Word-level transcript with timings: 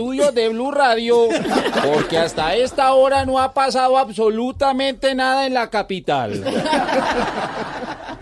estudios 0.00 0.34
de 0.34 0.48
Blue 0.48 0.70
Radio, 0.70 1.28
porque 1.84 2.16
hasta 2.16 2.54
esta 2.54 2.94
hora 2.94 3.26
no 3.26 3.38
ha 3.38 3.52
pasado 3.52 3.98
absolutamente 3.98 5.14
nada 5.14 5.46
en 5.46 5.52
la 5.52 5.68
capital. 5.68 6.42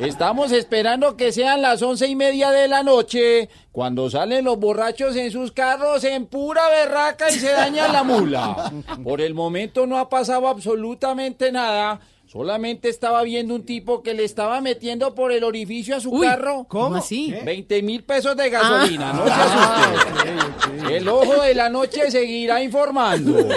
Estamos 0.00 0.50
esperando 0.50 1.16
que 1.16 1.30
sean 1.30 1.62
las 1.62 1.80
once 1.82 2.08
y 2.08 2.16
media 2.16 2.50
de 2.50 2.66
la 2.66 2.82
noche, 2.82 3.48
cuando 3.70 4.10
salen 4.10 4.44
los 4.44 4.58
borrachos 4.58 5.14
en 5.14 5.30
sus 5.30 5.52
carros 5.52 6.02
en 6.02 6.26
pura 6.26 6.62
berraca 6.68 7.30
y 7.30 7.34
se 7.34 7.52
daña 7.52 7.86
la 7.86 8.02
mula. 8.02 8.72
Por 9.04 9.20
el 9.20 9.34
momento 9.34 9.86
no 9.86 9.98
ha 9.98 10.08
pasado 10.08 10.48
absolutamente 10.48 11.52
nada. 11.52 12.00
Solamente 12.30 12.90
estaba 12.90 13.22
viendo 13.22 13.54
un 13.54 13.64
tipo 13.64 14.02
que 14.02 14.12
le 14.12 14.22
estaba 14.22 14.60
metiendo 14.60 15.14
por 15.14 15.32
el 15.32 15.44
orificio 15.44 15.96
a 15.96 16.00
su 16.00 16.12
carro. 16.20 16.66
¿Cómo 16.68 16.96
así? 16.96 17.34
20 17.42 17.82
mil 17.82 18.04
pesos 18.04 18.36
de 18.36 18.50
gasolina, 18.50 19.14
no 19.14 19.24
se 19.24 19.32
asuste. 19.32 20.96
El 20.98 21.08
ojo 21.08 21.40
de 21.40 21.54
la 21.54 21.70
noche 21.70 22.10
seguirá 22.10 22.62
informando. 22.62 23.32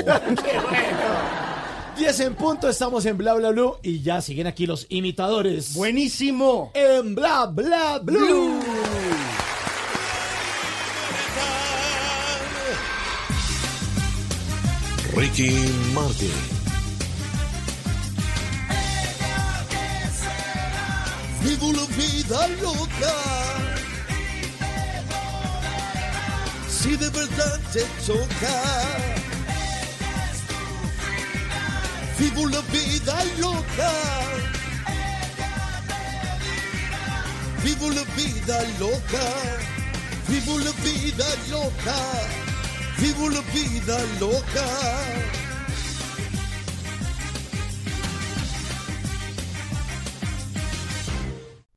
10 1.97 2.19
en 2.21 2.35
punto, 2.35 2.69
estamos 2.69 3.05
en 3.05 3.17
Bla 3.17 3.33
Bla 3.33 3.49
Blue 3.49 3.75
y 3.83 4.01
ya 4.01 4.21
siguen 4.21 4.47
aquí 4.47 4.65
los 4.65 4.85
imitadores. 4.87 5.73
Buenísimo. 5.73 6.71
En 6.73 7.13
Bla 7.13 7.47
Bla 7.47 7.99
Blue. 8.01 8.57
Ricky 15.13 15.51
Martin. 15.93 16.50
Vivo 21.43 21.73
la 21.73 21.85
vida 21.97 22.47
loca. 22.61 23.15
Si 26.69 26.95
de 26.95 27.09
verdad 27.09 27.59
te 27.73 27.81
toca. 28.05 28.57
Vivo 32.19 32.47
la 32.47 32.61
vida 32.61 33.23
loca. 33.39 33.91
Vivo 37.63 37.89
la 37.89 38.03
vida 38.15 38.63
loca. 38.79 39.25
Vivo 40.27 40.59
la 40.59 40.71
vida 40.83 41.25
loca. 41.49 41.95
Vivo 42.99 43.29
la 43.29 43.41
vida 43.53 43.97
loca. 44.19 45.50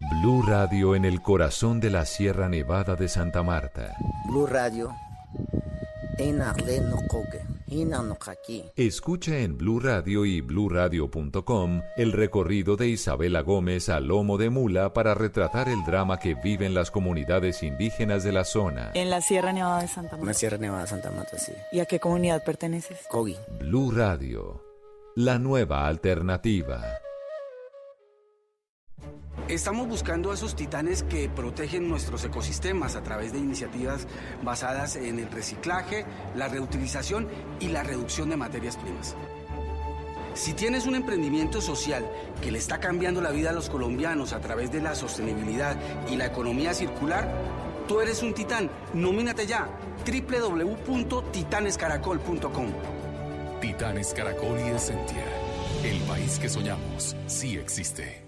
Blue 0.00 0.42
Radio 0.42 0.94
en 0.94 1.04
el 1.04 1.20
corazón 1.20 1.80
de 1.80 1.90
la 1.90 2.04
Sierra 2.04 2.48
Nevada 2.48 2.94
de 2.94 3.08
Santa 3.08 3.42
Marta. 3.42 3.96
Blue 4.28 4.46
Radio. 4.46 4.94
Aquí. 8.26 8.64
Escucha 8.76 9.38
en 9.38 9.58
Blue 9.58 9.80
Radio 9.80 10.24
y 10.24 10.40
bluradio.com 10.40 11.82
el 11.96 12.12
recorrido 12.12 12.76
de 12.76 12.88
Isabela 12.88 13.40
Gómez 13.40 13.88
a 13.88 13.98
lomo 14.00 14.38
de 14.38 14.50
mula 14.50 14.92
para 14.92 15.14
retratar 15.14 15.68
el 15.68 15.84
drama 15.84 16.18
que 16.18 16.34
viven 16.34 16.74
las 16.74 16.90
comunidades 16.90 17.62
indígenas 17.62 18.22
de 18.22 18.32
la 18.32 18.44
zona. 18.44 18.92
En 18.94 19.10
la 19.10 19.20
Sierra 19.20 19.52
Nevada 19.52 19.82
de 19.82 19.88
Santa 19.88 20.14
En 20.14 20.20
la 20.20 20.26
Marta. 20.26 20.38
Sierra 20.38 20.58
Nevada 20.58 20.82
de 20.82 20.88
Santa 20.88 21.10
Marta, 21.10 21.38
sí. 21.38 21.52
¿Y 21.72 21.80
a 21.80 21.86
qué 21.86 21.98
comunidad 21.98 22.44
perteneces? 22.44 23.00
Cogi. 23.10 23.36
Blue 23.58 23.90
Radio, 23.90 24.62
la 25.16 25.38
nueva 25.38 25.86
alternativa. 25.86 26.82
Estamos 29.48 29.88
buscando 29.88 30.30
a 30.30 30.34
esos 30.34 30.54
titanes 30.54 31.02
que 31.04 31.30
protegen 31.30 31.88
nuestros 31.88 32.22
ecosistemas 32.22 32.96
a 32.96 33.02
través 33.02 33.32
de 33.32 33.38
iniciativas 33.38 34.06
basadas 34.42 34.96
en 34.96 35.18
el 35.18 35.30
reciclaje, 35.30 36.04
la 36.36 36.48
reutilización 36.48 37.26
y 37.58 37.68
la 37.68 37.82
reducción 37.82 38.28
de 38.28 38.36
materias 38.36 38.76
primas. 38.76 39.16
Si 40.34 40.52
tienes 40.52 40.84
un 40.86 40.96
emprendimiento 40.96 41.62
social 41.62 42.06
que 42.42 42.52
le 42.52 42.58
está 42.58 42.78
cambiando 42.78 43.22
la 43.22 43.30
vida 43.30 43.48
a 43.48 43.54
los 43.54 43.70
colombianos 43.70 44.34
a 44.34 44.40
través 44.40 44.70
de 44.70 44.82
la 44.82 44.94
sostenibilidad 44.94 45.78
y 46.10 46.16
la 46.16 46.26
economía 46.26 46.74
circular, 46.74 47.26
tú 47.88 48.02
eres 48.02 48.22
un 48.22 48.34
titán. 48.34 48.70
Nomínate 48.92 49.46
ya 49.46 49.66
www.titanescaracol.com. 50.06 52.66
Titanes 53.62 54.12
Caracol 54.12 54.60
y 54.60 54.68
Essentia. 54.68 55.24
El 55.82 55.98
país 56.02 56.38
que 56.38 56.50
soñamos 56.50 57.16
sí 57.26 57.56
existe. 57.56 58.27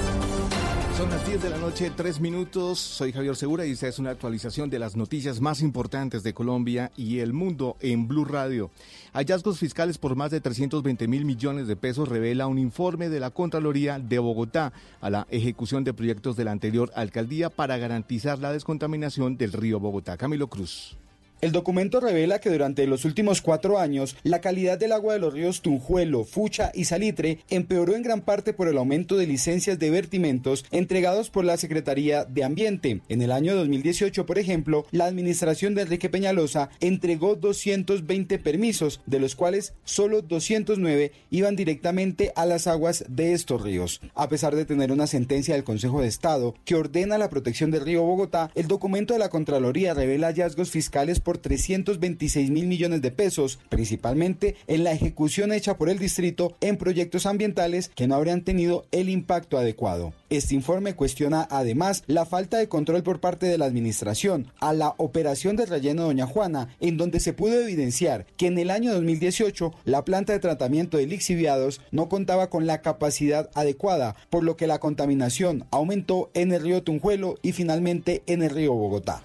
Son 0.97 1.09
las 1.09 1.25
10 1.25 1.41
de 1.41 1.49
la 1.49 1.57
noche, 1.57 1.91
3 1.95 2.19
minutos. 2.19 2.77
Soy 2.79 3.11
Javier 3.11 3.35
Segura 3.35 3.65
y 3.65 3.71
esta 3.71 3.87
es 3.87 3.97
una 3.97 4.09
actualización 4.11 4.69
de 4.69 4.77
las 4.77 4.95
noticias 4.95 5.39
más 5.39 5.61
importantes 5.61 6.21
de 6.21 6.33
Colombia 6.33 6.91
y 6.97 7.19
el 7.19 7.33
mundo 7.33 7.77
en 7.79 8.07
Blue 8.07 8.25
Radio. 8.25 8.71
Hallazgos 9.13 9.57
fiscales 9.57 9.97
por 9.97 10.15
más 10.15 10.31
de 10.31 10.41
320 10.41 11.07
mil 11.07 11.25
millones 11.25 11.67
de 11.67 11.75
pesos 11.75 12.09
revela 12.09 12.47
un 12.47 12.59
informe 12.59 13.09
de 13.09 13.19
la 13.19 13.31
Contraloría 13.31 13.99
de 13.99 14.19
Bogotá 14.19 14.73
a 14.99 15.09
la 15.09 15.27
ejecución 15.31 15.83
de 15.83 15.93
proyectos 15.93 16.35
de 16.35 16.43
la 16.43 16.51
anterior 16.51 16.91
alcaldía 16.93 17.49
para 17.49 17.77
garantizar 17.77 18.39
la 18.39 18.51
descontaminación 18.51 19.37
del 19.37 19.53
río 19.53 19.79
Bogotá. 19.79 20.17
Camilo 20.17 20.47
Cruz. 20.47 20.97
El 21.41 21.51
documento 21.51 21.99
revela 21.99 22.39
que 22.39 22.51
durante 22.51 22.85
los 22.85 23.03
últimos 23.03 23.41
cuatro 23.41 23.79
años 23.79 24.15
la 24.21 24.41
calidad 24.41 24.77
del 24.77 24.91
agua 24.91 25.13
de 25.13 25.19
los 25.19 25.33
ríos 25.33 25.63
Tunjuelo, 25.63 26.23
Fucha 26.23 26.71
y 26.75 26.85
Salitre 26.85 27.39
empeoró 27.49 27.95
en 27.95 28.03
gran 28.03 28.21
parte 28.21 28.53
por 28.53 28.67
el 28.67 28.77
aumento 28.77 29.17
de 29.17 29.25
licencias 29.25 29.79
de 29.79 29.89
vertimentos 29.89 30.65
entregados 30.69 31.31
por 31.31 31.43
la 31.43 31.57
Secretaría 31.57 32.25
de 32.25 32.43
Ambiente. 32.43 33.01
En 33.09 33.23
el 33.23 33.31
año 33.31 33.55
2018, 33.55 34.27
por 34.27 34.37
ejemplo, 34.37 34.85
la 34.91 35.05
administración 35.05 35.73
de 35.73 35.81
Enrique 35.81 36.09
Peñalosa 36.09 36.69
entregó 36.79 37.35
220 37.35 38.37
permisos, 38.37 39.01
de 39.07 39.19
los 39.19 39.33
cuales 39.33 39.73
solo 39.83 40.21
209 40.21 41.11
iban 41.31 41.55
directamente 41.55 42.33
a 42.35 42.45
las 42.45 42.67
aguas 42.67 43.03
de 43.09 43.33
estos 43.33 43.63
ríos. 43.63 43.99
A 44.13 44.29
pesar 44.29 44.55
de 44.55 44.65
tener 44.65 44.91
una 44.91 45.07
sentencia 45.07 45.55
del 45.55 45.63
Consejo 45.63 46.01
de 46.01 46.07
Estado 46.07 46.53
que 46.65 46.75
ordena 46.75 47.17
la 47.17 47.31
protección 47.31 47.71
del 47.71 47.83
río 47.83 48.03
Bogotá, 48.03 48.51
el 48.53 48.67
documento 48.67 49.15
de 49.15 49.19
la 49.19 49.29
Contraloría 49.29 49.95
revela 49.95 50.27
hallazgos 50.27 50.69
fiscales 50.69 51.19
por 51.19 51.30
326 51.37 52.49
mil 52.49 52.67
millones 52.67 53.01
de 53.01 53.11
pesos, 53.11 53.59
principalmente 53.69 54.55
en 54.67 54.83
la 54.83 54.91
ejecución 54.91 55.51
hecha 55.51 55.77
por 55.77 55.89
el 55.89 55.99
distrito 55.99 56.55
en 56.61 56.77
proyectos 56.77 57.25
ambientales 57.25 57.89
que 57.89 58.07
no 58.07 58.15
habrían 58.15 58.41
tenido 58.41 58.85
el 58.91 59.09
impacto 59.09 59.57
adecuado. 59.57 60.13
Este 60.29 60.55
informe 60.55 60.95
cuestiona 60.95 61.47
además 61.49 62.03
la 62.07 62.25
falta 62.25 62.57
de 62.57 62.69
control 62.69 63.03
por 63.03 63.19
parte 63.19 63.47
de 63.47 63.57
la 63.57 63.65
administración 63.65 64.47
a 64.59 64.73
la 64.73 64.95
operación 64.97 65.55
del 65.55 65.67
relleno 65.67 66.03
Doña 66.03 66.25
Juana, 66.25 66.69
en 66.79 66.97
donde 66.97 67.19
se 67.19 67.33
pudo 67.33 67.59
evidenciar 67.59 68.25
que 68.37 68.47
en 68.47 68.57
el 68.57 68.69
año 68.69 68.93
2018 68.93 69.73
la 69.85 70.05
planta 70.05 70.33
de 70.33 70.39
tratamiento 70.39 70.97
de 70.97 71.07
lixiviados 71.07 71.81
no 71.91 72.07
contaba 72.09 72.49
con 72.49 72.65
la 72.65 72.81
capacidad 72.81 73.49
adecuada, 73.53 74.15
por 74.29 74.43
lo 74.43 74.55
que 74.55 74.67
la 74.67 74.79
contaminación 74.79 75.65
aumentó 75.71 76.29
en 76.33 76.51
el 76.51 76.61
río 76.61 76.83
Tunjuelo 76.83 77.37
y 77.41 77.51
finalmente 77.51 78.23
en 78.25 78.43
el 78.43 78.51
río 78.51 78.73
Bogotá. 78.73 79.23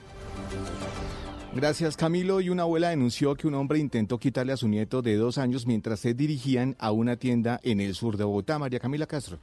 Gracias 1.56 1.97
Camilo. 1.97 2.43
Y 2.43 2.50
una 2.50 2.64
abuela 2.64 2.91
denunció 2.91 3.35
que 3.35 3.47
un 3.47 3.55
hombre 3.55 3.79
intentó 3.79 4.19
quitarle 4.19 4.53
a 4.53 4.58
su 4.58 4.69
nieto 4.69 5.00
de 5.00 5.17
dos 5.17 5.38
años 5.38 5.67
mientras 5.67 6.00
se 6.00 6.12
dirigían 6.12 6.76
a 6.79 6.93
una 6.93 7.17
tienda 7.17 7.61
en 7.62 7.81
el 7.81 7.94
sur 7.94 8.19
de 8.19 8.25
Bogotá. 8.25 8.58
María 8.58 8.79
Camila 8.79 9.06
Castro. 9.06 9.38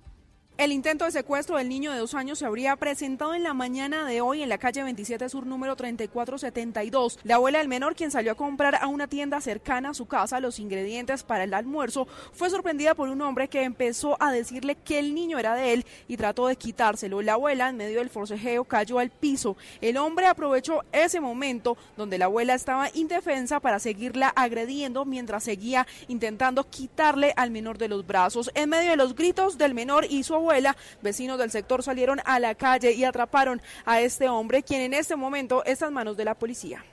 El 0.56 0.72
intento 0.72 1.06
de 1.06 1.12
secuestro 1.12 1.58
del 1.58 1.68
niño 1.68 1.92
de 1.92 1.98
dos 1.98 2.14
años 2.14 2.38
se 2.38 2.46
habría 2.46 2.76
presentado 2.76 3.34
en 3.34 3.42
la 3.42 3.56
mañana 3.56 4.06
de 4.06 4.22
hoy 4.22 4.44
en 4.44 4.50
la 4.50 4.60
calle 4.60 4.84
27 4.84 5.28
Sur 5.28 5.48
número 5.48 5.76
3472. 5.76 7.20
La 7.24 7.36
abuela 7.36 7.58
del 7.58 7.68
menor, 7.68 7.96
quien 7.96 8.12
salió 8.12 8.34
a 8.34 8.36
comprar 8.36 8.76
a 8.76 8.86
una 8.86 9.08
tienda 9.08 9.42
cercana 9.42 9.90
a 9.90 9.94
su 9.96 10.06
casa 10.06 10.40
los 10.40 10.60
ingredientes 10.60 11.24
para 11.24 11.46
el 11.46 11.56
almuerzo, 11.56 12.08
fue 12.34 12.52
sorprendida 12.52 12.94
por 12.94 13.10
un 13.10 13.24
hombre 13.24 13.48
que 13.48 13.64
empezó 13.64 14.16
a 14.22 14.32
decirle 14.32 14.76
que 14.76 15.00
el 15.00 15.16
niño 15.16 15.40
era 15.40 15.56
de 15.56 15.74
él 15.74 15.86
y 16.08 16.18
trató 16.18 16.46
de 16.46 16.56
quitárselo. 16.56 17.24
La 17.24 17.34
abuela, 17.34 17.70
en 17.70 17.78
medio 17.78 17.98
del 17.98 18.12
forcejeo, 18.12 18.64
cayó 18.64 19.00
al 19.00 19.10
piso. 19.10 19.58
El 19.82 19.98
hombre 19.98 20.28
aprovechó 20.28 20.84
ese 20.92 21.20
momento 21.20 21.78
donde 21.98 22.20
la 22.20 22.26
abuela 22.26 22.54
estaba 22.54 22.92
indefensa 22.94 23.60
para 23.60 23.80
seguirla 23.80 24.28
agrediendo 24.28 25.04
mientras 25.04 25.46
seguía 25.46 25.88
intentando 26.08 26.70
quitarle 26.70 27.34
al 27.38 27.50
menor 27.50 27.80
de 27.80 27.88
los 27.88 28.06
brazos. 28.06 28.52
En 28.54 28.70
medio 28.70 28.92
de 28.92 28.98
los 28.98 29.16
gritos 29.16 29.58
del 29.58 29.74
menor 29.74 30.06
su 30.22 30.43
vecinos 31.02 31.38
del 31.38 31.52
sector 31.52 31.84
salieron 31.84 32.20
a 32.26 32.40
la 32.40 32.56
calle 32.56 32.94
y 32.94 33.04
atraparon 33.04 33.62
a 33.86 34.02
este 34.02 34.30
hombre, 34.30 34.64
quien 34.64 34.82
en 34.82 34.94
este 34.94 35.16
momento 35.16 35.64
está 35.66 35.88
en 35.88 35.94
manos 35.94 36.18
de 36.18 36.26
la 36.26 36.36
policía. 36.36 36.84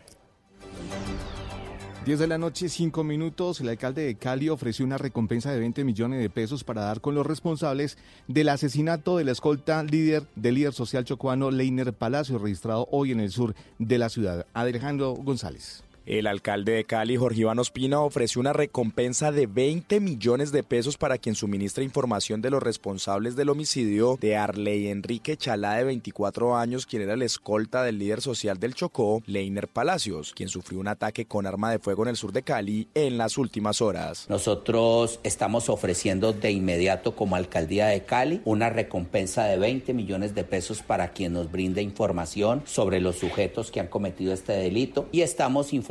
10 2.04 2.18
de 2.18 2.26
la 2.26 2.38
noche, 2.38 2.70
5 2.70 3.04
minutos. 3.04 3.60
El 3.60 3.68
alcalde 3.68 4.02
de 4.02 4.14
Cali 4.14 4.48
ofreció 4.48 4.86
una 4.86 4.96
recompensa 4.96 5.52
de 5.52 5.60
20 5.60 5.84
millones 5.84 6.20
de 6.20 6.30
pesos 6.30 6.64
para 6.64 6.80
dar 6.80 7.02
con 7.02 7.14
los 7.14 7.26
responsables 7.26 7.98
del 8.26 8.48
asesinato 8.48 9.18
de 9.18 9.24
la 9.24 9.32
escolta 9.32 9.82
líder 9.82 10.24
del 10.34 10.54
líder 10.54 10.72
social 10.72 11.04
chocuano 11.04 11.50
Leiner 11.50 11.92
Palacio, 11.92 12.38
registrado 12.38 12.88
hoy 12.90 13.12
en 13.12 13.20
el 13.20 13.30
sur 13.30 13.54
de 13.78 13.98
la 13.98 14.08
ciudad. 14.08 14.46
Alejandro 14.54 15.12
González. 15.12 15.84
El 16.06 16.26
alcalde 16.26 16.72
de 16.72 16.84
Cali, 16.84 17.16
Jorge 17.16 17.42
Iván 17.42 17.58
Ospina, 17.58 18.00
ofreció 18.00 18.40
una 18.40 18.54
recompensa 18.54 19.32
de 19.32 19.46
20 19.46 20.00
millones 20.00 20.50
de 20.50 20.62
pesos 20.62 20.96
para 20.96 21.18
quien 21.18 21.34
suministre 21.34 21.84
información 21.84 22.40
de 22.40 22.50
los 22.50 22.62
responsables 22.62 23.36
del 23.36 23.50
homicidio 23.50 24.16
de 24.20 24.34
Arley 24.34 24.88
Enrique 24.88 25.36
Chalá, 25.36 25.74
de 25.74 25.84
24 25.84 26.56
años, 26.56 26.86
quien 26.86 27.02
era 27.02 27.12
el 27.12 27.22
escolta 27.22 27.82
del 27.82 27.98
líder 27.98 28.22
social 28.22 28.58
del 28.58 28.74
Chocó, 28.74 29.22
Leiner 29.26 29.68
Palacios, 29.68 30.32
quien 30.32 30.48
sufrió 30.48 30.80
un 30.80 30.88
ataque 30.88 31.26
con 31.26 31.46
arma 31.46 31.70
de 31.70 31.78
fuego 31.78 32.04
en 32.04 32.08
el 32.08 32.16
sur 32.16 32.32
de 32.32 32.42
Cali 32.42 32.88
en 32.94 33.18
las 33.18 33.36
últimas 33.36 33.82
horas. 33.82 34.26
Nosotros 34.30 35.20
estamos 35.22 35.68
ofreciendo 35.68 36.32
de 36.32 36.50
inmediato 36.50 37.14
como 37.14 37.36
alcaldía 37.36 37.88
de 37.88 38.04
Cali 38.04 38.40
una 38.46 38.70
recompensa 38.70 39.44
de 39.44 39.58
20 39.58 39.92
millones 39.92 40.34
de 40.34 40.44
pesos 40.44 40.82
para 40.82 41.12
quien 41.12 41.34
nos 41.34 41.52
brinde 41.52 41.82
información 41.82 42.62
sobre 42.64 43.00
los 43.00 43.16
sujetos 43.16 43.70
que 43.70 43.80
han 43.80 43.88
cometido 43.88 44.32
este 44.32 44.54
delito 44.54 45.06
y 45.12 45.20
estamos 45.20 45.74
informando 45.74 45.89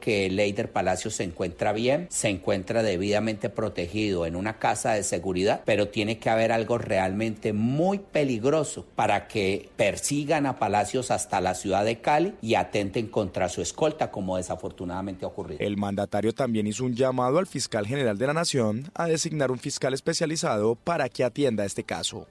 que 0.00 0.28
Leider 0.28 0.72
Palacio 0.72 1.10
se 1.10 1.22
encuentra 1.22 1.72
bien, 1.72 2.08
se 2.10 2.28
encuentra 2.28 2.82
debidamente 2.82 3.48
protegido 3.48 4.26
en 4.26 4.34
una 4.34 4.58
casa 4.58 4.94
de 4.94 5.04
seguridad, 5.04 5.62
pero 5.64 5.88
tiene 5.88 6.18
que 6.18 6.30
haber 6.30 6.50
algo 6.50 6.78
realmente 6.78 7.52
muy 7.52 7.98
peligroso 7.98 8.84
para 8.96 9.28
que 9.28 9.68
persigan 9.76 10.46
a 10.46 10.58
Palacios 10.58 11.12
hasta 11.12 11.40
la 11.40 11.54
ciudad 11.54 11.84
de 11.84 12.00
Cali 12.00 12.34
y 12.42 12.56
atenten 12.56 13.06
contra 13.06 13.48
su 13.48 13.62
escolta, 13.62 14.10
como 14.10 14.36
desafortunadamente 14.36 15.24
ha 15.24 15.28
ocurrido. 15.28 15.60
El 15.60 15.76
mandatario 15.76 16.32
también 16.32 16.66
hizo 16.66 16.84
un 16.84 16.96
llamado 16.96 17.38
al 17.38 17.46
fiscal 17.46 17.86
general 17.86 18.18
de 18.18 18.26
la 18.26 18.34
Nación 18.34 18.90
a 18.94 19.06
designar 19.06 19.52
un 19.52 19.58
fiscal 19.58 19.94
especializado 19.94 20.74
para 20.74 21.08
que 21.08 21.22
atienda 21.22 21.64
este 21.64 21.84
caso. 21.84 22.26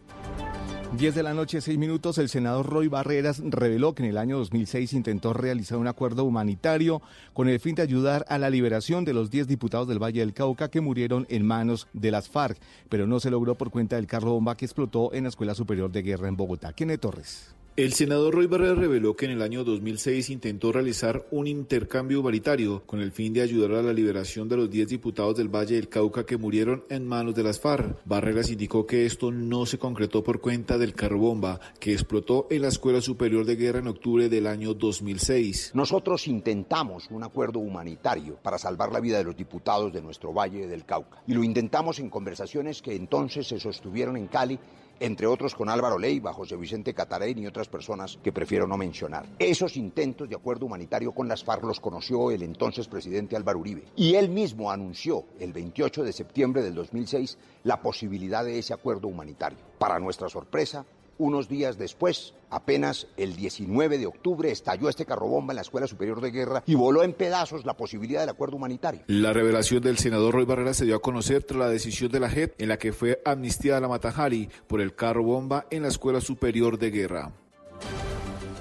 10 0.97 1.13
de 1.13 1.23
la 1.23 1.33
noche, 1.33 1.59
6 1.59 1.77
minutos, 1.77 2.17
el 2.19 2.29
senador 2.29 2.67
Roy 2.67 2.87
Barreras 2.87 3.41
reveló 3.43 3.93
que 3.93 4.03
en 4.03 4.09
el 4.09 4.17
año 4.17 4.37
2006 4.37 4.93
intentó 4.93 5.33
realizar 5.33 5.77
un 5.77 5.87
acuerdo 5.87 6.23
humanitario 6.23 7.01
con 7.33 7.49
el 7.49 7.59
fin 7.59 7.75
de 7.75 7.81
ayudar 7.81 8.25
a 8.29 8.37
la 8.37 8.49
liberación 8.49 9.03
de 9.03 9.13
los 9.13 9.29
10 9.29 9.47
diputados 9.47 9.89
del 9.89 10.01
Valle 10.01 10.21
del 10.21 10.33
Cauca 10.33 10.69
que 10.69 10.79
murieron 10.79 11.25
en 11.29 11.45
manos 11.45 11.87
de 11.91 12.11
las 12.11 12.29
FARC, 12.29 12.57
pero 12.87 13.07
no 13.07 13.19
se 13.19 13.29
logró 13.29 13.55
por 13.55 13.71
cuenta 13.71 13.97
del 13.97 14.07
carro 14.07 14.31
bomba 14.31 14.55
que 14.55 14.63
explotó 14.63 15.13
en 15.13 15.23
la 15.23 15.29
Escuela 15.29 15.53
Superior 15.53 15.91
de 15.91 16.01
Guerra 16.01 16.29
en 16.29 16.37
Bogotá. 16.37 16.71
Kenneth 16.71 17.01
Torres. 17.01 17.54
El 17.77 17.91
senador 17.91 18.35
Roy 18.35 18.47
Barreras 18.47 18.77
reveló 18.77 19.17
que 19.17 19.25
en 19.25 19.31
el 19.31 19.41
año 19.41 19.65
2006 19.65 20.29
intentó 20.29 20.71
realizar 20.71 21.25
un 21.29 21.45
intercambio 21.45 22.21
humanitario 22.21 22.83
con 22.85 23.01
el 23.01 23.11
fin 23.11 23.33
de 23.33 23.41
ayudar 23.41 23.73
a 23.73 23.81
la 23.81 23.91
liberación 23.91 24.47
de 24.47 24.55
los 24.55 24.71
10 24.71 24.87
diputados 24.87 25.35
del 25.35 25.53
Valle 25.53 25.75
del 25.75 25.89
Cauca 25.89 26.25
que 26.25 26.37
murieron 26.37 26.85
en 26.89 27.05
manos 27.05 27.35
de 27.35 27.43
las 27.43 27.59
FARC. 27.59 27.97
Barreras 28.05 28.49
indicó 28.49 28.87
que 28.87 29.05
esto 29.05 29.29
no 29.29 29.65
se 29.65 29.77
concretó 29.77 30.23
por 30.23 30.39
cuenta 30.39 30.77
del 30.77 30.93
carro 30.93 31.17
bomba 31.17 31.59
que 31.77 31.91
explotó 31.91 32.47
en 32.49 32.61
la 32.61 32.69
Escuela 32.69 33.01
Superior 33.01 33.45
de 33.45 33.57
Guerra 33.57 33.79
en 33.79 33.87
octubre 33.87 34.29
del 34.29 34.47
año 34.47 34.73
2006. 34.73 35.71
Nosotros 35.73 36.29
intentamos 36.29 37.09
un 37.11 37.23
acuerdo 37.23 37.59
humanitario 37.59 38.37
para 38.41 38.57
salvar 38.57 38.93
la 38.93 39.01
vida 39.01 39.17
de 39.17 39.25
los 39.25 39.35
diputados 39.35 39.91
de 39.91 40.01
nuestro 40.01 40.31
Valle 40.31 40.65
del 40.67 40.85
Cauca 40.85 41.21
y 41.27 41.33
lo 41.33 41.43
intentamos 41.43 41.99
en 41.99 42.09
conversaciones 42.09 42.81
que 42.81 42.95
entonces 42.95 43.45
se 43.45 43.59
sostuvieron 43.59 44.15
en 44.15 44.27
Cali 44.27 44.57
entre 44.99 45.27
otros 45.27 45.55
con 45.55 45.69
Álvaro 45.69 45.97
Leiva, 45.97 46.33
José 46.33 46.55
Vicente 46.55 46.93
Catarén 46.93 47.39
y 47.39 47.47
otras 47.47 47.67
personas 47.67 48.17
que 48.23 48.31
prefiero 48.31 48.67
no 48.67 48.77
mencionar. 48.77 49.25
Esos 49.39 49.77
intentos 49.77 50.29
de 50.29 50.35
acuerdo 50.35 50.65
humanitario 50.65 51.11
con 51.11 51.27
las 51.27 51.43
FARC 51.43 51.63
los 51.63 51.79
conoció 51.79 52.31
el 52.31 52.43
entonces 52.43 52.87
presidente 52.87 53.35
Álvaro 53.35 53.59
Uribe 53.59 53.83
y 53.95 54.15
él 54.15 54.29
mismo 54.29 54.71
anunció 54.71 55.25
el 55.39 55.53
28 55.53 56.03
de 56.03 56.13
septiembre 56.13 56.61
del 56.61 56.75
2006 56.75 57.37
la 57.63 57.81
posibilidad 57.81 58.43
de 58.45 58.59
ese 58.59 58.73
acuerdo 58.73 59.07
humanitario. 59.07 59.57
Para 59.77 59.99
nuestra 59.99 60.29
sorpresa, 60.29 60.85
unos 61.17 61.47
días 61.47 61.77
después, 61.77 62.33
apenas 62.49 63.07
el 63.17 63.35
19 63.35 63.97
de 63.97 64.05
octubre, 64.05 64.51
estalló 64.51 64.89
este 64.89 65.05
carrobomba 65.05 65.53
en 65.53 65.55
la 65.55 65.61
Escuela 65.61 65.87
Superior 65.87 66.21
de 66.21 66.31
Guerra 66.31 66.63
y 66.65 66.75
voló 66.75 67.03
en 67.03 67.13
pedazos 67.13 67.65
la 67.65 67.77
posibilidad 67.77 68.21
del 68.21 68.29
acuerdo 68.29 68.57
humanitario. 68.57 69.01
La 69.07 69.33
revelación 69.33 69.81
del 69.81 69.97
senador 69.97 70.33
Roy 70.33 70.45
Barrera 70.45 70.73
se 70.73 70.85
dio 70.85 70.95
a 70.95 71.01
conocer 71.01 71.43
tras 71.43 71.59
la 71.59 71.69
decisión 71.69 72.11
de 72.11 72.19
la 72.19 72.29
JEP 72.29 72.59
en 72.61 72.69
la 72.69 72.77
que 72.77 72.93
fue 72.93 73.21
amnistiada 73.25 73.81
la 73.81 73.87
Matajari 73.87 74.49
por 74.67 74.81
el 74.81 74.95
carro 74.95 75.23
bomba 75.23 75.65
en 75.71 75.83
la 75.83 75.89
Escuela 75.89 76.21
Superior 76.21 76.77
de 76.77 76.91
Guerra. 76.91 77.31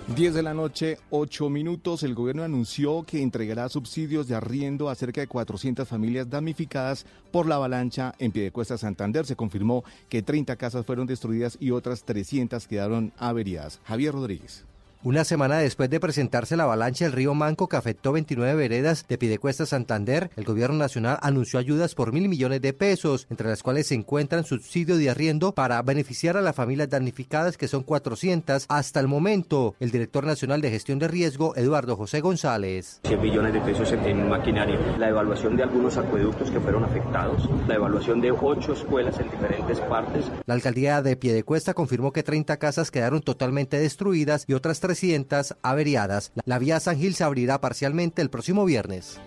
10 0.08 0.34
de 0.34 0.42
la 0.42 0.52
noche, 0.52 0.98
8 1.10 1.48
minutos. 1.48 2.02
El 2.02 2.14
gobierno 2.14 2.42
anunció 2.42 3.04
que 3.04 3.22
entregará 3.22 3.70
subsidios 3.70 4.28
de 4.28 4.34
arriendo 4.34 4.90
a 4.90 4.94
cerca 4.94 5.22
de 5.22 5.26
400 5.26 5.88
familias 5.88 6.28
damnificadas 6.28 7.06
por 7.32 7.48
la 7.48 7.54
avalancha 7.54 8.14
en 8.18 8.30
Piedecuesta 8.30 8.76
Santander. 8.76 9.24
Se 9.24 9.34
confirmó 9.34 9.82
que 10.10 10.22
30 10.22 10.56
casas 10.56 10.84
fueron 10.84 11.06
destruidas 11.06 11.56
y 11.58 11.70
otras 11.70 12.04
300 12.04 12.66
quedaron 12.68 13.12
averiadas. 13.16 13.80
Javier 13.84 14.12
Rodríguez. 14.12 14.66
Una 15.06 15.24
semana 15.24 15.58
después 15.58 15.90
de 15.90 16.00
presentarse 16.00 16.56
la 16.56 16.62
avalancha 16.62 17.04
del 17.04 17.12
río 17.12 17.34
Manco 17.34 17.68
que 17.68 17.76
afectó 17.76 18.12
29 18.12 18.54
veredas 18.54 19.06
de 19.06 19.18
Pidecuesta 19.18 19.66
Santander, 19.66 20.30
el 20.34 20.44
gobierno 20.44 20.78
nacional 20.78 21.18
anunció 21.20 21.58
ayudas 21.58 21.94
por 21.94 22.14
mil 22.14 22.26
millones 22.26 22.62
de 22.62 22.72
pesos, 22.72 23.26
entre 23.28 23.50
las 23.50 23.62
cuales 23.62 23.88
se 23.88 23.96
encuentran 23.96 24.44
subsidio 24.44 24.96
de 24.96 25.10
arriendo 25.10 25.52
para 25.52 25.82
beneficiar 25.82 26.38
a 26.38 26.40
las 26.40 26.56
familias 26.56 26.88
damnificadas, 26.88 27.58
que 27.58 27.68
son 27.68 27.82
400 27.82 28.64
hasta 28.66 28.98
el 28.98 29.06
momento. 29.06 29.74
El 29.78 29.90
director 29.90 30.24
nacional 30.24 30.62
de 30.62 30.70
gestión 30.70 30.98
de 30.98 31.08
riesgo, 31.08 31.54
Eduardo 31.54 31.96
José 31.98 32.22
González. 32.22 33.00
100 33.04 33.20
millones 33.20 33.52
de 33.52 33.60
pesos 33.60 33.92
en 33.92 34.26
maquinaria, 34.26 34.78
la 34.96 35.10
evaluación 35.10 35.54
de 35.54 35.64
algunos 35.64 35.98
acueductos 35.98 36.50
que 36.50 36.60
fueron 36.60 36.82
afectados, 36.82 37.46
la 37.68 37.74
evaluación 37.74 38.22
de 38.22 38.30
ocho 38.30 38.72
escuelas 38.72 39.20
en 39.20 39.30
diferentes 39.30 39.80
partes. 39.80 40.24
La 40.46 40.54
alcaldía 40.54 41.02
de 41.02 41.14
Piedecuesta 41.18 41.74
confirmó 41.74 42.10
que 42.10 42.22
30 42.22 42.56
casas 42.56 42.90
quedaron 42.90 43.20
totalmente 43.20 43.78
destruidas 43.78 44.46
y 44.48 44.54
otras 44.54 44.80
300 44.94 45.56
averiadas. 45.62 46.32
La 46.44 46.60
vía 46.60 46.78
San 46.78 46.96
Gil 46.96 47.14
se 47.14 47.24
abrirá 47.24 47.60
parcialmente 47.60 48.22
el 48.22 48.30
próximo 48.30 48.64
viernes. 48.64 49.18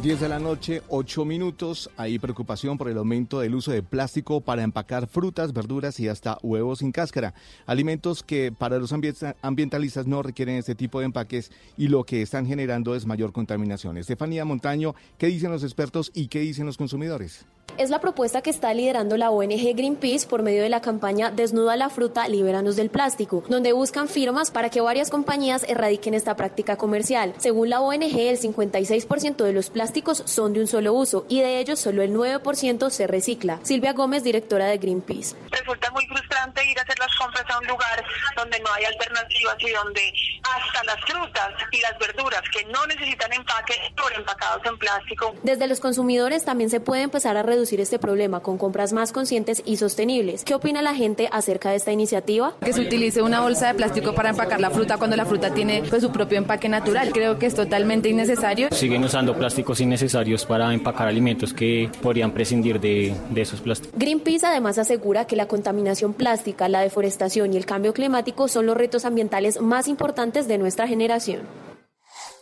10 0.00 0.20
de 0.20 0.28
la 0.28 0.38
noche, 0.38 0.82
8 0.88 1.24
minutos. 1.24 1.90
Hay 1.96 2.20
preocupación 2.20 2.78
por 2.78 2.88
el 2.88 2.98
aumento 2.98 3.40
del 3.40 3.54
uso 3.56 3.72
de 3.72 3.82
plástico 3.82 4.40
para 4.40 4.62
empacar 4.62 5.08
frutas, 5.08 5.52
verduras 5.52 5.98
y 5.98 6.08
hasta 6.08 6.38
huevos 6.42 6.80
sin 6.80 6.92
cáscara. 6.92 7.34
Alimentos 7.66 8.22
que 8.22 8.52
para 8.52 8.78
los 8.78 8.92
ambientalistas 8.92 10.06
no 10.06 10.22
requieren 10.22 10.56
este 10.56 10.76
tipo 10.76 11.00
de 11.00 11.06
empaques 11.06 11.50
y 11.76 11.88
lo 11.88 12.04
que 12.04 12.22
están 12.22 12.46
generando 12.46 12.94
es 12.94 13.06
mayor 13.06 13.32
contaminación. 13.32 13.96
Estefanía 13.96 14.44
Montaño, 14.44 14.94
¿qué 15.18 15.26
dicen 15.26 15.50
los 15.50 15.64
expertos 15.64 16.12
y 16.14 16.28
qué 16.28 16.40
dicen 16.40 16.66
los 16.66 16.76
consumidores? 16.76 17.44
Es 17.76 17.90
la 17.90 18.00
propuesta 18.00 18.40
que 18.40 18.50
está 18.50 18.72
liderando 18.72 19.16
la 19.16 19.30
ONG 19.30 19.74
Greenpeace 19.74 20.28
por 20.28 20.42
medio 20.42 20.62
de 20.62 20.68
la 20.68 20.80
campaña 20.80 21.32
Desnuda 21.32 21.74
la 21.74 21.90
fruta, 21.90 22.28
libéranos 22.28 22.76
del 22.76 22.88
plástico, 22.88 23.42
donde 23.48 23.72
buscan 23.72 24.08
firmas 24.08 24.52
para 24.52 24.70
que 24.70 24.80
varias 24.80 25.10
compañías 25.10 25.64
erradiquen 25.68 26.14
esta 26.14 26.36
práctica 26.36 26.76
comercial. 26.76 27.34
Según 27.38 27.70
la 27.70 27.80
ONG, 27.80 28.16
el 28.16 28.38
56% 28.38 29.42
de 29.42 29.52
los 29.52 29.70
plásticos 29.70 30.22
son 30.24 30.52
de 30.52 30.60
un 30.60 30.68
solo 30.68 30.92
uso 30.92 31.26
y 31.28 31.40
de 31.40 31.58
ellos 31.58 31.80
solo 31.80 32.02
el 32.02 32.12
9% 32.12 32.90
se 32.90 33.06
recicla. 33.08 33.58
Silvia 33.64 33.92
Gómez, 33.92 34.22
directora 34.22 34.66
de 34.66 34.78
Greenpeace. 34.78 35.34
Resulta 35.50 35.90
muy 35.90 36.06
frustrante 36.06 36.64
ir 36.64 36.78
a 36.78 36.82
hacer 36.82 36.98
las 37.00 37.14
compras 37.16 37.44
a 37.50 37.58
un 37.58 37.66
lugar 37.66 38.04
donde 38.36 38.60
no 38.60 38.72
hay 38.72 38.84
alternativas 38.84 39.56
y 39.58 39.70
donde 39.70 40.12
hasta 40.44 40.84
las 40.84 41.00
frutas 41.06 41.50
y 41.72 41.80
las 41.80 41.98
verduras 41.98 42.42
que 42.52 42.64
no 42.66 42.86
necesitan 42.86 43.32
empaque, 43.32 43.74
por 43.96 44.12
empacados 44.12 44.64
en 44.64 44.78
plástico. 44.78 45.34
Desde 45.42 45.66
los 45.66 45.80
consumidores 45.80 46.44
también 46.44 46.70
se 46.70 46.78
puede 46.78 47.02
empezar 47.02 47.36
a 47.36 47.42
reducir 47.54 47.80
este 47.80 47.98
problema 47.98 48.40
con 48.40 48.58
compras 48.58 48.92
más 48.92 49.12
conscientes 49.12 49.62
y 49.64 49.76
sostenibles. 49.76 50.44
¿Qué 50.44 50.54
opina 50.54 50.82
la 50.82 50.94
gente 50.94 51.28
acerca 51.30 51.70
de 51.70 51.76
esta 51.76 51.92
iniciativa? 51.92 52.54
Que 52.60 52.72
se 52.72 52.80
utilice 52.80 53.22
una 53.22 53.40
bolsa 53.40 53.68
de 53.68 53.74
plástico 53.74 54.14
para 54.14 54.30
empacar 54.30 54.60
la 54.60 54.70
fruta 54.70 54.98
cuando 54.98 55.16
la 55.16 55.24
fruta 55.24 55.54
tiene 55.54 55.82
pues, 55.88 56.02
su 56.02 56.10
propio 56.10 56.38
empaque 56.38 56.68
natural. 56.68 57.10
Creo 57.12 57.38
que 57.38 57.46
es 57.46 57.54
totalmente 57.54 58.08
innecesario. 58.08 58.68
Siguen 58.72 59.04
usando 59.04 59.36
plásticos 59.36 59.80
innecesarios 59.80 60.44
para 60.44 60.74
empacar 60.74 61.08
alimentos 61.08 61.54
que 61.54 61.88
podrían 62.02 62.32
prescindir 62.32 62.80
de, 62.80 63.14
de 63.30 63.40
esos 63.40 63.60
plásticos. 63.60 63.98
Greenpeace 63.98 64.46
además 64.46 64.78
asegura 64.78 65.26
que 65.26 65.36
la 65.36 65.46
contaminación 65.46 66.12
plástica, 66.12 66.68
la 66.68 66.80
deforestación 66.80 67.54
y 67.54 67.56
el 67.56 67.66
cambio 67.66 67.94
climático 67.94 68.48
son 68.48 68.66
los 68.66 68.76
retos 68.76 69.04
ambientales 69.04 69.60
más 69.60 69.88
importantes 69.88 70.48
de 70.48 70.58
nuestra 70.58 70.88
generación. 70.88 71.42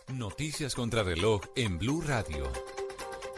Noticias 0.09 0.75
contra 0.75 1.03
reloj 1.03 1.41
en 1.55 1.77
Blue 1.77 2.01
Radio. 2.01 2.51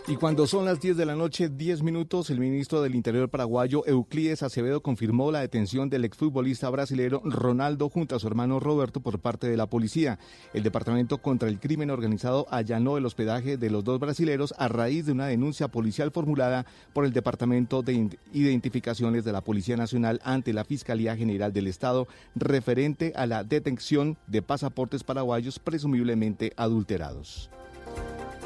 Y 0.08 0.18
cuando 0.18 0.46
son 0.46 0.66
las 0.66 0.80
10 0.80 0.98
de 0.98 1.06
la 1.08 1.16
noche, 1.16 1.50
10 1.50 1.82
minutos, 1.82 2.30
el 2.30 2.40
ministro 2.40 2.80
del 2.84 2.94
Interior 2.94 3.28
paraguayo, 3.28 3.82
Euclides 3.88 4.44
Acevedo, 4.44 4.84
confirmó 4.84 5.32
la 5.32 5.40
detención 5.40 5.90
del 5.90 6.06
exfutbolista 6.06 6.70
brasilero 6.70 7.24
Ronaldo 7.26 7.90
junto 7.90 8.16
a 8.16 8.20
su 8.20 8.28
hermano 8.28 8.60
Roberto 8.60 9.00
por 9.00 9.18
parte 9.18 9.48
de 9.48 9.58
la 9.58 9.66
policía. 9.66 10.20
El 10.54 10.62
Departamento 10.62 11.18
contra 11.18 11.50
el 11.50 11.60
Crimen 11.60 11.90
Organizado 11.90 12.46
allanó 12.52 13.00
el 13.00 13.06
hospedaje 13.08 13.58
de 13.58 13.72
los 13.72 13.84
dos 13.84 14.00
brasileros 14.00 14.54
a 14.60 14.68
raíz 14.68 15.08
de 15.08 15.12
una 15.12 15.26
denuncia 15.26 15.70
policial 15.70 16.12
formulada 16.12 16.68
por 16.94 17.06
el 17.06 17.12
Departamento 17.12 17.82
de 17.82 18.16
Identificaciones 18.32 19.26
de 19.26 19.32
la 19.32 19.42
Policía 19.42 19.76
Nacional 19.76 20.22
ante 20.24 20.54
la 20.54 20.66
Fiscalía 20.66 21.18
General 21.18 21.52
del 21.52 21.66
Estado 21.66 22.08
referente 22.36 23.12
a 23.16 23.26
la 23.26 23.44
detención 23.44 24.20
de 24.28 24.44
pasaportes 24.44 25.04
paraguayos 25.04 25.58
presumiblemente 25.58 26.54
adulterados. 26.58 27.50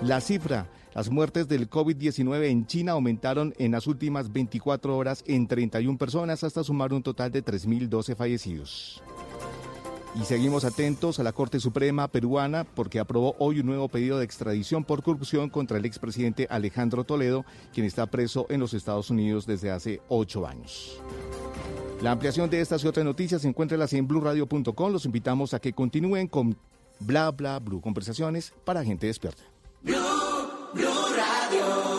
La 0.02 0.22
cifra 0.22 0.66
las 0.94 1.10
muertes 1.10 1.48
del 1.48 1.70
COVID-19 1.70 2.46
en 2.46 2.66
China 2.66 2.94
aumentaron 2.94 3.54
en 3.58 3.72
las 3.72 3.88
últimas 3.88 4.32
24 4.32 4.98
horas 4.98 5.24
en 5.28 5.48
31 5.48 5.98
personas 5.98 6.44
hasta 6.44 6.64
sumar 6.64 6.94
un 6.94 7.04
total 7.04 7.32
de 7.32 7.44
3.012 7.44 8.16
fallecidos. 8.16 9.02
Y 10.20 10.26
seguimos 10.26 10.66
atentos 10.66 11.20
a 11.20 11.24
la 11.24 11.34
Corte 11.34 11.60
Suprema 11.60 12.08
peruana 12.08 12.64
porque 12.64 13.00
aprobó 13.00 13.36
hoy 13.38 13.60
un 13.60 13.68
nuevo 13.68 13.88
pedido 13.90 14.18
de 14.18 14.26
extradición 14.26 14.84
por 14.84 15.04
corrupción 15.04 15.50
contra 15.50 15.78
el 15.78 15.86
expresidente 15.86 16.48
Alejandro 16.50 17.04
Toledo, 17.04 17.46
quien 17.74 17.86
está 17.86 18.08
preso 18.08 18.48
en 18.50 18.60
los 18.60 18.74
Estados 18.74 19.12
Unidos 19.12 19.46
desde 19.46 19.70
hace 19.70 20.02
ocho 20.10 20.48
años. 20.48 21.00
La 22.02 22.12
ampliación 22.12 22.50
de 22.50 22.62
estas 22.62 22.84
y 22.84 22.88
otras 22.88 23.06
noticias 23.06 23.46
encuéntralas 23.46 23.94
en 23.94 24.08
blurradio.com. 24.08 24.92
Los 24.92 25.06
invitamos 25.06 25.54
a 25.54 25.60
que 25.60 25.74
continúen 25.74 26.28
con 26.28 26.58
Bla 27.00 27.30
Bla 27.32 27.60
Blue, 27.60 27.82
conversaciones 27.82 28.54
para 28.66 28.84
gente 28.84 29.08
despierta. 29.08 29.44
Radio. 30.76 31.99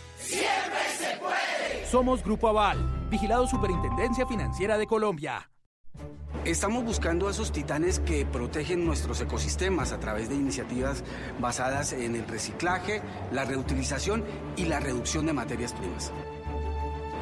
Siempre 0.21 0.79
se 0.97 1.17
puede. 1.17 1.85
Somos 1.87 2.23
Grupo 2.23 2.47
Aval, 2.47 3.09
vigilado 3.09 3.45
Superintendencia 3.47 4.25
Financiera 4.25 4.77
de 4.77 4.87
Colombia. 4.87 5.49
Estamos 6.45 6.83
buscando 6.83 7.27
a 7.27 7.31
esos 7.31 7.51
titanes 7.51 7.99
que 7.99 8.25
protegen 8.25 8.85
nuestros 8.85 9.19
ecosistemas 9.21 9.91
a 9.91 9.99
través 9.99 10.29
de 10.29 10.35
iniciativas 10.35 11.03
basadas 11.39 11.93
en 11.93 12.15
el 12.15 12.27
reciclaje, 12.27 13.03
la 13.31 13.45
reutilización 13.45 14.23
y 14.55 14.65
la 14.65 14.79
reducción 14.79 15.27
de 15.27 15.33
materias 15.33 15.73
primas. 15.73 16.11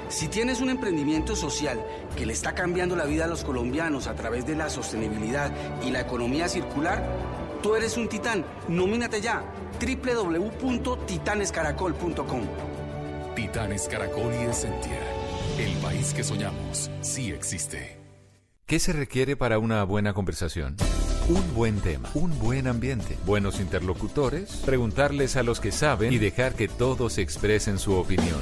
Si 0.08 0.30
tienes 0.30 0.62
un 0.62 0.70
emprendimiento 0.70 1.36
social 1.36 1.86
que 2.16 2.26
le 2.26 2.32
está 2.34 2.56
cambiando 2.56 2.96
la 2.96 3.04
vida 3.06 3.26
a 3.26 3.28
los 3.28 3.44
colombianos 3.44 4.08
a 4.08 4.16
través 4.16 4.46
de 4.46 4.56
la 4.56 4.70
sostenibilidad 4.70 5.52
y 5.84 5.92
la 5.92 6.00
economía 6.02 6.48
circular, 6.48 7.04
tú 7.62 7.76
eres 7.76 7.98
un 7.98 8.08
titán. 8.08 8.46
Nomínate 8.68 9.20
ya 9.20 9.44
www.titanescaracol.com. 9.80 12.69
Titanes 13.36 13.88
Caracol 13.88 14.34
y 14.34 14.50
Essentia. 14.50 15.00
El 15.58 15.74
país 15.78 16.14
que 16.14 16.24
soñamos 16.24 16.90
sí 17.02 17.32
existe. 17.32 17.98
¿Qué 18.66 18.80
se 18.80 18.94
requiere 18.94 19.36
para 19.36 19.60
una 19.60 19.84
buena 19.84 20.14
conversación? 20.14 20.76
Un 21.28 21.54
buen 21.54 21.80
tema, 21.80 22.10
un 22.14 22.38
buen 22.40 22.68
ambiente, 22.68 23.18
buenos 23.26 23.60
interlocutores, 23.60 24.58
preguntarles 24.66 25.36
a 25.36 25.44
los 25.44 25.60
que 25.60 25.72
saben 25.72 26.14
y 26.14 26.18
dejar 26.18 26.54
que 26.54 26.68
todos 26.68 27.18
expresen 27.18 27.78
su 27.80 27.94
opinión. 27.94 28.42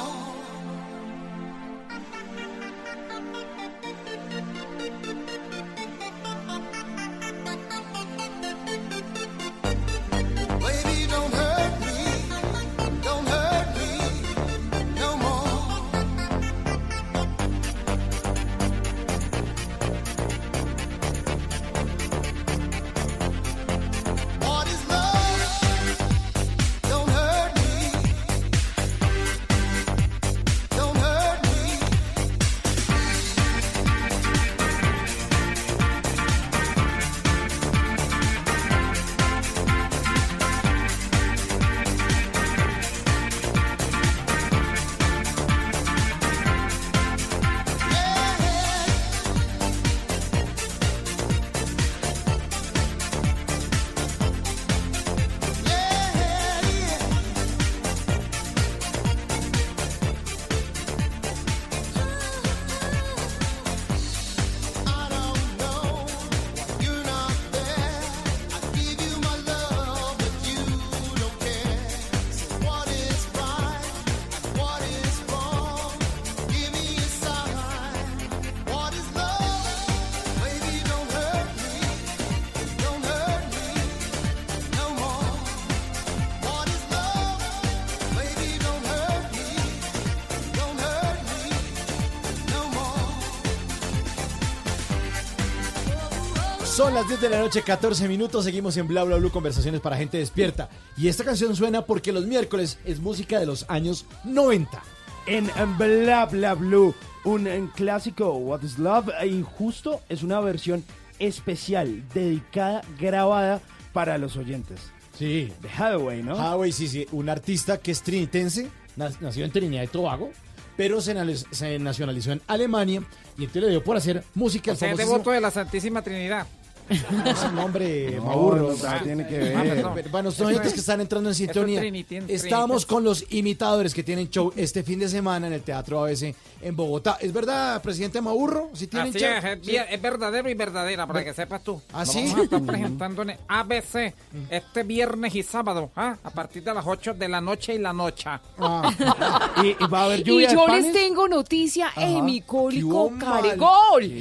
Las 97.01 97.07
10 97.07 97.21
de 97.21 97.29
la 97.29 97.39
noche, 97.39 97.61
14 97.63 98.07
minutos. 98.07 98.45
Seguimos 98.45 98.77
en 98.77 98.87
Bla 98.87 99.03
Bla 99.03 99.17
Blue, 99.17 99.31
conversaciones 99.31 99.81
para 99.81 99.97
gente 99.97 100.17
despierta. 100.17 100.69
Y 100.97 101.07
esta 101.07 101.23
canción 101.23 101.55
suena 101.55 101.83
porque 101.85 102.11
los 102.11 102.25
miércoles 102.25 102.77
es 102.85 102.99
música 102.99 103.39
de 103.39 103.45
los 103.45 103.65
años 103.69 104.05
90. 104.23 104.81
En 105.25 105.49
Bla 105.77 106.25
Bla 106.27 106.53
Blue, 106.55 106.93
un 107.23 107.71
clásico 107.75 108.31
What 108.33 108.61
is 108.63 108.77
Love 108.77 109.09
e 109.19 109.27
Injusto 109.27 110.01
es 110.09 110.21
una 110.23 110.39
versión 110.41 110.83
especial, 111.19 112.03
dedicada, 112.13 112.81
grabada 112.99 113.61
para 113.93 114.17
los 114.17 114.35
oyentes. 114.37 114.79
Sí. 115.17 115.51
De 115.61 115.69
Hathaway, 115.69 116.23
¿no? 116.23 116.33
Hathaway, 116.33 116.71
sí, 116.71 116.87
sí. 116.87 117.07
Un 117.11 117.29
artista 117.29 117.77
que 117.79 117.91
es 117.91 118.01
trinitense, 118.01 118.69
nac- 118.97 119.19
nació 119.21 119.45
en 119.45 119.51
Trinidad 119.51 119.83
y 119.83 119.87
Tobago, 119.87 120.31
pero 120.77 121.01
se, 121.01 121.15
se 121.51 121.79
nacionalizó 121.79 122.31
en 122.31 122.41
Alemania 122.47 123.03
y 123.37 123.41
entonces 123.43 123.63
le 123.63 123.69
dio 123.69 123.83
por 123.83 123.97
hacer 123.97 124.23
música. 124.35 124.71
O 124.71 124.75
sea, 124.75 124.91
es 124.91 124.97
devoto 124.97 125.31
de 125.31 125.41
la 125.41 125.51
Santísima 125.51 126.01
Trinidad. 126.01 126.47
Es 126.91 127.43
un 127.43 127.55
nombre 127.55 128.19
No, 128.23 128.55
no, 128.55 128.69
tiene 129.03 129.25
que 129.27 129.37
ver. 129.37 129.85
Ah. 129.85 129.95
Para 130.11 130.23
nuestros 130.23 130.47
oyentes 130.49 130.73
que 130.73 130.79
están 130.79 131.01
entrando 131.01 131.29
en 131.29 131.31
Es 131.31 131.37
sintonía, 131.37 131.81
estamos 132.27 132.85
con 132.85 133.03
los 133.03 133.25
imitadores 133.31 133.93
que 133.93 134.03
tienen 134.03 134.29
show 134.29 134.51
este 134.55 134.83
fin 134.83 134.99
de 134.99 135.07
semana 135.09 135.47
en 135.47 135.53
el 135.53 135.61
Teatro 135.61 136.03
ABC 136.03 136.35
en 136.61 136.75
Bogotá. 136.75 137.17
¿Es 137.21 137.31
verdad, 137.33 137.81
presidente 137.81 138.21
Maurro? 138.21 138.69
¿Si 138.73 138.87
tienen 138.87 139.09
Así 139.09 139.19
show? 139.19 139.29
es, 139.29 139.43
es, 139.43 139.59
Sí. 139.65 139.71
bien- 139.71 139.85
es 139.89 140.01
verdadero 140.01 140.49
y 140.49 140.53
verdadera, 140.53 141.07
para 141.07 141.23
que 141.23 141.33
sepas 141.33 141.63
tú. 141.63 141.81
¿Ah, 141.93 141.99
Nos 141.99 142.11
sí? 142.11 142.23
Vamos 142.27 142.39
a 142.39 142.43
estar 142.43 142.61
presentando 142.63 143.21
en 143.23 143.29
el 143.31 143.37
ABC 143.47 144.13
este 144.49 144.83
viernes 144.83 145.33
y 145.35 145.43
sábado, 145.43 145.89
¿ah? 145.95 146.17
a 146.23 146.29
partir 146.29 146.63
de 146.63 146.73
las 146.73 146.85
8 146.85 147.13
de 147.13 147.27
la 147.29 147.41
noche 147.41 147.73
y 147.75 147.77
la 147.79 147.93
noche. 147.93 148.29
y, 149.63 149.67
y 149.83 149.87
va 149.87 150.01
a 150.01 150.05
haber 150.05 150.19
Y 150.19 150.23
lluvia 150.23 150.49
de 150.49 150.53
yo 150.55 150.67
les 150.67 150.91
tengo 150.93 151.27
noticia 151.27 151.87
Ajá. 151.87 152.07
hemicólico 152.07 153.09
¡Qué 153.09 153.25
mal! 153.25 153.41
caregol. 153.41 154.11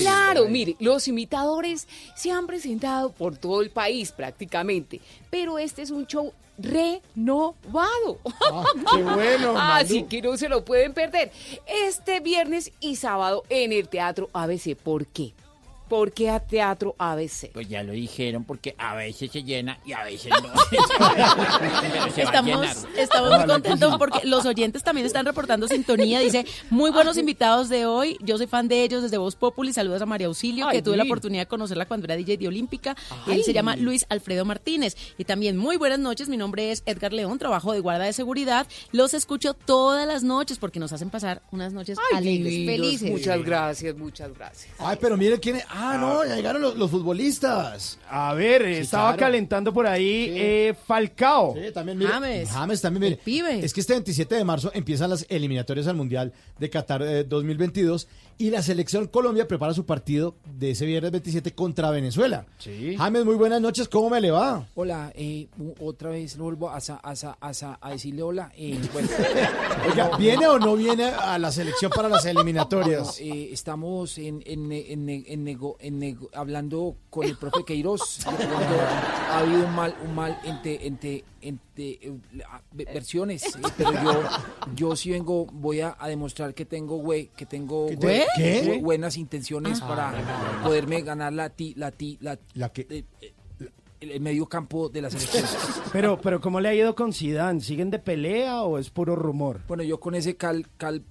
Claro, 0.00 0.46
mire, 0.48 0.76
los 0.80 1.06
imitadores 1.08 1.86
se 2.20 2.30
han 2.30 2.46
presentado 2.46 3.12
por 3.12 3.38
todo 3.38 3.62
el 3.62 3.70
país 3.70 4.12
prácticamente, 4.12 5.00
pero 5.30 5.58
este 5.58 5.80
es 5.80 5.90
un 5.90 6.06
show 6.06 6.34
renovado. 6.58 8.18
qué 8.94 9.02
bueno, 9.02 9.54
Así 9.56 10.02
que 10.02 10.20
no 10.20 10.36
se 10.36 10.50
lo 10.50 10.62
pueden 10.62 10.92
perder. 10.92 11.32
Este 11.66 12.20
viernes 12.20 12.72
y 12.78 12.96
sábado 12.96 13.44
en 13.48 13.72
el 13.72 13.88
Teatro 13.88 14.28
ABC. 14.34 14.76
¿Por 14.76 15.06
qué? 15.06 15.32
¿Por 15.90 16.12
qué 16.12 16.30
a 16.30 16.38
Teatro 16.38 16.94
ABC? 16.98 17.50
Pues 17.52 17.68
ya 17.68 17.82
lo 17.82 17.90
dijeron, 17.92 18.44
porque 18.44 18.76
a 18.78 18.94
veces 18.94 19.28
se 19.32 19.42
llena 19.42 19.76
y 19.84 19.92
a 19.92 20.04
veces 20.04 20.30
no. 20.30 20.48
Se 22.14 22.22
Estamos, 22.22 22.86
estamos 22.96 23.36
muy 23.36 23.46
contentos 23.46 23.98
porque 23.98 24.24
los 24.24 24.46
oyentes 24.46 24.84
también 24.84 25.04
están 25.04 25.26
reportando 25.26 25.66
sintonía. 25.66 26.20
Dice, 26.20 26.46
muy 26.70 26.92
buenos 26.92 27.16
invitados 27.16 27.68
de 27.68 27.86
hoy. 27.86 28.16
Yo 28.20 28.38
soy 28.38 28.46
fan 28.46 28.68
de 28.68 28.84
ellos 28.84 29.02
desde 29.02 29.18
Voz 29.18 29.34
Populi. 29.34 29.72
Saludos 29.72 30.00
a 30.00 30.06
María 30.06 30.28
Auxilio, 30.28 30.68
Ay, 30.68 30.76
que 30.76 30.82
tuve 30.82 30.96
la 30.96 31.02
oportunidad 31.02 31.42
de 31.42 31.48
conocerla 31.48 31.86
cuando 31.86 32.04
era 32.06 32.14
DJ 32.14 32.36
de 32.36 32.46
Olímpica. 32.46 32.94
Ay. 33.26 33.38
Él 33.38 33.44
se 33.44 33.52
llama 33.52 33.74
Luis 33.74 34.06
Alfredo 34.10 34.44
Martínez. 34.44 34.96
Y 35.18 35.24
también 35.24 35.56
muy 35.56 35.76
buenas 35.76 35.98
noches. 35.98 36.28
Mi 36.28 36.36
nombre 36.36 36.70
es 36.70 36.84
Edgar 36.86 37.12
León, 37.12 37.36
trabajo 37.40 37.72
de 37.72 37.80
guarda 37.80 38.04
de 38.04 38.12
seguridad. 38.12 38.68
Los 38.92 39.12
escucho 39.12 39.54
todas 39.54 40.06
las 40.06 40.22
noches 40.22 40.58
porque 40.58 40.78
nos 40.78 40.92
hacen 40.92 41.10
pasar 41.10 41.42
unas 41.50 41.72
noches 41.72 41.98
Ay, 42.12 42.18
alegres, 42.18 42.52
divinos. 42.52 42.76
felices. 42.76 43.10
Muchas 43.10 43.42
gracias, 43.42 43.96
muchas 43.96 44.32
gracias. 44.32 44.72
Ay, 44.78 44.96
pero 45.00 45.16
miren 45.16 45.40
quién 45.40 45.56
es. 45.56 45.64
Ah, 45.82 45.96
no, 45.98 46.24
ya 46.26 46.36
llegaron 46.36 46.60
los, 46.60 46.76
los 46.76 46.90
futbolistas. 46.90 47.98
A 48.10 48.34
ver, 48.34 48.62
Sí, 48.66 48.72
estaba 48.82 49.10
claro. 49.16 49.18
calentando 49.20 49.72
por 49.72 49.86
ahí 49.86 50.26
eh, 50.36 50.74
Falcao. 50.86 51.54
Sí, 51.54 51.72
también 51.72 51.96
mire, 51.98 52.10
James. 52.10 52.80
también 52.82 53.16
mire. 53.24 53.64
Es 53.64 53.72
que 53.72 53.80
este 53.80 53.94
27 53.94 54.34
de 54.34 54.44
marzo 54.44 54.70
empiezan 54.74 55.10
las 55.10 55.24
eliminatorias 55.28 55.86
al 55.86 55.96
Mundial 55.96 56.32
de 56.58 56.70
Qatar 56.70 57.02
eh, 57.02 57.24
2022 57.24 58.08
y 58.38 58.50
la 58.50 58.62
selección 58.62 59.06
Colombia 59.06 59.46
prepara 59.46 59.74
su 59.74 59.84
partido 59.84 60.34
de 60.58 60.70
ese 60.70 60.86
viernes 60.86 61.12
27 61.12 61.52
contra 61.54 61.90
Venezuela. 61.90 62.46
Sí. 62.58 62.96
James, 62.96 63.24
muy 63.24 63.34
buenas 63.36 63.60
noches, 63.60 63.86
¿cómo 63.88 64.08
me 64.10 64.20
le 64.20 64.30
va? 64.30 64.66
Hola, 64.74 65.12
eh, 65.14 65.46
u- 65.58 65.74
otra 65.86 66.10
vez 66.10 66.36
lo 66.36 66.44
vuelvo 66.44 66.70
a, 66.70 66.80
sa- 66.80 66.96
a, 67.02 67.14
sa- 67.16 67.36
a, 67.40 67.52
sa- 67.54 67.78
a 67.80 67.90
decirle 67.90 68.22
hola. 68.22 68.50
eh, 68.56 68.78
bueno. 68.92 69.08
Oiga, 69.90 70.16
¿viene 70.16 70.46
o 70.46 70.58
no 70.58 70.74
viene 70.76 71.04
a 71.04 71.38
la 71.38 71.52
selección 71.52 71.90
para 71.94 72.08
las 72.08 72.24
eliminatorias? 72.24 73.18
Bueno, 73.18 73.34
eh, 73.36 73.50
estamos 73.52 74.16
en, 74.18 74.42
en, 74.46 74.72
en, 74.72 75.08
en 75.26 75.44
nego- 75.44 75.69
en 75.80 76.18
hablando 76.34 76.96
con 77.10 77.24
el 77.26 77.36
profe 77.36 77.64
Queiroz. 77.64 78.26
ha 78.26 79.38
habido 79.38 79.66
un 79.66 79.74
mal, 79.74 79.94
un 80.04 80.14
mal 80.14 80.38
entre, 80.44 80.86
entre, 80.86 81.24
entre 81.40 81.90
eh, 81.92 82.12
la- 82.34 82.62
ve- 82.72 82.84
versiones. 82.92 83.44
eh, 83.44 83.60
pero 83.76 83.92
yo, 84.02 84.22
yo 84.74 84.96
sí 84.96 85.10
vengo, 85.10 85.46
voy 85.52 85.80
a, 85.80 85.96
a 85.98 86.08
demostrar 86.08 86.54
que 86.54 86.64
tengo 86.64 86.96
güey, 86.96 87.28
que 87.36 87.46
tengo 87.46 87.88
¿Qué? 87.88 88.26
güey- 88.36 88.82
buenas 88.82 89.16
intenciones 89.16 89.80
Ah. 89.82 89.88
para 89.88 90.62
poderme 90.64 91.02
ganar 91.02 91.32
la 91.32 91.50
ti, 91.50 91.74
la 91.76 91.90
ti, 91.90 92.18
la, 92.20 92.32
eh, 92.34 93.04
eh, 93.20 93.32
el, 94.00 94.10
el 94.12 94.20
medio 94.20 94.46
campo 94.46 94.88
de 94.88 95.02
la 95.02 95.10
selección. 95.10 95.44
Pero, 95.92 96.18
pero 96.20 96.40
¿cómo 96.40 96.60
le 96.60 96.68
ha 96.70 96.74
ido 96.74 96.94
con 96.94 97.12
Zidane? 97.12 97.60
¿Siguen 97.60 97.90
de 97.90 97.98
pelea 97.98 98.62
o 98.62 98.78
es 98.78 98.88
puro 98.90 99.14
rumor? 99.16 99.60
Bueno, 99.68 99.82
yo 99.82 100.00
con 100.00 100.14
ese 100.14 100.36
cal, 100.36 100.66
cal 100.78 101.02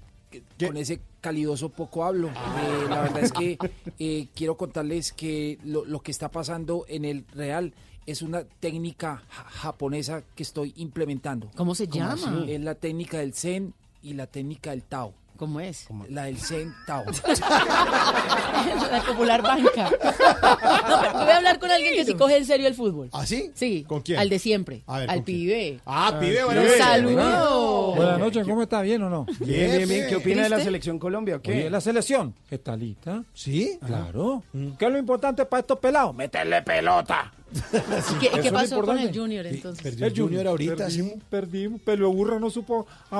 con 0.59 0.77
ese 0.77 1.01
calidoso 1.21 1.69
poco 1.69 2.03
hablo. 2.05 2.27
Eh, 2.29 2.85
la 2.89 3.01
verdad 3.01 3.23
es 3.23 3.31
que 3.31 3.57
eh, 3.99 4.27
quiero 4.35 4.57
contarles 4.57 5.11
que 5.13 5.57
lo, 5.63 5.85
lo 5.85 5.99
que 6.01 6.11
está 6.11 6.29
pasando 6.31 6.85
en 6.87 7.05
el 7.05 7.25
Real 7.33 7.73
es 8.05 8.21
una 8.21 8.43
técnica 8.43 9.23
ja- 9.29 9.43
japonesa 9.43 10.23
que 10.35 10.43
estoy 10.43 10.73
implementando. 10.77 11.49
¿Cómo 11.55 11.75
se 11.75 11.87
¿Cómo 11.87 11.95
llama? 12.03 12.13
así? 12.41 12.51
Es 12.53 12.61
la 12.61 12.75
técnica 12.75 13.19
del 13.19 13.33
Zen 13.33 13.73
y 14.01 14.13
la 14.13 14.27
técnica 14.27 14.71
del 14.71 14.83
Tao. 14.83 15.13
¿Cómo 15.39 15.61
es? 15.61 15.87
La 16.09 16.25
del 16.25 16.37
Zen 16.37 16.75
Tao. 16.85 17.05
la 18.91 19.01
popular 19.07 19.41
banca. 19.41 19.89
No, 19.89 20.99
pero 21.01 21.13
voy 21.13 21.29
a 21.31 21.37
hablar 21.37 21.59
con 21.59 21.71
alguien 21.71 21.93
que 21.93 22.03
sí 22.03 22.13
coge 22.13 22.35
en 22.35 22.45
serio 22.45 22.67
el 22.67 22.75
fútbol. 22.75 23.07
¿Ah, 23.13 23.25
sí? 23.25 23.49
Sí. 23.55 23.85
¿Con 23.87 24.01
quién? 24.01 24.19
Al 24.19 24.27
de 24.27 24.37
siempre. 24.37 24.83
A 24.85 24.99
ver, 24.99 25.09
al 25.09 25.23
pibe. 25.23 25.79
Ah, 25.85 26.17
pibe, 26.19 26.41
Al 26.41 26.45
buenas 26.45 26.63
pibe. 26.65 26.77
noches. 26.77 26.85
Saludos. 26.85 27.95
Buenas 27.95 28.19
noches, 28.19 28.45
¿cómo 28.45 28.61
está? 28.63 28.81
¿Bien 28.81 29.01
o 29.03 29.09
no? 29.09 29.25
Bien, 29.39 29.77
bien, 29.77 29.87
bien. 29.87 30.07
¿Qué 30.09 30.17
opina 30.17 30.43
de 30.43 30.49
la 30.49 30.59
selección 30.59 30.99
Colombia 30.99 31.37
o 31.37 31.41
qué? 31.41 31.51
Oye, 31.51 31.69
la 31.69 31.79
selección 31.79 32.35
está 32.51 32.75
lista. 32.75 33.23
¿Sí? 33.33 33.79
Claro. 33.85 34.43
¿Qué 34.77 34.85
es 34.87 34.91
lo 34.91 34.97
importante 34.97 35.45
para 35.45 35.61
estos 35.61 35.79
pelados? 35.79 36.13
Meterle 36.13 36.61
pelota. 36.63 37.31
¿Y 37.51 38.41
qué, 38.41 38.51
pasó 38.51 38.81
con 38.81 38.97
el. 38.99 39.13
Junior 39.15 39.45
entonces? 39.47 40.01
El 40.01 40.15
Junior 40.15 40.47
ahorita, 40.47 40.75
perdimos, 40.75 41.13
sí. 41.13 41.19
Perdimos, 41.29 41.81
pero 41.83 42.11
Burra 42.11 42.39
no 42.39 42.49
supo 42.49 42.85
a- 43.09 43.17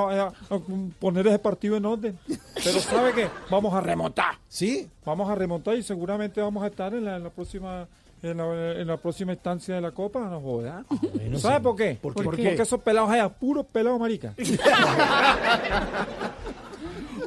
a- 0.49 0.55
a 0.55 0.59
poner 0.99 1.27
ese 1.27 1.39
partido 1.39 1.75
en 1.77 1.85
orden. 1.85 2.17
Pero 2.63 2.79
¿sabe 2.79 3.13
qué? 3.13 3.27
Vamos 3.49 3.73
a 3.73 3.81
remontar. 3.81 4.35
¿Sí? 4.47 4.87
Vamos 5.05 5.29
a 5.29 5.35
remontar 5.35 5.75
y 5.77 5.83
seguramente 5.83 6.41
vamos 6.41 6.63
a 6.63 6.67
estar 6.67 6.93
en 6.93 7.05
la, 7.05 7.17
en 7.17 7.23
la 7.23 7.29
próxima 7.29 7.87
en 8.21 8.35
la, 8.37 8.73
en 8.73 8.85
la 8.87 8.97
próxima 8.97 9.31
instancia 9.33 9.75
de 9.75 9.81
la 9.81 9.91
Copa. 9.91 10.19
No 10.29 10.41
joda. 10.41 10.83
¿Sabe 11.37 11.57
sí. 11.57 11.63
por 11.63 11.75
qué? 11.75 11.97
¿Por 12.01 12.13
qué? 12.13 12.23
Porque 12.23 12.53
esos 12.53 12.81
pelados 12.81 13.09
allá, 13.11 13.29
puros 13.29 13.65
pelados 13.65 13.99
marica. 13.99 14.33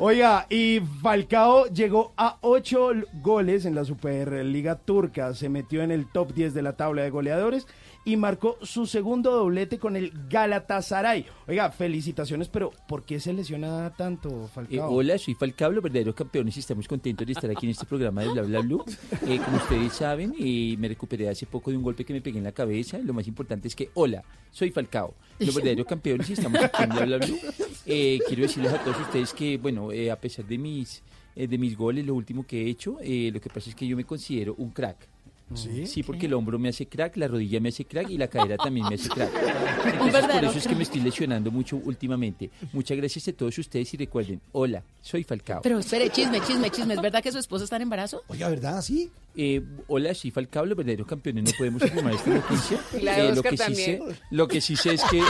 Oiga, 0.04 0.48
y 0.50 0.80
Falcao 1.00 1.66
llegó 1.66 2.12
a 2.16 2.36
ocho 2.40 2.90
goles 3.22 3.66
en 3.66 3.76
la 3.76 3.84
Superliga 3.84 4.74
Turca, 4.74 5.32
se 5.32 5.48
metió 5.48 5.80
en 5.80 5.92
el 5.92 6.10
top 6.10 6.34
10 6.34 6.54
de 6.54 6.62
la 6.62 6.72
tabla 6.72 7.02
de 7.02 7.10
goleadores 7.10 7.68
y 8.04 8.16
marcó 8.16 8.58
su 8.62 8.86
segundo 8.86 9.30
doblete 9.30 9.78
con 9.78 9.94
el 9.96 10.12
Galatasaray. 10.28 11.24
Oiga, 11.46 11.70
felicitaciones, 11.70 12.48
pero 12.48 12.70
¿por 12.88 13.04
qué 13.04 13.20
se 13.20 13.32
lesiona 13.32 13.92
tanto 13.96 14.44
Eh, 14.44 14.48
Falcao? 14.52 14.90
hola, 14.90 15.18
soy 15.18 15.34
Falcao, 15.34 15.70
los 15.70 15.82
verdaderos 15.84 16.14
campeones 16.14 16.56
y 16.56 16.60
estamos 16.60 16.88
contentos 16.88 17.26
de 17.26 17.32
estar 17.32 17.50
aquí 17.50 17.66
en 17.66 17.70
este 17.70 17.86
programa 17.86 18.22
de 18.22 18.30
Bla 18.32 18.42
Bla 18.42 18.60
Blue. 18.60 18.84
Eh, 19.26 19.38
como 19.44 19.56
ustedes 19.56 19.92
saben, 19.92 20.34
eh, 20.38 20.74
me 20.78 20.88
recuperé 20.88 21.28
hace 21.28 21.46
poco 21.46 21.70
de 21.70 21.76
un 21.76 21.82
golpe 21.84 22.04
que 22.04 22.12
me 22.12 22.20
pegué 22.20 22.38
en 22.38 22.44
la 22.44 22.52
cabeza. 22.52 22.98
Lo 22.98 23.12
más 23.12 23.26
importante 23.28 23.68
es 23.68 23.76
que, 23.76 23.90
hola, 23.94 24.22
soy 24.50 24.70
Falcao, 24.72 25.14
los 25.38 25.54
verdaderos 25.54 25.86
campeones 25.86 26.28
y 26.30 26.32
estamos 26.32 26.60
aquí 26.62 26.82
en 26.82 26.88
Bla 26.90 27.04
Bla 27.06 27.18
Blue. 27.18 27.38
Eh, 27.86 28.18
quiero 28.26 28.42
decirles 28.42 28.72
a 28.72 28.82
todos 28.82 29.00
ustedes 29.00 29.32
que, 29.32 29.58
bueno, 29.58 29.90
a 30.12 30.16
pesar 30.16 30.44
de 30.44 30.58
mis, 30.58 31.02
de 31.36 31.58
mis 31.58 31.76
goles, 31.76 32.04
lo 32.04 32.14
último 32.14 32.44
que 32.46 32.62
he 32.62 32.68
hecho, 32.70 32.98
eh, 33.00 33.30
lo 33.32 33.40
que 33.40 33.48
pasa 33.48 33.70
es 33.70 33.76
que 33.76 33.86
yo 33.86 33.96
me 33.96 34.04
considero 34.04 34.54
un 34.58 34.70
crack. 34.70 35.08
¿Sí? 35.54 35.86
Sí, 35.86 36.02
porque 36.02 36.26
el 36.26 36.34
hombro 36.34 36.58
me 36.58 36.68
hace 36.70 36.86
crack, 36.86 37.16
la 37.16 37.28
rodilla 37.28 37.60
me 37.60 37.68
hace 37.70 37.84
crack 37.84 38.10
y 38.10 38.18
la 38.18 38.28
cadera 38.28 38.56
también 38.56 38.86
me 38.88 38.94
hace 38.94 39.08
crack. 39.08 39.30
Entonces, 39.84 40.24
por 40.26 40.44
eso 40.44 40.58
es 40.58 40.66
que 40.66 40.74
me 40.74 40.82
estoy 40.82 41.00
lesionando 41.00 41.50
mucho 41.50 41.76
últimamente. 41.84 42.50
Muchas 42.72 42.96
gracias 42.96 43.28
a 43.28 43.32
todos 43.32 43.56
ustedes 43.58 43.92
y 43.94 43.96
recuerden, 43.96 44.40
hola, 44.52 44.82
soy 45.00 45.24
Falcao. 45.24 45.60
Pero 45.62 45.78
espere, 45.78 46.10
chisme, 46.10 46.40
chisme, 46.40 46.70
chisme. 46.70 46.94
¿Es 46.94 47.02
verdad 47.02 47.22
que 47.22 47.32
su 47.32 47.38
esposa 47.38 47.64
está 47.64 47.76
en 47.76 47.82
embarazo? 47.82 48.22
Oiga, 48.28 48.48
¿verdad? 48.48 48.80
¿Sí? 48.82 49.10
Eh, 49.34 49.62
hola, 49.88 50.14
soy 50.14 50.30
Falcao, 50.30 50.66
los 50.66 50.76
verdaderos 50.76 51.06
campeones, 51.06 51.44
no 51.44 51.50
podemos 51.56 51.82
afirmar 51.82 52.14
esta 52.14 52.30
noticia. 52.30 52.80
De 52.92 53.28
Eh, 53.28 53.34
lo, 53.34 53.42
que 53.42 53.56
sí 53.56 53.74
sé, 53.74 54.02
lo 54.30 54.46
que 54.48 54.60
sí 54.60 54.76
sé 54.76 54.94
es 54.94 55.02
que 55.04 55.20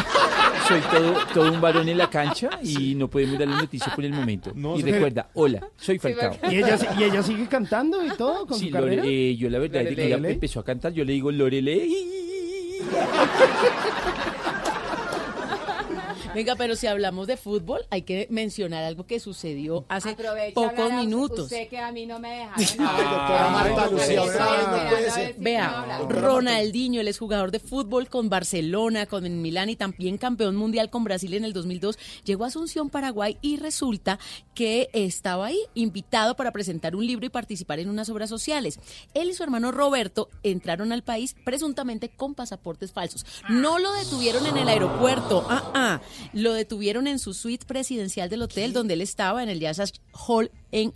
soy 0.68 0.80
todo, 0.90 1.14
todo 1.32 1.52
un 1.52 1.60
varón 1.60 1.88
en 1.88 1.98
la 1.98 2.10
cancha 2.10 2.50
y 2.62 2.94
no 2.96 3.08
podemos 3.08 3.38
dar 3.38 3.48
la 3.48 3.56
noticia 3.60 3.94
por 3.94 4.04
el 4.04 4.12
momento. 4.12 4.52
No, 4.54 4.76
y 4.78 4.82
recuerda, 4.82 5.30
hola, 5.34 5.68
soy 5.76 5.98
Falcao. 5.98 6.36
¿Y 6.50 6.56
ella, 6.56 6.78
y 6.98 7.02
ella 7.04 7.22
sigue 7.22 7.46
cantando 7.46 8.04
y 8.04 8.10
todo 8.16 8.46
con 8.46 8.58
Sí, 8.58 8.66
su 8.66 8.72
carrera? 8.72 9.02
Lore- 9.04 9.08
eh, 9.30 9.36
yo 9.36 9.48
la 9.50 9.58
verdad, 9.60 9.82
ella 10.14 10.28
Lorelei. 10.28 10.32
empezó 10.34 10.60
a 10.60 10.64
cantar, 10.64 10.92
yo 10.92 11.04
le 11.04 11.12
digo 11.12 11.30
Lorelei. 11.32 11.94
Venga, 16.34 16.56
pero 16.56 16.76
si 16.76 16.86
hablamos 16.86 17.26
de 17.26 17.36
fútbol, 17.36 17.82
hay 17.90 18.02
que 18.02 18.26
mencionar 18.30 18.84
algo 18.84 19.06
que 19.06 19.20
sucedió 19.20 19.84
hace 19.88 20.16
pocos 20.54 20.92
minutos. 20.92 21.44
Usted 21.44 21.68
que 21.68 21.78
a 21.78 21.92
mí 21.92 22.06
no 22.06 22.18
me 22.18 22.30
deja. 22.30 22.54
doctora 22.56 23.50
Marta 23.50 23.90
Lucía, 23.90 24.20
ahora 24.20 24.82
no 24.82 24.90
puede 24.90 25.10
ser. 25.10 25.34
Vea, 25.38 26.00
Ronaldinho, 26.08 27.00
él 27.00 27.08
es 27.08 27.18
jugador 27.18 27.50
de 27.50 27.58
fútbol 27.58 28.08
con 28.08 28.28
Barcelona, 28.28 29.06
con 29.06 29.26
el 29.26 29.32
Milán 29.32 29.70
y 29.70 29.76
también 29.76 30.18
campeón 30.18 30.56
mundial 30.56 30.90
con 30.90 31.04
Brasil 31.04 31.34
en 31.34 31.44
el 31.44 31.52
2002. 31.52 31.98
Llegó 32.24 32.44
a 32.44 32.48
Asunción, 32.48 32.90
Paraguay 32.90 33.38
y 33.40 33.56
resulta 33.56 34.18
que 34.54 34.88
estaba 34.92 35.46
ahí 35.46 35.60
invitado 35.74 36.36
para 36.36 36.52
presentar 36.52 36.96
un 36.96 37.06
libro 37.06 37.26
y 37.26 37.30
participar 37.30 37.78
en 37.78 37.88
unas 37.88 38.08
obras 38.08 38.28
sociales. 38.28 38.78
Él 39.14 39.30
y 39.30 39.34
su 39.34 39.42
hermano 39.42 39.72
Roberto 39.72 40.28
entraron 40.42 40.92
al 40.92 41.02
país 41.02 41.36
presuntamente 41.44 42.08
con 42.08 42.34
pasaportes 42.34 42.92
falsos. 42.92 43.26
No 43.48 43.78
lo 43.78 43.92
detuvieron 43.92 44.46
en 44.46 44.56
el 44.56 44.68
aeropuerto, 44.68 45.46
ah, 45.48 45.70
ah, 45.74 46.00
lo 46.32 46.52
detuvieron 46.52 47.06
en 47.06 47.18
su 47.18 47.34
suite 47.34 47.66
presidencial 47.66 48.28
del 48.28 48.42
hotel 48.42 48.72
donde 48.72 48.94
él 48.94 49.00
estaba 49.00 49.42
en 49.42 49.48
el 49.48 49.60
Yasas 49.60 49.92
Hall 50.12 50.50
en 50.70 50.92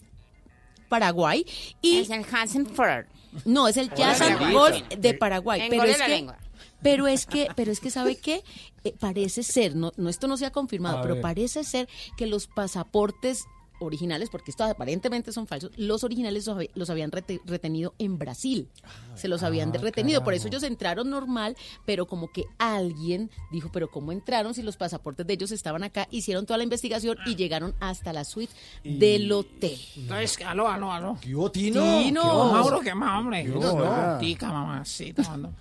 Paraguay 0.88 1.44
y 1.82 1.98
Es 1.98 2.10
el 2.10 2.24
Hansenford. 2.30 3.06
no, 3.44 3.68
es 3.68 3.76
el 3.76 3.92
Jazz 3.94 4.20
Lengua. 4.20 4.70
de 4.96 5.14
Paraguay. 5.14 5.62
Pero 5.68 5.84
es, 5.84 6.00
que, 6.00 6.08
lengua. 6.08 6.38
pero 6.82 7.06
es 7.08 7.26
que, 7.26 7.48
pero 7.56 7.72
es 7.72 7.80
que, 7.80 7.90
¿sabe 7.90 8.16
qué? 8.16 8.42
Eh, 8.84 8.94
parece 8.98 9.42
ser, 9.42 9.74
no, 9.74 9.92
no, 9.96 10.08
esto 10.08 10.28
no 10.28 10.36
se 10.36 10.46
ha 10.46 10.52
confirmado, 10.52 10.98
A 10.98 11.02
pero 11.02 11.14
ver. 11.14 11.22
parece 11.22 11.64
ser 11.64 11.88
que 12.16 12.26
los 12.26 12.46
pasaportes 12.46 13.44
originales, 13.78 14.30
porque 14.30 14.50
estos 14.50 14.70
aparentemente 14.70 15.32
son 15.32 15.46
falsos, 15.46 15.70
los 15.76 16.04
originales 16.04 16.46
los, 16.46 16.58
los 16.74 16.90
habían 16.90 17.10
rete- 17.10 17.40
retenido 17.44 17.94
en 17.98 18.18
Brasil. 18.18 18.68
Se 19.14 19.28
los 19.28 19.42
habían 19.42 19.70
ah, 19.74 19.78
retenido. 19.80 20.22
Por 20.24 20.34
eso 20.34 20.48
ellos 20.48 20.62
entraron 20.62 21.10
normal, 21.10 21.56
pero 21.84 22.06
como 22.06 22.30
que 22.32 22.44
alguien 22.58 23.30
dijo, 23.50 23.70
pero 23.72 23.88
¿cómo 23.90 24.12
entraron 24.12 24.54
si 24.54 24.62
los 24.62 24.76
pasaportes 24.76 25.26
de 25.26 25.34
ellos 25.34 25.50
estaban 25.52 25.82
acá? 25.82 26.06
Hicieron 26.10 26.46
toda 26.46 26.58
la 26.58 26.64
investigación 26.64 27.16
y 27.26 27.36
llegaron 27.36 27.74
hasta 27.80 28.12
la 28.12 28.24
suite 28.24 28.52
del 28.84 29.30
hotel. 29.32 29.78
Entonces, 29.96 30.38
aló, 30.46 30.68
aló, 30.68 30.92
aló. 30.92 31.18
¿Qué 31.20 31.34
hubo, 31.34 31.50
Tino? 31.50 31.80
Tino. 32.02 32.22
¿Qué? 32.22 32.52
Mauro, 32.52 32.80
¿qué 32.80 32.94
más, 32.94 33.20
hombre? 33.20 33.44
No, 33.44 33.60
No, 33.60 34.12
no. 34.12 34.18
Tica, 34.18 34.48
mamacita, 34.52 35.22
mano. 35.22 35.52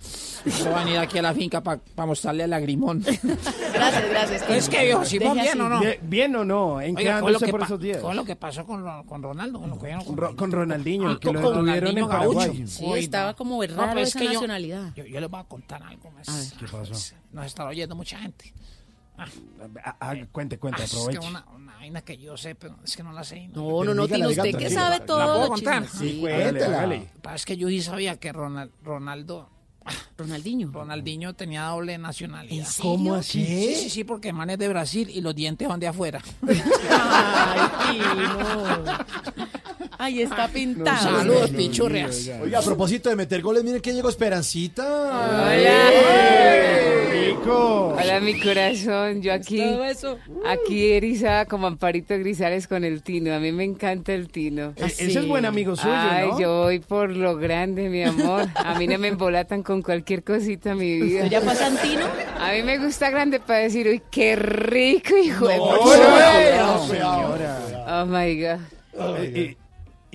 Voy 0.44 0.66
a 0.72 0.78
venir 0.84 0.98
aquí 0.98 1.18
a 1.18 1.22
la 1.22 1.34
finca 1.34 1.62
para 1.62 1.80
mostrarle 2.06 2.44
al 2.44 2.50
lagrimón. 2.50 3.02
Gracias, 3.72 4.08
gracias. 4.10 4.50
Es 4.50 4.68
que, 4.68 4.84
viejo, 4.84 5.04
¿sí 5.04 5.18
Deje 5.18 5.32
bien 5.34 5.48
así. 5.48 5.58
o 5.60 5.68
no? 5.68 5.80
Bien, 5.80 5.98
bien 6.02 6.36
o 6.36 6.44
no? 6.44 6.80
¿En 6.80 6.94
qué 6.96 7.04
por 7.50 7.60
pa- 7.60 7.66
esos 7.66 7.80
días? 7.80 7.98
Con 8.06 8.16
lo 8.16 8.24
que 8.24 8.36
pasó 8.36 8.64
con, 8.66 9.04
con 9.06 9.22
Ronaldo, 9.22 9.60
con 9.60 9.70
lo 9.70 9.78
que 9.78 9.96
Con, 10.04 10.16
Ro- 10.16 10.36
con 10.36 10.52
Ronaldinho, 10.52 11.10
Ah, 11.10 11.18
que 11.20 11.32
lo 11.32 11.40
detuvieron 11.50 11.98
en. 11.98 12.08
Paraguay. 12.08 12.66
Sí, 12.66 12.84
Uy, 12.84 13.00
estaba 13.00 13.30
no. 13.32 13.36
como 13.36 13.64
No, 13.64 13.76
raro 13.86 14.00
es 14.00 14.08
esa 14.08 14.18
que 14.18 14.24
yo- 14.26 14.32
nacionalidad. 14.34 14.94
Yo, 14.94 15.04
yo 15.04 15.20
les 15.20 15.30
voy 15.30 15.40
a 15.40 15.44
contar 15.44 15.82
algo 15.82 16.10
más. 16.10 16.28
A 16.28 16.34
ver. 16.36 16.44
¿Qué 16.58 16.66
pasó? 16.66 17.14
Nos 17.32 17.46
está 17.46 17.64
oyendo 17.66 17.94
mucha 17.96 18.18
gente. 18.18 18.52
Ah, 19.18 19.96
ah, 20.00 20.14
cuente, 20.30 20.58
cuente, 20.58 20.82
Ah, 20.82 20.84
es 20.84 20.90
que 20.92 20.98
aproveche. 21.00 21.26
una, 21.28 21.46
una 21.54 21.74
vaina 21.76 22.02
que 22.02 22.18
yo 22.18 22.36
sé, 22.36 22.54
pero 22.54 22.76
es 22.84 22.94
que 22.96 23.02
no 23.02 23.12
la 23.12 23.24
sé. 23.24 23.48
No, 23.48 23.82
no, 23.82 23.94
no, 23.94 24.06
Tino, 24.06 24.28
diga, 24.28 24.42
usted 24.44 24.58
que 24.58 24.68
sabe 24.70 24.98
¿La 24.98 25.06
todo. 25.06 25.24
puedo 25.24 25.40
lo 25.40 25.48
contar? 25.48 25.88
Sí, 25.88 25.98
Sí, 26.10 26.20
cuéntele, 26.20 26.64
hágale. 26.64 26.98
Lo 26.98 27.04
que 27.12 27.18
pasa 27.22 27.36
es 27.36 27.46
que 27.46 27.56
yo 27.56 27.68
sí 27.68 27.80
sabía 27.80 28.16
que 28.20 28.32
Ronald, 28.32 28.70
Ronaldo, 28.82 29.48
Ronaldinho. 30.16 30.70
Ronaldinho 30.72 31.34
tenía 31.34 31.64
doble 31.64 31.98
nacionalidad. 31.98 32.58
¿En 32.58 32.64
serio? 32.66 32.90
¿Cómo 32.92 33.14
así? 33.14 33.44
Sí, 33.44 33.74
sí, 33.74 33.90
sí, 33.90 34.04
porque 34.04 34.28
el 34.28 34.34
man 34.34 34.50
es 34.50 34.58
de 34.58 34.68
Brasil 34.68 35.10
y 35.12 35.20
los 35.20 35.34
dientes 35.34 35.68
van 35.68 35.80
de 35.80 35.88
afuera. 35.88 36.22
Ay, 36.90 37.98
Tino. 37.98 38.84
Ahí 39.98 40.22
está 40.22 40.48
pintado. 40.48 41.02
Saludos, 41.18 41.50
pichurrias. 41.50 42.30
Oiga, 42.42 42.58
a 42.58 42.62
propósito 42.62 43.08
de 43.08 43.16
meter 43.16 43.40
goles, 43.42 43.64
miren 43.64 43.80
que 43.80 43.92
llegó 43.92 44.08
Esperancita. 44.08 45.52
Rico. 47.10 47.96
Hola, 47.98 48.20
mi 48.20 48.38
corazón. 48.40 49.22
Yo 49.22 49.32
aquí, 49.32 49.58
Todo 49.58 49.84
eso. 49.84 50.18
aquí 50.46 50.92
erizada 50.92 51.46
como 51.46 51.66
Amparito 51.66 52.18
Grisales 52.18 52.66
con 52.68 52.84
el 52.84 53.02
Tino. 53.02 53.34
A 53.34 53.38
mí 53.40 53.52
me 53.52 53.64
encanta 53.64 54.12
el 54.12 54.28
Tino. 54.28 54.74
E- 54.76 54.84
Ese 54.86 55.18
es 55.18 55.26
buen 55.26 55.44
amigo 55.46 55.76
suyo, 55.76 55.94
Ay, 55.96 56.28
¿no? 56.28 56.38
yo 56.40 56.62
voy 56.64 56.78
por 56.80 57.10
lo 57.10 57.36
grande, 57.36 57.88
mi 57.88 58.02
amor. 58.02 58.46
A 58.54 58.78
mí 58.78 58.86
no 58.86 58.98
me 58.98 59.08
embolatan 59.08 59.62
con 59.62 59.82
cualquier 59.82 60.22
cosita, 60.24 60.74
mi 60.74 61.00
vida. 61.00 61.24
¿Usted 61.24 61.30
ya 61.30 61.40
fue 61.40 61.52
a 61.52 61.56
Santino? 61.56 62.04
A 62.40 62.52
mí 62.52 62.62
me 62.62 62.78
gusta 62.78 63.10
grande 63.10 63.40
para 63.40 63.60
decir, 63.60 63.86
uy, 63.88 64.02
qué 64.10 64.36
rico, 64.36 65.16
hijo 65.16 65.48
de 65.48 65.56
No, 65.56 65.78
puta. 65.78 66.56
no, 66.58 66.86
señora. 66.86 68.02
Oh 68.02 68.06
my 68.06 68.42
God. 68.42 69.56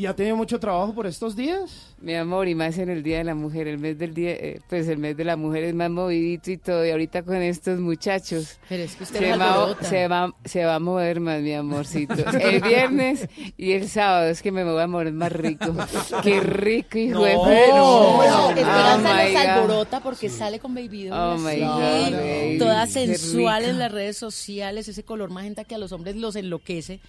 ¿Y, 0.01 0.05
ha 0.07 0.15
tenido 0.15 0.35
mucho 0.35 0.59
trabajo 0.59 0.95
por 0.95 1.05
estos 1.05 1.35
días? 1.35 1.93
Mi 1.99 2.15
amor, 2.15 2.47
y 2.47 2.55
más 2.55 2.77
en 2.79 2.89
el 2.89 3.03
Día 3.03 3.19
de 3.19 3.23
la 3.23 3.35
Mujer, 3.35 3.67
el 3.67 3.77
mes 3.77 3.99
del 3.99 4.15
día, 4.15 4.31
eh, 4.31 4.59
pues 4.67 4.87
el 4.87 4.97
mes 4.97 5.15
de 5.15 5.23
la 5.23 5.35
mujer 5.35 5.63
es 5.63 5.75
más 5.75 5.91
movidito 5.91 6.49
y 6.49 6.57
todo, 6.57 6.83
y 6.83 6.89
ahorita 6.89 7.21
con 7.21 7.35
estos 7.35 7.79
muchachos. 7.79 8.57
Pero 8.67 8.81
es 8.81 8.95
que 8.95 9.03
usted 9.03 9.19
Se 9.19 9.37
va, 9.37 9.75
se, 9.81 10.07
va, 10.07 10.35
se 10.43 10.65
va 10.65 10.75
a 10.75 10.79
mover 10.79 11.19
más, 11.19 11.39
mi 11.41 11.53
amorcito. 11.53 12.15
El 12.39 12.61
viernes 12.61 13.27
y 13.57 13.73
el 13.73 13.87
sábado 13.87 14.29
es 14.29 14.41
que 14.41 14.51
me 14.51 14.63
voy 14.63 14.81
a 14.81 14.87
mover 14.87 15.13
más 15.13 15.31
rico. 15.31 15.75
Qué 16.23 16.39
rico, 16.39 16.97
hijo 16.97 17.23
de 17.23 17.35
No, 17.35 18.17
no, 18.17 18.49
Esperanza 18.49 19.11
Oh, 19.11 19.23
nos 19.23 19.35
alborota 19.35 19.99
porque 19.99 20.29
sale 20.29 20.57
con 20.59 20.73
Baby 20.73 21.05
Doll 21.05 21.19
Oh, 21.19 21.37
my 21.37 21.59
God, 21.59 21.79
baby. 21.79 22.57
toda 22.57 22.87
sensual 22.87 23.65
en 23.65 23.77
las 23.77 23.91
redes 23.91 24.17
sociales, 24.17 24.87
ese 24.87 25.03
color 25.03 25.29
magenta 25.29 25.63
que 25.63 25.75
a 25.75 25.77
los 25.77 25.91
hombres 25.91 26.15
los 26.15 26.35
enloquece, 26.35 26.99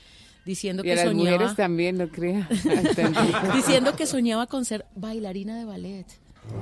diciendo 0.44 0.82
Y 0.84 0.90
a 0.90 0.94
que 0.94 0.96
las 0.96 1.04
soñaba 1.06 1.30
mujeres 1.36 1.56
también, 1.56 1.98
no 1.98 2.08
crea. 2.08 2.48
diciendo 3.54 3.94
que 3.96 4.06
soñaba 4.06 4.46
con 4.46 4.64
ser 4.64 4.86
bailarina 4.94 5.56
de 5.58 5.64
ballet. 5.64 6.06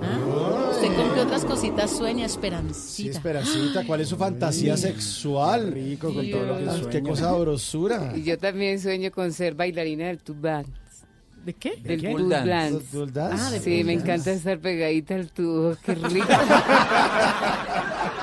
¿Ah? 0.02 0.70
¿Usted 0.72 0.94
con 0.94 1.14
qué 1.14 1.20
otras 1.20 1.44
cositas 1.44 1.90
sueña, 1.90 2.28
Sí, 2.28 2.34
Esperancita? 2.34 3.10
Esperancita, 3.10 3.86
¿cuál 3.86 4.02
es 4.02 4.08
su 4.08 4.16
fantasía 4.16 4.76
sexual? 4.76 5.72
Rico 5.72 6.12
con 6.12 6.30
todo 6.30 6.44
lo 6.46 6.58
que 6.58 6.64
sueña. 6.66 6.90
Qué 6.90 7.02
cosa 7.02 7.24
sabrosura. 7.24 8.12
Y 8.16 8.22
yo 8.22 8.38
también 8.38 8.80
sueño 8.80 9.10
con 9.10 9.32
ser 9.32 9.54
bailarina 9.54 10.08
del 10.08 10.18
tube 10.18 10.40
dance. 10.42 10.70
¿De 11.44 11.54
qué? 11.54 11.76
Del 11.76 12.02
Pole 12.12 12.28
dance. 12.28 12.86
Ah, 13.16 13.50
de 13.50 13.60
Sí, 13.60 13.82
me 13.82 13.94
encanta 13.94 14.30
estar 14.32 14.58
pegadita 14.58 15.14
al 15.14 15.30
tubo. 15.32 15.74
Qué 15.82 15.94
rico. 15.94 16.28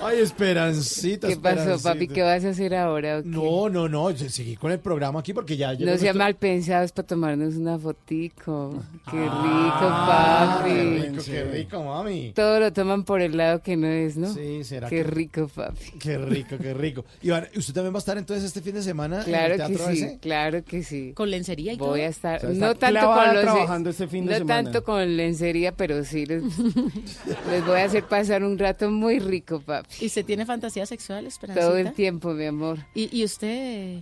Ay, 0.00 0.20
Esperancita. 0.20 1.26
¿Qué 1.28 1.36
pasó, 1.36 1.78
papi? 1.82 2.06
¿Qué 2.08 2.22
vas 2.22 2.44
a 2.44 2.50
hacer 2.50 2.74
ahora? 2.74 3.18
o 3.18 3.22
qué? 3.22 3.28
No, 3.28 3.68
no, 3.68 3.88
no, 3.88 4.10
yo 4.10 4.28
seguí 4.30 4.54
con 4.56 4.70
el 4.70 4.78
programa 4.78 5.20
aquí 5.20 5.32
porque 5.34 5.56
ya... 5.56 5.72
No 5.72 5.78
sea 5.78 5.86
nuestro- 5.88 6.14
mal 6.14 6.36
pensado, 6.36 6.84
es 6.84 6.92
para 6.92 7.06
tomarnos 7.08 7.56
una 7.56 7.78
fotico. 7.78 8.82
Qué 9.10 9.16
rico, 9.16 9.28
Ah, 9.40 10.58
papi. 10.60 10.70
Qué 10.70 10.82
rico, 11.10 11.22
qué 11.24 11.44
rico, 11.44 11.82
mami. 11.84 12.32
Todo 12.34 12.60
lo 12.60 12.72
toman 12.72 13.04
por 13.04 13.20
el 13.20 13.36
lado 13.36 13.60
que 13.60 13.76
no 13.76 13.88
es, 13.88 14.16
¿no? 14.16 14.32
Sí, 14.32 14.62
será 14.64 14.88
Qué 14.88 14.96
que- 14.98 15.04
rico, 15.04 15.48
papi. 15.48 15.90
Qué 15.98 16.16
rico, 16.16 16.56
qué 16.58 16.74
rico. 16.74 17.04
Iván, 17.22 17.48
¿usted 17.56 17.74
también 17.74 17.92
va 17.92 17.98
a 17.98 18.00
estar 18.00 18.16
entonces 18.18 18.44
este 18.44 18.60
fin 18.62 18.74
de 18.74 18.82
semana 18.82 19.18
en 19.18 19.24
Claro 19.24 19.54
el 19.54 19.60
que 19.60 19.66
Teatro 19.76 19.94
sí, 19.94 20.02
ABC? 20.04 20.20
claro 20.20 20.64
que 20.64 20.82
sí. 20.84 21.12
¿Con 21.14 21.30
lencería 21.30 21.72
y 21.72 21.76
todo? 21.78 21.88
Voy 21.88 22.02
a 22.02 22.08
estar, 22.08 22.36
O 22.36 22.40
sea, 22.40 22.50
está 22.52 22.66
no 22.66 22.74
tanto 22.76 23.00
con 23.14 23.34
los 23.34 23.42
trabajando 23.42 23.90
este 23.90 24.06
fin 24.06 24.26
de 24.26 24.32
no 24.32 24.38
semana. 24.38 24.62
tanto 24.64 24.84
con 24.84 25.16
lencería, 25.16 25.72
pero 25.72 26.04
sí 26.04 26.24
les, 26.24 26.42
les 27.50 27.66
voy 27.66 27.80
a 27.80 27.84
hacer 27.84 28.04
pasar 28.04 28.44
un 28.44 28.56
rato 28.58 28.90
muy 28.90 29.18
rico, 29.18 29.60
papi. 29.60 29.87
¿Y 30.00 30.06
usted 30.06 30.24
tiene 30.24 30.44
fantasía 30.46 30.84
sexual, 30.86 31.26
Esperancita? 31.26 31.66
Todo 31.66 31.76
el 31.78 31.92
tiempo, 31.92 32.32
mi 32.34 32.44
amor. 32.46 32.78
¿Y, 32.94 33.16
y 33.16 33.24
usted? 33.24 34.00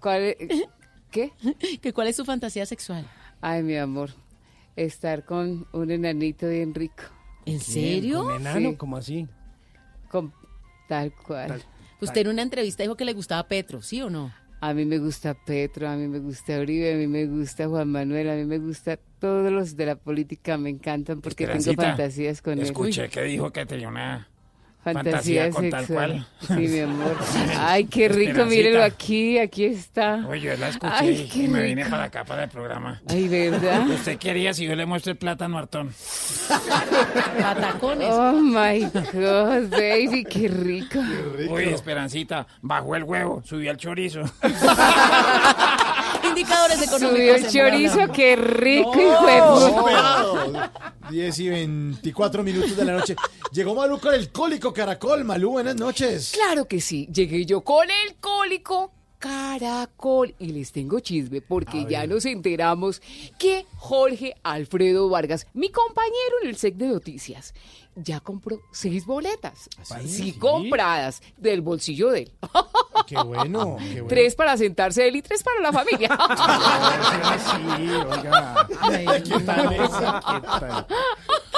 ¿Cuál 0.00 0.22
es- 0.22 0.36
¿Qué? 1.10 1.30
¿Que 1.82 1.92
¿Cuál 1.92 2.08
es 2.08 2.16
su 2.16 2.24
fantasía 2.24 2.64
sexual? 2.66 3.06
Ay, 3.40 3.62
mi 3.62 3.76
amor, 3.76 4.10
estar 4.76 5.24
con 5.24 5.66
un 5.72 5.90
enanito 5.90 6.48
bien 6.48 6.74
rico. 6.74 7.02
¿En 7.44 7.60
serio? 7.60 8.24
¿Con 8.24 8.36
enano? 8.40 8.70
Sí. 8.70 8.76
¿Cómo 8.76 8.96
así? 8.96 9.28
Con 10.10 10.32
tal 10.88 11.12
cual. 11.12 11.48
Tal- 11.48 11.62
Usted 12.00 12.22
en 12.22 12.28
una 12.28 12.42
entrevista 12.42 12.82
dijo 12.82 12.96
que 12.96 13.04
le 13.04 13.12
gustaba 13.12 13.46
Petro, 13.46 13.80
¿sí 13.82 14.00
o 14.02 14.10
no? 14.10 14.32
A 14.60 14.74
mí 14.74 14.84
me 14.84 14.98
gusta 14.98 15.34
Petro, 15.34 15.88
a 15.88 15.96
mí 15.96 16.06
me 16.08 16.18
gusta 16.20 16.58
Uribe, 16.60 16.94
a 16.94 16.96
mí 16.96 17.06
me 17.08 17.26
gusta 17.26 17.68
Juan 17.68 17.88
Manuel, 17.90 18.30
a 18.30 18.34
mí 18.36 18.44
me 18.44 18.58
gusta 18.58 18.96
todos 19.18 19.50
los 19.52 19.76
de 19.76 19.86
la 19.86 19.96
política, 19.96 20.56
me 20.56 20.70
encantan 20.70 21.20
porque 21.20 21.46
tengo 21.46 21.74
fantasías 21.74 22.40
con 22.42 22.54
él. 22.54 22.60
Escuché 22.64 23.08
que 23.08 23.22
dijo 23.22 23.50
que 23.52 23.66
tenía 23.66 23.88
una 23.88 24.28
Fantasía, 24.84 25.44
fantasía 25.44 25.50
con 25.50 25.70
tal 25.70 25.86
sexual. 25.86 26.26
cual. 26.38 26.58
Sí, 26.58 26.68
mi 26.68 26.80
amor. 26.80 27.16
Ay, 27.58 27.84
qué 27.84 28.08
rico, 28.08 28.44
mírenlo 28.46 28.82
aquí, 28.82 29.38
aquí 29.38 29.64
está. 29.66 30.24
Oye, 30.28 30.40
yo 30.40 30.56
la 30.56 30.70
escuché 30.70 30.92
Ay, 30.92 31.20
y 31.22 31.28
qué 31.28 31.48
me 31.48 31.62
vine 31.62 31.82
rico. 31.84 31.90
para 31.90 32.04
acá, 32.04 32.24
para 32.24 32.44
el 32.44 32.50
programa. 32.50 33.00
Ay, 33.08 33.28
¿verdad? 33.28 33.88
¿Usted 33.90 34.18
quería 34.18 34.52
si 34.52 34.66
yo 34.66 34.74
le 34.74 34.84
muestro 34.84 35.12
el 35.12 35.18
plátano 35.18 35.56
hartón? 35.58 35.94
Patacones. 37.40 38.08
Oh 38.10 38.32
my 38.32 38.80
God, 39.12 39.70
baby, 39.70 40.24
qué 40.28 40.48
rico. 40.48 40.98
Uy, 41.48 41.64
Esperancita, 41.68 42.46
bajó 42.60 42.96
el 42.96 43.04
huevo, 43.04 43.40
subió 43.44 43.70
el 43.70 43.76
chorizo. 43.76 44.22
Indicadores 46.42 46.82
económicos. 46.82 47.10
Subió 47.18 47.34
el 47.34 47.48
chorizo, 47.50 48.12
qué 48.12 48.36
rico, 48.36 48.92
No, 48.94 49.00
hijo 49.02 49.26
de 49.26 49.42
puta. 49.42 49.78
superado. 49.78 50.52
10 51.10 51.38
y 51.38 51.48
24 51.48 52.42
minutos 52.42 52.76
de 52.76 52.84
la 52.84 52.92
noche. 52.92 53.16
Llegó 53.52 53.74
Malú 53.74 53.98
con 54.00 54.14
el 54.14 54.30
cólico 54.32 54.72
caracol. 54.72 55.24
Malú, 55.24 55.50
buenas 55.52 55.76
noches. 55.76 56.32
Claro 56.32 56.66
que 56.66 56.80
sí, 56.80 57.08
llegué 57.12 57.44
yo 57.44 57.62
con 57.62 57.88
el 57.90 58.16
cólico 58.20 58.92
Caracol. 59.22 60.34
Y 60.40 60.48
les 60.48 60.72
tengo 60.72 60.98
chisme 60.98 61.40
porque 61.40 61.86
ya 61.88 62.06
nos 62.08 62.26
enteramos 62.26 63.00
que 63.38 63.64
Jorge 63.76 64.34
Alfredo 64.42 65.08
Vargas, 65.08 65.46
mi 65.54 65.70
compañero 65.70 66.36
en 66.42 66.48
el 66.48 66.56
SEC 66.56 66.74
de 66.74 66.88
noticias, 66.88 67.54
ya 67.94 68.18
compró 68.18 68.60
seis 68.72 69.06
boletas. 69.06 69.68
Sí, 70.04 70.32
compradas 70.32 71.22
del 71.36 71.60
bolsillo 71.60 72.10
de 72.10 72.22
él. 72.22 72.32
Qué 73.06 73.16
bueno, 73.22 73.76
qué 73.80 74.00
bueno. 74.00 74.08
Tres 74.08 74.34
para 74.34 74.56
sentarse 74.56 75.06
él 75.06 75.14
y 75.16 75.22
tres 75.22 75.42
para 75.42 75.60
la 75.60 75.72
familia. 75.72 76.08
Sí, 77.52 77.90
oiga. 77.90 78.66
¿Qué 79.22 79.40
tal 79.44 79.72
esa? 79.72 80.22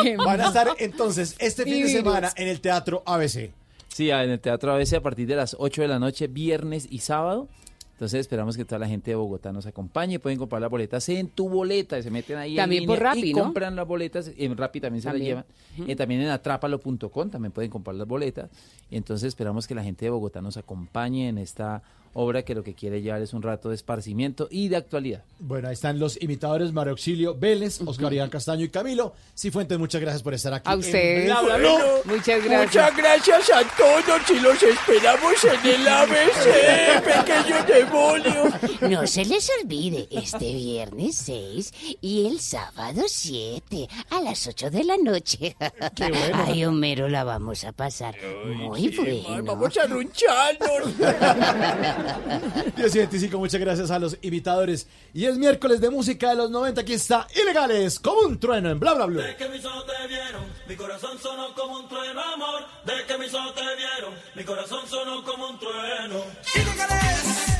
¿Qué 0.02 0.10
tal? 0.12 0.16
Van 0.18 0.40
a 0.40 0.46
estar 0.48 0.68
entonces 0.78 1.34
este 1.38 1.64
fin 1.64 1.84
de 1.84 1.88
semana 1.88 2.32
en 2.36 2.48
el 2.48 2.60
Teatro 2.60 3.02
ABC. 3.06 3.50
Sí, 3.94 4.10
en 4.10 4.28
el 4.28 4.40
Teatro 4.40 4.72
ABC 4.72 4.94
a 4.94 5.00
partir 5.00 5.28
de 5.28 5.36
las 5.36 5.54
8 5.56 5.82
de 5.82 5.86
la 5.86 6.00
noche, 6.00 6.26
viernes 6.26 6.88
y 6.90 6.98
sábado. 6.98 7.48
Entonces 7.92 8.18
esperamos 8.22 8.56
que 8.56 8.64
toda 8.64 8.80
la 8.80 8.88
gente 8.88 9.12
de 9.12 9.14
Bogotá 9.14 9.52
nos 9.52 9.66
acompañe. 9.66 10.18
Pueden 10.18 10.36
comprar 10.36 10.60
las 10.60 10.68
boletas 10.68 11.08
en 11.10 11.28
tu 11.28 11.48
boleta. 11.48 12.02
Se 12.02 12.10
meten 12.10 12.36
ahí 12.38 12.56
También 12.56 12.82
en 12.82 12.86
por 12.88 12.98
Rappi, 12.98 13.30
y 13.30 13.32
¿no? 13.32 13.44
compran 13.44 13.76
las 13.76 13.86
boletas. 13.86 14.32
En 14.36 14.56
Rappi 14.56 14.80
también 14.80 15.00
se 15.00 15.10
También. 15.10 15.36
las 15.36 15.46
llevan. 15.76 15.88
Eh, 15.88 15.94
también 15.94 16.22
en 16.22 16.30
atrápalo.com 16.30 17.30
también 17.30 17.52
pueden 17.52 17.70
comprar 17.70 17.94
las 17.94 18.08
boletas. 18.08 18.50
Entonces 18.90 19.28
esperamos 19.28 19.68
que 19.68 19.76
la 19.76 19.84
gente 19.84 20.06
de 20.06 20.10
Bogotá 20.10 20.42
nos 20.42 20.56
acompañe 20.56 21.28
en 21.28 21.38
esta 21.38 21.84
obra 22.14 22.42
que 22.42 22.54
lo 22.54 22.62
que 22.62 22.74
quiere 22.74 23.02
llevar 23.02 23.22
es 23.22 23.32
un 23.32 23.42
rato 23.42 23.68
de 23.68 23.74
esparcimiento 23.74 24.48
y 24.50 24.68
de 24.68 24.76
actualidad. 24.76 25.22
Bueno, 25.38 25.68
ahí 25.68 25.74
están 25.74 25.98
los 25.98 26.20
imitadores 26.22 26.72
Mario 26.72 26.92
Auxilio 26.92 27.34
Vélez, 27.36 27.80
Oscar 27.84 28.12
Iván 28.12 28.30
Castaño 28.30 28.64
y 28.64 28.68
Camilo. 28.70 29.14
Cifuentes, 29.36 29.78
muchas 29.78 30.00
gracias 30.00 30.22
por 30.22 30.34
estar 30.34 30.54
aquí. 30.54 30.70
A 30.70 30.76
ustedes. 30.76 31.26
Bla, 31.26 31.42
Bla, 31.42 31.56
Blue. 31.58 31.68
Muchas 32.06 32.44
gracias. 32.44 32.66
Muchas 32.66 32.96
gracias 32.96 33.50
a 33.50 33.62
todos 33.76 34.30
y 34.30 34.40
los 34.40 34.62
esperamos 34.62 35.44
en 35.44 35.70
el 35.70 35.88
ABC, 35.94 37.02
pequeño 37.04 37.64
demonio. 37.66 38.44
No 38.88 39.06
se 39.06 39.24
les 39.24 39.50
olvide, 39.62 40.08
este 40.10 40.52
viernes 40.54 41.16
6 41.16 41.72
y 42.00 42.26
el 42.26 42.40
sábado 42.40 43.02
7 43.06 43.88
a 44.10 44.20
las 44.20 44.46
8 44.46 44.70
de 44.70 44.84
la 44.84 44.96
noche. 44.96 45.56
Qué 45.94 46.08
bueno. 46.08 46.44
Ay, 46.46 46.64
Homero, 46.64 47.08
la 47.08 47.24
vamos 47.24 47.64
a 47.64 47.72
pasar 47.72 48.14
muy 48.46 48.88
bueno. 48.88 49.44
Vamos 49.44 49.76
a 49.76 49.86
runcharnos. 49.86 50.94
10 52.76 52.94
y 52.94 52.98
25, 52.98 53.38
muchas 53.38 53.60
gracias 53.60 53.90
a 53.90 53.98
los 53.98 54.16
imitadores. 54.22 54.86
Y 55.12 55.26
es 55.26 55.36
miércoles 55.36 55.80
de 55.80 55.90
música 55.90 56.30
de 56.30 56.36
los 56.36 56.50
90. 56.50 56.80
Aquí 56.80 56.94
está 56.94 57.26
Ilegales, 57.34 58.00
como 58.00 58.20
un 58.20 58.38
trueno 58.38 58.70
en 58.70 58.80
Bla 58.80 58.94
Bla 58.94 59.06
Blue. 59.06 59.20
De 59.20 59.36
que 59.36 59.48
mis 59.48 59.64
ojos 59.64 59.84
te 59.86 60.08
vieron, 60.08 60.44
mi 60.68 60.76
corazón 60.76 61.18
sonó 61.18 61.54
como 61.54 61.78
un 61.78 61.88
trueno, 61.88 62.20
amor. 62.20 62.62
De 62.84 63.04
que 63.06 63.18
mis 63.18 63.32
ojos 63.34 63.54
te 63.54 63.62
vieron, 63.62 64.14
mi 64.34 64.44
corazón 64.44 64.80
sonó 64.88 65.22
como 65.24 65.48
un 65.48 65.58
trueno. 65.58 66.22
Cuando 66.52 67.53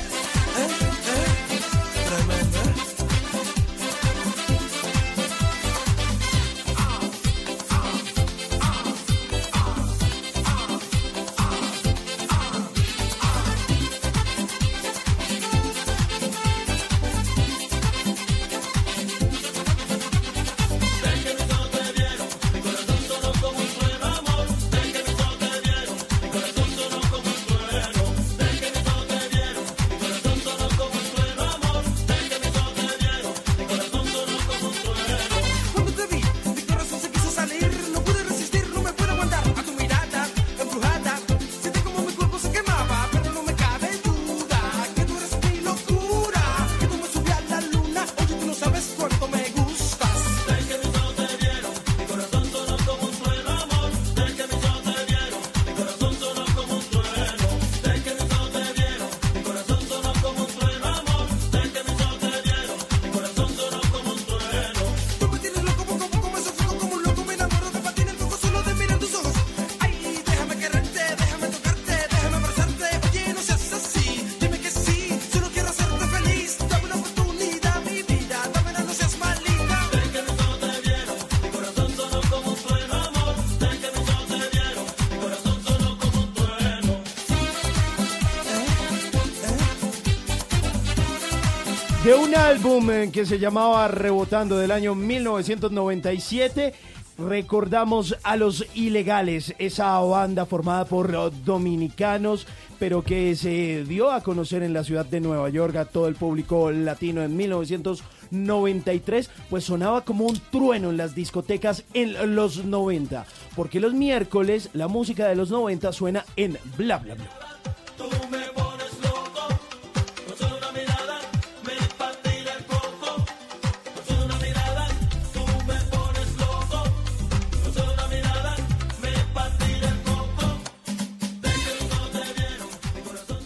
álbum 92.55 92.89
eh, 92.89 93.09
que 93.11 93.25
se 93.25 93.37
llamaba 93.37 93.85
Rebotando 93.89 94.57
del 94.57 94.71
año 94.71 94.95
1997, 94.95 96.73
recordamos 97.17 98.15
a 98.23 98.37
Los 98.37 98.65
Ilegales, 98.75 99.53
esa 99.57 99.99
banda 99.99 100.45
formada 100.45 100.85
por 100.85 101.11
dominicanos, 101.43 102.47
pero 102.79 103.01
que 103.01 103.35
se 103.35 103.83
dio 103.83 104.09
a 104.09 104.21
conocer 104.21 104.63
en 104.63 104.73
la 104.73 104.85
ciudad 104.85 105.05
de 105.05 105.19
Nueva 105.19 105.49
York 105.49 105.75
a 105.75 105.83
todo 105.83 106.07
el 106.07 106.15
público 106.15 106.71
latino 106.71 107.23
en 107.23 107.35
1993, 107.35 109.29
pues 109.49 109.65
sonaba 109.65 110.05
como 110.05 110.25
un 110.25 110.39
trueno 110.49 110.91
en 110.91 110.97
las 110.97 111.13
discotecas 111.13 111.83
en 111.93 112.35
los 112.35 112.63
90, 112.63 113.25
porque 113.53 113.81
los 113.81 113.93
miércoles 113.93 114.69
la 114.71 114.87
música 114.87 115.27
de 115.27 115.35
los 115.35 115.49
90 115.51 115.91
suena 115.91 116.23
en 116.37 116.57
Bla 116.77 116.99
Bla 116.99 117.15
Bla. 117.15 117.44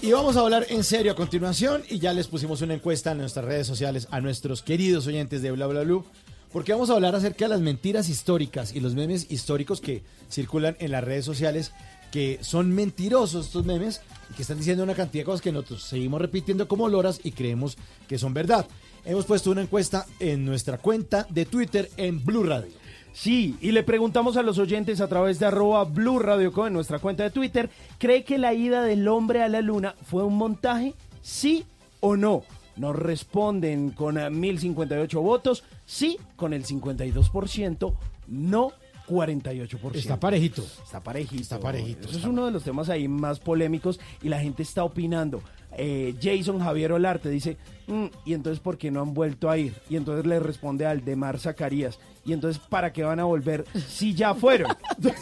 Y 0.10 0.12
vamos 0.12 0.38
a 0.38 0.40
hablar 0.40 0.66
en 0.70 0.84
serio 0.84 1.12
a 1.12 1.16
continuación. 1.16 1.84
Y 1.88 2.00
ya 2.00 2.14
les 2.14 2.26
pusimos 2.26 2.64
una 2.64 2.74
encuesta 2.74 3.12
en 3.12 3.20
nuestras 3.20 3.46
redes 3.46 3.68
sociales 3.68 4.08
a 4.10 4.20
nuestros 4.20 4.64
queridos 4.64 5.06
oyentes 5.06 5.44
de 5.44 5.52
Bla 5.52 5.68
Bla 5.68 5.84
Blue. 5.84 6.04
Porque 6.52 6.72
vamos 6.72 6.90
a 6.90 6.94
hablar 6.94 7.14
acerca 7.14 7.46
de 7.46 7.50
las 7.50 7.62
mentiras 7.62 8.10
históricas 8.10 8.74
y 8.74 8.80
los 8.80 8.96
memes 8.96 9.28
históricos 9.30 9.82
que 9.82 10.02
circulan 10.28 10.76
en 10.80 10.94
las 10.94 11.04
redes 11.04 11.26
sociales. 11.26 11.74
Que 12.12 12.40
son 12.42 12.74
mentirosos 12.74 13.46
estos 13.46 13.66
memes 13.66 14.02
y 14.32 14.34
que 14.34 14.42
están 14.42 14.58
diciendo 14.58 14.84
una 14.84 14.96
cantidad 14.96 15.22
de 15.22 15.26
cosas 15.26 15.42
que 15.42 15.52
nosotros 15.52 15.84
seguimos 15.84 16.20
repitiendo 16.20 16.68
como 16.68 16.90
loras 16.90 17.20
y 17.24 17.32
creemos 17.32 17.78
que 18.08 18.18
son 18.18 18.34
verdad. 18.34 18.66
Hemos 19.06 19.28
puesto 19.28 19.52
una 19.52 19.62
encuesta 19.62 20.08
en 20.20 20.44
nuestra 20.44 20.80
cuenta 20.80 21.28
de 21.30 21.46
Twitter 21.46 21.88
en 21.98 22.26
Blue 22.26 22.46
Radio. 22.46 22.79
Sí, 23.12 23.58
y 23.62 23.72
le 23.72 23.84
preguntamos 23.84 24.38
a 24.38 24.44
los 24.44 24.58
oyentes 24.60 25.02
a 25.02 25.08
través 25.08 25.40
de 25.40 25.46
arroba 25.48 25.84
Blue 25.84 26.20
Radio 26.20 26.52
Co 26.52 26.68
en 26.68 26.74
nuestra 26.74 27.00
cuenta 27.00 27.24
de 27.24 27.32
Twitter, 27.32 27.70
¿cree 27.98 28.24
que 28.24 28.38
la 28.38 28.54
ida 28.54 28.84
del 28.84 29.08
hombre 29.08 29.42
a 29.42 29.50
la 29.50 29.62
luna 29.62 29.96
fue 30.04 30.24
un 30.24 30.38
montaje? 30.38 30.94
¿Sí 31.22 31.66
o 32.00 32.16
no? 32.16 32.44
Nos 32.78 32.96
responden 32.96 33.92
con 33.92 34.18
eh, 34.18 34.30
1058 34.30 35.22
votos, 35.22 35.64
sí 35.86 36.18
con 36.38 36.54
el 36.54 36.66
52%, 36.66 37.94
no 38.28 38.72
48%. 39.10 39.96
Está 39.96 40.20
parejito. 40.20 40.62
Está 40.62 41.02
parejito. 41.02 41.42
Está 41.42 41.60
parejito, 41.60 42.08
Eso 42.10 42.20
es 42.20 42.26
uno 42.26 42.46
de 42.46 42.52
los 42.52 42.64
temas 42.64 42.90
ahí 42.90 43.08
más 43.08 43.40
polémicos 43.40 44.00
y 44.22 44.30
la 44.30 44.40
gente 44.40 44.64
está 44.64 44.84
opinando. 44.84 45.42
Eh, 45.78 46.16
Jason 46.22 46.60
Javier 46.60 46.92
Olarte 46.94 47.30
dice, 47.30 47.58
"Mm, 47.88 48.06
¿y 48.26 48.34
entonces 48.34 48.60
por 48.60 48.78
qué 48.78 48.92
no 48.92 49.02
han 49.02 49.14
vuelto 49.14 49.50
a 49.50 49.58
ir? 49.58 49.74
Y 49.90 49.96
entonces 49.98 50.26
le 50.26 50.40
responde 50.40 50.86
al 50.86 51.04
de 51.04 51.16
Mar 51.16 51.40
Zacarías, 51.40 52.00
¿y 52.26 52.34
entonces 52.34 52.62
para 52.70 52.94
qué 52.94 53.04
van 53.04 53.20
a 53.20 53.24
volver 53.24 53.66
si 53.88 54.14
ya 54.14 54.34
fueron? 54.34 54.76
De 54.98 55.14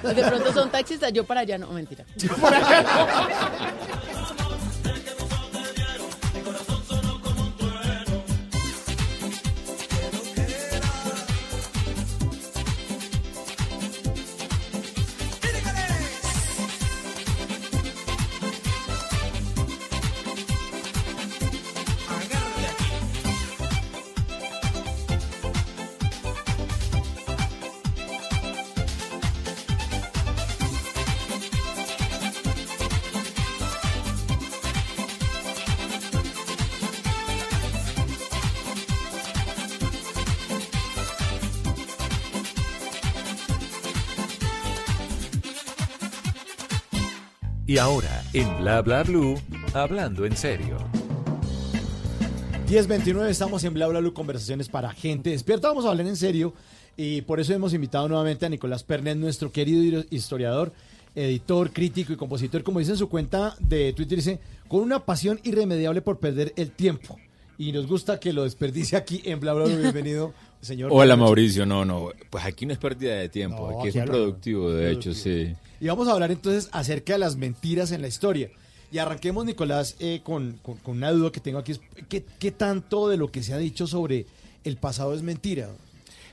pronto 0.00 0.52
son 0.52 0.70
taxistas, 0.70 1.12
yo 1.12 1.24
para 1.24 1.40
allá 1.40 1.58
no, 1.58 1.70
mentira. 1.72 2.04
Y 47.78 47.80
ahora, 47.80 48.24
en 48.32 48.58
Bla 48.58 48.82
Bla 48.82 49.04
Blue, 49.04 49.40
hablando 49.72 50.26
en 50.26 50.36
serio. 50.36 50.78
1029 52.68 53.30
estamos 53.30 53.62
en 53.62 53.72
Bla 53.72 53.86
Bla 53.86 54.00
Blue, 54.00 54.12
conversaciones 54.12 54.68
para 54.68 54.90
gente 54.90 55.30
despierta. 55.30 55.68
Vamos 55.68 55.84
a 55.84 55.90
hablar 55.90 56.08
en 56.08 56.16
serio 56.16 56.54
y 56.96 57.22
por 57.22 57.38
eso 57.38 57.54
hemos 57.54 57.72
invitado 57.74 58.08
nuevamente 58.08 58.46
a 58.46 58.48
Nicolás 58.48 58.82
Pernet, 58.82 59.16
nuestro 59.16 59.52
querido 59.52 60.02
historiador, 60.10 60.72
editor, 61.14 61.72
crítico 61.72 62.12
y 62.12 62.16
compositor, 62.16 62.64
como 62.64 62.80
dice 62.80 62.90
en 62.90 62.98
su 62.98 63.08
cuenta 63.08 63.54
de 63.60 63.92
Twitter, 63.92 64.18
dice, 64.18 64.40
con 64.66 64.80
una 64.80 65.04
pasión 65.04 65.38
irremediable 65.44 66.02
por 66.02 66.18
perder 66.18 66.52
el 66.56 66.72
tiempo. 66.72 67.16
Y 67.58 67.70
nos 67.70 67.86
gusta 67.86 68.18
que 68.18 68.32
lo 68.32 68.42
desperdicie 68.42 68.98
aquí 68.98 69.22
en 69.24 69.38
Bla 69.38 69.52
Bla 69.52 69.66
Blue. 69.66 69.76
Bienvenido, 69.82 70.34
señor. 70.60 70.90
Hola. 70.92 71.16
Mauricio, 71.16 71.64
no, 71.66 71.84
no, 71.84 72.10
pues 72.30 72.44
aquí 72.44 72.66
no 72.66 72.72
es 72.72 72.78
pérdida 72.78 73.14
de 73.16 73.28
tiempo, 73.28 73.70
No, 73.70 73.78
aquí 73.80 73.88
es 73.88 73.96
aquí 73.96 74.06
productivo, 74.06 74.70
de 74.72 74.92
hecho, 74.92 75.14
sí. 75.14 75.54
Y 75.80 75.86
vamos 75.86 76.08
a 76.08 76.12
hablar 76.12 76.30
entonces 76.30 76.68
acerca 76.72 77.12
de 77.14 77.18
las 77.20 77.36
mentiras 77.36 77.92
en 77.92 78.02
la 78.02 78.08
historia. 78.08 78.50
Y 78.90 78.98
arranquemos, 78.98 79.44
Nicolás, 79.44 79.96
eh, 80.00 80.20
con, 80.24 80.58
con- 80.62 80.76
con 80.78 80.96
una 80.96 81.10
duda 81.12 81.30
que 81.30 81.40
tengo 81.40 81.58
aquí. 81.58 81.72
es, 81.72 81.80
¿qué, 82.08 82.24
qué 82.38 82.50
tanto 82.50 83.08
de 83.08 83.16
lo 83.18 83.30
que 83.30 83.42
se 83.42 83.52
ha 83.52 83.58
dicho 83.58 83.86
sobre 83.86 84.26
el 84.64 84.76
pasado 84.78 85.14
es 85.14 85.22
mentira? 85.22 85.68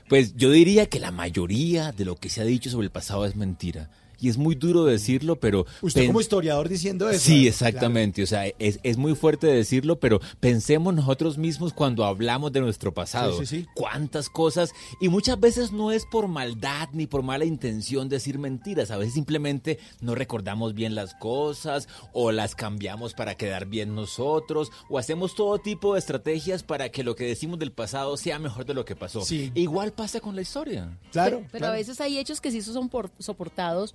Pues 0.08 0.36
yo 0.36 0.50
diría 0.50 0.86
que 0.86 0.98
la 1.00 1.10
mayoría 1.10 1.92
de 1.92 2.04
lo 2.04 2.16
que 2.16 2.28
se 2.28 2.40
ha 2.40 2.44
dicho 2.44 2.70
sobre 2.70 2.86
el 2.86 2.90
pasado 2.92 3.26
es 3.26 3.36
mentira. 3.36 3.90
Y 4.20 4.28
es 4.28 4.38
muy 4.38 4.54
duro 4.54 4.84
decirlo, 4.84 5.36
pero... 5.36 5.66
Usted 5.82 6.00
pen- 6.02 6.08
como 6.08 6.20
historiador 6.20 6.68
diciendo 6.68 7.08
eso. 7.10 7.20
Sí, 7.20 7.46
exactamente. 7.46 8.22
O 8.22 8.26
sea, 8.26 8.46
es, 8.58 8.78
es 8.82 8.96
muy 8.96 9.14
fuerte 9.14 9.46
decirlo, 9.46 10.00
pero 10.00 10.20
pensemos 10.40 10.94
nosotros 10.94 11.36
mismos 11.38 11.72
cuando 11.72 12.04
hablamos 12.04 12.52
de 12.52 12.60
nuestro 12.60 12.94
pasado. 12.94 13.38
Sí, 13.40 13.46
sí, 13.46 13.60
sí. 13.62 13.66
Cuántas 13.74 14.28
cosas. 14.30 14.72
Y 15.00 15.08
muchas 15.08 15.38
veces 15.38 15.72
no 15.72 15.92
es 15.92 16.06
por 16.06 16.28
maldad 16.28 16.88
ni 16.92 17.06
por 17.06 17.22
mala 17.22 17.44
intención 17.44 18.08
decir 18.08 18.38
mentiras. 18.38 18.90
A 18.90 18.96
veces 18.96 19.14
simplemente 19.14 19.78
no 20.00 20.14
recordamos 20.14 20.74
bien 20.74 20.94
las 20.94 21.14
cosas 21.14 21.88
o 22.12 22.32
las 22.32 22.54
cambiamos 22.54 23.12
para 23.14 23.34
quedar 23.34 23.66
bien 23.66 23.94
nosotros 23.94 24.70
o 24.88 24.98
hacemos 24.98 25.34
todo 25.34 25.58
tipo 25.58 25.92
de 25.92 25.98
estrategias 25.98 26.62
para 26.62 26.88
que 26.88 27.04
lo 27.04 27.14
que 27.16 27.24
decimos 27.26 27.58
del 27.58 27.72
pasado 27.72 28.16
sea 28.16 28.38
mejor 28.38 28.64
de 28.64 28.74
lo 28.74 28.84
que 28.84 28.96
pasó. 28.96 29.20
Sí. 29.22 29.52
Igual 29.54 29.92
pasa 29.92 30.20
con 30.20 30.34
la 30.34 30.42
historia. 30.42 30.96
Claro. 31.12 31.42
Pero 31.52 31.66
a 31.66 31.70
veces 31.72 32.00
hay 32.00 32.18
hechos 32.18 32.40
que 32.40 32.50
sí 32.50 32.62
son 32.62 32.88
por- 32.88 33.10
soportados 33.18 33.94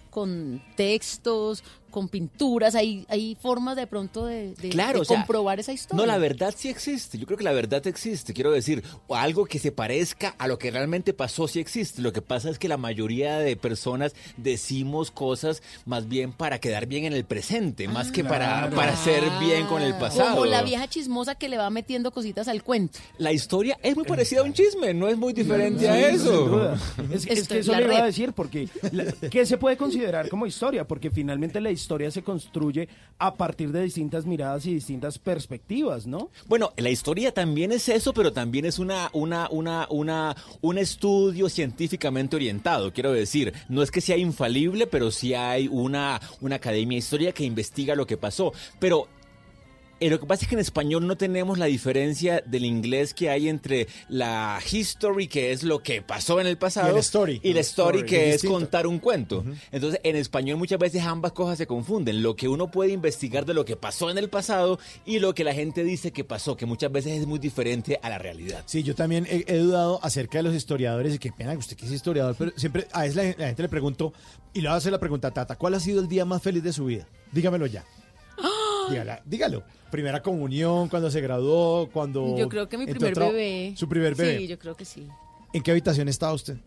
con 0.11 0.61
textos, 0.75 1.63
con 1.89 2.07
pinturas, 2.07 2.73
hay, 2.75 3.05
hay 3.09 3.35
formas 3.41 3.75
de 3.75 3.85
pronto 3.85 4.25
de, 4.25 4.53
de- 4.53 4.69
Claro, 4.69 4.99
de 4.99 5.01
o 5.01 5.05
sea, 5.05 5.17
comprobar 5.17 5.59
esa 5.59 5.73
historia. 5.73 5.97
No, 6.01 6.05
la 6.09 6.17
verdad 6.17 6.53
sí 6.55 6.69
existe. 6.69 7.17
Yo 7.17 7.25
creo 7.25 7.37
que 7.37 7.43
la 7.43 7.51
verdad 7.51 7.85
existe. 7.85 8.33
Quiero 8.33 8.51
decir, 8.51 8.81
o 9.07 9.15
algo 9.17 9.45
que 9.45 9.59
se 9.59 9.73
parezca 9.73 10.33
a 10.37 10.47
lo 10.47 10.57
que 10.57 10.71
realmente 10.71 11.13
pasó 11.13 11.49
sí 11.49 11.59
existe. 11.59 12.01
Lo 12.01 12.13
que 12.13 12.21
pasa 12.21 12.49
es 12.49 12.59
que 12.59 12.69
la 12.69 12.77
mayoría 12.77 13.39
de 13.39 13.57
personas 13.57 14.13
decimos 14.37 15.11
cosas 15.11 15.61
más 15.85 16.07
bien 16.07 16.31
para 16.31 16.59
quedar 16.59 16.85
bien 16.87 17.03
en 17.05 17.11
el 17.13 17.25
presente, 17.25 17.87
más 17.89 18.11
que 18.11 18.23
para, 18.23 18.59
Claro. 18.61 18.75
para 18.77 18.93
hacer 18.93 19.23
bien 19.41 19.65
con 19.67 19.81
el 19.81 19.93
pasado. 19.95 20.31
Como 20.35 20.45
la 20.45 20.61
vieja 20.63 20.87
chismosa 20.87 21.35
que 21.35 21.49
le 21.49 21.57
va 21.57 21.69
metiendo 21.69 22.11
cositas 22.11 22.47
al 22.47 22.63
cuento. 22.63 22.99
La 23.17 23.33
historia 23.33 23.77
es 23.83 23.95
muy 23.97 24.05
parecida 24.05 24.39
a 24.41 24.43
un 24.43 24.53
chisme, 24.53 24.93
no 24.93 25.07
es 25.09 25.17
muy 25.17 25.33
diferente 25.33 25.89
a 25.89 26.09
eso. 26.09 26.31
sin 26.43 26.51
duda. 26.51 26.79
Es, 27.13 27.25
que 27.25 27.33
es 27.33 27.51
eso 27.51 27.75
le 27.75 27.83
iba 27.83 27.97
a 27.97 28.05
decir, 28.05 28.31
porque 28.33 28.69
la- 28.93 29.11
¿qué 29.29 29.45
se 29.45 29.57
puede 29.57 29.75
considerar 29.77 30.00
como 30.29 30.45
historia? 30.45 30.87
Porque 30.87 31.09
finalmente 31.09 31.59
la 31.61 31.71
historia 31.71 32.11
se 32.11 32.23
construye 32.23 32.87
a 33.17 33.33
partir 33.33 33.71
de 33.71 33.83
distintas 33.83 34.25
miradas 34.25 34.65
y 34.65 34.73
distintas 34.73 35.19
perspectivas, 35.19 36.07
¿no? 36.07 36.29
Bueno, 36.47 36.71
la 36.77 36.89
historia 36.89 37.33
también 37.33 37.71
es 37.71 37.89
eso, 37.89 38.13
pero 38.13 38.33
también 38.33 38.65
es 38.65 38.79
una, 38.79 39.09
una, 39.13 39.47
una, 39.49 39.87
una, 39.89 40.35
un 40.61 40.77
estudio 40.77 41.49
científicamente 41.49 42.35
orientado. 42.35 42.93
Quiero 42.93 43.11
decir, 43.11 43.53
no 43.69 43.83
es 43.83 43.91
que 43.91 44.01
sea 44.01 44.17
infalible, 44.17 44.87
pero 44.87 45.11
sí 45.11 45.33
hay 45.33 45.67
una, 45.67 46.21
una 46.41 46.55
academia 46.55 46.95
de 46.95 46.99
historia 46.99 47.31
que 47.31 47.43
investiga 47.43 47.95
lo 47.95 48.07
que 48.07 48.17
pasó. 48.17 48.53
Pero 48.79 49.07
eh, 50.01 50.09
lo 50.09 50.19
que 50.19 50.25
pasa 50.25 50.43
es 50.43 50.49
que 50.49 50.55
en 50.55 50.59
español 50.59 51.07
no 51.07 51.15
tenemos 51.15 51.57
la 51.57 51.67
diferencia 51.67 52.43
del 52.45 52.65
inglés 52.65 53.13
que 53.13 53.29
hay 53.29 53.47
entre 53.47 53.87
la 54.09 54.59
history, 54.69 55.27
que 55.27 55.51
es 55.51 55.63
lo 55.63 55.81
que 55.83 56.01
pasó 56.01 56.41
en 56.41 56.47
el 56.47 56.57
pasado, 56.57 56.87
Y 56.87 56.91
el 56.91 56.97
story. 56.97 57.39
y 57.43 57.53
la 57.53 57.61
story, 57.61 57.99
story, 57.99 58.09
que 58.09 58.33
es 58.33 58.43
contar 58.43 58.87
un 58.87 58.99
cuento. 58.99 59.45
Entonces, 59.71 60.01
en 60.03 60.15
español 60.15 60.57
muchas 60.57 60.79
veces 60.79 61.03
ambas 61.03 61.31
cosas 61.31 61.57
se 61.57 61.67
confunden. 61.67 62.23
Lo 62.23 62.35
que 62.35 62.47
uno 62.47 62.71
puede 62.71 62.91
investigar 62.91 63.45
de 63.45 63.53
lo 63.53 63.63
que 63.63 63.75
pasó 63.75 64.09
en 64.09 64.17
el 64.17 64.29
pasado 64.29 64.79
y 65.05 65.19
lo 65.19 65.33
que 65.35 65.43
la 65.43 65.53
gente 65.53 65.83
dice 65.83 66.11
que 66.11 66.23
pasó, 66.23 66.57
que 66.57 66.65
muchas 66.65 66.91
veces 66.91 67.19
es 67.21 67.27
muy 67.27 67.39
diferente 67.39 67.99
a 68.01 68.09
la 68.09 68.17
realidad. 68.17 68.63
Sí, 68.65 68.83
yo 68.83 68.95
también 68.95 69.27
he, 69.29 69.45
he 69.47 69.57
dudado 69.59 69.99
acerca 70.03 70.39
de 70.39 70.43
los 70.43 70.55
historiadores 70.55 71.13
y 71.15 71.19
qué 71.19 71.31
pena 71.31 71.51
que 71.53 71.59
usted 71.59 71.77
que 71.77 71.85
es 71.85 71.91
historiador, 71.91 72.35
pero 72.37 72.51
siempre 72.55 72.87
a 72.91 73.01
veces 73.01 73.15
la, 73.15 73.23
la 73.37 73.47
gente 73.47 73.61
le 73.61 73.69
pregunto 73.69 74.13
y 74.53 74.61
le 74.61 74.69
hacer 74.69 74.91
la 74.91 74.99
pregunta 74.99 75.31
Tata, 75.31 75.55
¿cuál 75.55 75.75
ha 75.75 75.79
sido 75.79 76.01
el 76.01 76.07
día 76.07 76.25
más 76.25 76.41
feliz 76.41 76.63
de 76.63 76.73
su 76.73 76.85
vida? 76.85 77.07
Dígamelo 77.31 77.65
ya. 77.67 77.85
Dígalo. 79.25 79.63
Primera 79.89 80.21
comunión, 80.21 80.87
cuando 80.89 81.11
se 81.11 81.21
graduó, 81.21 81.89
cuando... 81.91 82.37
Yo 82.37 82.47
creo 82.47 82.69
que 82.69 82.77
mi 82.77 82.85
primer 82.85 83.13
bebé. 83.13 83.73
Su 83.75 83.89
primer 83.89 84.15
bebé. 84.15 84.37
Sí, 84.39 84.47
yo 84.47 84.57
creo 84.57 84.75
que 84.75 84.85
sí. 84.85 85.07
¿En 85.53 85.61
qué 85.61 85.71
habitación 85.71 86.07
estaba 86.07 86.33
usted? 86.33 86.57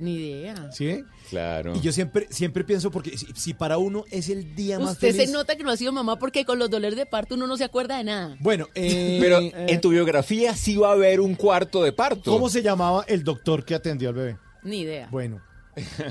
Ni 0.00 0.14
idea. 0.14 0.72
¿Sí? 0.72 1.04
Claro. 1.28 1.76
Y 1.76 1.80
yo 1.80 1.92
siempre, 1.92 2.26
siempre 2.30 2.64
pienso, 2.64 2.90
porque 2.90 3.18
si, 3.18 3.26
si 3.36 3.52
para 3.54 3.76
uno 3.76 4.04
es 4.10 4.30
el 4.30 4.54
día 4.54 4.78
más 4.78 4.92
Usted 4.92 5.12
feliz... 5.12 5.28
se 5.28 5.32
nota 5.32 5.56
que 5.56 5.62
no 5.62 5.70
ha 5.70 5.76
sido 5.76 5.92
mamá 5.92 6.18
porque 6.18 6.46
con 6.46 6.58
los 6.58 6.70
dolores 6.70 6.96
de 6.96 7.04
parto 7.04 7.34
uno 7.34 7.46
no 7.46 7.56
se 7.58 7.64
acuerda 7.64 7.98
de 7.98 8.04
nada. 8.04 8.36
Bueno, 8.40 8.66
eh, 8.74 9.18
Pero 9.20 9.38
eh, 9.40 9.52
en 9.68 9.80
tu 9.80 9.90
biografía 9.90 10.56
sí 10.56 10.76
va 10.76 10.88
a 10.88 10.92
haber 10.92 11.20
un 11.20 11.34
cuarto 11.34 11.82
de 11.82 11.92
parto. 11.92 12.30
¿cómo 12.30 12.48
se 12.48 12.62
llamaba 12.62 13.04
el 13.08 13.22
doctor 13.22 13.62
que 13.64 13.74
atendió 13.74 14.08
al 14.08 14.14
bebé? 14.14 14.38
Ni 14.62 14.80
idea. 14.80 15.08
Bueno, 15.10 15.42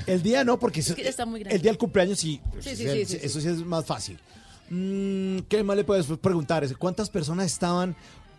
el 0.06 0.22
día 0.22 0.44
no, 0.44 0.58
porque 0.58 0.82
que 0.82 1.02
ya 1.02 1.10
está 1.10 1.26
muy 1.26 1.40
grande. 1.40 1.56
el 1.56 1.62
día 1.62 1.72
del 1.72 1.78
cumpleaños 1.78 2.18
sí, 2.18 2.40
Sí, 2.60 2.76
sí, 2.76 2.88
sí, 2.88 3.04
sí, 3.06 3.18
eso 3.20 3.40
sí 3.40 3.48
es 3.48 3.58
más 3.58 3.84
fácil. 3.84 4.18
Mm, 4.70 5.40
¿Qué 5.48 5.62
más 5.64 5.76
le 5.76 5.84
puedes 5.84 6.06
preguntar? 6.06 6.66
¿Cuántas 6.76 7.10
personas 7.10 7.46
estaban? 7.46 7.94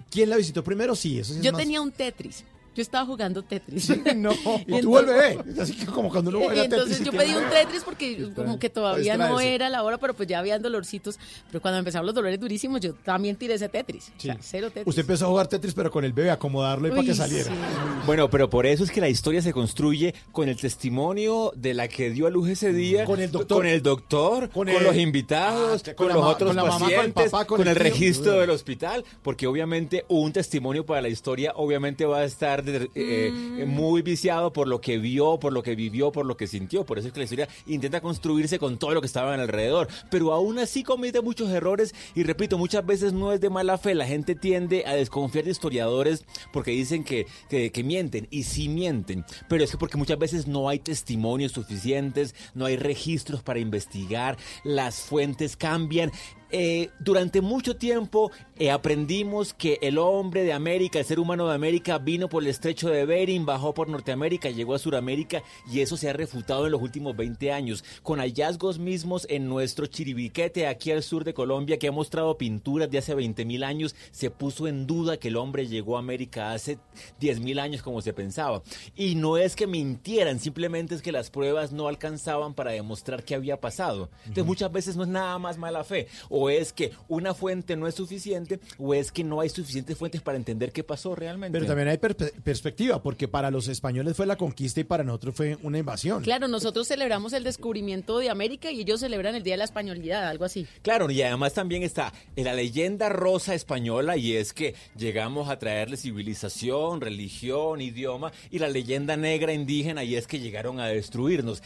¿Quién 0.09 0.29
la 0.29 0.37
visitó 0.37 0.63
primero? 0.63 0.95
Sí, 0.95 1.19
eso 1.19 1.33
sí 1.33 1.39
es 1.39 1.45
Yo 1.45 1.51
más- 1.51 1.59
tenía 1.61 1.81
un 1.81 1.91
Tetris. 1.91 2.43
Yo 2.73 2.81
estaba 2.81 3.05
jugando 3.05 3.43
Tetris. 3.43 3.89
no, 4.15 4.31
y 4.67 4.77
Y 4.77 4.81
tuvo 4.81 4.99
el 4.99 5.09
entonces- 5.09 5.37
bebé. 5.45 5.61
Así 5.61 5.73
que 5.75 5.85
como 5.87 6.09
cuando 6.09 6.29
uno 6.29 6.39
Y 6.39 6.45
juega 6.45 6.63
entonces 6.63 6.97
Tetris 6.99 7.01
y 7.01 7.11
yo 7.11 7.17
pedí 7.17 7.33
un. 7.35 7.49
Tetris 7.49 7.83
porque 7.83 8.29
como 8.35 8.59
que 8.59 8.69
todavía 8.69 9.17
no 9.17 9.25
distraerse. 9.25 9.55
era 9.55 9.69
la 9.69 9.83
hora, 9.83 9.97
pero 9.97 10.13
pues 10.13 10.29
ya 10.29 10.39
habían 10.39 10.61
dolorcitos. 10.61 11.19
Pero 11.51 11.61
cuando 11.61 11.79
empezaron 11.79 12.05
los 12.05 12.15
dolores 12.15 12.39
durísimos, 12.39 12.79
yo 12.81 12.93
también 12.93 13.35
tiré 13.35 13.55
ese 13.55 13.67
Tetris. 13.67 14.11
O 14.17 14.21
sea, 14.21 14.35
Sí. 14.35 14.39
cero 14.43 14.67
Tetris. 14.69 14.87
Usted 14.87 15.01
empezó 15.01 15.25
a 15.25 15.29
jugar 15.29 15.47
Tetris, 15.47 15.73
pero 15.73 15.91
con 15.91 16.05
el 16.05 16.13
bebé, 16.13 16.31
acomodarlo 16.31 16.87
y 16.87 16.91
para 16.91 17.03
que 17.03 17.13
saliera. 17.13 17.49
sí. 17.51 17.57
Bueno, 18.05 18.29
pero 18.29 18.49
por 18.49 18.65
eso 18.65 18.83
es 18.83 18.91
que 18.91 19.01
la 19.01 19.09
historia 19.09 19.41
se 19.41 19.51
construye 19.53 20.13
con 20.31 20.47
el 20.47 20.55
testimonio 20.57 21.51
de 21.55 21.73
la 21.73 21.87
que 21.87 22.09
dio 22.09 22.27
a 22.27 22.29
luz 22.29 22.49
ese 22.49 22.73
día, 22.73 23.05
Con 23.05 23.19
el 23.19 23.31
doctor. 23.31 23.57
con 23.59 23.67
el 23.67 23.81
doctor, 23.81 24.49
con, 24.49 24.69
el- 24.69 24.83
los 24.83 24.95
invitados, 24.95 25.81
Ah, 25.87 25.93
con, 25.93 26.07
con 26.07 26.15
los 26.17 26.25
otros 26.25 26.47
con 26.49 26.55
la 26.55 26.63
mamá, 26.63 26.79
con 26.79 26.89
el 26.89 26.95
pacientes, 26.95 27.31
papá, 27.31 27.45
con 27.45 27.57
con, 27.57 27.67
el 27.67 27.75
registro 27.75 28.33
del 28.39 28.49
hospital, 28.49 29.03
porque 29.21 29.45
obviamente 29.47 30.05
un 30.07 30.31
testimonio 30.33 30.85
para 30.85 31.01
la 31.01 31.09
historia 31.09 31.53
obviamente 31.55 32.05
va 32.05 32.19
a 32.19 32.23
estar 32.25 32.60
de- 32.63 32.89
eh, 32.95 33.31
Mm. 33.65 33.69
muy 33.69 34.01
viciado 34.01 34.51
por 34.53 34.67
lo 34.67 34.81
que 34.81 34.97
vio, 34.97 35.39
por 35.39 35.53
lo 35.53 35.63
que 35.63 35.75
vivió, 35.75 36.11
por 36.11 36.25
lo 36.25 36.37
que 36.37 36.47
sintió. 36.47 36.85
Por 36.85 36.97
eso 36.99 37.07
es 37.07 37.13
que 37.13 37.19
la 37.19 37.23
historia 37.25 37.49
intenta 37.67 38.01
construirse 38.01 38.59
con 38.59 38.77
todo 38.77 38.93
lo 38.93 39.01
que 39.01 39.07
estaba 39.07 39.33
alrededor, 39.33 39.87
pero 40.09 40.33
aún 40.33 40.59
así 40.59 40.83
comete 40.83 41.21
muchos 41.21 41.49
errores 41.49 41.93
y 42.15 42.23
repito, 42.23 42.57
muchas 42.57 42.85
veces 42.85 43.13
no 43.13 43.31
es 43.33 43.41
de 43.41 43.49
mala 43.49 43.77
fe. 43.77 43.95
La 43.95 44.05
gente 44.05 44.35
tiende 44.35 44.83
a 44.85 44.93
desconfiar 44.93 45.45
de 45.45 45.51
historiadores 45.51 46.25
porque 46.51 46.71
dicen 46.71 47.03
que, 47.03 47.25
que, 47.49 47.71
que 47.71 47.83
mienten 47.83 48.27
y 48.31 48.43
sí 48.43 48.69
mienten, 48.69 49.25
pero 49.47 49.63
es 49.63 49.71
que 49.71 49.77
porque 49.77 49.97
muchas 49.97 50.17
veces 50.19 50.47
no 50.47 50.69
hay 50.69 50.79
testimonios 50.79 51.51
suficientes, 51.51 52.35
no 52.53 52.65
hay 52.65 52.77
registros 52.77 53.41
para 53.43 53.59
investigar, 53.59 54.37
las 54.63 55.01
fuentes 55.01 55.55
cambian. 55.57 56.11
Eh, 56.51 56.89
durante 56.99 57.39
mucho 57.39 57.77
tiempo 57.77 58.31
eh, 58.57 58.71
aprendimos 58.71 59.53
que 59.53 59.79
el 59.81 59.97
hombre 59.97 60.43
de 60.43 60.53
América, 60.53 60.99
el 60.99 61.05
ser 61.05 61.19
humano 61.19 61.47
de 61.47 61.55
América, 61.55 61.97
vino 61.97 62.27
por 62.27 62.43
el 62.43 62.49
estrecho 62.49 62.89
de 62.89 63.05
Bering, 63.05 63.45
bajó 63.45 63.73
por 63.73 63.87
Norteamérica, 63.87 64.49
llegó 64.49 64.75
a 64.75 64.79
Sudamérica 64.79 65.43
y 65.71 65.79
eso 65.79 65.95
se 65.95 66.09
ha 66.09 66.13
refutado 66.13 66.65
en 66.65 66.73
los 66.73 66.81
últimos 66.81 67.15
20 67.15 67.51
años, 67.53 67.83
con 68.03 68.19
hallazgos 68.19 68.79
mismos 68.79 69.25
en 69.29 69.47
nuestro 69.47 69.85
Chiribiquete, 69.85 70.67
aquí 70.67 70.91
al 70.91 71.03
sur 71.03 71.23
de 71.23 71.33
Colombia, 71.33 71.79
que 71.79 71.87
ha 71.87 71.91
mostrado 71.91 72.37
pinturas 72.37 72.91
de 72.91 72.97
hace 72.97 73.15
20 73.15 73.45
mil 73.45 73.63
años. 73.63 73.95
Se 74.11 74.29
puso 74.29 74.67
en 74.67 74.85
duda 74.85 75.17
que 75.17 75.29
el 75.29 75.37
hombre 75.37 75.67
llegó 75.67 75.95
a 75.95 75.99
América 75.99 76.51
hace 76.51 76.79
10 77.19 77.39
mil 77.39 77.59
años, 77.59 77.81
como 77.81 78.01
se 78.01 78.13
pensaba. 78.13 78.61
Y 78.95 79.15
no 79.15 79.37
es 79.37 79.55
que 79.55 79.67
mintieran, 79.67 80.39
simplemente 80.39 80.95
es 80.95 81.01
que 81.01 81.11
las 81.11 81.29
pruebas 81.29 81.71
no 81.71 81.87
alcanzaban 81.87 82.53
para 82.53 82.71
demostrar 82.71 83.23
qué 83.23 83.35
había 83.35 83.59
pasado. 83.59 84.09
Entonces, 84.21 84.45
muchas 84.45 84.71
veces 84.71 84.95
no 84.95 85.03
es 85.03 85.09
nada 85.09 85.39
más 85.39 85.57
mala 85.57 85.83
fe. 85.83 86.07
O 86.29 86.40
es 86.49 86.73
que 86.73 86.91
una 87.07 87.33
fuente 87.33 87.75
no 87.75 87.87
es 87.87 87.95
suficiente, 87.95 88.59
o 88.77 88.93
es 88.93 89.11
que 89.11 89.23
no 89.23 89.39
hay 89.41 89.49
suficientes 89.49 89.97
fuentes 89.97 90.21
para 90.21 90.37
entender 90.37 90.71
qué 90.71 90.83
pasó 90.83 91.15
realmente. 91.15 91.57
Pero 91.57 91.67
también 91.67 91.87
hay 91.89 91.97
per- 91.97 92.15
perspectiva, 92.15 93.01
porque 93.01 93.27
para 93.27 93.51
los 93.51 93.67
españoles 93.67 94.15
fue 94.15 94.25
la 94.25 94.35
conquista 94.37 94.79
y 94.79 94.83
para 94.83 95.03
nosotros 95.03 95.35
fue 95.35 95.57
una 95.63 95.77
invasión. 95.77 96.23
Claro, 96.23 96.47
nosotros 96.47 96.87
celebramos 96.87 97.33
el 97.33 97.43
descubrimiento 97.43 98.17
de 98.19 98.29
América 98.29 98.71
y 98.71 98.81
ellos 98.81 98.99
celebran 98.99 99.35
el 99.35 99.43
Día 99.43 99.53
de 99.53 99.59
la 99.59 99.63
Españolidad, 99.65 100.27
algo 100.27 100.45
así. 100.45 100.65
Claro, 100.81 101.09
y 101.11 101.21
además 101.21 101.53
también 101.53 101.83
está 101.83 102.13
en 102.35 102.45
la 102.45 102.53
leyenda 102.53 103.09
rosa 103.09 103.53
española 103.55 104.17
y 104.17 104.35
es 104.35 104.53
que 104.53 104.75
llegamos 104.97 105.49
a 105.49 105.59
traerle 105.59 105.97
civilización, 105.97 107.01
religión, 107.01 107.81
idioma 107.81 108.31
y 108.49 108.59
la 108.59 108.69
leyenda 108.69 109.17
negra 109.17 109.53
indígena 109.53 110.03
y 110.03 110.15
es 110.15 110.27
que 110.27 110.39
llegaron 110.39 110.79
a 110.79 110.87
destruirnos. 110.87 111.61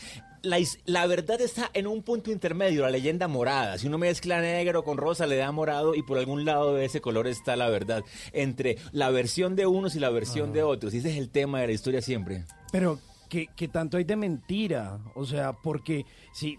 La, 0.46 0.60
la 0.86 1.08
verdad 1.08 1.42
está 1.42 1.70
en 1.74 1.88
un 1.88 2.04
punto 2.04 2.32
intermedio, 2.32 2.84
la 2.84 2.90
leyenda 2.90 3.28
morada. 3.28 3.78
Si 3.78 3.88
uno 3.88 3.98
mezcla 3.98 4.40
negro 4.40 4.84
con 4.84 4.98
rosa, 4.98 5.26
le 5.26 5.36
da 5.36 5.52
morado 5.52 5.96
y 5.96 6.04
por 6.04 6.18
algún 6.18 6.46
lado 6.46 6.76
de 6.76 6.86
ese 6.86 7.02
color 7.02 7.28
está 7.28 7.56
la 7.56 7.70
verdad. 7.70 8.04
Entre 8.32 8.78
la 8.92 9.10
versión 9.10 9.56
de 9.56 9.66
unos 9.66 9.96
y 9.96 10.00
la 10.00 10.10
versión 10.10 10.54
de 10.54 10.64
otros. 10.64 10.94
Y 10.94 11.00
ese 11.00 11.12
es 11.12 11.18
el 11.18 11.30
tema 11.30 11.60
de 11.62 11.68
la 11.68 11.74
historia 11.74 12.02
siempre. 12.02 12.46
Pero, 12.72 13.00
¿qué, 13.30 13.48
qué 13.56 13.68
tanto 13.68 13.98
hay 13.98 14.04
de 14.04 14.16
mentira? 14.16 15.00
O 15.16 15.26
sea, 15.26 15.54
porque 15.54 16.06
si 16.34 16.58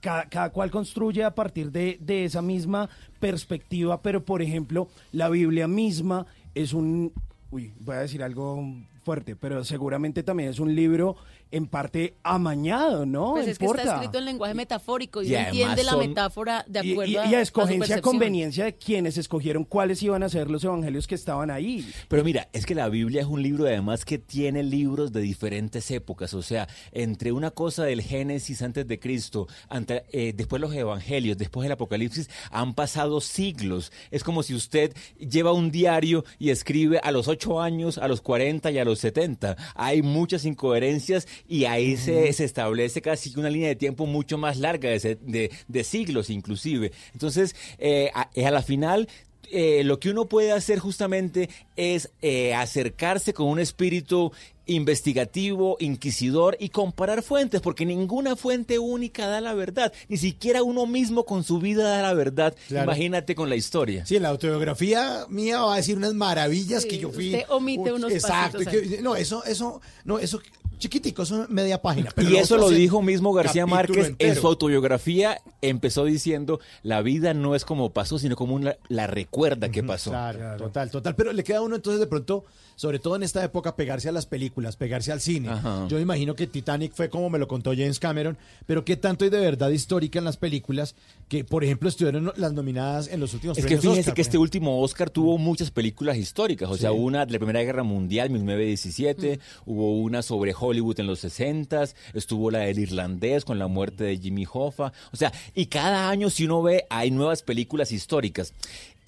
cada, 0.00 0.28
cada 0.28 0.50
cual 0.50 0.70
construye 0.70 1.24
a 1.24 1.34
partir 1.34 1.72
de, 1.72 1.98
de 2.00 2.24
esa 2.24 2.42
misma 2.42 2.88
perspectiva, 3.18 4.02
pero 4.02 4.24
por 4.24 4.42
ejemplo, 4.42 4.88
la 5.12 5.28
Biblia 5.28 5.66
misma 5.66 6.26
es 6.54 6.72
un... 6.72 7.12
Uy, 7.50 7.72
voy 7.80 7.96
a 7.96 8.00
decir 8.00 8.22
algo 8.22 8.62
fuerte, 9.04 9.36
pero 9.36 9.64
seguramente 9.64 10.24
también 10.24 10.50
es 10.50 10.58
un 10.58 10.74
libro 10.74 11.16
en 11.50 11.66
parte 11.66 12.16
amañado, 12.22 13.06
¿no? 13.06 13.32
Pues 13.32 13.46
es 13.48 13.58
que 13.58 13.64
está 13.66 13.78
Importa. 13.82 13.94
escrito 13.96 14.18
en 14.18 14.24
lenguaje 14.24 14.54
metafórico 14.54 15.22
y, 15.22 15.28
Y 15.28 15.34
entiende 15.36 15.82
la 15.84 15.92
son- 15.92 16.00
metáfora 16.08 16.64
de 16.68 16.84
Y, 16.84 16.92
acuerdo 16.92 17.12
y- 17.12 17.16
a, 17.16 17.26
y 17.26 17.34
a 17.34 17.40
escogencia, 17.40 18.00
conveniencia 18.00 18.64
de 18.64 18.74
quienes 18.76 19.16
escogieron 19.16 19.64
cuáles 19.64 20.02
iban 20.02 20.22
a 20.22 20.28
ser 20.28 20.50
los 20.50 20.64
evangelios 20.64 21.06
que 21.06 21.14
estaban 21.14 21.50
ahí. 21.50 21.88
Pero 22.08 22.24
mira, 22.24 22.48
es 22.52 22.66
que 22.66 22.74
la 22.74 22.88
Biblia 22.88 23.20
es 23.22 23.26
un 23.26 23.42
libro 23.42 23.66
además 23.66 24.04
que 24.04 24.18
tiene 24.18 24.62
libros 24.62 25.12
de 25.12 25.20
diferentes 25.20 25.90
épocas, 25.90 26.34
o 26.34 26.42
sea, 26.42 26.68
entre 26.92 27.32
una 27.32 27.50
cosa 27.50 27.84
del 27.84 28.02
Génesis 28.02 28.62
antes 28.62 28.86
de 28.86 28.98
Cristo, 28.98 29.46
ante- 29.68 30.04
eh, 30.12 30.32
después 30.34 30.60
los 30.60 30.74
Evangelios, 30.74 31.38
después 31.38 31.66
el 31.66 31.72
Apocalipsis, 31.72 32.28
han 32.50 32.74
pasado 32.74 33.20
siglos. 33.20 33.92
Es 34.10 34.24
como 34.24 34.42
si 34.42 34.54
usted 34.54 34.92
lleva 35.18 35.52
un 35.52 35.70
diario 35.70 36.24
y 36.38 36.50
escribe 36.50 36.98
a 37.02 37.10
los 37.12 37.28
8 37.28 37.60
años, 37.60 37.98
a 37.98 38.08
los 38.08 38.20
40 38.20 38.70
y 38.70 38.78
a 38.78 38.84
los 38.84 38.98
70. 38.98 39.56
Hay 39.74 40.02
muchas 40.02 40.44
incoherencias 40.44 41.26
y 41.48 41.64
ahí 41.66 41.96
se, 41.96 42.32
se 42.32 42.44
establece 42.44 43.00
casi 43.02 43.32
una 43.38 43.50
línea 43.50 43.68
de 43.68 43.76
tiempo 43.76 44.06
mucho 44.06 44.38
más 44.38 44.58
larga, 44.58 44.90
de, 44.90 45.18
de- 45.20 45.50
de 45.68 45.84
siglos 45.84 46.30
inclusive. 46.30 46.92
Entonces, 47.12 47.54
eh, 47.78 48.10
a, 48.14 48.28
a 48.46 48.50
la 48.50 48.62
final 48.62 49.08
eh, 49.52 49.84
lo 49.84 50.00
que 50.00 50.10
uno 50.10 50.26
puede 50.28 50.50
hacer 50.52 50.78
justamente 50.80 51.48
es 51.76 52.10
eh, 52.22 52.54
acercarse 52.54 53.32
con 53.34 53.46
un 53.48 53.58
espíritu 53.58 54.32
investigativo, 54.68 55.76
inquisidor 55.78 56.56
y 56.58 56.70
comparar 56.70 57.22
fuentes, 57.22 57.60
porque 57.60 57.86
ninguna 57.86 58.34
fuente 58.36 58.78
única 58.78 59.26
da 59.28 59.40
la 59.40 59.54
verdad, 59.54 59.92
ni 60.08 60.16
siquiera 60.16 60.62
uno 60.62 60.86
mismo 60.86 61.24
con 61.24 61.44
su 61.44 61.58
vida 61.58 61.84
da 61.88 62.02
la 62.02 62.14
verdad. 62.14 62.54
Claro. 62.68 62.84
Imagínate 62.84 63.34
con 63.34 63.48
la 63.48 63.56
historia. 63.56 64.04
Sí, 64.06 64.16
en 64.16 64.22
la 64.22 64.30
autobiografía 64.30 65.26
mía 65.28 65.62
va 65.62 65.74
a 65.74 65.76
decir 65.76 65.96
unas 65.96 66.14
maravillas 66.14 66.84
que 66.84 66.98
yo 66.98 67.10
fui. 67.10 67.26
usted 67.34 67.44
omite 67.48 67.92
unos 67.92 68.12
Exacto. 68.12 68.58
que- 68.58 69.00
no, 69.02 69.14
eso, 69.16 69.44
eso, 69.44 69.80
no, 70.04 70.18
eso 70.18 70.40
chiquitico, 70.78 71.22
eso 71.22 71.44
es 71.44 71.48
media 71.48 71.80
página. 71.80 72.10
pero 72.14 72.28
y 72.28 72.36
eso 72.36 72.56
lo 72.56 72.68
dijo 72.68 73.02
mismo 73.02 73.32
García 73.32 73.66
Márquez 73.66 74.14
en 74.18 74.34
su 74.34 74.46
autobiografía. 74.46 75.40
Empezó 75.62 76.04
diciendo, 76.04 76.60
la 76.82 77.02
vida 77.02 77.34
no 77.34 77.54
es 77.54 77.64
como 77.64 77.90
pasó, 77.90 78.18
sino 78.18 78.36
como 78.36 78.54
una, 78.54 78.76
la 78.88 79.06
recuerda 79.06 79.70
que 79.70 79.82
pasó. 79.82 80.10
Claro, 80.10 80.56
total, 80.58 80.90
total. 80.90 81.14
Pero 81.16 81.32
le 81.32 81.44
queda 81.44 81.62
uno 81.66 81.76
entonces 81.76 82.00
de 82.00 82.06
pronto, 82.06 82.44
sobre 82.74 82.98
todo 82.98 83.16
en 83.16 83.22
esta 83.22 83.42
época, 83.44 83.76
pegarse 83.76 84.08
a 84.08 84.12
las 84.12 84.26
películas, 84.26 84.76
pegarse 84.76 85.12
al 85.12 85.20
cine. 85.20 85.50
Ajá. 85.50 85.86
Yo 85.88 85.98
imagino 85.98 86.34
que 86.34 86.46
Titanic 86.46 86.92
fue 86.94 87.08
como 87.08 87.30
me 87.30 87.38
lo 87.38 87.48
contó 87.48 87.70
James 87.70 87.98
Cameron, 87.98 88.36
pero 88.66 88.84
qué 88.84 88.96
tanto 88.96 89.24
hay 89.24 89.30
de 89.30 89.40
verdad 89.40 89.70
histórica 89.70 90.18
en 90.18 90.24
las 90.24 90.36
películas 90.36 90.94
que, 91.28 91.44
por 91.44 91.64
ejemplo, 91.64 91.88
estuvieron 91.88 92.32
las 92.36 92.52
nominadas 92.52 93.08
en 93.08 93.20
los 93.20 93.34
últimos 93.34 93.58
Es 93.58 93.66
que 93.66 93.78
fíjese 93.78 94.00
Oscar, 94.00 94.14
que 94.14 94.22
este 94.22 94.38
último 94.38 94.80
Oscar 94.80 95.10
tuvo 95.10 95.38
muchas 95.38 95.70
películas 95.70 96.16
históricas, 96.16 96.70
o 96.70 96.76
sea, 96.76 96.92
una 96.92 97.26
de 97.26 97.32
la 97.32 97.38
Primera 97.38 97.62
Guerra 97.62 97.82
Mundial, 97.82 98.30
1917, 98.30 99.40
hubo 99.66 99.98
una 100.00 100.22
sobre 100.22 100.54
Hollywood 100.58 101.00
en 101.00 101.06
los 101.06 101.20
60, 101.20 101.84
estuvo 102.14 102.50
la 102.50 102.60
del 102.60 102.78
irlandés 102.78 103.44
con 103.44 103.58
la 103.58 103.66
muerte 103.66 104.04
de 104.04 104.18
Jimmy 104.18 104.46
Hoffa, 104.50 104.92
o 105.12 105.16
sea, 105.16 105.32
y 105.54 105.66
cada 105.66 106.08
año 106.08 106.30
si 106.30 106.44
uno 106.44 106.62
ve 106.62 106.86
hay 106.90 107.10
nuevas 107.10 107.42
películas 107.42 107.92
históricas. 107.92 108.52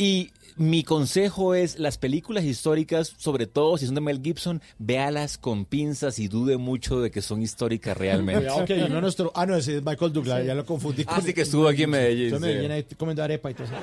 Y 0.00 0.30
mi 0.59 0.82
consejo 0.82 1.54
es 1.54 1.78
las 1.78 1.98
películas 1.98 2.44
históricas, 2.44 3.14
sobre 3.16 3.46
todo 3.46 3.78
si 3.78 3.86
son 3.86 3.94
de 3.94 4.00
Mel 4.00 4.20
Gibson, 4.22 4.61
véalas 4.78 5.38
con 5.38 5.64
pinzas 5.64 6.18
y 6.18 6.28
dude 6.28 6.56
mucho 6.56 7.00
de 7.00 7.11
que 7.11 7.22
son 7.22 7.42
históricas 7.42 7.96
realmente. 7.96 8.46
No 8.88 9.00
nuestro, 9.00 9.32
ah, 9.34 9.46
no, 9.46 9.56
ese 9.56 9.76
es 9.76 9.84
Michael 9.84 10.12
Douglas, 10.12 10.44
ya 10.44 10.54
lo 10.54 10.64
confundí. 10.64 11.04
Ah, 11.06 11.20
sí, 11.24 11.32
que 11.32 11.42
estuvo 11.42 11.68
aquí 11.68 11.84
en 11.84 11.90
Medellín, 11.90 12.26
Estuvo 12.26 12.38
en 12.38 12.42
sí. 12.52 12.56
Medellín 12.56 12.70
ahí 12.72 12.84
comiendo 12.96 13.22
arepa 13.22 13.50
y 13.50 13.54
todo 13.54 13.64
eso. 13.64 13.74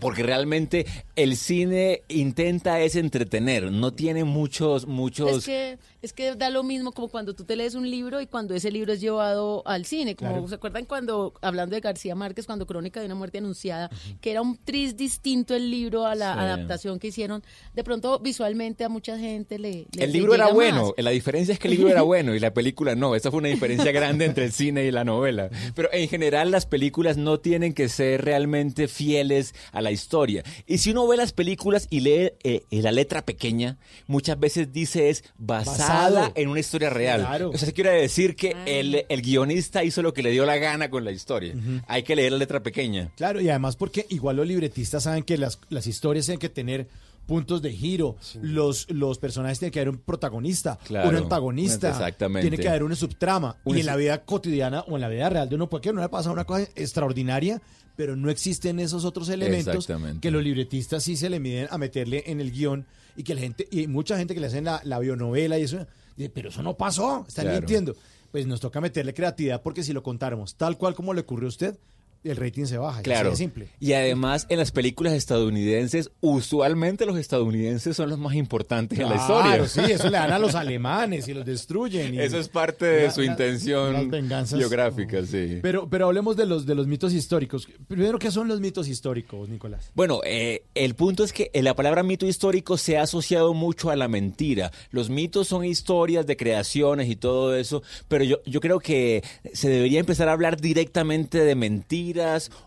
Porque 0.00 0.22
realmente 0.22 0.86
el 1.16 1.36
cine 1.36 2.02
intenta 2.08 2.80
es 2.80 2.94
entretener, 2.96 3.72
no 3.72 3.92
tiene 3.92 4.24
muchos, 4.24 4.86
muchos... 4.86 5.38
Es 5.38 5.44
que, 5.44 5.78
es 6.02 6.12
que 6.12 6.34
da 6.36 6.50
lo 6.50 6.62
mismo 6.62 6.92
como 6.92 7.08
cuando 7.08 7.34
tú 7.34 7.44
te 7.44 7.56
lees 7.56 7.74
un 7.74 7.90
libro 7.90 8.20
y 8.20 8.26
cuando 8.26 8.54
ese 8.54 8.70
libro 8.70 8.92
es 8.92 9.00
llevado 9.00 9.62
al 9.66 9.84
cine. 9.84 10.14
Como 10.16 10.30
Claro. 10.30 10.48
se 10.48 10.54
acuerdan 10.56 10.84
cuando, 10.84 11.34
hablando 11.40 11.74
de 11.74 11.80
García 11.80 12.14
Márquez, 12.14 12.46
cuando 12.46 12.66
Crónica 12.66 13.00
de 13.00 13.06
una 13.06 13.14
muerte 13.14 13.38
anunciada, 13.38 13.90
que 14.20 14.30
era 14.30 14.42
un 14.42 14.56
tris 14.58 14.96
distinto 14.96 15.54
el 15.54 15.70
libro 15.70 15.77
a 15.86 16.14
la 16.14 16.34
Sí. 16.34 16.40
adaptación 16.40 16.98
que 16.98 17.08
hicieron. 17.08 17.42
De 17.74 17.84
pronto, 17.84 18.18
visualmente 18.18 18.84
a 18.84 18.88
mucha 18.88 19.18
gente 19.18 19.58
le. 19.58 19.86
le- 19.92 20.04
El 20.04 20.12
le 20.12 20.18
libro 20.18 20.34
era 20.34 20.48
bueno, 20.52 20.86
más. 20.96 21.04
la 21.04 21.10
diferencia 21.10 21.52
es 21.52 21.58
que 21.58 21.68
el 21.68 21.74
libro 21.74 21.88
era 21.88 22.02
bueno 22.02 22.34
y 22.34 22.40
la 22.40 22.52
película 22.52 22.94
no. 22.94 23.14
Esa 23.14 23.30
fue 23.30 23.38
una 23.38 23.48
diferencia 23.48 23.92
grande 23.92 24.24
entre 24.24 24.44
el 24.44 24.52
cine 24.52 24.84
y 24.84 24.90
la 24.90 25.04
novela. 25.04 25.50
Pero 25.74 25.88
en 25.92 26.08
general 26.08 26.50
las 26.50 26.66
películas 26.66 27.16
no 27.16 27.38
tienen 27.40 27.72
que 27.74 27.88
ser 27.88 28.24
realmente 28.24 28.88
fieles 28.88 29.54
a 29.72 29.80
la 29.80 29.90
historia. 29.90 30.42
Y 30.66 30.78
si 30.78 30.90
uno 30.90 31.06
ve 31.06 31.16
las 31.16 31.32
películas 31.32 31.86
y 31.90 32.00
lee 32.00 32.32
eh, 32.42 32.64
eh, 32.70 32.82
la 32.82 32.92
letra 32.92 33.24
pequeña, 33.24 33.78
muchas 34.06 34.38
veces 34.38 34.72
dice 34.72 35.08
es 35.10 35.24
basada 35.38 36.10
Basado. 36.10 36.32
en 36.34 36.48
una 36.48 36.60
historia 36.60 36.90
real. 36.90 37.20
Claro. 37.20 37.50
O 37.50 37.58
sea, 37.58 37.72
quiere 37.72 37.90
decir 37.92 38.36
que 38.36 38.54
el, 38.66 39.04
el 39.08 39.22
guionista 39.22 39.84
hizo 39.84 40.02
lo 40.02 40.12
que 40.12 40.22
le 40.22 40.30
dio 40.30 40.44
la 40.46 40.56
gana 40.56 40.90
con 40.90 41.04
la 41.04 41.10
historia. 41.12 41.54
Hay 41.86 42.02
que 42.02 42.16
leer 42.16 42.32
la 42.32 42.38
letra 42.38 42.62
pequeña. 42.62 43.10
Claro, 43.16 43.40
y 43.40 43.48
además 43.48 43.76
porque 43.76 44.06
igual 44.08 44.36
los 44.36 44.46
libretistas 44.46 45.02
saben 45.04 45.22
que 45.22 45.36
las, 45.38 45.58
las 45.70 45.86
historias 45.86 46.26
tienen 46.26 46.38
que 46.40 46.48
tener 46.48 46.88
puntos 47.26 47.60
de 47.60 47.72
giro, 47.72 48.16
los, 48.40 48.90
los 48.90 49.18
personajes 49.18 49.58
tienen 49.58 49.72
que 49.72 49.80
haber 49.80 49.90
un 49.90 49.98
protagonista, 49.98 50.78
Claro, 50.84 51.10
un 51.10 51.16
antagonista, 51.16 51.90
exactamente. 51.90 52.48
tiene 52.48 52.56
que 52.62 52.68
haber 52.68 52.82
una 52.82 52.96
subtrama, 52.96 53.56
y 53.66 53.80
en 53.80 53.86
la 53.86 53.96
vida 53.96 54.24
cotidiana 54.24 54.80
o 54.88 54.94
en 54.94 55.02
la 55.02 55.08
vida 55.10 55.28
real 55.28 55.48
de 55.48 55.54
uno 55.56 55.68
puede 55.68 55.82
que 55.82 55.92
no 55.92 56.00
le 56.00 56.08
pasa 56.08 56.30
una 56.30 56.44
cosa 56.44 56.62
extraordinaria, 56.74 57.60
pero 57.96 58.16
no 58.16 58.30
existen 58.30 58.80
esos 58.80 59.04
otros 59.04 59.28
elementos 59.28 59.86
que 60.20 60.30
los 60.30 60.42
libretistas 60.42 61.02
sí 61.04 61.16
se 61.16 61.28
le 61.28 61.38
miden 61.40 61.68
a 61.70 61.76
meterle 61.78 62.22
en 62.26 62.40
el 62.40 62.50
guion 62.50 62.86
y 63.16 63.24
que 63.24 63.34
la 63.34 63.40
gente, 63.42 63.68
y 63.70 63.86
mucha 63.88 64.16
gente 64.16 64.32
que 64.34 64.40
le 64.40 64.46
hacen 64.46 64.64
la, 64.64 64.80
la 64.84 64.98
bionovela 64.98 65.58
y 65.58 65.64
eso, 65.64 65.86
dice, 66.16 66.30
pero 66.30 66.48
eso 66.48 66.62
no 66.62 66.76
pasó, 66.78 67.24
están 67.28 67.44
Claro. 67.46 67.58
mintiendo. 67.60 67.94
Pues 68.30 68.46
nos 68.46 68.60
toca 68.60 68.80
meterle 68.80 69.12
creatividad 69.14 69.62
porque 69.62 69.82
si 69.82 69.92
lo 69.92 70.02
contáramos 70.02 70.54
tal 70.54 70.78
cual 70.78 70.94
como 70.94 71.12
le 71.12 71.22
ocurrió 71.22 71.46
a 71.46 71.48
usted, 71.48 71.78
el 72.24 72.36
rating 72.36 72.64
se 72.66 72.78
baja. 72.78 73.02
Claro. 73.02 73.30
de 73.30 73.36
simple. 73.36 73.68
Y 73.80 73.92
además 73.94 74.46
en 74.48 74.58
las 74.58 74.70
películas 74.70 75.12
estadounidenses, 75.14 76.10
usualmente 76.20 77.06
los 77.06 77.16
estadounidenses 77.18 77.96
son 77.96 78.10
los 78.10 78.18
más 78.18 78.34
importantes 78.34 78.98
en 78.98 79.08
la 79.08 79.14
Claro, 79.26 79.64
historia. 79.64 79.86
sí, 79.86 79.92
eso 79.92 80.04
le 80.10 80.18
dan 80.18 80.32
a 80.32 80.38
los 80.38 80.54
alemanes 80.54 81.26
y 81.28 81.34
los 81.34 81.44
destruyen. 81.46 82.14
y- 82.14 82.18
Eso 82.20 82.38
es 82.38 82.48
parte 82.48 82.84
de 82.86 83.10
su 83.10 83.20
una- 83.20 83.30
intención 83.32 84.10
geográfica, 84.48 85.24
sí. 85.24 85.58
Pero, 85.62 85.88
pero 85.88 86.06
hablemos 86.06 86.36
de 86.36 86.46
los, 86.46 86.66
de 86.66 86.74
los 86.74 86.86
mitos 86.86 87.12
históricos. 87.12 87.68
Primero, 87.86 88.18
¿qué 88.18 88.30
son 88.30 88.48
los 88.48 88.60
mitos 88.60 88.88
históricos, 88.88 89.48
Nicolás? 89.48 89.90
Bueno, 89.94 90.20
eh, 90.24 90.62
el 90.74 90.94
punto 90.94 91.24
es 91.24 91.32
que 91.32 91.50
eh, 91.52 91.62
la 91.62 91.74
palabra 91.74 92.02
mito 92.02 92.26
histórico 92.26 92.76
se 92.76 92.98
ha 92.98 93.02
asociado 93.02 93.54
mucho 93.54 93.90
a 93.90 93.96
la 93.96 94.08
mentira. 94.08 94.70
Los 94.90 95.10
mitos 95.10 95.48
son 95.48 95.64
historias 95.64 96.26
de 96.26 96.36
creaciones 96.36 97.08
y 97.08 97.16
todo 97.16 97.54
eso, 97.56 97.82
pero 98.08 98.24
yo, 98.24 98.38
yo 98.44 98.60
creo 98.60 98.80
que 98.80 99.22
se 99.52 99.68
debería 99.68 100.00
empezar 100.00 100.28
a 100.28 100.32
hablar 100.32 100.60
directamente 100.60 101.38
de 101.44 101.54
mentiras 101.54 102.07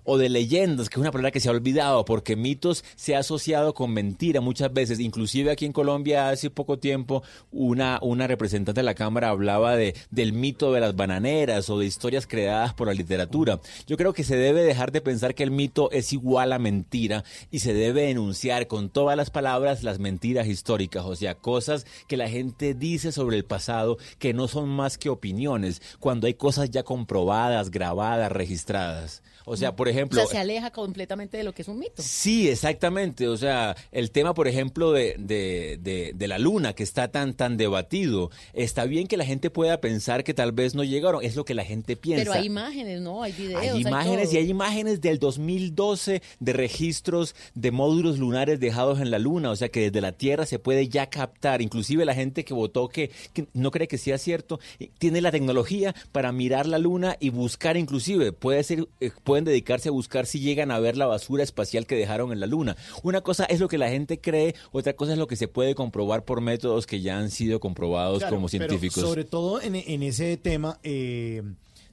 o 0.03 0.17
de 0.17 0.29
leyendas, 0.29 0.89
que 0.89 0.95
es 0.95 1.01
una 1.01 1.11
palabra 1.11 1.31
que 1.31 1.39
se 1.39 1.49
ha 1.49 1.51
olvidado, 1.51 2.05
porque 2.05 2.35
mitos 2.35 2.83
se 2.95 3.15
ha 3.15 3.19
asociado 3.19 3.73
con 3.73 3.91
mentira 3.91 4.41
muchas 4.41 4.71
veces. 4.71 4.99
Inclusive 4.99 5.51
aquí 5.51 5.65
en 5.65 5.73
Colombia 5.73 6.29
hace 6.29 6.49
poco 6.49 6.77
tiempo 6.77 7.23
una, 7.51 7.99
una 8.01 8.27
representante 8.27 8.81
de 8.81 8.85
la 8.85 8.93
Cámara 8.93 9.29
hablaba 9.29 9.75
de, 9.75 9.95
del 10.11 10.33
mito 10.33 10.71
de 10.71 10.79
las 10.79 10.95
bananeras 10.95 11.69
o 11.69 11.79
de 11.79 11.85
historias 11.85 12.27
creadas 12.27 12.73
por 12.73 12.87
la 12.87 12.93
literatura. 12.93 13.59
Yo 13.87 13.97
creo 13.97 14.13
que 14.13 14.23
se 14.23 14.35
debe 14.35 14.63
dejar 14.63 14.91
de 14.91 15.01
pensar 15.01 15.33
que 15.33 15.43
el 15.43 15.51
mito 15.51 15.89
es 15.91 16.13
igual 16.13 16.53
a 16.53 16.59
mentira 16.59 17.23
y 17.49 17.59
se 17.59 17.73
debe 17.73 18.09
enunciar 18.09 18.67
con 18.67 18.89
todas 18.89 19.17
las 19.17 19.29
palabras 19.29 19.83
las 19.83 19.99
mentiras 19.99 20.47
históricas, 20.47 21.05
o 21.05 21.15
sea, 21.15 21.35
cosas 21.35 21.85
que 22.07 22.17
la 22.17 22.29
gente 22.29 22.73
dice 22.73 23.11
sobre 23.11 23.37
el 23.37 23.45
pasado 23.45 23.97
que 24.19 24.33
no 24.33 24.47
son 24.47 24.69
más 24.69 24.97
que 24.97 25.09
opiniones, 25.09 25.81
cuando 25.99 26.27
hay 26.27 26.33
cosas 26.35 26.69
ya 26.69 26.83
comprobadas, 26.83 27.71
grabadas, 27.71 28.31
registradas. 28.31 29.23
O 29.45 29.57
sea, 29.57 29.75
por 29.75 29.87
O 29.87 29.91
ejemplo... 29.91 30.19
sea, 30.21 30.27
se 30.27 30.37
aleja 30.37 30.71
completamente 30.71 31.37
de 31.37 31.43
lo 31.43 31.53
que 31.53 31.61
es 31.61 31.67
un 31.67 31.79
mito. 31.79 32.01
Sí, 32.01 32.49
exactamente. 32.49 33.27
O 33.27 33.37
sea, 33.37 33.75
el 33.91 34.11
tema, 34.11 34.33
por 34.33 34.47
ejemplo, 34.47 34.91
de, 34.91 35.15
de, 35.17 35.77
de, 35.81 36.13
de 36.15 36.27
la 36.27 36.37
luna, 36.39 36.73
que 36.73 36.83
está 36.83 37.09
tan, 37.09 37.33
tan 37.33 37.57
debatido, 37.57 38.31
está 38.53 38.85
bien 38.85 39.07
que 39.07 39.17
la 39.17 39.25
gente 39.25 39.49
pueda 39.49 39.81
pensar 39.81 40.23
que 40.23 40.33
tal 40.33 40.51
vez 40.51 40.75
no 40.75 40.83
llegaron, 40.83 41.23
es 41.23 41.35
lo 41.35 41.45
que 41.45 41.53
la 41.53 41.63
gente 41.65 41.95
piensa. 41.95 42.23
Pero 42.23 42.33
hay 42.33 42.45
imágenes, 42.45 43.01
¿no? 43.01 43.23
Hay 43.23 43.31
videos. 43.31 43.61
Hay 43.61 43.81
imágenes 43.81 44.33
y 44.33 44.37
hay 44.37 44.49
imágenes 44.49 45.01
del 45.01 45.19
2012 45.19 46.21
de 46.39 46.53
registros 46.53 47.35
de 47.53 47.71
módulos 47.71 48.19
lunares 48.19 48.59
dejados 48.59 48.99
en 48.99 49.11
la 49.11 49.19
luna, 49.19 49.51
o 49.51 49.55
sea 49.55 49.69
que 49.69 49.81
desde 49.81 50.01
la 50.01 50.11
Tierra 50.11 50.45
se 50.45 50.59
puede 50.59 50.87
ya 50.87 51.09
captar, 51.09 51.61
inclusive 51.61 52.05
la 52.05 52.13
gente 52.13 52.43
que 52.43 52.53
votó 52.53 52.87
que, 52.87 53.11
que 53.33 53.47
no 53.53 53.71
cree 53.71 53.87
que 53.87 53.97
sea 53.97 54.17
cierto, 54.17 54.59
eh, 54.79 54.89
tiene 54.97 55.21
la 55.21 55.31
tecnología 55.31 55.95
para 56.11 56.31
mirar 56.31 56.65
la 56.65 56.77
luna 56.77 57.17
y 57.19 57.29
buscar 57.29 57.77
inclusive, 57.77 58.31
puede 58.31 58.63
ser, 58.63 58.87
eh, 58.99 59.11
pueden 59.32 59.45
dedicarse 59.45 59.88
a 59.88 59.93
buscar 59.93 60.25
si 60.25 60.41
llegan 60.41 60.71
a 60.71 60.79
ver 60.79 60.97
la 60.97 61.05
basura 61.05 61.41
espacial 61.41 61.86
que 61.88 61.95
dejaron 61.95 62.34
en 62.34 62.41
la 62.41 62.47
luna. 62.47 62.75
Una 63.01 63.21
cosa 63.21 63.45
es 63.45 63.61
lo 63.61 63.69
que 63.69 63.77
la 63.77 63.88
gente 63.89 64.19
cree, 64.19 64.55
otra 64.73 64.91
cosa 64.93 65.13
es 65.13 65.17
lo 65.17 65.25
que 65.27 65.38
se 65.38 65.47
puede 65.47 65.73
comprobar 65.73 66.25
por 66.25 66.41
métodos 66.41 66.86
que 66.86 66.99
ya 66.99 67.17
han 67.17 67.32
sido 67.32 67.61
comprobados 67.61 68.17
Claro, 68.19 68.36
como 68.36 68.47
pero 68.47 68.65
científicos. 68.67 69.01
sobre 69.01 69.23
todo 69.23 69.61
en, 69.61 69.75
en 69.75 70.03
ese 70.03 70.36
tema, 70.36 70.79
eh, 70.84 71.43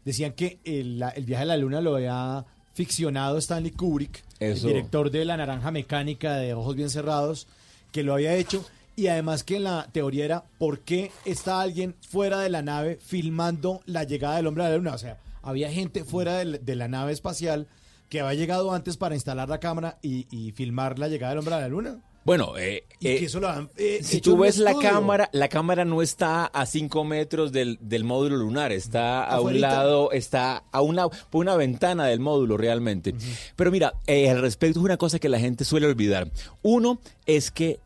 decían 0.04 0.32
que 0.32 0.58
el, 0.64 0.98
la- 0.98 1.10
el 1.10 1.26
viaje 1.26 1.42
a 1.44 1.46
la 1.46 1.56
luna 1.56 1.80
lo 1.80 1.94
había 1.94 2.44
ficcionado 2.74 3.38
Stanley 3.38 3.70
Kubrick, 3.70 4.24
Eso. 4.40 4.66
el 4.66 4.74
director 4.74 5.10
de 5.12 5.24
La 5.24 5.36
Naranja 5.36 5.70
Mecánica 5.70 6.34
de 6.38 6.54
Ojos 6.54 6.74
Bien 6.74 6.90
Cerrados, 6.90 7.46
que 7.92 8.02
lo 8.02 8.14
había 8.14 8.34
hecho. 8.34 8.64
Y 8.96 9.06
además 9.06 9.44
que 9.44 9.60
la 9.60 9.88
teoría 9.92 10.24
era 10.24 10.44
por 10.58 10.80
qué 10.80 11.12
está 11.24 11.60
alguien 11.60 11.94
fuera 12.00 12.40
de 12.40 12.50
la 12.50 12.62
nave 12.62 12.98
filmando 13.00 13.80
la 13.86 14.02
llegada 14.02 14.36
del 14.38 14.48
hombre 14.48 14.64
a 14.64 14.70
la 14.70 14.76
luna. 14.76 14.94
O 14.94 14.98
sea, 14.98 15.18
había 15.48 15.70
gente 15.70 16.04
fuera 16.04 16.44
de, 16.44 16.76
la 16.76 16.88
nave 16.88 17.12
espacial 17.12 17.68
que 18.08 18.20
había 18.20 18.38
llegado 18.38 18.72
antes 18.72 18.96
para 18.96 19.14
instalar 19.14 19.48
la 19.48 19.60
cámara 19.60 19.98
y, 20.02 20.26
y 20.30 20.52
filmar 20.52 20.98
la 20.98 21.08
llegada 21.08 21.30
del 21.30 21.38
hombre 21.38 21.54
a 21.54 21.60
la 21.60 21.68
luna. 21.68 22.02
Bueno, 22.28 22.58
eh, 22.58 22.84
Y 23.00 23.08
eh, 23.08 23.18
que 23.20 23.24
eso 23.24 23.40
lo 23.40 23.48
han 23.48 23.70
eh, 23.78 24.00
si 24.02 24.20
tú 24.20 24.36
ves 24.36 24.58
la 24.58 24.74
cámara, 24.74 25.30
la 25.32 25.48
cámara 25.48 25.86
no 25.86 26.02
está 26.02 26.44
a 26.44 26.66
5 26.66 27.02
metros 27.04 27.52
del, 27.52 27.78
del 27.80 28.04
módulo 28.04 28.36
lunar, 28.36 28.70
está 28.70 29.24
a 29.24 29.40
un 29.40 29.62
lado, 29.62 30.12
está 30.12 30.64
a 30.70 30.82
una, 30.82 31.08
por 31.08 31.40
una 31.40 31.56
ventana 31.56 32.04
del 32.04 32.20
módulo 32.20 32.58
realmente. 32.58 33.14
Pero 33.56 33.70
mira, 33.70 33.94
eh, 34.06 34.28
al 34.28 34.42
respecto 34.42 34.78
es 34.78 34.84
una 34.84 34.98
cosa 34.98 35.18
que 35.18 35.30
la 35.30 35.40
gente 35.40 35.64
suele 35.64 35.86
olvidar. 35.86 36.30
Uno 36.60 37.00
es 37.24 37.50
que 37.50 37.80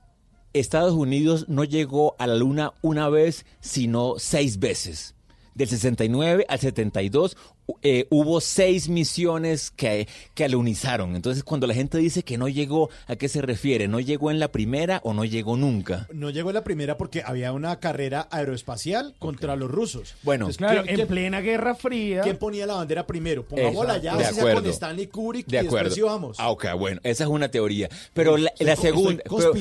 Estados 0.54 0.94
Unidos 0.94 1.46
no 1.48 1.62
llegó 1.62 2.16
a 2.18 2.26
la 2.26 2.34
luna 2.34 2.72
una 2.82 3.08
vez, 3.08 3.46
sino 3.60 4.14
seis 4.18 4.58
veces. 4.58 5.14
Del 5.54 5.68
69 5.68 6.46
al 6.48 6.58
72 6.58 7.36
eh, 7.82 8.06
hubo 8.10 8.40
seis 8.40 8.88
misiones 8.88 9.70
que, 9.70 10.08
que 10.34 10.44
alunizaron. 10.44 11.16
Entonces, 11.16 11.44
cuando 11.44 11.66
la 11.66 11.74
gente 11.74 11.98
dice 11.98 12.22
que 12.22 12.38
no 12.38 12.48
llegó, 12.48 12.90
¿a 13.06 13.16
qué 13.16 13.28
se 13.28 13.42
refiere? 13.42 13.88
¿No 13.88 14.00
llegó 14.00 14.30
en 14.30 14.38
la 14.38 14.48
primera 14.52 15.00
o 15.04 15.12
no 15.14 15.24
llegó 15.24 15.56
nunca? 15.56 16.06
No 16.12 16.30
llegó 16.30 16.50
en 16.50 16.54
la 16.54 16.64
primera 16.64 16.96
porque 16.98 17.22
había 17.24 17.52
una 17.52 17.78
carrera 17.80 18.28
aeroespacial 18.30 19.14
contra 19.18 19.56
los 19.56 19.70
rusos. 19.70 20.14
Bueno, 20.22 20.46
Entonces, 20.46 20.58
Claro, 20.58 20.82
¿quién- 20.84 21.00
en 21.00 21.06
plena 21.08 21.40
Guerra 21.40 21.74
Fría. 21.74 22.22
¿Quién 22.22 22.36
ponía 22.36 22.66
la 22.66 22.74
bandera 22.74 23.06
primero? 23.06 23.44
Pongámosla 23.46 23.98
ya, 23.98 24.16
De 24.16 24.24
sea 24.24 24.30
con 24.42 24.48
acuerdo. 24.50 24.70
Stanley 24.70 25.06
Kubrick 25.06 25.46
De 25.46 25.56
y 25.56 25.60
después 25.60 25.80
acuerdo. 25.80 25.94
sí 25.94 26.00
vamos. 26.02 26.36
Ah, 26.40 26.50
ok, 26.50 26.66
bueno, 26.78 27.00
esa 27.04 27.24
es 27.24 27.30
una 27.30 27.48
teoría. 27.50 27.88
Pero 28.12 28.36
la, 28.36 28.50
Estoy 28.50 28.66
la 28.66 28.76
co- 28.76 28.82
segunda. 28.82 29.22
estoy 29.22 29.38
pero- 29.38 29.52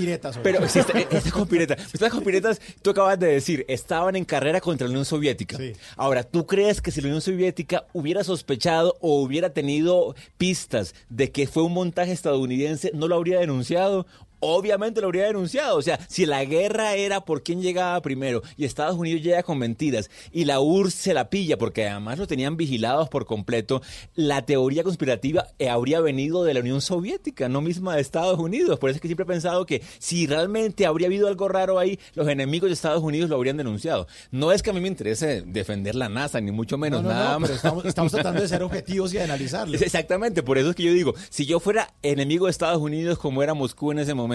Pero, 0.43 0.69
sí, 0.69 0.79
esta- 0.79 0.99
estas 0.99 1.31
conspiretas. 1.31 1.93
Estas 1.93 2.11
conspiretas, 2.11 2.61
tú 2.81 2.89
acabas 2.91 3.19
de 3.19 3.27
decir, 3.27 3.65
estaban 3.67 4.15
en 4.15 4.25
carrera 4.25 4.59
contra 4.61 4.87
la 4.87 4.91
Unión 4.91 5.05
Soviética. 5.05 5.57
Ahora, 5.95 6.23
¿tú 6.23 6.45
crees 6.45 6.81
que 6.81 6.91
si 6.91 7.01
la 7.01 7.07
Unión 7.07 7.21
Soviética 7.21 7.85
hubiera 7.93 8.23
sospechado 8.23 8.97
o 9.01 9.21
hubiera 9.21 9.53
tenido 9.53 10.15
pistas 10.37 10.95
de 11.09 11.31
que 11.31 11.47
fue 11.47 11.63
un 11.63 11.73
montaje 11.73 12.11
estadounidense, 12.11 12.91
no 12.93 13.07
lo 13.07 13.15
habría 13.15 13.39
denunciado? 13.39 14.05
Obviamente 14.41 15.01
lo 15.01 15.07
habría 15.07 15.25
denunciado. 15.27 15.77
O 15.77 15.81
sea, 15.81 15.99
si 16.09 16.25
la 16.25 16.43
guerra 16.45 16.95
era 16.95 17.21
por 17.21 17.43
quién 17.43 17.61
llegaba 17.61 18.01
primero 18.01 18.41
y 18.57 18.65
Estados 18.65 18.95
Unidos 18.97 19.21
llega 19.21 19.43
con 19.43 19.57
mentiras 19.57 20.09
y 20.31 20.45
la 20.45 20.59
URSS 20.59 20.93
se 20.95 21.13
la 21.13 21.29
pilla 21.29 21.57
porque 21.57 21.87
además 21.87 22.17
lo 22.19 22.27
tenían 22.27 22.57
vigilados 22.57 23.07
por 23.09 23.25
completo, 23.25 23.81
la 24.15 24.45
teoría 24.45 24.83
conspirativa 24.83 25.47
eh, 25.59 25.69
habría 25.69 26.01
venido 26.01 26.43
de 26.43 26.53
la 26.53 26.59
Unión 26.59 26.81
Soviética, 26.81 27.47
no 27.49 27.61
misma 27.61 27.95
de 27.95 28.01
Estados 28.01 28.39
Unidos. 28.39 28.79
Por 28.79 28.89
eso 28.89 28.97
es 28.97 29.01
que 29.01 29.07
siempre 29.07 29.23
he 29.23 29.27
pensado 29.27 29.65
que 29.65 29.81
si 29.99 30.27
realmente 30.27 30.85
habría 30.85 31.07
habido 31.07 31.27
algo 31.27 31.47
raro 31.47 31.79
ahí, 31.79 31.99
los 32.15 32.27
enemigos 32.27 32.69
de 32.69 32.73
Estados 32.73 33.03
Unidos 33.03 33.29
lo 33.29 33.35
habrían 33.35 33.57
denunciado. 33.57 34.07
No 34.31 34.51
es 34.51 34.63
que 34.63 34.71
a 34.71 34.73
mí 34.73 34.79
me 34.81 34.87
interese 34.87 35.43
defender 35.45 35.95
la 35.95 36.09
NASA, 36.09 36.41
ni 36.41 36.51
mucho 36.51 36.77
menos, 36.77 37.03
No, 37.03 37.09
no, 37.09 37.15
no, 37.15 37.23
nada 37.23 37.39
más. 37.39 37.49
estamos, 37.51 37.85
estamos 37.85 38.11
tratando 38.11 38.41
de 38.41 38.47
ser 38.47 38.63
objetivos 38.63 39.13
y 39.13 39.17
de 39.17 39.23
analizarlo. 39.25 39.77
Exactamente, 39.77 40.41
por 40.43 40.57
eso 40.57 40.71
es 40.71 40.75
que 40.75 40.83
yo 40.83 40.93
digo, 40.93 41.13
si 41.29 41.45
yo 41.45 41.59
fuera 41.59 41.93
enemigo 42.01 42.45
de 42.45 42.51
Estados 42.51 42.81
Unidos 42.81 43.19
como 43.19 43.43
era 43.43 43.53
Moscú 43.53 43.91
en 43.91 43.99
ese 43.99 44.13
momento, 44.13 44.30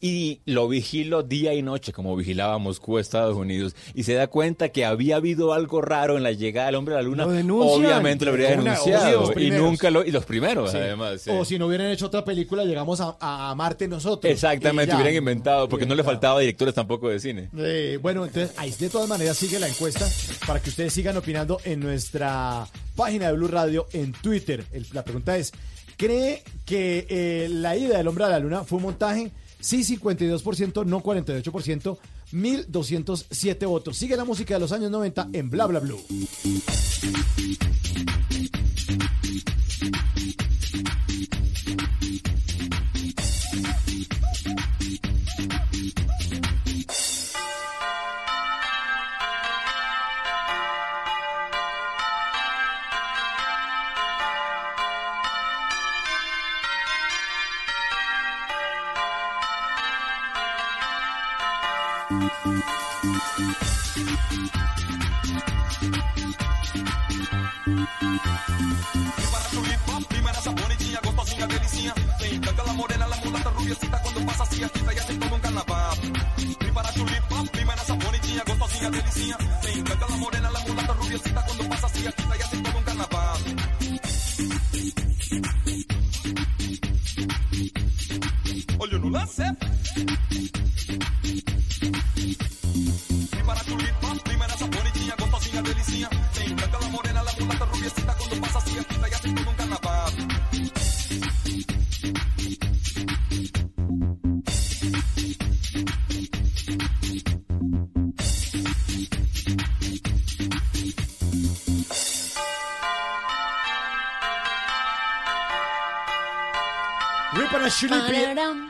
y 0.00 0.40
lo 0.44 0.68
vigilo 0.68 1.22
día 1.22 1.54
y 1.54 1.62
noche 1.62 1.92
como 1.92 2.14
vigilaba 2.16 2.58
Moscú 2.58 2.98
Estados 2.98 3.36
Unidos, 3.36 3.74
y 3.94 4.02
se 4.04 4.14
da 4.14 4.26
cuenta 4.26 4.68
que 4.70 4.84
había 4.84 5.16
habido 5.16 5.52
algo 5.52 5.80
raro 5.80 6.16
en 6.16 6.22
la 6.22 6.32
llegada 6.32 6.66
del 6.66 6.74
hombre 6.76 6.94
a 6.94 6.98
la 6.98 7.02
luna, 7.02 7.24
Lo 7.26 7.58
obviamente 7.66 8.24
lo 8.24 8.30
habría 8.32 8.50
denunciado, 8.50 9.32
y 9.38 9.50
nunca 9.50 9.90
lo, 9.90 10.04
y 10.04 10.10
los 10.10 10.24
primeros 10.24 10.70
Sí. 10.72 10.76
además. 10.76 11.22
sí. 11.22 11.30
O 11.30 11.44
si 11.44 11.58
no 11.58 11.66
hubieran 11.66 11.88
hecho 11.88 12.06
otra 12.06 12.24
película, 12.24 12.64
llegamos 12.64 13.00
a, 13.00 13.16
a 13.20 13.54
Marte 13.54 13.88
nosotros. 13.88 14.32
Exactamente, 14.32 14.94
hubieran 14.94 15.14
inventado, 15.14 15.68
porque 15.68 15.86
no 15.86 15.94
le 15.94 16.02
faltaba 16.04 16.40
directores 16.40 16.74
tampoco 16.74 17.08
de 17.08 17.20
cine. 17.20 17.48
Eh, 17.56 17.98
bueno, 18.02 18.24
entonces 18.24 18.56
ahí 18.58 18.70
de 18.72 18.88
todas 18.90 19.08
maneras 19.08 19.36
sigue 19.36 19.58
la 19.58 19.68
encuesta 19.68 20.06
para 20.46 20.60
que 20.60 20.70
ustedes 20.70 20.92
sigan 20.92 21.16
opinando 21.16 21.60
en 21.64 21.80
nuestra 21.80 22.66
página 22.96 23.26
de 23.28 23.32
Blue 23.34 23.48
Radio 23.48 23.86
en 23.92 24.12
Twitter. 24.12 24.64
El- 24.72 24.86
la 24.92 25.04
pregunta 25.04 25.36
es, 25.36 25.52
¿cree 26.02 26.42
que 26.64 27.06
eh, 27.08 27.48
la 27.48 27.76
ida 27.76 27.96
del 27.96 28.08
hombre 28.08 28.24
a 28.24 28.28
la 28.28 28.40
luna 28.40 28.64
fue 28.64 28.78
un 28.78 28.82
montaje? 28.82 29.30
Sí, 29.60 29.84
52%, 29.84 30.84
no 30.84 31.00
48%, 31.00 31.98
1207 32.32 33.66
votos. 33.66 33.96
Sigue 33.96 34.16
la 34.16 34.24
música 34.24 34.54
de 34.54 34.60
los 34.60 34.72
años 34.72 34.90
90 34.90 35.28
en 35.32 35.48
Bla 35.48 35.66
Bla 35.66 35.78
Blue. 35.78 36.00
Para 68.00 69.44
tu 69.50 69.60
hip 69.60 69.90
hop, 69.90 70.04
primera 70.08 70.38
esa 70.38 70.50
bonitinha, 70.50 71.00
gostosinha, 71.02 71.46
delicinha. 71.46 71.94
Tem 72.18 72.40
branca, 72.40 72.62
la 72.64 72.72
morena, 72.72 73.06
la 73.06 73.16
mulata, 73.16 73.48
rubiecita, 73.50 73.98
quando 73.98 74.26
passa 74.26 74.42
assim, 74.42 74.64
agita 74.64 74.92
e 74.92 74.98
assim 74.98 75.18
todo 75.18 75.34
um 75.34 75.40
carnaval. 75.40 75.96
Prepara 76.58 76.92
tu 76.92 77.00
hip 77.00 77.34
hop, 77.34 77.48
primera 77.50 77.80
essa 77.80 77.94
bonitinha, 77.94 78.44
gostosinha, 78.44 78.90
delicinha. 78.90 79.36
Tem 79.62 79.82
branca, 79.82 80.06
la 80.08 80.16
morena, 80.16 80.50
la 80.50 80.60
mulata, 80.60 80.92
rubiecita, 80.92 81.42
quando 81.42 81.68
passa 81.68 81.86
assim, 81.86 82.06
agita 82.06 82.36
e 82.36 82.42
assim 82.42 82.62
todo 82.62 82.78
um 82.78 82.82
carnaval. 82.82 83.38
Olho 88.78 88.98
no 88.98 89.08
lance. 89.08 89.42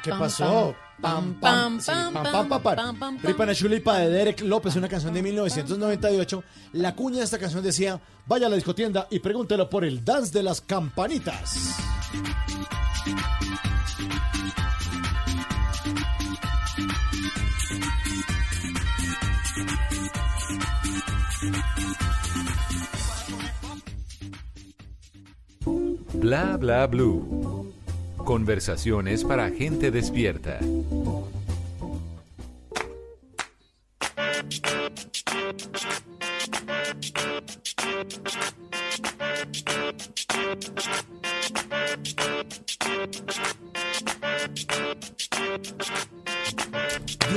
¿Qué 0.03 0.11
pasó? 0.11 0.75
Pam, 1.01 1.35
pam, 1.41 1.81
sí, 1.81 1.87
pam, 1.87 2.13
pam, 2.13 2.23
pam, 2.23 2.33
pam, 2.33 2.49
pam, 2.49 2.63
pam. 2.63 2.77
pam, 2.77 2.97
pam, 2.97 3.19
Rip 3.23 3.41
and 3.41 3.51
a 3.51 3.55
Chulipa 3.55 3.99
de 3.99 4.09
Derek 4.09 4.41
López, 4.43 4.77
una 4.77 4.89
canción 4.89 5.13
de 5.13 5.23
1998. 5.23 6.45
La 6.75 6.95
cuña 6.95 7.19
de 7.19 7.25
esta 7.25 7.39
canción 7.39 7.65
decía, 7.65 8.01
vaya 8.27 8.47
a 8.47 8.51
la 8.51 8.55
discotienda 8.55 9.09
y 9.11 9.19
pregúntelo 9.19 9.69
por 9.69 9.85
el 9.85 10.05
dance 10.05 10.33
de 10.33 10.45
las 10.45 10.61
campanitas. 10.61 11.77
Bla 26.15 26.57
bla 26.57 26.87
blue. 26.87 27.62
Conversaciones 28.25 29.25
para 29.25 29.51
gente 29.51 29.91
despierta. 29.91 30.59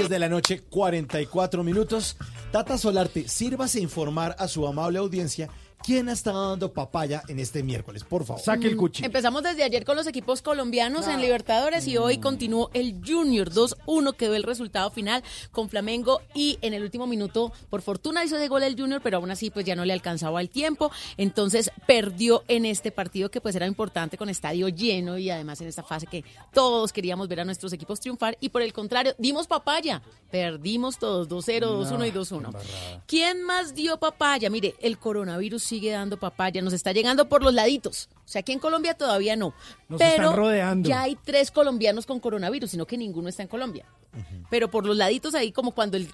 De 0.09 0.19
la 0.19 0.29
noche, 0.29 0.61
44 0.69 1.63
minutos. 1.63 2.15
Tata 2.51 2.77
Solarte, 2.77 3.27
sírvase 3.27 3.81
informar 3.81 4.35
a 4.37 4.47
su 4.47 4.67
amable 4.67 4.99
audiencia 4.99 5.49
quién 5.85 6.09
ha 6.09 6.13
estado 6.13 6.49
dando 6.49 6.73
papaya 6.73 7.21
en 7.27 7.37
este 7.37 7.61
miércoles, 7.61 8.03
por 8.03 8.25
favor. 8.25 8.41
Saque 8.41 8.67
el 8.67 8.75
cuchillo. 8.75 9.05
Empezamos 9.05 9.43
desde 9.43 9.63
ayer 9.63 9.85
con 9.85 9.95
los 9.95 10.07
equipos 10.07 10.41
colombianos 10.41 11.07
en 11.07 11.21
Libertadores 11.21 11.85
y 11.87 11.97
hoy 11.97 12.17
continuó 12.17 12.71
el 12.73 12.99
Junior. 13.05 13.51
2-1 13.51 14.15
quedó 14.15 14.33
el 14.33 14.41
resultado 14.41 14.89
final 14.89 15.23
con 15.51 15.69
Flamengo 15.69 16.21
y 16.33 16.57
en 16.61 16.73
el 16.73 16.81
último 16.81 17.05
minuto 17.05 17.53
por 17.69 17.83
fortuna 17.83 18.23
hizo 18.25 18.37
de 18.37 18.47
gol 18.47 18.63
el 18.63 18.75
Junior 18.75 18.99
pero 19.03 19.17
aún 19.17 19.29
así 19.29 19.51
pues 19.51 19.63
ya 19.63 19.75
no 19.75 19.85
le 19.85 19.93
alcanzaba 19.93 20.41
el 20.41 20.49
tiempo. 20.49 20.91
Entonces 21.17 21.69
perdió 21.85 22.43
en 22.47 22.65
este 22.65 22.91
partido 22.91 23.29
que 23.29 23.39
pues 23.39 23.55
era 23.55 23.67
importante 23.67 24.17
con 24.17 24.29
estadio 24.29 24.69
lleno 24.69 25.19
y 25.19 25.29
además 25.29 25.61
en 25.61 25.67
esta 25.67 25.83
fase 25.83 26.07
que 26.07 26.25
todos 26.51 26.93
queríamos 26.93 27.27
ver 27.27 27.41
a 27.41 27.45
nuestros 27.45 27.73
equipos 27.73 27.99
triunfar. 27.99 28.37
Y 28.39 28.49
por 28.49 28.63
el 28.63 28.73
contrario 28.73 29.13
dimos 29.19 29.45
papaya. 29.45 30.01
Perdimos 30.31 30.97
todos 30.97 31.29
2-0 31.29 31.61
2-1 31.61 32.07
y 32.07 32.11
2-1 32.11 32.55
¿Quién 33.05 33.43
más 33.43 33.75
dio 33.75 33.97
papaya? 33.97 34.49
Mire, 34.49 34.73
el 34.81 34.97
coronavirus 34.97 35.74
sigue 35.75 35.91
dando 35.91 36.17
papaya, 36.17 36.61
nos 36.61 36.71
está 36.71 36.93
llegando 36.93 37.27
por 37.27 37.43
los 37.43 37.53
laditos. 37.53 38.07
O 38.25 38.27
sea, 38.27 38.39
aquí 38.39 38.51
en 38.53 38.59
Colombia 38.59 38.95
todavía 38.95 39.35
no. 39.35 39.53
Nos 39.87 39.99
pero 39.99 40.23
están 40.23 40.35
rodeando. 40.35 40.89
ya 40.89 41.03
hay 41.03 41.15
tres 41.23 41.51
colombianos 41.51 42.05
con 42.07 42.19
coronavirus, 42.19 42.71
sino 42.71 42.87
que 42.87 42.97
ninguno 42.97 43.29
está 43.29 43.43
en 43.43 43.49
Colombia. 43.49 43.85
Pero 44.49 44.71
por 44.71 44.85
los 44.85 44.95
laditos 44.95 45.35
ahí, 45.35 45.51
como 45.51 45.73
cuando 45.73 45.97
el 45.97 46.07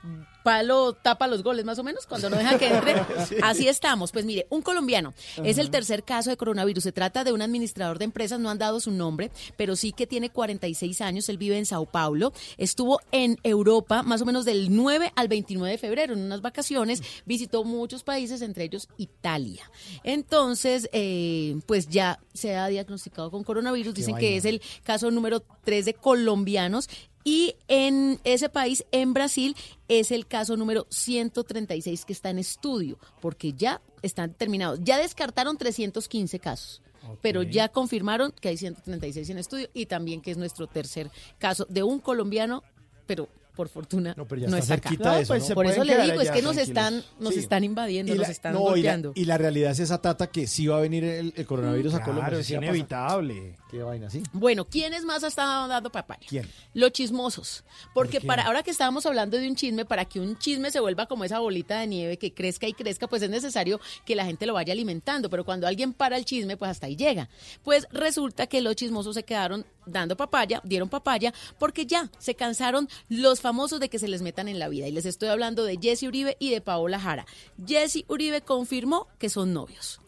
palo 0.43 0.93
tapa 0.93 1.27
los 1.27 1.43
goles, 1.43 1.65
más 1.65 1.77
o 1.77 1.83
menos, 1.83 2.07
cuando 2.07 2.31
no 2.31 2.37
deja 2.37 2.57
que 2.57 2.67
entre, 2.67 2.95
Sí. 3.27 3.35
así 3.43 3.67
estamos. 3.67 4.11
Pues 4.11 4.25
mire, 4.25 4.47
un 4.49 4.63
colombiano 4.63 5.13
es 5.43 5.59
el 5.59 5.69
tercer 5.69 6.03
caso 6.03 6.31
de 6.31 6.37
coronavirus. 6.37 6.83
Se 6.83 6.91
trata 6.91 7.23
de 7.23 7.31
un 7.31 7.43
administrador 7.43 7.99
de 7.99 8.05
empresas, 8.05 8.39
no 8.39 8.49
han 8.49 8.57
dado 8.57 8.79
su 8.79 8.89
nombre, 8.89 9.29
pero 9.55 9.75
sí 9.75 9.91
que 9.91 10.07
tiene 10.07 10.31
46 10.31 10.99
años. 11.01 11.29
Él 11.29 11.37
vive 11.37 11.59
en 11.59 11.67
Sao 11.67 11.85
Paulo. 11.85 12.33
Estuvo 12.57 12.99
en 13.11 13.37
Europa 13.43 14.01
más 14.01 14.23
o 14.23 14.25
menos 14.25 14.45
del 14.45 14.75
9 14.75 15.13
al 15.15 15.27
29 15.27 15.71
de 15.71 15.77
febrero 15.77 16.13
en 16.13 16.21
unas 16.23 16.41
vacaciones. 16.41 17.03
Visitó 17.27 17.63
muchos 17.63 18.03
países, 18.03 18.41
entre 18.41 18.63
ellos 18.63 18.89
Italia. 18.97 19.69
Entonces, 20.03 20.89
eh, 20.91 21.55
pues 21.67 21.87
ya 21.87 22.00
se 22.33 22.55
ha 22.55 22.67
diagnosticado 22.67 23.31
con 23.31 23.43
coronavirus. 23.43 23.93
Dicen 23.93 24.17
que 24.17 24.37
es 24.37 24.45
el 24.45 24.61
caso 24.83 25.11
número 25.11 25.41
3 25.63 25.85
de 25.85 25.93
colombianos. 25.93 26.89
Y 27.23 27.55
en 27.67 28.19
ese 28.23 28.49
país, 28.49 28.83
en 28.91 29.13
Brasil, 29.13 29.55
es 29.87 30.11
el 30.11 30.25
caso 30.25 30.57
número 30.57 30.87
136 30.89 32.05
que 32.05 32.13
está 32.13 32.31
en 32.31 32.39
estudio, 32.39 32.97
porque 33.19 33.53
ya 33.53 33.81
están 34.01 34.33
terminados. 34.33 34.79
Ya 34.83 34.97
descartaron 34.97 35.57
315 35.57 36.39
casos. 36.39 36.81
Pero 37.21 37.41
ya 37.41 37.67
confirmaron 37.69 38.31
que 38.31 38.49
hay 38.49 38.57
136 38.57 39.29
en 39.31 39.37
estudio 39.39 39.69
y 39.73 39.87
también 39.87 40.21
que 40.21 40.31
es 40.31 40.37
nuestro 40.37 40.67
tercer 40.67 41.09
caso 41.39 41.65
de 41.67 41.81
un 41.81 41.99
colombiano, 41.99 42.63
pero 43.07 43.27
por 43.61 43.69
fortuna 43.69 44.15
no, 44.17 44.27
pero 44.27 44.41
ya 44.41 44.47
está 44.57 44.73
está 44.73 44.89
acá. 44.89 45.19
eso, 45.19 45.37
¿no? 45.37 45.53
Por 45.55 45.67
eso 45.67 45.83
le 45.83 46.01
digo, 46.01 46.19
es 46.19 46.31
que 46.31 46.41
nos 46.41 46.57
están, 46.57 47.03
nos 47.19 47.35
Sí. 47.35 47.41
están 47.41 47.63
invadiendo, 47.63 48.11
Y 48.11 48.17
nos 48.17 48.27
la- 48.27 48.31
están 48.31 48.53
no, 48.53 48.59
y 48.61 48.63
la, 48.63 48.69
golpeando. 48.71 49.11
y 49.13 49.25
la 49.25 49.37
realidad 49.37 49.71
es 49.71 49.79
esa 49.81 50.01
tata 50.01 50.27
que 50.31 50.47
sí 50.47 50.65
va 50.65 50.77
a 50.77 50.81
venir 50.81 51.03
el, 51.03 51.31
el 51.37 51.45
coronavirus 51.45 51.93
a 51.93 51.97
Claro, 51.97 52.13
Colombia. 52.15 52.39
es 52.39 52.49
inevitable. 52.49 53.55
Qué 53.71 53.81
vaina, 53.81 54.09
sí. 54.09 54.21
Bueno, 54.33 54.65
¿quiénes 54.65 55.05
más 55.05 55.23
estado 55.23 55.69
dando 55.69 55.89
papaya? 55.89 56.27
¿Quién? 56.27 56.45
Los 56.73 56.91
chismosos. 56.91 57.63
Porque 57.93 58.19
para 58.19 58.43
ahora 58.43 58.63
que 58.63 58.71
estábamos 58.71 59.05
hablando 59.05 59.37
de 59.37 59.47
un 59.47 59.55
chisme, 59.55 59.85
para 59.85 60.03
que 60.03 60.19
un 60.19 60.37
chisme 60.37 60.71
se 60.71 60.81
vuelva 60.81 61.05
como 61.05 61.23
esa 61.23 61.39
bolita 61.39 61.79
de 61.79 61.87
nieve 61.87 62.17
que 62.17 62.33
crezca 62.33 62.67
y 62.67 62.73
crezca, 62.73 63.07
pues 63.07 63.21
es 63.21 63.29
necesario 63.29 63.79
que 64.03 64.13
la 64.13 64.25
gente 64.25 64.45
lo 64.45 64.55
vaya 64.55 64.73
alimentando. 64.73 65.29
Pero 65.29 65.45
cuando 65.45 65.67
alguien 65.67 65.93
para 65.93 66.17
el 66.17 66.25
chisme, 66.25 66.57
pues 66.57 66.69
hasta 66.69 66.87
ahí 66.87 66.97
llega. 66.97 67.29
Pues 67.63 67.87
resulta 67.91 68.47
que 68.47 68.59
los 68.59 68.75
chismosos 68.75 69.15
se 69.15 69.23
quedaron 69.23 69.65
dando 69.85 70.17
papaya, 70.17 70.59
dieron 70.65 70.89
papaya, 70.89 71.33
porque 71.57 71.85
ya 71.85 72.11
se 72.19 72.35
cansaron 72.35 72.89
los 73.07 73.39
famosos 73.39 73.79
de 73.79 73.87
que 73.87 73.99
se 73.99 74.09
les 74.09 74.21
metan 74.21 74.49
en 74.49 74.59
la 74.59 74.67
vida. 74.67 74.89
Y 74.89 74.91
les 74.91 75.05
estoy 75.05 75.29
hablando 75.29 75.63
de 75.63 75.79
Jesse 75.81 76.03
Uribe 76.03 76.35
y 76.39 76.49
de 76.49 76.59
Paola 76.59 76.99
Jara. 76.99 77.25
Jesse 77.65 78.03
Uribe 78.09 78.41
confirmó 78.41 79.07
que 79.17 79.29
son 79.29 79.53
novios. 79.53 80.01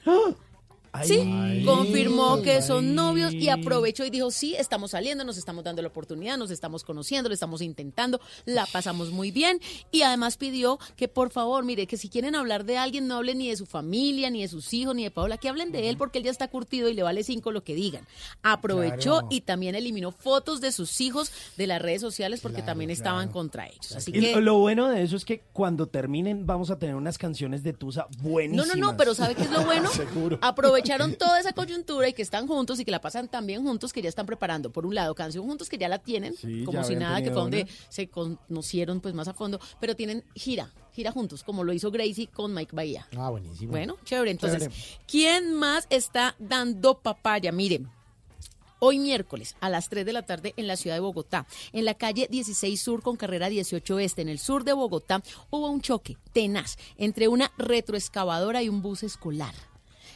Sí, 1.03 1.19
Ay. 1.19 1.63
confirmó 1.65 2.41
que 2.41 2.61
son 2.61 2.93
novios 2.93 3.33
y 3.33 3.49
aprovechó 3.49 4.05
y 4.05 4.09
dijo, 4.11 4.29
sí, 4.31 4.55
estamos 4.55 4.91
saliendo, 4.91 5.23
nos 5.23 5.37
estamos 5.37 5.63
dando 5.63 5.81
la 5.81 5.87
oportunidad, 5.87 6.37
nos 6.37 6.51
estamos 6.51 6.83
conociendo, 6.83 7.29
lo 7.29 7.33
estamos 7.33 7.61
intentando, 7.61 8.21
la 8.45 8.65
pasamos 8.67 9.09
muy 9.11 9.31
bien 9.31 9.59
y 9.91 10.03
además 10.03 10.37
pidió 10.37 10.77
que 10.95 11.07
por 11.07 11.31
favor, 11.31 11.63
mire, 11.63 11.87
que 11.87 11.97
si 11.97 12.09
quieren 12.09 12.35
hablar 12.35 12.63
de 12.65 12.77
alguien, 12.77 13.07
no 13.07 13.15
hablen 13.15 13.39
ni 13.39 13.49
de 13.49 13.57
su 13.57 13.65
familia, 13.65 14.29
ni 14.29 14.41
de 14.41 14.47
sus 14.47 14.73
hijos, 14.73 14.93
ni 14.95 15.03
de 15.03 15.11
Paola, 15.11 15.37
que 15.37 15.49
hablen 15.49 15.71
de 15.71 15.89
él 15.89 15.97
porque 15.97 16.19
él 16.19 16.25
ya 16.25 16.31
está 16.31 16.47
curtido 16.47 16.89
y 16.89 16.93
le 16.93 17.01
vale 17.03 17.23
cinco 17.23 17.51
lo 17.51 17.63
que 17.63 17.73
digan. 17.75 18.05
Aprovechó 18.43 19.13
Claro. 19.13 19.27
y 19.31 19.41
también 19.41 19.75
eliminó 19.75 20.11
fotos 20.11 20.61
de 20.61 20.71
sus 20.71 21.01
hijos 21.01 21.31
de 21.57 21.67
las 21.67 21.81
redes 21.81 22.01
sociales 22.01 22.39
porque 22.41 22.61
también 22.61 22.89
estaban 22.89 23.29
contra 23.29 23.67
ellos. 23.67 23.93
Así 23.95 24.11
Y 24.13 24.19
que... 24.21 24.41
lo 24.41 24.57
bueno 24.59 24.89
de 24.89 25.01
eso 25.03 25.15
es 25.15 25.25
que 25.25 25.41
cuando 25.53 25.87
terminen 25.87 26.45
vamos 26.45 26.69
a 26.69 26.77
tener 26.77 26.95
unas 26.95 27.17
canciones 27.17 27.63
de 27.63 27.73
Tusa 27.73 28.07
No, 28.17 28.29
buenísimas. 28.29 28.77
no, 28.77 28.91
no, 28.91 28.97
pero 28.97 29.15
¿sabe 29.15 29.35
qué 29.35 29.43
es 29.43 29.51
lo 29.51 29.63
bueno? 29.65 29.89
Seguro. 29.93 30.37
Aprovecharon 30.83 31.15
toda 31.15 31.39
esa 31.39 31.53
coyuntura 31.53 32.09
y 32.09 32.13
que 32.13 32.21
están 32.21 32.45
juntos 32.47 32.79
y 32.79 32.85
que 32.85 32.91
la 32.91 32.99
pasan 32.99 33.29
tan 33.29 33.47
bien 33.47 33.63
juntos 33.63 33.93
que 33.93 34.01
ya 34.01 34.09
están 34.09 34.25
preparando, 34.25 34.69
por 34.69 34.85
un 34.85 34.93
lado, 34.95 35.15
canción 35.15 35.45
juntos 35.45 35.69
que 35.69 35.77
ya 35.77 35.87
la 35.87 35.99
tienen, 35.99 36.35
Sí, 36.35 36.63
como 36.65 36.83
si 36.83 36.95
nada, 36.95 37.21
que 37.21 37.31
fue 37.31 37.41
donde 37.41 37.63
una. 37.63 37.71
se 37.89 38.07
conocieron 38.09 38.99
pues 38.99 39.13
más 39.13 39.27
a 39.27 39.33
fondo, 39.33 39.59
pero 39.79 39.95
tienen 39.95 40.23
gira, 40.35 40.71
gira 40.93 41.11
juntos, 41.11 41.43
como 41.43 41.63
lo 41.63 41.71
hizo 41.73 41.89
Gracie 41.89 42.27
con 42.27 42.53
Mike 42.53 42.75
Bahía. 42.75 43.07
Ah, 43.17 43.29
buenísimo. 43.29 43.71
Bueno, 43.71 43.97
chévere. 44.03 44.31
Entonces, 44.31 44.59
Chévere. 44.63 44.75
¿quién 45.07 45.53
más 45.53 45.87
está 45.89 46.35
dando 46.39 46.99
papaya? 46.99 47.51
Miren. 47.51 47.89
Hoy 48.85 48.99
miércoles 48.99 49.55
a 49.61 49.69
las 49.69 49.87
3 49.87 50.05
de 50.05 50.11
la 50.11 50.23
tarde 50.23 50.53
en 50.57 50.67
la 50.67 50.75
ciudad 50.75 50.97
de 50.97 50.99
Bogotá, 50.99 51.47
en 51.71 51.85
la 51.85 51.93
calle 51.93 52.27
16 52.29 52.81
Sur 52.81 53.01
con 53.01 53.15
carrera 53.15 53.47
18 53.47 53.99
Este, 53.99 54.21
en 54.21 54.27
el 54.27 54.39
sur 54.39 54.65
de 54.65 54.73
Bogotá, 54.73 55.23
hubo 55.51 55.69
un 55.69 55.79
choque 55.79 56.17
tenaz 56.33 56.75
entre 56.97 57.29
una 57.29 57.49
retroexcavadora 57.57 58.61
y 58.61 58.67
un 58.67 58.81
bus 58.81 59.03
escolar. 59.03 59.53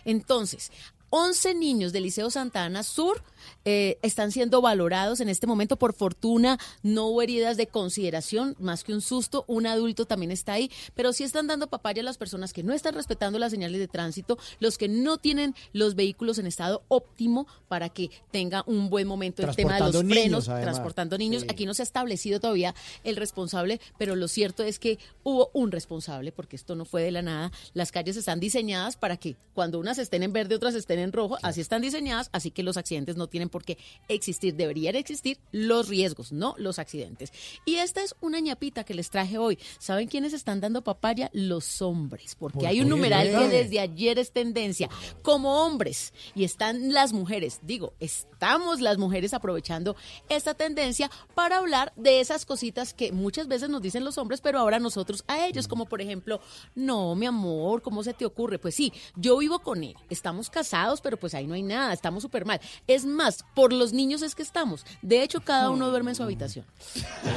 Entonces, 0.07 0.71
11 1.09 1.53
niños 1.53 1.93
del 1.93 2.03
Liceo 2.03 2.31
Santa 2.31 2.63
Ana 2.63 2.81
Sur 2.81 3.21
eh, 3.65 3.97
están 4.01 4.31
siendo 4.31 4.61
valorados 4.61 5.19
en 5.19 5.29
este 5.29 5.47
momento. 5.47 5.77
Por 5.77 5.93
fortuna, 5.93 6.57
no 6.83 7.07
hubo 7.07 7.21
heridas 7.21 7.57
de 7.57 7.67
consideración, 7.67 8.55
más 8.59 8.83
que 8.83 8.93
un 8.93 9.01
susto. 9.01 9.45
Un 9.47 9.67
adulto 9.67 10.05
también 10.05 10.31
está 10.31 10.53
ahí, 10.53 10.71
pero 10.95 11.13
sí 11.13 11.23
están 11.23 11.47
dando 11.47 11.67
papaya 11.67 12.01
a 12.01 12.05
las 12.05 12.17
personas 12.17 12.53
que 12.53 12.63
no 12.63 12.73
están 12.73 12.93
respetando 12.93 13.39
las 13.39 13.51
señales 13.51 13.79
de 13.79 13.87
tránsito, 13.87 14.37
los 14.59 14.77
que 14.77 14.87
no 14.87 15.17
tienen 15.17 15.55
los 15.73 15.95
vehículos 15.95 16.37
en 16.37 16.47
estado 16.47 16.83
óptimo 16.87 17.47
para 17.67 17.89
que 17.89 18.09
tenga 18.31 18.63
un 18.65 18.89
buen 18.89 19.07
momento 19.07 19.43
el 19.43 19.55
tema 19.55 19.75
de 19.75 19.79
los 19.79 19.91
frenos, 19.97 20.15
niños, 20.15 20.49
además. 20.49 20.63
transportando 20.63 21.17
niños. 21.17 21.43
Sí. 21.43 21.47
Aquí 21.49 21.65
no 21.65 21.73
se 21.73 21.81
ha 21.81 21.83
establecido 21.83 22.39
todavía 22.39 22.75
el 23.03 23.15
responsable, 23.15 23.79
pero 23.97 24.15
lo 24.15 24.27
cierto 24.27 24.63
es 24.63 24.79
que 24.79 24.99
hubo 25.23 25.49
un 25.53 25.71
responsable, 25.71 26.31
porque 26.31 26.55
esto 26.55 26.75
no 26.75 26.85
fue 26.85 27.03
de 27.03 27.11
la 27.11 27.21
nada. 27.21 27.51
Las 27.73 27.91
calles 27.91 28.17
están 28.17 28.39
diseñadas 28.39 28.97
para 28.97 29.17
que 29.17 29.35
cuando 29.53 29.79
unas 29.79 29.97
estén 29.97 30.23
en 30.23 30.33
verde, 30.33 30.55
otras 30.55 30.75
estén 30.75 30.99
en 30.99 31.11
rojo. 31.11 31.37
Así 31.41 31.61
están 31.61 31.81
diseñadas, 31.81 32.29
así 32.31 32.51
que 32.51 32.63
los 32.63 32.77
accidentes 32.77 33.15
no 33.15 33.27
tienen 33.27 33.36
por 33.45 33.63
qué 33.63 33.77
existir. 34.07 34.55
Deberían 34.55 34.95
existir 34.95 35.38
los 35.51 35.88
riesgos, 35.88 36.31
no 36.31 36.55
los 36.57 36.79
accidentes. 36.79 37.31
Y 37.65 37.75
esta 37.75 38.03
es 38.03 38.15
una 38.21 38.39
ñapita 38.39 38.83
que 38.83 38.93
les 38.93 39.09
traje 39.09 39.38
hoy. 39.38 39.59
¿Saben 39.79 40.07
quiénes 40.07 40.33
están 40.33 40.59
dando 40.59 40.83
papaya? 40.83 41.29
Los 41.33 41.81
hombres, 41.81 42.35
porque 42.35 42.59
¿Por 42.59 42.67
hay 42.67 42.81
un 42.81 42.89
numeral 42.89 43.27
que 43.27 43.47
desde 43.47 43.79
ayer 43.79 44.19
es 44.19 44.31
tendencia. 44.31 44.89
Como 45.21 45.63
hombres, 45.63 46.13
y 46.35 46.43
están 46.43 46.93
las 46.93 47.13
mujeres, 47.13 47.59
digo, 47.61 47.93
estamos 47.99 48.81
las 48.81 48.97
mujeres 48.97 49.33
aprovechando 49.33 49.95
esta 50.29 50.53
tendencia 50.53 51.09
para 51.35 51.57
hablar 51.57 51.93
de 51.95 52.19
esas 52.19 52.45
cositas 52.45 52.93
que 52.93 53.11
muchas 53.11 53.47
veces 53.47 53.69
nos 53.69 53.81
dicen 53.81 54.03
los 54.03 54.17
hombres, 54.17 54.41
pero 54.41 54.59
ahora 54.59 54.79
nosotros 54.79 55.23
a 55.27 55.45
ellos, 55.45 55.67
como 55.67 55.85
por 55.85 56.01
ejemplo, 56.01 56.39
no, 56.75 57.15
mi 57.15 57.25
amor, 57.25 57.81
¿cómo 57.81 58.03
se 58.03 58.13
te 58.13 58.25
ocurre? 58.25 58.59
Pues 58.59 58.75
sí, 58.75 58.93
yo 59.15 59.38
vivo 59.38 59.59
con 59.59 59.83
él, 59.83 59.95
estamos 60.09 60.49
casados, 60.49 61.01
pero 61.01 61.17
pues 61.17 61.33
ahí 61.33 61.47
no 61.47 61.53
hay 61.53 61.63
nada, 61.63 61.93
estamos 61.93 62.23
súper 62.23 62.45
mal. 62.45 62.59
Es 62.88 63.05
más, 63.05 63.26
por 63.53 63.73
los 63.73 63.93
niños 63.93 64.21
es 64.21 64.36
que 64.36 64.43
estamos. 64.43 64.86
De 65.01 65.23
hecho, 65.23 65.41
cada 65.41 65.69
uno 65.69 65.89
duerme 65.89 66.11
en 66.11 66.15
su 66.15 66.23
habitación. 66.23 66.65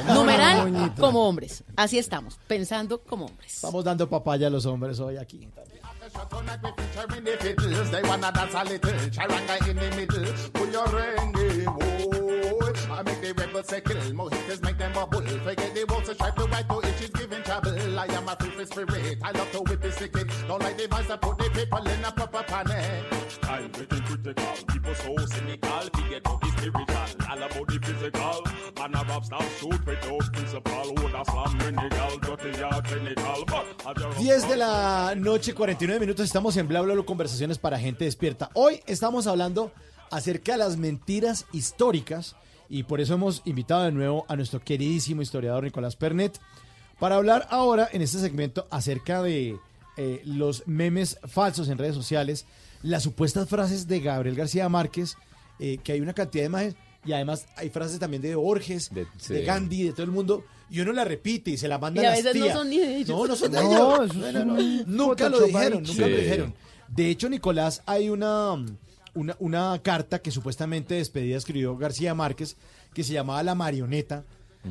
Numeral 0.07 0.93
como 0.99 1.27
hombres. 1.27 1.63
Así 1.75 1.97
estamos, 1.97 2.39
pensando 2.47 3.01
como 3.01 3.25
hombres. 3.25 3.55
Estamos 3.55 3.83
dando 3.83 4.09
papaya 4.09 4.47
a 4.47 4.49
los 4.49 4.65
hombres 4.65 4.99
hoy 4.99 5.17
aquí. 5.17 5.47
A. 12.91 12.99
I 12.99 13.03
make 13.03 13.21
the 13.21 13.33
rebels 13.33 13.67
say 13.67 13.81
kill, 13.81 13.97
mojitos 14.13 14.63
make 14.63 14.77
them 14.77 14.93
bubble. 14.93 15.21
Forget 15.21 15.75
the 15.75 15.85
walls, 15.89 16.09
strive 16.11 16.35
to 16.35 16.45
right 16.45 16.67
to 16.69 16.87
itch 16.87 17.01
is 17.01 17.09
giving 17.09 17.43
trouble. 17.43 17.99
I 17.99 18.05
am 18.05 18.27
a 18.27 18.35
free 18.35 18.65
spirit, 18.65 19.17
I 19.23 19.31
love 19.31 19.51
to 19.51 19.59
whip 19.61 19.81
the 19.81 19.91
stick 19.91 20.15
it. 20.15 20.27
Don't 20.47 20.61
like 20.61 20.77
the 20.77 20.87
voice 20.87 21.07
that 21.07 21.21
put 21.21 21.37
the 21.37 21.49
people 21.49 21.87
in 21.87 22.05
a 22.05 22.11
proper 22.11 22.43
panic. 22.43 23.13
Style 23.29 23.67
getting 23.69 24.03
critical. 24.03 24.53
People 24.67 24.95
so 24.95 25.25
cynical. 25.25 25.81
Forget 25.93 26.21
about 26.25 26.41
the 26.41 26.47
spiritual. 26.51 27.11
All 27.29 27.37
about 27.37 27.67
the 27.67 27.79
physical. 27.81 28.43
Man 28.77 28.95
a 28.95 29.03
rap 29.07 29.23
stop 29.23 29.43
shoot 29.59 29.85
without 29.85 30.33
principle. 30.33 30.93
Would 30.97 31.15
a 31.15 31.23
slam 31.25 31.59
minigal. 31.59 32.21
Dirty 32.21 32.63
or 32.63 32.81
clinical. 32.81 33.45
But 33.47 33.85
I 33.87 33.93
just 33.93 34.19
10 34.19 34.49
de 34.49 34.57
la 34.57 35.13
noche, 35.15 35.53
49 35.53 35.99
minutos, 35.99 36.25
estamos 36.25 36.57
en 36.57 36.67
Bla 36.67 36.81
Bla 36.81 36.93
Bla, 36.93 37.03
conversaciones 37.03 37.57
para 37.57 37.79
gente 37.79 38.05
despierta. 38.05 38.49
Hoy 38.53 38.81
estamos 38.85 39.27
hablando 39.27 39.71
acerca 40.09 40.53
de 40.53 40.57
las 40.59 40.77
mentiras 40.77 41.45
históricas 41.51 42.35
y 42.71 42.83
por 42.83 43.01
eso 43.01 43.13
hemos 43.15 43.41
invitado 43.43 43.83
de 43.83 43.91
nuevo 43.91 44.25
a 44.29 44.35
nuestro 44.37 44.61
queridísimo 44.61 45.21
historiador 45.21 45.65
Nicolás 45.65 45.97
Pernet 45.97 46.39
para 46.99 47.17
hablar 47.17 47.47
ahora 47.51 47.89
en 47.91 48.01
este 48.01 48.17
segmento 48.17 48.65
acerca 48.71 49.21
de 49.21 49.57
eh, 49.97 50.21
los 50.23 50.65
memes 50.67 51.19
falsos 51.27 51.67
en 51.67 51.77
redes 51.77 51.95
sociales, 51.95 52.45
las 52.81 53.03
supuestas 53.03 53.49
frases 53.49 53.87
de 53.87 53.99
Gabriel 53.99 54.37
García 54.37 54.69
Márquez, 54.69 55.17
eh, 55.59 55.79
que 55.83 55.91
hay 55.91 55.99
una 56.01 56.13
cantidad 56.13 56.43
de 56.43 56.47
imágenes 56.47 56.75
y 57.05 57.11
además 57.11 57.45
hay 57.57 57.69
frases 57.69 57.99
también 57.99 58.21
de 58.21 58.35
Borges, 58.35 58.89
de, 58.93 59.05
sí. 59.17 59.41
Gandhi, 59.41 59.83
de 59.83 59.91
todo 59.91 60.03
el 60.03 60.11
mundo. 60.11 60.45
Y 60.69 60.79
uno 60.79 60.93
la 60.93 61.03
repite 61.03 61.51
y 61.51 61.57
se 61.57 61.67
la 61.67 61.77
manda 61.77 62.01
Y 62.01 62.05
a 62.05 62.11
las 62.11 62.23
veces 62.23 62.39
no 62.39 62.45
tías. 62.45 62.57
son 62.57 62.69
ni 62.69 62.77
de 62.77 62.95
ellos. 62.97 63.09
No, 63.09 63.27
no 63.27 63.35
son 63.35 63.51
de 63.51 63.57
No, 63.61 64.03
ellos. 64.03 64.15
No, 64.15 64.31
no, 64.31 64.45
no. 64.45 64.53
un 64.53 64.83
Nunca 64.85 65.27
lo 65.27 65.41
dijeron, 65.41 65.83
nunca 65.83 66.07
lo 66.07 66.15
dijeron. 66.15 66.53
De 66.87 67.09
hecho, 67.09 67.27
Nicolás, 67.27 67.81
hay 67.85 68.09
una, 68.09 68.63
una, 69.13 69.35
una 69.39 69.79
carta 69.83 70.21
que 70.21 70.31
supuestamente 70.31 70.95
despedida 70.95 71.37
escribió 71.37 71.77
García 71.77 72.13
Márquez 72.13 72.57
que 72.93 73.03
se 73.03 73.13
llamaba 73.13 73.43
La 73.43 73.55
Marioneta, 73.55 74.25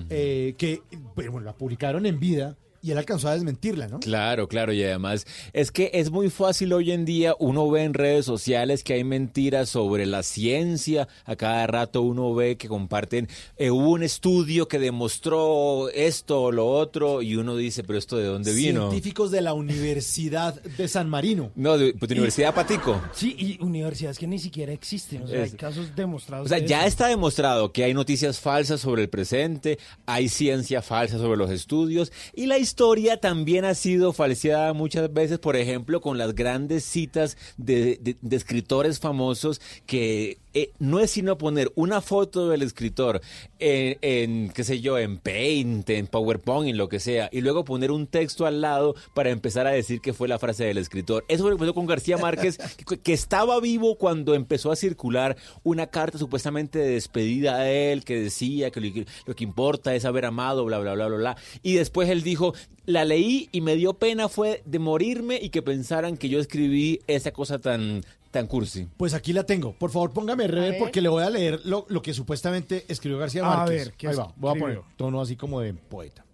eh, 0.09 0.55
que 0.57 0.82
bueno, 1.14 1.41
la 1.41 1.55
publicaron 1.55 2.07
en 2.07 2.20
vida 2.20 2.57
y 2.83 2.91
él 2.93 2.99
alcanzó 2.99 3.28
a 3.28 3.35
desmentirla, 3.35 3.89
¿no? 3.89 4.01
Claro, 4.01 4.49
claro, 4.49 4.72
y 4.72 4.83
además 4.83 5.26
es 5.53 5.70
que 5.70 5.91
es 5.95 6.11
muy 6.11 6.31
fácil 6.31 6.72
hoy 6.72 6.93
en 6.93 7.05
día, 7.05 7.35
uno 7.39 7.68
ve 7.70 7.85
en 7.85 7.95
redes 7.95 8.24
sociales 8.24 8.83
que 8.85 8.95
hay 8.95 9.05
mentiras 9.05 9.68
sobre 9.68 10.07
la 10.07 10.22
ciencia, 10.22 11.09
a 11.24 11.37
cada 11.37 11.66
rato 11.66 12.03
uno 12.03 12.35
ve 12.35 12.57
que 12.57 12.68
comparten, 12.68 13.28
eh, 13.57 13.70
hubo 13.70 13.91
un 13.91 14.03
estudio 14.03 14.66
que 14.68 14.78
demostró 14.78 15.89
esto 15.91 16.43
o 16.45 16.53
lo 16.53 16.66
otro, 16.68 17.20
y 17.22 17.37
uno 17.37 17.57
dice, 17.57 17.85
pero 17.85 17.99
esto 17.99 18.16
de 18.16 18.24
dónde 18.24 18.53
vino. 18.53 18.89
Científicos 18.91 19.31
de 19.31 19.41
la 19.43 19.53
Universidad 19.55 20.61
de 20.62 20.89
San 20.89 21.09
Marino. 21.11 21.51
No, 21.57 21.76
de, 21.76 21.93
pues, 21.95 22.09
de 22.09 22.14
Universidad 22.14 22.55
Patico. 22.55 23.01
Sí, 23.12 23.35
y 23.39 23.62
universidades 23.62 24.18
que 24.18 24.26
ni 24.26 24.39
siquiera 24.39 24.72
existen. 24.72 25.22
O 25.22 25.26
sea, 25.28 25.43
Es- 25.45 25.53
hay 25.53 25.59
casos 25.59 25.95
demostrados. 25.95 26.47
O 26.47 26.49
sea, 26.49 26.61
de 26.61 26.66
ya 26.66 26.81
eso. 26.81 26.89
está 26.89 27.07
demostrado 27.09 27.72
que 27.72 27.85
hay 27.85 27.93
noticias 27.93 28.39
falsas 28.41 28.81
sobre 28.81 29.03
el 29.03 29.09
presente, 29.11 29.78
hay 30.07 30.28
ciencia 30.28 30.81
falsa 30.81 31.18
sobre 31.18 31.37
los 31.37 31.51
estudios 31.51 32.12
y 32.35 32.47
la 32.47 32.57
historia 32.57 32.70
también 32.75 33.64
ha 33.64 33.75
sido 33.75 34.12
falseada 34.12 34.73
muchas 34.73 35.12
veces, 35.12 35.39
por 35.39 35.57
ejemplo, 35.57 36.01
con 36.01 36.18
las 36.18 36.35
grandes 36.35 36.85
citas 36.85 37.37
de, 37.57 37.99
de- 38.01 38.16
de 38.21 38.37
escritores 38.37 38.99
famosos 39.01 39.61
que 39.87 40.39
eh, 40.53 40.73
no 40.81 40.99
es 40.99 41.12
sino 41.12 41.39
poner 41.39 41.71
una 41.77 42.01
foto 42.01 42.49
del 42.49 42.62
escritor 42.62 43.21
en, 43.61 43.99
en, 44.03 44.51
qué 44.51 44.64
sé 44.64 44.81
yo, 44.81 44.99
en 44.99 45.18
Paint, 45.18 45.89
en 45.91 46.07
PowerPoint, 46.09 46.71
en 46.71 46.77
lo 46.77 46.89
que 46.89 46.99
sea, 46.99 47.29
y 47.33 47.41
luego 47.41 47.64
poner 47.64 47.93
un 47.93 48.07
texto 48.09 48.47
al 48.47 48.61
lado 48.61 48.95
para 49.14 49.31
empezar 49.31 49.66
a 49.68 49.71
decir 49.71 50.01
que 50.01 50.12
fue 50.12 50.27
la 50.27 50.39
frase 50.41 50.64
del 50.64 50.79
escritor. 50.79 51.25
Eso 51.29 51.43
fue 51.45 51.51
lo 51.53 51.57
que 51.57 51.61
pasó 51.61 51.75
con 51.75 51.87
García 51.87 52.16
Márquez, 52.18 52.59
que, 52.89 52.99
que 52.99 53.12
estaba 53.12 53.61
vivo 53.61 53.97
cuando 53.97 54.35
empezó 54.35 54.73
a 54.73 54.77
circular 54.77 55.37
una 55.62 55.87
carta 55.87 56.18
supuestamente 56.18 56.79
de 56.81 56.91
despedida 56.95 57.57
a 57.57 57.71
él, 57.71 58.05
que 58.05 58.21
decía 58.21 58.71
que 58.73 58.81
lo, 58.81 58.93
que 58.93 59.07
lo 59.27 59.37
que 59.37 59.45
importa 59.45 59.95
es 59.95 60.05
haber 60.05 60.25
amado, 60.25 60.64
bla, 60.64 60.79
bla, 60.81 60.95
bla, 60.95 61.07
bla, 61.07 61.16
bla. 61.16 61.37
Y 61.62 61.75
después 61.75 62.09
él 62.09 62.23
dijo, 62.25 62.55
la 62.87 63.05
leí 63.05 63.49
y 63.53 63.61
me 63.61 63.77
dio 63.77 63.95
pena 63.95 64.29
fue 64.29 64.63
de 64.65 64.79
morirme 64.79 65.39
y 65.41 65.51
que 65.51 65.63
pensaran 65.63 66.17
que 66.17 66.29
yo 66.29 66.41
escribí 66.41 67.01
esa 67.07 67.33
cosa 67.33 67.59
tan, 67.59 68.03
tan 68.31 68.47
cursi. 68.47 68.89
Pues 68.97 69.15
aquí 69.15 69.33
la 69.33 69.45
tengo. 69.45 69.73
Por 69.73 69.91
favor, 69.91 70.13
póngame 70.13 70.47
rever 70.47 70.79
porque 70.79 71.01
le 71.01 71.09
voy 71.09 71.23
a 71.23 71.31
leer 71.31 71.61
lo, 71.65 71.87
lo 71.89 72.03
que 72.03 72.15
supuestamente 72.15 72.85
escribió 72.89 73.19
García 73.19 73.43
A 73.45 73.57
Márquez. 73.57 73.87
ver, 73.87 73.95
¿qué 73.95 74.09
Ahí 74.09 74.17
va. 74.17 74.33
Voy 74.37 74.57
a 74.57 74.59
poner 74.59 74.81
tono 74.97 75.21
así 75.21 75.37
como 75.37 75.61
de 75.61 75.75
poeta. 75.75 76.25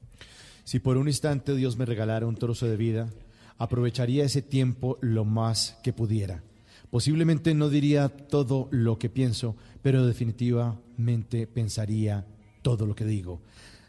Si 0.64 0.79
por 0.81 0.97
un 0.97 1.09
instante 1.09 1.55
Dios 1.55 1.77
me 1.77 1.85
regalara 1.85 2.27
un 2.27 2.37
trozo 2.37 2.66
de 2.66 2.77
vida, 2.77 3.09
aprovecharía 3.59 4.24
ese 4.24 4.43
tiempo 4.43 4.99
lo 5.01 5.24
más 5.24 5.79
que 5.83 5.93
pudiera. 5.93 6.43
Posiblemente 6.91 7.55
no 7.55 7.68
diría 7.68 8.09
todo 8.09 8.68
lo 8.70 8.99
que 8.99 9.09
pienso, 9.09 9.57
pero 9.83 10.07
definitivamente 10.07 11.47
pensaría 11.47 12.27
todo 12.62 12.87
lo 12.87 12.95
que 12.95 13.05
digo. 13.05 13.41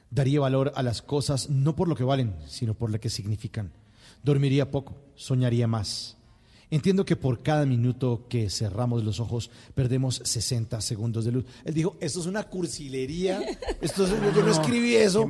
Daría 0.10 0.40
valor 0.40 0.72
a 0.76 0.84
las 0.84 1.02
cosas 1.02 1.50
no 1.50 1.76
por 1.76 1.88
lo 1.88 1.96
que 1.96 2.04
valen, 2.04 2.36
sino 2.48 2.74
por 2.74 2.90
lo 2.90 3.00
que 3.00 3.10
significan. 3.10 3.72
Dormiría 4.24 4.72
poco, 4.72 4.96
soñaría 5.16 5.68
más. 5.68 6.17
Entiendo 6.70 7.06
que 7.06 7.16
por 7.16 7.42
cada 7.44 7.66
minuto 7.66 8.26
que 8.28 8.50
cerramos 8.50 9.04
los 9.06 9.20
ojos 9.22 9.50
perdemos 9.74 10.22
60 10.26 10.82
segundos 10.82 11.24
de 11.24 11.32
luz. 11.32 11.46
Él 11.64 11.74
dijo, 11.74 11.96
esto 12.02 12.20
es 12.20 12.26
una 12.26 12.44
cursilería, 12.44 13.42
esto 13.82 14.06
es- 14.06 14.12
yo 14.36 14.44
no 14.44 14.52
escribí 14.52 14.96
eso. 14.96 15.22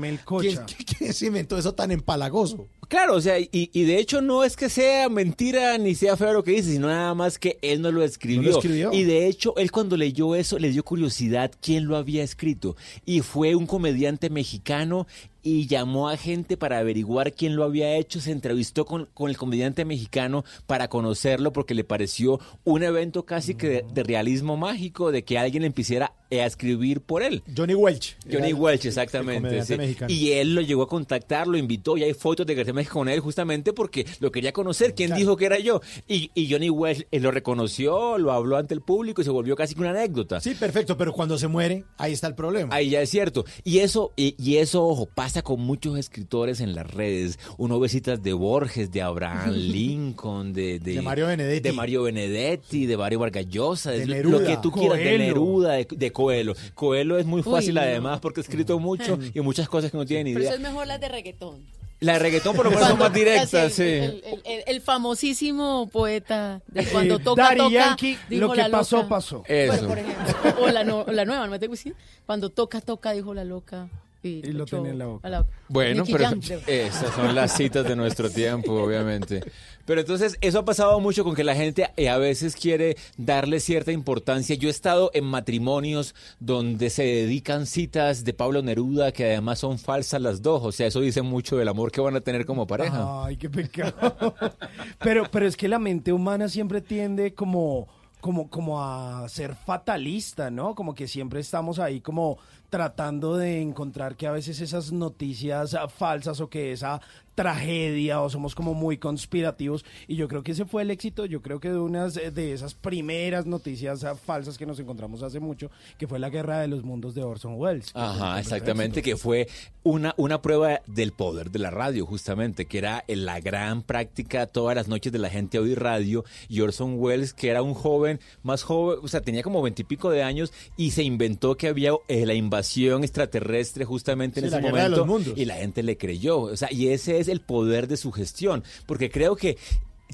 ¿Quién, 0.41 0.57
quién 0.97 1.13
se 1.13 1.27
inventó 1.27 1.57
eso 1.57 1.73
tan 1.73 1.91
empalagoso? 1.91 2.67
Claro, 2.87 3.15
o 3.15 3.21
sea, 3.21 3.37
y, 3.39 3.49
y 3.51 3.83
de 3.83 3.99
hecho 3.99 4.21
no 4.21 4.43
es 4.45 4.55
que 4.55 4.69
sea 4.69 5.09
mentira 5.09 5.77
ni 5.77 5.93
sea 5.93 6.15
feo 6.15 6.31
lo 6.33 6.43
que 6.43 6.51
dice, 6.51 6.71
sino 6.71 6.87
nada 6.87 7.13
más 7.13 7.37
que 7.37 7.59
él 7.61 7.81
no 7.81 7.91
lo 7.91 8.01
escribió. 8.01 8.41
No 8.43 8.49
lo 8.49 8.57
escribió. 8.57 8.93
Y 8.93 9.03
de 9.03 9.27
hecho, 9.27 9.53
él 9.57 9.71
cuando 9.71 9.97
leyó 9.97 10.35
eso 10.35 10.57
le 10.57 10.71
dio 10.71 10.83
curiosidad 10.83 11.51
quién 11.61 11.85
lo 11.85 11.97
había 11.97 12.23
escrito. 12.23 12.77
Y 13.05 13.19
fue 13.19 13.55
un 13.55 13.67
comediante 13.67 14.29
mexicano 14.29 15.05
y 15.47 15.65
llamó 15.65 16.09
a 16.09 16.17
gente 16.17 16.57
para 16.57 16.79
averiguar 16.79 17.31
quién 17.31 17.55
lo 17.55 17.63
había 17.63 17.95
hecho. 17.95 18.19
Se 18.19 18.31
entrevistó 18.31 18.83
con, 18.83 19.07
con 19.13 19.29
el 19.29 19.37
comediante 19.37 19.85
mexicano 19.85 20.43
para 20.65 20.89
conocerlo 20.89 21.53
porque 21.53 21.73
le 21.73 21.85
pareció 21.85 22.41
un 22.65 22.83
evento 22.83 23.25
casi 23.25 23.55
que 23.55 23.69
de, 23.69 23.85
de 23.93 24.03
realismo 24.03 24.57
mágico, 24.57 25.09
de 25.09 25.23
que 25.23 25.37
alguien 25.37 25.63
empezara 25.63 26.11
a 26.29 26.45
escribir 26.45 27.01
por 27.01 27.23
él. 27.23 27.43
Johnny 27.55 27.73
Welch. 27.73 28.17
Johnny 28.29 28.51
Welch, 28.51 28.81
el 28.81 28.89
exactamente. 28.89 29.63
sí. 29.63 29.77
Y 30.09 30.31
él 30.31 30.55
lo 30.55 30.61
llegó 30.61 30.83
a 30.83 30.87
contactar, 30.89 31.47
lo 31.47 31.57
invitó, 31.57 31.97
y 31.97 32.03
hay 32.03 32.13
fotos 32.13 32.45
de 32.45 32.53
García 32.55 32.73
Márquez 32.73 32.91
con 32.91 33.07
él 33.07 33.19
justamente 33.21 33.71
porque 33.71 34.05
lo 34.19 34.31
quería 34.31 34.51
conocer. 34.51 34.93
¿Quién 34.93 35.15
dijo 35.15 35.37
que 35.37 35.45
era 35.45 35.59
yo? 35.59 35.81
Y, 36.07 36.31
y 36.33 36.51
Johnny 36.51 36.69
Welch 36.69 37.07
eh, 37.11 37.19
lo 37.21 37.31
reconoció, 37.31 38.17
lo 38.17 38.33
habló 38.33 38.57
ante 38.57 38.73
el 38.73 38.81
público 38.81 39.21
y 39.21 39.23
se 39.23 39.29
volvió 39.29 39.55
casi 39.55 39.73
que 39.73 39.79
una 39.81 39.91
anécdota. 39.91 40.41
Sí, 40.41 40.55
perfecto, 40.55 40.97
pero 40.97 41.13
cuando 41.13 41.37
se 41.37 41.47
muere, 41.47 41.85
ahí 41.97 42.11
está 42.11 42.27
el 42.27 42.35
problema. 42.35 42.75
Ahí 42.75 42.89
ya 42.89 43.01
es 43.01 43.09
cierto. 43.09 43.45
Y 43.63 43.79
eso, 43.79 44.11
y, 44.17 44.35
y 44.37 44.57
eso, 44.57 44.85
ojo, 44.85 45.05
pasa 45.05 45.36
con 45.41 45.59
muchos 45.61 45.97
escritores 45.97 46.59
en 46.61 46.75
las 46.75 46.89
redes. 46.89 47.39
Uno 47.57 47.79
ve 47.79 47.89
citas 47.89 48.21
de 48.23 48.33
Borges, 48.33 48.91
de 48.91 49.01
Abraham 49.01 49.51
Lincoln, 49.55 50.53
de, 50.53 50.79
De 50.79 51.01
Mario 51.01 51.27
Benedetti. 51.27 51.61
De 51.69 51.71
Mario 51.73 52.03
Benedetti, 52.03 52.85
de 52.85 52.97
Mario 52.97 53.19
Vargas 53.19 53.47
Llosa, 53.49 53.91
De 53.91 53.99
de 53.99 54.05
Neruda. 54.07 54.39
lo 54.39 54.45
que 54.45 54.57
tú 54.57 54.71
quieras, 54.71 54.97
de. 54.97 55.17
Neruda, 55.17 55.73
de, 55.73 55.87
de 55.89 56.11
Coelho. 56.11 56.53
Coelho 56.73 57.17
es 57.17 57.25
muy 57.25 57.41
Uy, 57.45 57.51
fácil 57.51 57.77
además 57.77 58.19
porque 58.19 58.41
ha 58.41 58.43
escrito 58.43 58.77
mucho 58.79 59.17
y 59.33 59.39
muchas 59.41 59.67
cosas 59.69 59.91
que 59.91 59.97
no 59.97 60.05
tiene 60.05 60.23
ni 60.25 60.33
Pero 60.33 60.45
eso 60.45 60.55
idea. 60.55 60.67
es 60.67 60.71
mejor 60.73 60.87
las 60.87 60.99
de 60.99 61.07
reggaetón. 61.09 61.77
La 61.99 62.13
de 62.13 62.19
reggaetón 62.19 62.55
por 62.55 62.65
lo 62.65 62.71
menos 62.71 62.87
son 62.87 62.99
más 62.99 63.11
directas, 63.11 63.73
sí. 63.73 63.81
El, 63.81 64.21
el- 64.23 64.41
el- 64.45 64.63
el 64.67 64.81
famosísimo 64.81 65.89
poeta 65.91 66.61
de 66.67 66.85
cuando 66.85 67.15
Eh, 67.15 67.19
toca, 67.23 67.41
Daddy 67.41 67.57
toca, 67.57 67.71
Yankee, 67.71 68.17
dijo 68.29 68.41
lo 68.47 68.51
que 68.53 68.57
la 68.61 68.69
pasó, 68.69 68.97
loca. 68.97 69.09
pasó. 69.09 69.43
Eso. 69.47 69.87
Por 69.87 69.97
ejemplo, 69.97 70.25
o 70.61 70.67
la, 70.67 70.83
no- 70.83 71.05
la 71.07 71.25
nueva, 71.25 71.45
¿no 71.45 71.51
me 71.51 71.57
tengo 71.57 71.71
que 71.73 71.77
decir? 71.77 71.95
Cuando 72.27 72.49
toca, 72.51 72.81
toca, 72.81 73.13
dijo 73.13 73.33
la 73.33 73.43
loca. 73.43 73.89
Y, 74.23 74.41
lo 74.51 74.65
tenía 74.65 74.91
en 74.91 74.99
la 74.99 75.05
boca. 75.05 75.45
Bueno, 75.69 76.01
Nicky 76.01 76.13
pero 76.13 76.25
Jam, 76.25 76.41
esas 76.65 77.13
son 77.15 77.35
las 77.35 77.55
citas 77.55 77.87
de 77.87 77.95
nuestro 77.95 78.29
tiempo, 78.29 78.73
obviamente. 78.83 79.43
Pero 79.85 80.01
entonces, 80.01 80.37
eso 80.41 80.59
ha 80.59 80.65
pasado 80.65 80.99
mucho 80.99 81.23
con 81.23 81.33
que 81.33 81.45
la 81.45 81.55
gente 81.55 81.89
eh, 81.95 82.09
a 82.09 82.17
veces 82.17 82.57
quiere 82.57 82.97
darle 83.15 83.61
cierta 83.61 83.93
importancia. 83.93 84.55
Yo 84.55 84.67
he 84.67 84.71
estado 84.71 85.11
en 85.13 85.23
matrimonios 85.23 86.13
donde 86.39 86.89
se 86.89 87.03
dedican 87.03 87.65
citas 87.65 88.25
de 88.25 88.33
Pablo 88.33 88.61
Neruda, 88.61 89.13
que 89.13 89.23
además 89.25 89.59
son 89.59 89.79
falsas 89.79 90.21
las 90.21 90.41
dos. 90.41 90.61
O 90.63 90.71
sea, 90.73 90.87
eso 90.87 90.99
dice 90.99 91.21
mucho 91.21 91.55
del 91.55 91.69
amor 91.69 91.91
que 91.91 92.01
van 92.01 92.17
a 92.17 92.21
tener 92.21 92.45
como 92.45 92.67
pareja. 92.67 93.25
Ay, 93.25 93.37
qué 93.37 93.49
pecado. 93.49 94.35
pero, 94.99 95.23
pero 95.31 95.47
es 95.47 95.55
que 95.55 95.69
la 95.69 95.79
mente 95.79 96.11
humana 96.11 96.49
siempre 96.49 96.81
tiende 96.81 97.33
como, 97.33 97.87
como, 98.19 98.49
como 98.49 98.83
a 98.83 99.29
ser 99.29 99.55
fatalista, 99.55 100.51
¿no? 100.51 100.75
Como 100.75 100.95
que 100.95 101.07
siempre 101.07 101.39
estamos 101.39 101.79
ahí 101.79 102.01
como 102.01 102.39
tratando 102.69 103.37
de 103.37 103.61
encontrar 103.61 104.15
que 104.15 104.27
a 104.27 104.31
veces 104.31 104.59
esas 104.59 104.91
noticias 104.91 105.73
ah, 105.73 105.87
falsas 105.87 106.41
o 106.41 106.49
que 106.49 106.71
esa 106.71 107.01
tragedia 107.33 108.19
o 108.19 108.31
somos 108.31 108.55
como 108.55 108.73
muy 108.73 108.97
conspirativos 108.97 109.85
y 110.07 110.15
yo 110.15 110.27
creo 110.27 110.41
que 110.41 110.53
ese 110.53 110.65
fue 110.65 110.81
el 110.81 110.89
éxito, 110.89 111.25
yo 111.25 111.43
creo 111.43 111.59
que 111.59 111.69
de 111.69 111.77
unas 111.77 112.17
eh, 112.17 112.31
de 112.31 112.51
esas 112.51 112.73
primeras 112.73 113.45
noticias 113.45 114.03
ah, 114.03 114.15
falsas 114.15 114.57
que 114.57 114.65
nos 114.65 114.79
encontramos 114.79 115.21
hace 115.21 115.39
mucho, 115.39 115.69
que 115.99 116.07
fue 116.07 116.17
la 116.17 116.29
guerra 116.29 116.59
de 116.59 116.67
los 116.67 116.83
mundos 116.83 117.13
de 117.13 117.23
Orson 117.23 117.53
Welles. 117.55 117.91
Ajá, 117.93 118.39
exactamente, 118.39 119.03
que 119.03 119.15
fue 119.17 119.47
una, 119.83 120.15
una 120.17 120.41
prueba 120.41 120.81
del 120.87 121.11
poder 121.11 121.51
de 121.51 121.59
la 121.59 121.69
radio, 121.69 122.07
justamente, 122.07 122.65
que 122.65 122.79
era 122.79 123.03
en 123.07 123.25
la 123.25 123.39
gran 123.39 123.83
práctica 123.83 124.47
todas 124.47 124.75
las 124.75 124.87
noches 124.87 125.13
de 125.13 125.19
la 125.19 125.29
gente 125.29 125.59
a 125.59 125.61
oír 125.61 125.79
radio, 125.79 126.25
y 126.49 126.61
Orson 126.61 126.95
Welles, 126.97 127.33
que 127.33 127.49
era 127.49 127.61
un 127.61 127.75
joven, 127.75 128.19
más 128.41 128.63
joven, 128.63 128.99
o 129.03 129.07
sea, 129.07 129.21
tenía 129.21 129.43
como 129.43 129.61
veintipico 129.61 130.09
de 130.09 130.23
años, 130.23 130.51
y 130.75 130.91
se 130.91 131.03
inventó 131.03 131.55
que 131.55 131.67
había 131.67 131.91
eh, 132.07 132.25
la 132.25 132.33
invasión 132.33 132.56
extraterrestre 132.59 133.85
justamente 133.85 134.39
en 134.39 134.47
ese 134.47 134.59
momento, 134.59 135.05
y 135.35 135.45
la 135.45 135.55
gente 135.55 135.83
le 135.83 135.97
creyó, 135.97 136.39
o 136.39 136.57
sea, 136.57 136.69
y 136.71 136.89
ese 136.89 137.19
es 137.19 137.27
el 137.27 137.41
poder 137.41 137.87
de 137.87 137.97
su 137.97 138.11
gestión, 138.11 138.63
porque 138.85 139.09
creo 139.09 139.35
que 139.35 139.57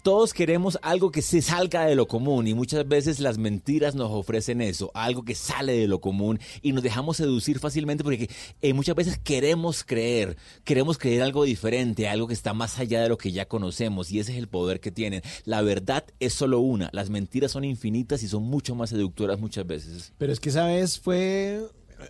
todos 0.01 0.33
queremos 0.33 0.79
algo 0.81 1.11
que 1.11 1.21
se 1.21 1.41
salga 1.41 1.85
de 1.85 1.95
lo 1.95 2.07
común 2.07 2.47
y 2.47 2.53
muchas 2.53 2.87
veces 2.87 3.19
las 3.19 3.37
mentiras 3.37 3.95
nos 3.95 4.11
ofrecen 4.11 4.61
eso, 4.61 4.91
algo 4.93 5.23
que 5.23 5.35
sale 5.35 5.73
de 5.73 5.87
lo 5.87 6.01
común 6.01 6.39
y 6.61 6.71
nos 6.71 6.83
dejamos 6.83 7.17
seducir 7.17 7.59
fácilmente 7.59 8.03
porque 8.03 8.29
eh, 8.61 8.73
muchas 8.73 8.95
veces 8.95 9.19
queremos 9.19 9.83
creer, 9.83 10.37
queremos 10.63 10.97
creer 10.97 11.21
algo 11.21 11.43
diferente, 11.43 12.07
algo 12.07 12.27
que 12.27 12.33
está 12.33 12.53
más 12.53 12.79
allá 12.79 13.01
de 13.01 13.09
lo 13.09 13.17
que 13.17 13.31
ya 13.31 13.47
conocemos 13.47 14.11
y 14.11 14.19
ese 14.19 14.31
es 14.31 14.37
el 14.39 14.47
poder 14.47 14.79
que 14.79 14.91
tienen. 14.91 15.21
La 15.45 15.61
verdad 15.61 16.05
es 16.19 16.33
solo 16.33 16.59
una, 16.59 16.89
las 16.91 17.09
mentiras 17.09 17.51
son 17.51 17.63
infinitas 17.63 18.23
y 18.23 18.27
son 18.27 18.43
mucho 18.43 18.75
más 18.75 18.89
seductoras 18.89 19.39
muchas 19.39 19.67
veces. 19.67 20.13
Pero 20.17 20.33
es 20.33 20.39
que 20.39 20.49
esa 20.49 20.65
vez 20.65 20.99
fue, 20.99 21.61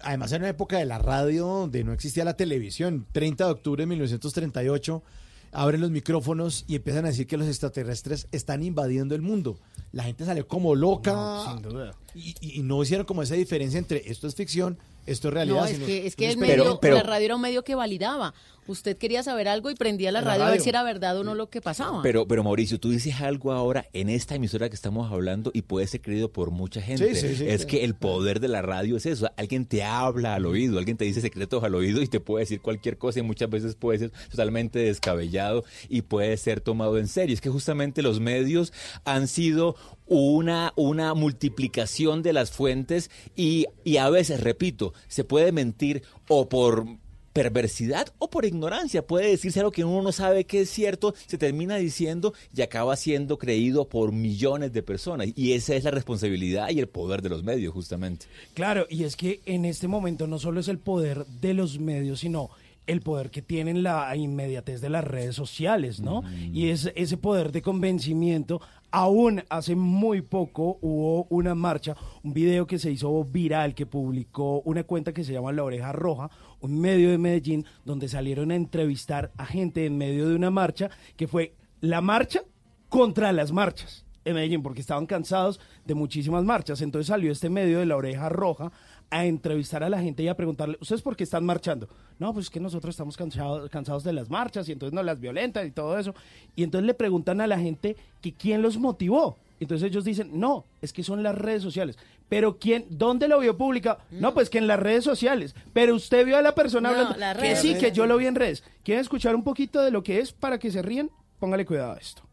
además 0.01 0.31
en 0.31 0.41
una 0.41 0.49
época 0.49 0.77
de 0.77 0.85
la 0.85 0.97
radio 0.97 1.45
donde 1.45 1.83
no 1.83 1.93
existía 1.93 2.23
la 2.25 2.35
televisión, 2.35 3.05
30 3.11 3.45
de 3.45 3.51
octubre 3.51 3.83
de 3.83 3.87
1938, 3.87 5.03
abren 5.51 5.81
los 5.81 5.91
micrófonos 5.91 6.65
y 6.67 6.75
empiezan 6.75 7.05
a 7.05 7.09
decir 7.09 7.27
que 7.27 7.37
los 7.37 7.47
extraterrestres 7.47 8.27
están 8.31 8.63
invadiendo 8.63 9.13
el 9.15 9.21
mundo. 9.21 9.57
La 9.91 10.03
gente 10.03 10.25
salió 10.25 10.47
como 10.47 10.73
loca 10.75 11.43
sin 11.51 11.61
duda. 11.61 11.95
Y, 12.15 12.35
y- 12.41 12.63
no 12.63 12.81
hicieron 12.81 13.05
como 13.05 13.21
esa 13.21 13.35
diferencia 13.35 13.77
entre 13.77 14.01
esto 14.09 14.25
es 14.27 14.33
ficción, 14.35 14.77
esto 15.05 15.27
es 15.27 15.33
realidad. 15.33 15.57
No, 15.61 15.65
es 15.65 15.73
sino- 15.73 15.85
que, 15.85 16.07
es 16.07 16.15
que 16.15 16.31
el 16.31 16.39
Pero- 16.39 16.63
medio, 16.63 16.79
pero- 16.79 16.95
la 16.95 17.03
radio 17.03 17.25
era 17.25 17.35
un 17.35 17.41
medio 17.41 17.63
que 17.63 17.75
validaba. 17.75 18.33
Usted 18.67 18.97
quería 18.97 19.23
saber 19.23 19.47
algo 19.47 19.69
y 19.69 19.75
prendía 19.75 20.11
la 20.11 20.21
La 20.21 20.31
radio, 20.31 20.45
a 20.45 20.51
ver 20.51 20.61
si 20.61 20.69
era 20.69 20.83
verdad 20.83 21.17
o 21.17 21.23
no 21.23 21.35
lo 21.35 21.49
que 21.49 21.61
pasaba. 21.61 22.01
Pero, 22.01 22.27
pero 22.27 22.43
Mauricio, 22.43 22.79
tú 22.79 22.89
dices 22.89 23.21
algo 23.21 23.51
ahora 23.51 23.85
en 23.93 24.09
esta 24.09 24.35
emisora 24.35 24.69
que 24.69 24.75
estamos 24.75 25.11
hablando 25.11 25.51
y 25.53 25.63
puede 25.63 25.87
ser 25.87 26.01
creído 26.01 26.31
por 26.31 26.51
mucha 26.51 26.81
gente. 26.81 27.15
Sí, 27.15 27.27
sí, 27.27 27.35
sí, 27.35 27.45
es 27.47 27.61
sí. 27.61 27.67
que 27.67 27.83
el 27.83 27.95
poder 27.95 28.39
de 28.39 28.47
la 28.47 28.61
radio 28.61 28.97
es 28.97 29.05
eso. 29.05 29.29
Alguien 29.37 29.65
te 29.65 29.83
habla 29.83 30.35
al 30.35 30.45
oído, 30.45 30.77
alguien 30.77 30.97
te 30.97 31.05
dice 31.05 31.21
secretos 31.21 31.63
al 31.63 31.75
oído 31.75 32.01
y 32.01 32.07
te 32.07 32.19
puede 32.19 32.43
decir 32.43 32.61
cualquier 32.61 32.97
cosa 32.97 33.19
y 33.19 33.23
muchas 33.23 33.49
veces 33.49 33.75
puede 33.75 33.99
ser 33.99 34.11
totalmente 34.29 34.79
descabellado 34.79 35.63
y 35.89 36.03
puede 36.03 36.37
ser 36.37 36.61
tomado 36.61 36.97
en 36.97 37.07
serio. 37.07 37.33
Es 37.33 37.41
que 37.41 37.49
justamente 37.49 38.01
los 38.01 38.19
medios 38.19 38.73
han 39.05 39.27
sido 39.27 39.75
una, 40.05 40.73
una 40.75 41.13
multiplicación 41.13 42.23
de 42.23 42.33
las 42.33 42.51
fuentes 42.51 43.09
y, 43.35 43.67
y 43.83 43.97
a 43.97 44.09
veces, 44.09 44.41
repito, 44.41 44.93
se 45.07 45.23
puede 45.23 45.51
mentir 45.51 46.03
o 46.27 46.49
por 46.49 46.85
perversidad 47.33 48.13
o 48.19 48.29
por 48.29 48.45
ignorancia. 48.45 49.05
Puede 49.05 49.29
decirse 49.29 49.59
algo 49.59 49.71
que 49.71 49.83
uno 49.83 50.01
no 50.01 50.11
sabe 50.11 50.45
que 50.45 50.61
es 50.61 50.69
cierto, 50.69 51.13
se 51.25 51.37
termina 51.37 51.75
diciendo 51.75 52.33
y 52.55 52.61
acaba 52.61 52.95
siendo 52.95 53.37
creído 53.37 53.89
por 53.89 54.11
millones 54.11 54.71
de 54.71 54.83
personas. 54.83 55.27
Y 55.35 55.53
esa 55.53 55.75
es 55.75 55.83
la 55.83 55.91
responsabilidad 55.91 56.69
y 56.69 56.79
el 56.79 56.87
poder 56.87 57.21
de 57.21 57.29
los 57.29 57.43
medios, 57.43 57.73
justamente. 57.73 58.27
Claro, 58.53 58.85
y 58.89 59.03
es 59.03 59.15
que 59.15 59.41
en 59.45 59.65
este 59.65 59.87
momento 59.87 60.27
no 60.27 60.39
solo 60.39 60.59
es 60.59 60.67
el 60.67 60.77
poder 60.77 61.25
de 61.41 61.53
los 61.53 61.79
medios, 61.79 62.19
sino 62.19 62.51
el 62.85 63.01
poder 63.01 63.29
que 63.29 63.41
tienen 63.41 63.83
la 63.83 64.15
inmediatez 64.15 64.81
de 64.81 64.89
las 64.89 65.03
redes 65.03 65.35
sociales, 65.35 65.99
¿no? 65.99 66.23
Y 66.51 66.69
es 66.69 66.91
ese 66.95 67.17
poder 67.17 67.51
de 67.51 67.61
convencimiento. 67.61 68.61
Aún 68.95 69.43
hace 69.49 69.75
muy 69.75 70.21
poco 70.21 70.77
hubo 70.81 71.23
una 71.31 71.55
marcha, 71.55 71.95
un 72.21 72.31
video 72.31 72.67
que 72.67 72.77
se 72.77 72.91
hizo 72.91 73.23
viral, 73.23 73.73
que 73.73 73.87
publicó 73.87 74.61
una 74.65 74.83
cuenta 74.83 75.13
que 75.13 75.23
se 75.23 75.33
llama 75.33 75.51
La 75.51 75.63
Oreja 75.63 75.91
Roja, 75.91 76.29
un 76.59 76.79
medio 76.79 77.09
de 77.09 77.17
Medellín, 77.17 77.65
donde 77.85 78.07
salieron 78.07 78.51
a 78.51 78.55
entrevistar 78.55 79.31
a 79.35 79.47
gente 79.47 79.87
en 79.87 79.97
medio 79.97 80.29
de 80.29 80.35
una 80.35 80.51
marcha, 80.51 80.91
que 81.17 81.27
fue 81.27 81.55
la 81.81 82.01
marcha 82.01 82.43
contra 82.87 83.31
las 83.31 83.51
marchas 83.51 84.05
en 84.25 84.35
Medellín, 84.35 84.61
porque 84.61 84.81
estaban 84.81 85.07
cansados 85.07 85.59
de 85.85 85.95
muchísimas 85.95 86.43
marchas. 86.43 86.79
Entonces 86.83 87.07
salió 87.07 87.31
este 87.31 87.49
medio 87.49 87.79
de 87.79 87.87
la 87.87 87.97
oreja 87.97 88.29
roja 88.29 88.71
a 89.13 89.25
entrevistar 89.25 89.83
a 89.83 89.89
la 89.89 90.01
gente 90.01 90.23
y 90.23 90.27
a 90.27 90.35
preguntarle, 90.35 90.77
¿ustedes 90.81 91.03
por 91.03 91.15
qué 91.15 91.23
están 91.23 91.45
marchando? 91.45 91.87
No, 92.17 92.33
pues 92.33 92.47
es 92.47 92.49
que 92.49 92.59
nosotros 92.59 92.93
estamos 92.93 93.15
cansados, 93.15 93.69
cansados 93.69 94.03
de 94.03 94.11
las 94.11 94.29
marchas 94.29 94.67
y 94.67 94.71
entonces 94.71 94.93
nos 94.93 95.05
las 95.05 95.19
violentan 95.19 95.67
y 95.67 95.71
todo 95.71 95.97
eso. 95.99 96.15
Y 96.55 96.63
entonces 96.63 96.87
le 96.87 96.95
preguntan 96.95 97.39
a 97.39 97.45
la 97.47 97.59
gente 97.59 97.95
que 98.21 98.33
quién 98.33 98.61
los 98.63 98.77
motivó. 98.77 99.37
Entonces 99.59 99.87
ellos 99.87 100.03
dicen, 100.03 100.31
no, 100.39 100.65
es 100.81 100.91
que 100.91 101.03
son 101.03 101.21
las 101.21 101.35
redes 101.35 101.61
sociales. 101.61 101.97
Pero 102.27 102.57
quién, 102.57 102.85
¿dónde 102.89 103.27
lo 103.27 103.39
vio 103.39 103.55
pública? 103.55 103.99
No, 104.09 104.33
pues 104.33 104.49
que 104.49 104.57
en 104.57 104.65
las 104.67 104.79
redes 104.79 105.03
sociales. 105.03 105.55
Pero 105.73 105.93
usted 105.93 106.25
vio 106.25 106.35
a 106.37 106.41
la 106.41 106.55
persona 106.55 106.89
No, 106.89 106.95
hablando. 106.97 107.19
las 107.19 107.37
Que 107.37 107.55
sí, 107.55 107.77
que 107.77 107.91
yo 107.91 108.07
lo 108.07 108.17
vi 108.17 108.25
en 108.25 108.35
redes. 108.35 108.63
¿Quieren 108.83 109.01
escuchar 109.01 109.35
un 109.35 109.43
poquito 109.43 109.81
de 109.83 109.91
lo 109.91 110.01
que 110.03 110.19
es 110.19 110.33
para 110.33 110.57
que 110.57 110.71
se 110.71 110.81
ríen? 110.81 111.11
Póngale 111.39 111.65
cuidado 111.65 111.93
a 111.93 111.97
esto. 111.97 112.23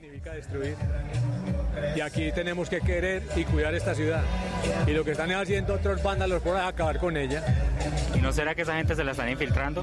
significa 0.00 0.32
destruir. 0.32 0.76
Aquí 2.04 2.30
tenemos 2.32 2.68
que 2.68 2.80
querer 2.80 3.22
y 3.34 3.44
cuidar 3.44 3.74
esta 3.74 3.94
ciudad. 3.94 4.22
Y 4.86 4.90
lo 4.90 5.04
que 5.04 5.12
están 5.12 5.32
haciendo 5.32 5.72
otros 5.72 6.02
vándalos 6.02 6.42
por 6.42 6.54
ahí, 6.54 6.68
acabar 6.68 6.98
con 6.98 7.16
ella. 7.16 7.42
¿Y 8.14 8.20
no 8.20 8.30
será 8.30 8.54
que 8.54 8.62
esa 8.62 8.76
gente 8.76 8.94
se 8.94 9.02
la 9.04 9.12
están 9.12 9.30
infiltrando? 9.30 9.82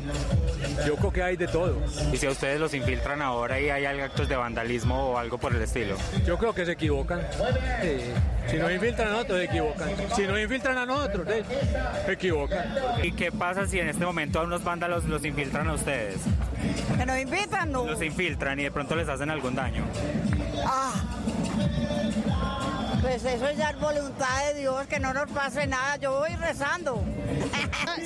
Yo 0.86 0.95
creo 0.97 1.11
que 1.11 1.24
hay 1.24 1.36
de 1.36 1.47
todo. 1.47 1.78
¿Y 2.13 2.17
si 2.17 2.28
a 2.28 2.30
ustedes 2.30 2.59
los 2.59 2.76
infiltran 2.76 3.24
ahora 3.24 3.59
y 3.59 3.72
hay 3.72 3.86
actos 3.86 4.30
de 4.30 4.36
vandalismo 4.36 5.11
o 5.11 5.17
algo 5.17 5.39
por 5.39 5.55
el 5.55 5.63
estilo? 5.63 5.95
Yo 6.26 6.38
creo 6.38 6.53
que 6.53 6.63
se 6.63 6.74
equivocan. 6.74 7.22
Sí. 7.82 8.51
Si 8.51 8.57
nos 8.57 8.72
infiltran 8.72 9.07
a 9.07 9.11
nosotros, 9.11 9.39
se 9.39 9.45
equivocan. 9.45 9.89
Si 10.15 10.28
nos 10.28 10.39
infiltran 10.39 10.78
a 10.78 10.86
nosotros, 10.86 11.28
se 12.05 12.11
equivocan. 12.11 12.76
¿Y 13.01 13.13
qué 13.13 13.32
pasa 13.32 13.65
si 13.65 13.80
en 13.80 13.89
este 13.89 14.05
momento 14.05 14.39
a 14.39 14.43
unos 14.43 14.63
vándalos 14.63 15.05
los 15.05 15.26
infiltran 15.26 15.67
a 15.67 15.74
ustedes? 15.74 16.17
Que 16.97 17.05
nos 17.05 17.19
invitan, 17.19 17.72
no. 17.72 17.86
Los 17.86 18.01
infiltran 18.01 18.59
y 18.59 18.63
de 18.63 18.72
pronto 18.72 18.95
les 18.95 19.09
hacen 19.09 19.32
algún 19.32 19.55
daño. 19.55 19.84
Ah. 20.65 21.11
Pues 23.02 23.26
eso 23.26 23.52
ya 23.52 23.72
es 23.72 23.80
voluntad 23.80 24.45
de 24.45 24.60
Dios, 24.60 24.86
que 24.86 24.99
no 24.99 25.12
nos 25.14 25.30
pase 25.32 25.66
nada. 25.66 25.95
Yo 25.97 26.20
voy 26.20 26.36
rezando. 26.36 27.04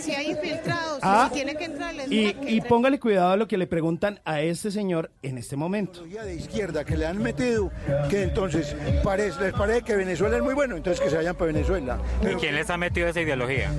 Si 0.02 0.12
hay 0.14 0.32
infiltrados, 0.32 1.00
Ah, 1.02 1.28
si 1.30 1.36
tiene 1.36 1.56
que 1.56 1.66
entrar, 1.66 1.94
les 1.94 2.12
Y, 2.12 2.34
que 2.34 2.52
y 2.52 2.62
póngale 2.62 3.00
cuidado 3.00 3.32
a 3.32 3.38
lo 3.38 3.48
que 3.48 3.58
le 3.58 3.68
preguntan 3.68 4.20
a 4.26 4.42
este 4.42 4.72
señor 4.72 5.12
en 5.24 5.38
este 5.38 5.56
momento. 5.56 6.04
de 6.04 6.36
izquierda 6.36 6.84
que 6.84 6.98
le 6.98 7.06
han 7.06 7.18
metido, 7.22 7.72
que 8.10 8.24
entonces 8.24 8.76
parece, 9.04 9.40
les 9.42 9.54
parece 9.54 9.82
que 9.84 9.96
Venezuela 9.96 10.38
es 10.38 10.44
muy 10.44 10.54
bueno, 10.54 10.76
entonces 10.76 11.02
que 11.02 11.10
se 11.10 11.16
vayan 11.18 11.36
para 11.36 11.52
Venezuela. 11.52 11.98
¿Y 12.22 12.26
Pero 12.26 12.40
quién 12.40 12.56
les 12.56 12.70
ha 12.70 12.78
metido 12.78 13.08
esa 13.08 13.22
ideología? 13.22 13.72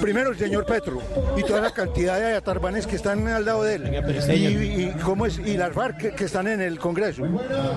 primero 0.00 0.30
el 0.30 0.38
señor 0.38 0.64
Petro 0.64 1.00
y 1.36 1.42
toda 1.42 1.60
la 1.60 1.72
cantidad 1.72 2.18
de 2.18 2.34
atarbanes 2.34 2.86
que 2.86 2.96
están 2.96 3.26
al 3.28 3.44
lado 3.44 3.64
de 3.64 3.74
él. 3.74 3.90
Y, 4.34 4.84
y 4.84 4.92
cómo 5.02 5.26
es, 5.26 5.38
y 5.38 5.56
las 5.56 5.72
FARC 5.72 5.98
que, 5.98 6.10
que 6.12 6.24
están 6.24 6.48
en 6.48 6.60
el 6.60 6.78
Congreso. 6.78 7.22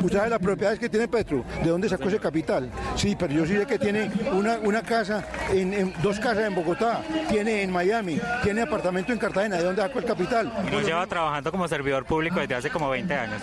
¿Usted 0.01 0.17
sabe 0.17 0.29
las 0.29 0.39
propiedades 0.39 0.79
que 0.79 0.87
tiene 0.89 1.07
Petro? 1.07 1.43
¿De 1.63 1.69
dónde 1.69 1.89
sacó 1.89 2.07
ese 2.07 2.19
capital? 2.19 2.69
Sí, 2.95 3.15
pero 3.19 3.33
yo 3.33 3.45
sí 3.45 3.57
sé 3.57 3.65
que 3.65 3.77
tiene 3.77 4.09
una, 4.31 4.57
una 4.63 4.81
casa, 4.81 5.25
en, 5.51 5.73
en- 5.73 5.93
dos 6.01 6.19
casas 6.19 6.32
en 6.37 6.55
Bogotá, 6.55 7.01
tiene 7.29 7.63
en 7.63 7.71
Miami, 7.71 8.19
tiene 8.43 8.61
apartamento 8.61 9.11
en 9.13 9.19
Cartagena. 9.19 9.57
¿De 9.57 9.63
dónde 9.63 9.81
sacó 9.81 9.99
el 9.99 10.05
capital? 10.05 10.51
No 10.71 10.81
lleva 10.81 11.05
trabajando 11.07 11.51
como 11.51 11.67
servidor 11.67 12.05
público 12.05 12.39
desde 12.39 12.55
hace 12.55 12.69
como 12.69 12.89
20 12.89 13.13
años. 13.13 13.41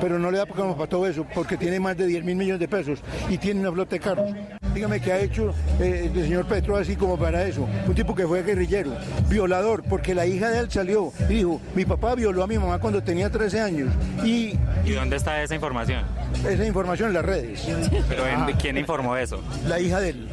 pero 0.00 0.18
no 0.18 0.30
le 0.30 0.38
da 0.38 0.46
como 0.46 0.76
para 0.76 0.88
todo 0.88 1.06
eso, 1.06 1.26
porque 1.34 1.56
tiene 1.56 1.80
más 1.80 1.96
de 1.96 2.06
10 2.06 2.24
mil 2.24 2.36
millones 2.36 2.60
de 2.60 2.68
pesos 2.68 3.00
y 3.28 3.38
tiene 3.38 3.60
una 3.60 3.72
flota 3.72 3.90
de 3.96 4.00
carros. 4.00 4.30
Dígame 4.74 5.00
qué 5.00 5.12
ha 5.12 5.18
hecho 5.20 5.54
eh, 5.80 6.10
el 6.14 6.22
señor 6.22 6.46
Petro 6.46 6.76
así 6.76 6.96
como 6.96 7.18
para 7.18 7.44
eso. 7.44 7.68
Un 7.86 7.94
tipo 7.94 8.14
que 8.14 8.26
fue 8.26 8.42
guerrillero, 8.42 8.92
violador, 9.28 9.82
porque 9.82 10.14
la 10.14 10.24
hija 10.26 10.48
de 10.48 10.60
él 10.60 10.70
salió 10.70 11.12
y 11.28 11.34
dijo, 11.34 11.60
mi 11.74 11.84
papá 11.84 12.14
violó 12.14 12.42
a 12.42 12.46
mi 12.46 12.56
mamá 12.58 12.78
cuando 12.78 13.02
tenía 13.02 13.28
13 13.30 13.60
años. 13.60 13.92
Y 14.24 14.58
¿Y 14.84 14.92
dónde 14.92 15.16
está 15.16 15.42
esa 15.42 15.54
información? 15.54 16.04
esa 16.48 16.64
información 16.64 17.08
en 17.08 17.14
las 17.14 17.24
redes. 17.24 17.68
¿Pero 18.08 18.26
en- 18.26 18.56
quién 18.56 18.78
informó 18.78 19.16
eso? 19.16 19.42
La 19.66 19.78
hija 19.78 20.00
de 20.00 20.10
él. 20.10 20.28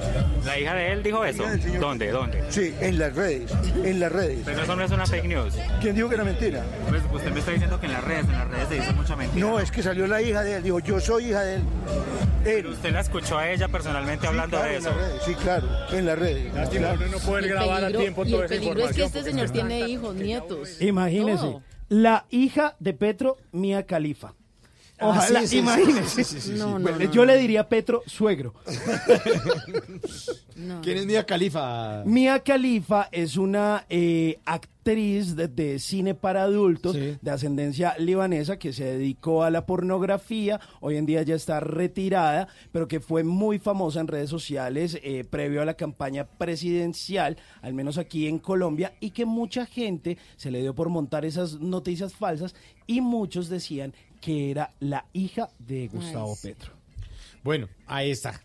¿La 0.46 0.58
hija 0.58 0.74
de 0.74 0.92
él 0.94 1.04
dijo 1.04 1.24
eso? 1.26 1.44
¿Dónde? 1.80 2.12
¿Dónde? 2.12 2.44
Sí, 2.50 2.74
en 2.80 3.00
las 3.00 3.16
redes, 3.16 3.52
en 3.84 4.00
las 4.00 4.12
redes. 4.12 4.40
Pero 4.46 4.64
eso 4.64 4.76
no 4.76 4.84
es 4.84 4.92
una 4.92 5.06
fake 5.06 5.26
news. 5.26 5.56
¿Quién 5.82 5.96
dijo 5.96 6.10
que 6.10 6.16
era 6.16 6.24
mentira? 6.24 6.64
Pues 6.90 7.02
usted 7.12 7.32
me 7.32 7.40
está 7.40 7.52
diciendo 7.52 7.80
que 7.80 7.86
en 7.88 7.94
las 7.94 8.04
redes, 8.04 8.26
en 8.26 8.32
las 8.34 8.48
redes 8.50 8.68
se 8.70 8.76
dice 8.76 8.94
mucha 8.94 9.16
mentira. 9.16 9.46
No, 9.48 9.60
es 9.60 9.72
que 9.72 9.82
salió 9.84 10.08
la 10.08 10.22
hija 10.22 10.44
de 10.44 10.56
él, 10.58 10.64
dijo, 10.64 10.80
yo 10.80 11.00
soy 11.00 11.26
hija 11.30 11.42
de 11.42 11.56
él. 11.56 12.66
Usted 12.68 12.92
la 12.94 13.02
escuchó 13.02 13.38
a 13.38 13.50
ella 13.50 13.68
personalmente 13.68 14.26
hablando 14.28 14.58
claro, 14.58 14.72
de 14.72 14.78
en 14.78 14.82
eso. 14.82 14.90
las 14.90 14.98
redes, 14.98 15.22
sí, 15.24 15.36
claro, 15.36 15.68
en 15.92 16.06
las 16.06 16.20
redes. 16.20 16.52
claro. 16.70 17.00
no 17.12 17.18
poder 17.20 17.44
Y 17.44 17.48
el 17.48 17.54
grabar 17.54 17.84
a 17.84 17.88
peligro- 17.88 18.00
tiempo 18.02 18.26
toda 18.26 18.46
esa 18.46 18.56
es 18.56 18.96
que 18.96 19.04
este 19.04 19.24
señor 19.24 19.50
tiene 19.50 19.82
hijos, 19.88 20.16
nietos. 20.16 20.82
Imagínese, 20.82 21.38
todo. 21.44 21.62
la 21.90 22.26
hija 22.30 22.76
de 22.80 22.94
Petro, 22.94 23.38
Mía 23.52 23.86
Califa. 23.86 24.34
Ah, 25.02 25.10
Ojalá, 25.10 25.42
sí, 25.42 25.48
sí, 25.48 25.58
imagínese. 25.60 26.10
sí, 26.10 26.24
sí, 26.24 26.42
sí, 26.42 26.52
sí. 26.54 26.60
No, 26.60 26.80
Bueno, 26.80 27.00
no, 27.00 27.12
yo 27.12 27.26
le 27.26 27.38
diría 27.38 27.68
Petro 27.70 28.04
suegro. 28.06 28.54
¿Quién 30.82 30.98
es 30.98 31.06
Mía 31.06 31.26
Califa? 31.26 32.04
Mia 32.06 32.40
Khalifa 32.44 33.08
es 33.12 33.38
una 33.38 33.86
eh, 33.90 34.40
actriz 34.46 35.36
de, 35.36 35.48
de 35.48 35.80
cine 35.80 36.16
para 36.16 36.44
adultos 36.44 36.96
de 36.96 37.32
ascendencia 37.32 37.96
libanesa 37.98 38.58
que 38.60 38.74
se 38.74 38.86
dedicó 38.86 39.44
a 39.44 39.52
la 39.52 39.66
pornografía. 39.66 40.60
Hoy 40.82 40.98
en 40.98 41.06
día 41.06 41.22
ya 41.22 41.36
está 41.36 41.60
retirada, 41.60 42.48
pero 42.72 42.88
que 42.88 43.00
fue 43.00 43.24
muy 43.24 43.60
famosa 43.60 44.00
en 44.02 44.08
redes 44.08 44.30
sociales 44.30 45.00
eh, 45.04 45.24
previo 45.30 45.62
a 45.62 45.66
la 45.66 45.76
campaña 45.76 46.26
presidencial, 46.26 47.38
al 47.62 47.74
menos 47.74 47.98
aquí 47.98 48.28
en 48.28 48.40
Colombia, 48.40 48.94
y 49.00 49.12
que 49.12 49.26
mucha 49.26 49.66
gente 49.66 50.18
se 50.36 50.52
le 50.52 50.62
dio 50.62 50.74
por 50.76 50.90
montar 50.90 51.24
esas 51.24 51.60
noticias 51.60 52.14
falsas 52.14 52.56
y 52.88 53.02
muchos 53.02 53.48
decían 53.50 53.94
que 54.20 54.52
era 54.52 54.74
la 54.80 55.06
hija 55.14 55.50
de 55.60 55.88
Gustavo 55.88 56.36
sí. 56.36 56.50
Petro. 56.50 56.74
Bueno, 57.44 57.68
ahí 57.88 58.12
está. 58.12 58.42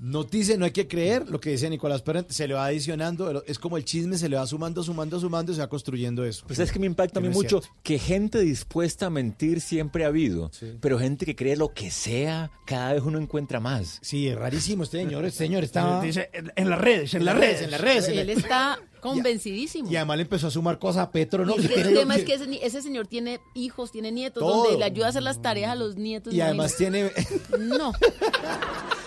Noticia, 0.00 0.56
no 0.56 0.64
hay 0.64 0.70
que 0.70 0.86
creer 0.86 1.28
lo 1.28 1.40
que 1.40 1.50
dice 1.50 1.68
Nicolás 1.68 2.02
Perret, 2.02 2.30
se 2.30 2.46
le 2.46 2.54
va 2.54 2.66
adicionando, 2.66 3.42
es 3.44 3.58
como 3.58 3.76
el 3.76 3.84
chisme, 3.84 4.16
se 4.16 4.28
le 4.28 4.36
va 4.36 4.46
sumando, 4.46 4.84
sumando, 4.84 5.18
sumando 5.18 5.50
y 5.50 5.56
se 5.56 5.60
va 5.60 5.68
construyendo 5.68 6.24
eso. 6.24 6.44
Pues 6.46 6.60
es 6.60 6.70
que 6.70 6.78
me 6.78 6.86
impacta 6.86 7.18
a 7.18 7.22
mí 7.22 7.28
no 7.28 7.34
mucho 7.34 7.60
cierto. 7.60 7.76
que 7.82 7.98
gente 7.98 8.38
dispuesta 8.38 9.06
a 9.06 9.10
mentir 9.10 9.60
siempre 9.60 10.04
ha 10.04 10.08
habido, 10.08 10.52
pero 10.80 11.00
gente 11.00 11.26
que 11.26 11.34
cree 11.34 11.56
lo 11.56 11.74
que 11.74 11.90
sea, 11.90 12.52
cada 12.64 12.92
vez 12.92 13.02
uno 13.02 13.18
encuentra 13.18 13.58
más. 13.58 13.98
Sí, 14.00 14.28
es 14.28 14.36
rarísimo 14.38 14.84
este 14.84 14.98
señor, 14.98 15.24
este 15.24 15.38
señor 15.38 15.64
está... 15.64 16.00
Dice, 16.00 16.30
en, 16.32 16.52
en 16.54 16.70
las 16.70 16.80
redes, 16.80 17.14
en, 17.14 17.24
las 17.24 17.36
redes. 17.36 17.62
en 17.62 17.70
las 17.72 17.80
redes. 17.80 18.06
Él 18.06 18.30
está 18.30 18.78
convencidísimo. 19.00 19.90
Y 19.90 19.96
además 19.96 20.16
le 20.18 20.22
empezó 20.22 20.46
a 20.48 20.50
sumar 20.50 20.78
cosas 20.78 21.02
a 21.04 21.10
Petro, 21.10 21.44
¿no? 21.44 21.54
Y 21.56 21.62
Que 21.68 21.74
que 21.74 21.80
el 21.80 21.94
tema 21.94 22.16
es 22.16 22.24
que 22.24 22.34
ese, 22.62 22.82
señor 22.82 23.06
tiene 23.06 23.40
hijos, 23.54 23.90
tiene 23.92 24.12
nietos, 24.12 24.42
Todo. 24.42 24.64
donde 24.64 24.78
le 24.78 24.84
ayuda 24.84 25.06
a 25.06 25.08
hacer 25.10 25.22
las 25.22 25.40
tareas 25.42 25.70
a 25.72 25.74
los 25.74 25.96
nietos. 25.96 26.32
Y 26.32 26.40
además 26.40 26.76
tiene... 26.76 27.12
No. 27.58 27.92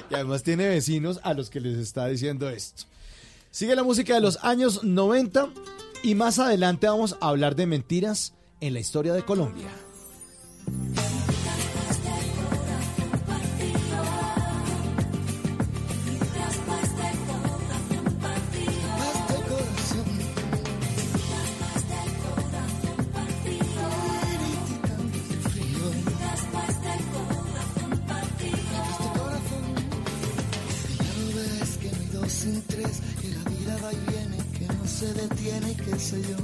Y 0.09 0.13
además 0.13 0.43
tiene 0.43 0.67
vecinos 0.67 1.21
a 1.23 1.33
los 1.33 1.49
que 1.49 1.61
les 1.61 1.77
está 1.77 2.05
diciendo 2.07 2.49
esto. 2.49 2.83
Sigue 3.49 3.77
la 3.77 3.83
música 3.83 4.13
de 4.13 4.19
los 4.19 4.39
años 4.43 4.83
90 4.83 5.47
y 6.03 6.15
más 6.15 6.37
adelante 6.37 6.87
vamos 6.87 7.15
a 7.21 7.29
hablar 7.29 7.55
de 7.55 7.65
mentiras 7.65 8.33
en 8.59 8.73
la 8.73 8.81
historia 8.81 9.13
de 9.13 9.23
Colombia. 9.23 9.69
Se 35.01 35.13
detiene 35.13 35.71
y 35.71 35.75
qué 35.75 35.97
sé 35.97 36.21
yo. 36.21 36.37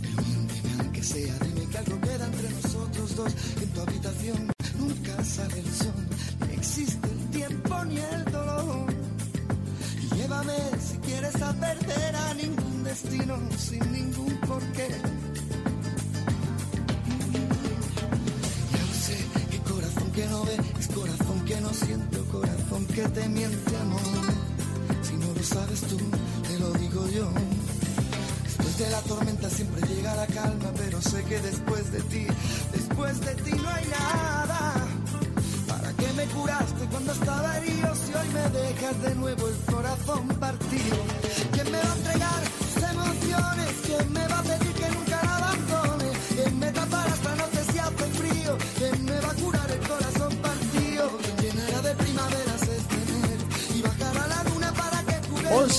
Pero 0.00 0.22
miénteme 0.22 0.70
aunque 0.80 1.02
sea, 1.02 1.34
dime 1.44 1.66
que 1.70 1.78
algo 1.78 2.00
queda 2.00 2.24
entre 2.24 2.50
nosotros 2.50 3.16
dos. 3.16 3.32
En 3.62 3.68
tu 3.68 3.80
habitación 3.82 4.50
nunca 4.78 5.22
sale 5.22 5.58
el 5.60 5.70
sol, 5.74 6.00
ni 6.48 6.54
existe 6.54 7.06
el 7.06 7.30
tiempo 7.38 7.84
ni 7.84 7.98
el 7.98 8.24
dolor. 8.32 8.86
Y 10.02 10.14
llévame 10.16 10.56
si 10.88 10.96
quieres 11.06 11.42
a 11.42 11.52
perder 11.52 12.16
a 12.16 12.34
ningún 12.34 12.82
destino, 12.82 13.36
sin 13.58 13.92
ningún 13.92 14.34
porqué. 14.48 14.88
Ya 18.72 18.82
lo 18.88 18.94
sé, 19.06 19.18
que 19.50 19.58
corazón 19.70 20.10
que 20.12 20.26
no 20.28 20.44
ve 20.44 20.56
es 20.78 20.88
corazón 20.88 21.44
que 21.44 21.60
no 21.60 21.74
siente, 21.74 22.18
o 22.20 22.24
corazón 22.24 22.86
que 22.86 23.02
te 23.02 23.28
miente, 23.28 23.76
amor. 23.76 24.39
Sabes 25.52 25.80
tú, 25.80 25.98
te 26.46 26.58
lo 26.60 26.70
digo 26.74 27.08
yo. 27.08 27.28
Después 28.44 28.78
de 28.78 28.90
la 28.90 29.00
tormenta 29.00 29.50
siempre 29.50 29.82
llega 29.88 30.14
la 30.14 30.26
calma, 30.28 30.70
pero 30.76 31.02
sé 31.02 31.24
que 31.24 31.40
después 31.40 31.90
de 31.90 32.00
ti, 32.02 32.26
después 32.72 33.20
de 33.20 33.34
ti 33.34 33.50
no 33.60 33.68
hay 33.68 33.84
nada. 33.86 34.74
¿Para 35.66 35.92
qué 35.94 36.12
me 36.12 36.26
curaste 36.26 36.84
cuando 36.88 37.12
estaba 37.12 37.58
herido 37.58 37.94
si 37.96 38.14
hoy 38.14 38.28
me 38.28 38.60
dejas 38.60 39.02
de 39.02 39.14
nuevo 39.16 39.48
el 39.48 39.56
corazón 39.74 40.28
partido? 40.38 40.96
¿Quién 41.52 41.72
me 41.72 41.78
va 41.78 41.92
a 41.92 41.96
entregar 41.96 42.19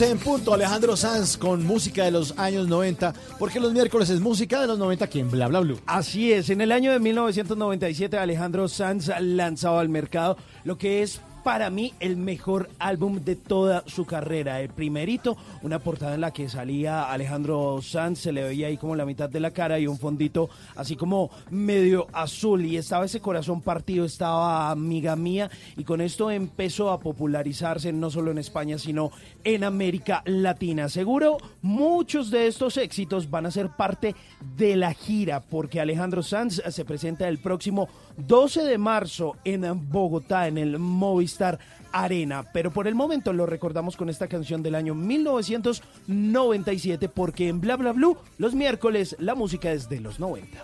en 0.09 0.17
punto, 0.17 0.53
Alejandro 0.53 0.97
Sanz 0.97 1.37
con 1.37 1.63
música 1.63 2.05
de 2.05 2.11
los 2.11 2.37
años 2.39 2.67
90, 2.67 3.13
porque 3.37 3.59
los 3.59 3.71
miércoles 3.71 4.09
es 4.09 4.19
música 4.19 4.59
de 4.59 4.67
los 4.67 4.79
90 4.79 5.05
aquí 5.05 5.19
en 5.19 5.29
Bla 5.29 5.47
Bla 5.47 5.63
Así 5.85 6.33
es, 6.33 6.49
en 6.49 6.61
el 6.61 6.71
año 6.71 6.91
de 6.91 6.99
1997 6.99 8.17
Alejandro 8.17 8.67
Sanz 8.67 9.11
lanzaba 9.19 9.79
al 9.79 9.89
mercado 9.89 10.37
lo 10.63 10.77
que 10.77 11.03
es 11.03 11.21
para 11.43 11.69
mí 11.69 11.93
el 11.99 12.17
mejor 12.17 12.69
álbum 12.79 13.23
de 13.23 13.35
toda 13.35 13.83
su 13.87 14.05
carrera. 14.05 14.61
El 14.61 14.69
primerito, 14.69 15.37
una 15.61 15.79
portada 15.79 16.15
en 16.15 16.21
la 16.21 16.31
que 16.31 16.49
salía 16.49 17.11
Alejandro 17.11 17.81
Sanz, 17.81 18.19
se 18.19 18.31
le 18.31 18.43
veía 18.43 18.67
ahí 18.67 18.77
como 18.77 18.95
la 18.95 19.05
mitad 19.05 19.29
de 19.29 19.39
la 19.39 19.51
cara 19.51 19.79
y 19.79 19.87
un 19.87 19.97
fondito 19.97 20.49
así 20.75 20.95
como 20.95 21.29
medio 21.49 22.07
azul 22.13 22.65
y 22.65 22.77
estaba 22.77 23.05
ese 23.05 23.19
corazón 23.19 23.61
partido, 23.61 24.05
estaba 24.05 24.71
amiga 24.71 25.15
mía 25.15 25.49
y 25.77 25.83
con 25.83 26.01
esto 26.01 26.31
empezó 26.31 26.91
a 26.91 26.99
popularizarse 26.99 27.91
no 27.91 28.09
solo 28.09 28.31
en 28.31 28.37
España 28.37 28.77
sino 28.77 29.11
en 29.43 29.63
América 29.63 30.21
Latina. 30.25 30.89
Seguro 30.89 31.37
muchos 31.61 32.31
de 32.31 32.47
estos 32.47 32.77
éxitos 32.77 33.29
van 33.29 33.45
a 33.45 33.51
ser 33.51 33.69
parte 33.69 34.15
de 34.57 34.75
la 34.75 34.93
gira 34.93 35.41
porque 35.41 35.79
Alejandro 35.79 36.23
Sanz 36.23 36.61
se 36.69 36.85
presenta 36.85 37.27
el 37.27 37.39
próximo 37.39 37.89
12 38.17 38.63
de 38.63 38.77
marzo 38.77 39.35
en 39.43 39.89
Bogotá 39.89 40.47
en 40.47 40.57
el 40.57 40.79
Movistar 40.79 41.59
Arena, 41.91 42.45
pero 42.53 42.71
por 42.71 42.87
el 42.87 42.95
momento 42.95 43.33
lo 43.33 43.45
recordamos 43.45 43.97
con 43.97 44.09
esta 44.09 44.27
canción 44.27 44.63
del 44.63 44.75
año 44.75 44.95
1997 44.95 47.09
porque 47.09 47.49
en 47.49 47.59
Bla 47.59 47.75
Bla 47.75 47.91
Blue 47.91 48.17
los 48.37 48.55
miércoles 48.55 49.17
la 49.19 49.35
música 49.35 49.69
es 49.71 49.89
de 49.89 49.99
los 49.99 50.17
90. 50.19 50.57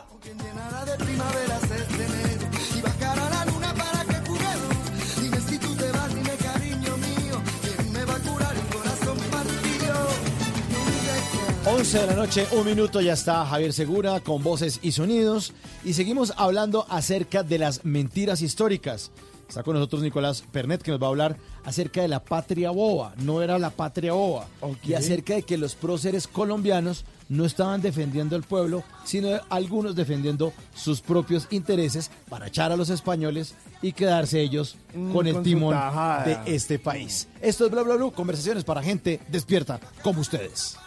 11 11.70 12.00
de 12.00 12.08
la 12.08 12.14
noche, 12.14 12.48
un 12.54 12.66
minuto, 12.66 13.02
ya 13.02 13.12
está 13.12 13.46
Javier 13.46 13.74
Segura 13.74 14.22
con 14.22 14.42
voces 14.42 14.80
y 14.84 14.94
sonidos. 14.94 15.52
Y 15.84 15.94
seguimos 15.94 16.34
hablando 16.38 16.86
acerca 16.90 17.44
de 17.44 17.58
las 17.58 17.84
mentiras 17.84 18.42
históricas. 18.42 19.12
Está 19.50 19.64
con 19.64 19.74
nosotros 19.74 20.02
Nicolás 20.02 20.46
Pernet 20.50 20.82
que 20.82 20.92
nos 20.92 21.02
va 21.02 21.08
a 21.08 21.10
hablar 21.10 21.38
acerca 21.66 22.02
de 22.02 22.08
la 22.08 22.24
patria 22.24 22.72
boba. 22.72 23.14
No 23.18 23.42
era 23.42 23.60
la 23.60 23.70
patria 23.70 24.14
boba. 24.14 24.48
Y 24.84 24.94
acerca 24.94 25.36
de 25.36 25.44
que 25.44 25.58
los 25.58 25.76
próceres 25.76 26.26
colombianos 26.28 27.04
no 27.28 27.44
estaban 27.44 27.82
defendiendo 27.82 28.38
al 28.38 28.44
pueblo, 28.44 28.84
sino 29.04 29.30
algunos 29.50 29.94
defendiendo 29.94 30.54
sus 30.74 31.02
propios 31.02 31.48
intereses 31.52 32.10
para 32.30 32.48
echar 32.48 32.72
a 32.72 32.78
los 32.78 32.90
españoles 32.90 33.56
y 33.82 33.92
quedarse 33.92 34.40
ellos 34.40 34.78
Mm, 34.94 35.14
con 35.14 35.28
el 35.28 35.34
con 35.34 35.44
timón 35.44 35.76
de 36.24 36.40
este 36.46 36.80
país. 36.80 37.28
Esto 37.42 37.66
es 37.66 37.72
Bla 37.72 37.84
Bla 37.84 37.96
Bla, 37.96 38.10
conversaciones 38.12 38.64
para 38.64 38.82
gente 38.82 39.20
despierta 39.28 39.80
como 40.02 40.22
ustedes. 40.22 40.78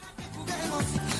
juguemos. 0.47 1.20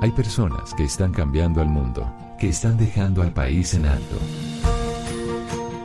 Hay 0.00 0.12
personas 0.12 0.74
que 0.74 0.84
están 0.84 1.12
cambiando 1.12 1.60
al 1.60 1.68
mundo, 1.68 2.10
que 2.38 2.48
están 2.48 2.78
dejando 2.78 3.22
al 3.22 3.32
país 3.32 3.74
en 3.74 3.86
alto. 3.86 4.16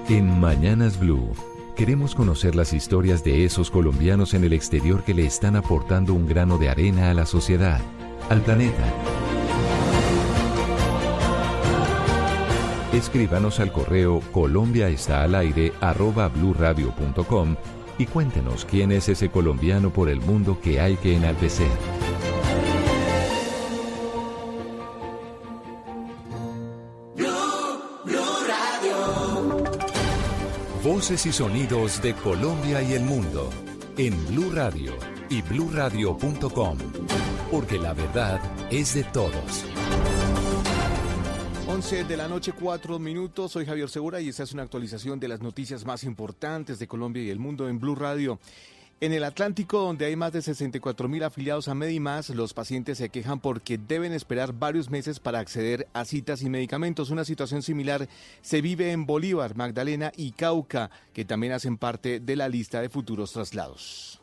En 0.08 0.40
Mañanas 0.40 1.00
Blue, 1.00 1.34
Queremos 1.76 2.16
conocer 2.16 2.56
las 2.56 2.72
historias 2.72 3.22
de 3.26 3.44
esos 3.44 3.70
colombianos 3.70 4.34
en 4.34 4.46
el 4.46 4.54
exterior 4.54 5.04
que 5.04 5.14
le 5.14 5.26
están 5.26 5.58
aportando 5.58 6.14
un 6.14 6.26
grano 6.26 6.58
de 6.58 6.70
arena 6.70 7.10
a 7.10 7.14
la 7.14 7.26
sociedad, 7.26 7.82
al 8.30 8.40
planeta. 8.40 8.86
Escríbanos 12.94 13.60
al 13.60 13.74
correo 13.74 14.22
Colombia 14.32 14.88
está 14.88 15.24
al 15.24 15.36
aire 15.36 15.74
arroba 15.82 16.30
bluradio.com 16.30 17.58
y 17.98 18.06
cuéntenos 18.06 18.64
quién 18.64 18.94
es 18.94 19.10
ese 19.10 19.30
colombiano 19.30 19.90
por 19.90 20.08
el 20.08 20.22
mundo 20.22 20.58
que 20.62 20.80
hay 20.80 20.96
que 20.96 21.18
enaltecer. 21.18 21.68
Voces 31.06 31.28
y 31.28 31.32
sonidos 31.34 32.02
de 32.02 32.16
Colombia 32.16 32.82
y 32.82 32.94
el 32.94 33.04
mundo 33.04 33.52
en 33.96 34.26
Blue 34.26 34.50
Radio 34.52 34.92
y 35.30 35.44
bluradio.com, 35.44 36.80
porque 37.52 37.78
la 37.78 37.94
verdad 37.94 38.42
es 38.72 38.96
de 38.96 39.04
todos. 39.04 39.66
11 41.68 42.06
de 42.06 42.18
la 42.18 42.28
noche, 42.28 42.54
4 42.54 42.98
minutos. 42.98 43.52
Soy 43.52 43.68
Javier 43.68 43.88
Segura 43.88 44.20
y 44.20 44.30
esta 44.30 44.42
es 44.42 44.54
una 44.54 44.64
actualización 44.64 45.20
de 45.20 45.28
las 45.28 45.42
noticias 45.42 45.86
más 45.86 46.04
importantes 46.06 46.80
de 46.80 46.88
Colombia 46.88 47.22
y 47.22 47.30
el 47.30 47.38
mundo 47.38 47.70
en 47.70 47.80
Blue 47.80 47.94
Radio. 47.94 48.40
En 49.02 49.12
el 49.12 49.26
Atlántico, 49.26 49.80
donde 49.80 50.06
hay 50.06 50.16
más 50.16 50.32
de 50.32 50.42
64 50.42 51.10
mil 51.10 51.22
afiliados 51.24 51.68
a 51.68 51.76
Medimás, 51.76 52.30
los 52.30 52.54
pacientes 52.54 52.98
se 52.98 53.10
quejan 53.10 53.42
porque 53.42 53.78
deben 53.78 54.14
esperar 54.14 54.54
varios 54.54 54.90
meses 54.90 55.20
para 55.20 55.40
acceder 55.40 55.90
a 55.92 56.06
citas 56.06 56.42
y 56.42 56.50
medicamentos. 56.50 57.10
Una 57.10 57.26
situación 57.26 57.62
similar 57.62 58.08
se 58.42 58.62
vive 58.62 58.94
en 58.94 59.06
Bolívar, 59.06 59.58
Magdalena 59.58 60.14
y 60.16 60.32
Cauca, 60.32 60.92
que 61.12 61.26
también 61.26 61.52
hacen 61.52 61.78
parte 61.78 62.22
de 62.22 62.36
la 62.38 62.48
lista 62.48 62.82
de 62.82 62.88
futuros 62.88 63.34
traslados. 63.34 64.15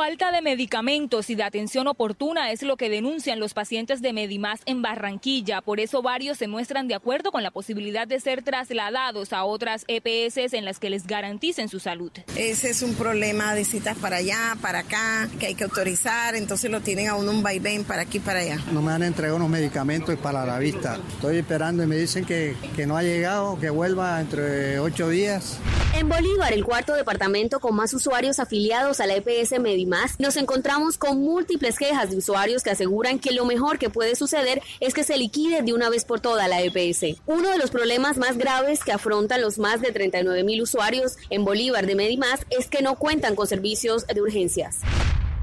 Falta 0.00 0.32
de 0.32 0.40
medicamentos 0.40 1.28
y 1.28 1.34
de 1.34 1.42
atención 1.42 1.86
oportuna 1.86 2.52
es 2.52 2.62
lo 2.62 2.78
que 2.78 2.88
denuncian 2.88 3.38
los 3.38 3.52
pacientes 3.52 4.00
de 4.00 4.14
Medimás 4.14 4.60
en 4.64 4.80
Barranquilla. 4.80 5.60
Por 5.60 5.78
eso 5.78 6.00
varios 6.00 6.38
se 6.38 6.48
muestran 6.48 6.88
de 6.88 6.94
acuerdo 6.94 7.30
con 7.30 7.42
la 7.42 7.50
posibilidad 7.50 8.08
de 8.08 8.18
ser 8.18 8.42
trasladados 8.42 9.34
a 9.34 9.44
otras 9.44 9.84
EPS 9.88 10.54
en 10.54 10.64
las 10.64 10.78
que 10.78 10.88
les 10.88 11.06
garanticen 11.06 11.68
su 11.68 11.80
salud. 11.80 12.10
Ese 12.34 12.70
es 12.70 12.80
un 12.80 12.94
problema 12.94 13.54
de 13.54 13.66
citas 13.66 13.98
para 13.98 14.16
allá, 14.16 14.56
para 14.62 14.78
acá, 14.78 15.28
que 15.38 15.48
hay 15.48 15.54
que 15.54 15.64
autorizar, 15.64 16.34
entonces 16.34 16.70
lo 16.70 16.80
tienen 16.80 17.08
a 17.08 17.16
uno 17.16 17.30
un 17.30 17.42
vaivén 17.42 17.84
para 17.84 18.00
aquí 18.00 18.16
y 18.16 18.20
para 18.20 18.38
allá. 18.38 18.58
No 18.72 18.80
me 18.80 18.92
han 18.92 19.02
entregado 19.02 19.36
unos 19.36 19.50
medicamentos 19.50 20.18
para 20.18 20.46
la 20.46 20.58
vista. 20.58 20.98
Estoy 21.12 21.36
esperando 21.36 21.82
y 21.82 21.86
me 21.86 21.96
dicen 21.96 22.24
que, 22.24 22.56
que 22.74 22.86
no 22.86 22.96
ha 22.96 23.02
llegado, 23.02 23.60
que 23.60 23.68
vuelva 23.68 24.18
entre 24.18 24.78
ocho 24.78 25.10
días. 25.10 25.60
En 25.92 26.08
Bolívar, 26.08 26.52
el 26.52 26.64
cuarto 26.64 26.94
departamento 26.94 27.58
con 27.58 27.74
más 27.74 27.92
usuarios 27.92 28.38
afiliados 28.38 29.00
a 29.00 29.06
la 29.06 29.16
EPS 29.16 29.58
Medimás, 29.60 29.89
nos 30.18 30.36
encontramos 30.36 30.96
con 30.96 31.20
múltiples 31.20 31.76
quejas 31.76 32.10
de 32.10 32.16
usuarios 32.16 32.62
que 32.62 32.70
aseguran 32.70 33.18
que 33.18 33.32
lo 33.32 33.44
mejor 33.44 33.78
que 33.78 33.90
puede 33.90 34.14
suceder 34.14 34.62
es 34.78 34.94
que 34.94 35.02
se 35.02 35.18
liquide 35.18 35.62
de 35.62 35.74
una 35.74 35.90
vez 35.90 36.04
por 36.04 36.20
todas 36.20 36.48
la 36.48 36.62
EPS. 36.62 37.20
Uno 37.26 37.50
de 37.50 37.58
los 37.58 37.70
problemas 37.70 38.16
más 38.16 38.38
graves 38.38 38.84
que 38.84 38.92
afrontan 38.92 39.40
los 39.40 39.58
más 39.58 39.80
de 39.80 39.90
39 39.90 40.44
mil 40.44 40.62
usuarios 40.62 41.16
en 41.28 41.44
Bolívar 41.44 41.86
de 41.86 41.96
Medimás 41.96 42.46
es 42.50 42.68
que 42.68 42.82
no 42.82 42.96
cuentan 42.96 43.34
con 43.34 43.48
servicios 43.48 44.06
de 44.06 44.22
urgencias. 44.22 44.78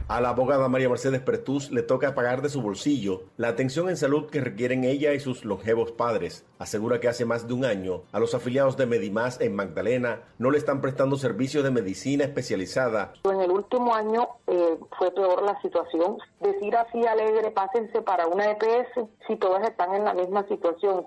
A 0.10 0.22
la 0.22 0.30
abogada 0.30 0.70
María 0.70 0.88
Mercedes 0.88 1.20
Pertús 1.20 1.70
le 1.70 1.84
toca 1.84 2.16
pagar 2.16 2.42
de 2.42 2.48
su 2.48 2.62
bolsillo 2.62 3.24
la 3.36 3.50
atención 3.50 3.90
en 3.90 3.98
salud 3.98 4.30
que 4.30 4.40
requieren 4.40 4.86
ella 4.86 5.12
y 5.12 5.20
sus 5.20 5.44
longevos 5.44 5.92
padres. 5.92 6.46
Asegura 6.60 7.02
que 7.02 7.10
hace 7.10 7.26
más 7.26 7.46
de 7.46 7.54
un 7.54 7.66
año 7.66 8.04
a 8.14 8.20
los 8.20 8.34
afiliados 8.34 8.78
de 8.78 8.86
Medimás 8.86 9.42
en 9.42 9.54
Magdalena 9.54 10.22
no 10.38 10.50
le 10.50 10.60
están 10.60 10.80
prestando 10.80 11.18
servicios 11.18 11.66
de 11.66 11.72
medicina 11.72 12.24
especializada. 12.24 13.12
En 13.26 13.42
el 13.42 13.52
último 13.52 13.94
año 13.94 14.30
eh, 14.48 14.80
fue 14.98 15.12
peor 15.12 15.44
la 15.44 15.62
situación. 15.62 16.18
Decir 16.40 16.74
así 16.78 17.06
alegre, 17.06 17.52
pásense 17.52 18.02
para 18.02 18.28
una 18.28 18.50
EPS 18.52 19.10
si 19.28 19.36
todas 19.36 19.68
están 19.68 19.94
en 19.94 20.06
la 20.06 20.14
misma 20.14 20.48
situación. 20.48 21.06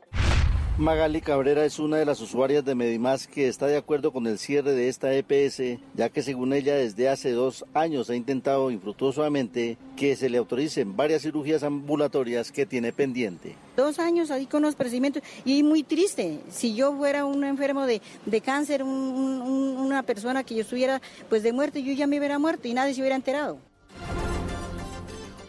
Magali 0.78 1.20
Cabrera 1.20 1.66
es 1.66 1.78
una 1.78 1.98
de 1.98 2.06
las 2.06 2.22
usuarias 2.22 2.64
de 2.64 2.74
Medimás 2.74 3.26
que 3.26 3.48
está 3.48 3.66
de 3.66 3.76
acuerdo 3.76 4.12
con 4.12 4.26
el 4.26 4.38
cierre 4.38 4.72
de 4.72 4.88
esta 4.88 5.12
EPS, 5.12 5.78
ya 5.94 6.08
que 6.08 6.22
según 6.22 6.54
ella 6.54 6.74
desde 6.74 7.10
hace 7.10 7.32
dos 7.32 7.66
años 7.74 8.08
ha 8.08 8.16
intentado 8.16 8.70
infructuosamente 8.70 9.76
que 9.94 10.16
se 10.16 10.30
le 10.30 10.38
autoricen 10.38 10.96
varias 10.96 11.20
cirugías 11.20 11.64
ambulatorias 11.64 12.50
que 12.50 12.64
tiene 12.64 12.94
pendiente. 12.94 13.56
Dos 13.76 13.98
años 13.98 14.30
ahí 14.30 14.46
con 14.46 14.62
los 14.62 14.74
procedimientos 14.74 15.22
y 15.44 15.62
muy 15.62 15.82
triste. 15.82 16.38
Si 16.48 16.74
yo 16.74 16.96
fuera 16.96 17.26
un 17.26 17.44
enfermo 17.44 17.84
de, 17.84 18.00
de 18.24 18.40
cáncer, 18.40 18.82
un- 18.82 18.90
un- 18.90 19.76
una 19.76 20.02
persona 20.02 20.44
que 20.44 20.54
yo 20.54 20.62
estuviera 20.62 21.02
pues 21.28 21.42
de 21.42 21.52
muerte, 21.52 21.82
yo 21.82 21.92
ya 21.92 22.06
me 22.06 22.16
hubiera 22.18 22.38
muerto 22.38 22.68
y 22.68 22.72
nadie 22.72 22.94
se 22.94 23.00
hubiera 23.02 23.16
enterado. 23.16 23.58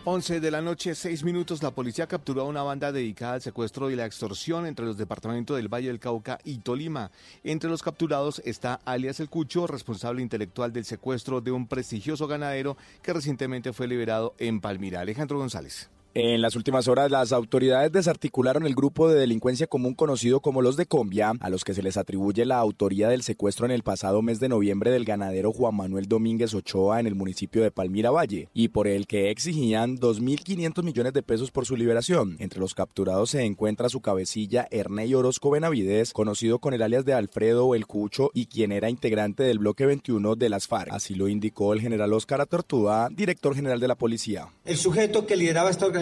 11 0.03 0.39
de 0.39 0.49
la 0.49 0.61
noche, 0.61 0.95
6 0.95 1.23
minutos, 1.23 1.61
la 1.61 1.69
policía 1.69 2.07
capturó 2.07 2.41
a 2.41 2.45
una 2.45 2.63
banda 2.63 2.91
dedicada 2.91 3.33
al 3.33 3.41
secuestro 3.43 3.91
y 3.91 3.95
la 3.95 4.07
extorsión 4.07 4.65
entre 4.65 4.83
los 4.83 4.97
departamentos 4.97 5.55
del 5.55 5.71
Valle 5.71 5.89
del 5.89 5.99
Cauca 5.99 6.39
y 6.43 6.57
Tolima. 6.57 7.11
Entre 7.43 7.69
los 7.69 7.83
capturados 7.83 8.41
está 8.43 8.79
alias 8.83 9.19
El 9.19 9.29
Cucho, 9.29 9.67
responsable 9.67 10.23
intelectual 10.23 10.73
del 10.73 10.85
secuestro 10.85 11.39
de 11.39 11.51
un 11.51 11.67
prestigioso 11.67 12.25
ganadero 12.25 12.77
que 13.03 13.13
recientemente 13.13 13.73
fue 13.73 13.87
liberado 13.87 14.33
en 14.39 14.59
Palmira. 14.59 15.01
Alejandro 15.01 15.37
González. 15.37 15.91
En 16.13 16.41
las 16.41 16.57
últimas 16.57 16.89
horas, 16.89 17.09
las 17.09 17.31
autoridades 17.31 17.89
desarticularon 17.89 18.65
el 18.65 18.75
grupo 18.75 19.07
de 19.07 19.17
delincuencia 19.17 19.67
común 19.67 19.93
conocido 19.93 20.41
como 20.41 20.61
los 20.61 20.75
de 20.75 20.85
Combia, 20.85 21.31
a 21.39 21.49
los 21.49 21.63
que 21.63 21.73
se 21.73 21.81
les 21.81 21.95
atribuye 21.95 22.43
la 22.43 22.57
autoría 22.57 23.07
del 23.07 23.23
secuestro 23.23 23.65
en 23.65 23.71
el 23.71 23.81
pasado 23.81 24.21
mes 24.21 24.41
de 24.41 24.49
noviembre 24.49 24.91
del 24.91 25.05
ganadero 25.05 25.53
Juan 25.53 25.73
Manuel 25.73 26.07
Domínguez 26.07 26.53
Ochoa 26.53 26.99
en 26.99 27.07
el 27.07 27.15
municipio 27.15 27.63
de 27.63 27.71
Palmira 27.71 28.11
Valle, 28.11 28.49
y 28.53 28.67
por 28.67 28.89
el 28.89 29.07
que 29.07 29.31
exigían 29.31 29.97
2.500 29.99 30.83
millones 30.83 31.13
de 31.13 31.23
pesos 31.23 31.49
por 31.49 31.65
su 31.65 31.77
liberación. 31.77 32.35
Entre 32.39 32.59
los 32.59 32.75
capturados 32.75 33.29
se 33.29 33.43
encuentra 33.43 33.87
su 33.87 34.01
cabecilla 34.01 34.67
Erney 34.69 35.13
Orozco 35.13 35.49
Benavides, 35.49 36.11
conocido 36.11 36.59
con 36.59 36.73
el 36.73 36.81
alias 36.81 37.05
de 37.05 37.13
Alfredo 37.13 37.73
El 37.73 37.87
Cucho 37.87 38.31
y 38.33 38.47
quien 38.47 38.73
era 38.73 38.89
integrante 38.89 39.43
del 39.43 39.59
bloque 39.59 39.85
21 39.85 40.35
de 40.35 40.49
las 40.49 40.67
FARC. 40.67 40.91
Así 40.91 41.15
lo 41.15 41.29
indicó 41.29 41.71
el 41.71 41.79
general 41.79 42.11
Oscar 42.11 42.41
Atortúa, 42.41 43.07
director 43.09 43.55
general 43.55 43.79
de 43.79 43.87
la 43.87 43.95
policía. 43.95 44.49
El 44.65 44.75
sujeto 44.75 45.25
que 45.25 45.37
lideraba 45.37 45.69
esta 45.69 45.85
organización, 45.85 46.00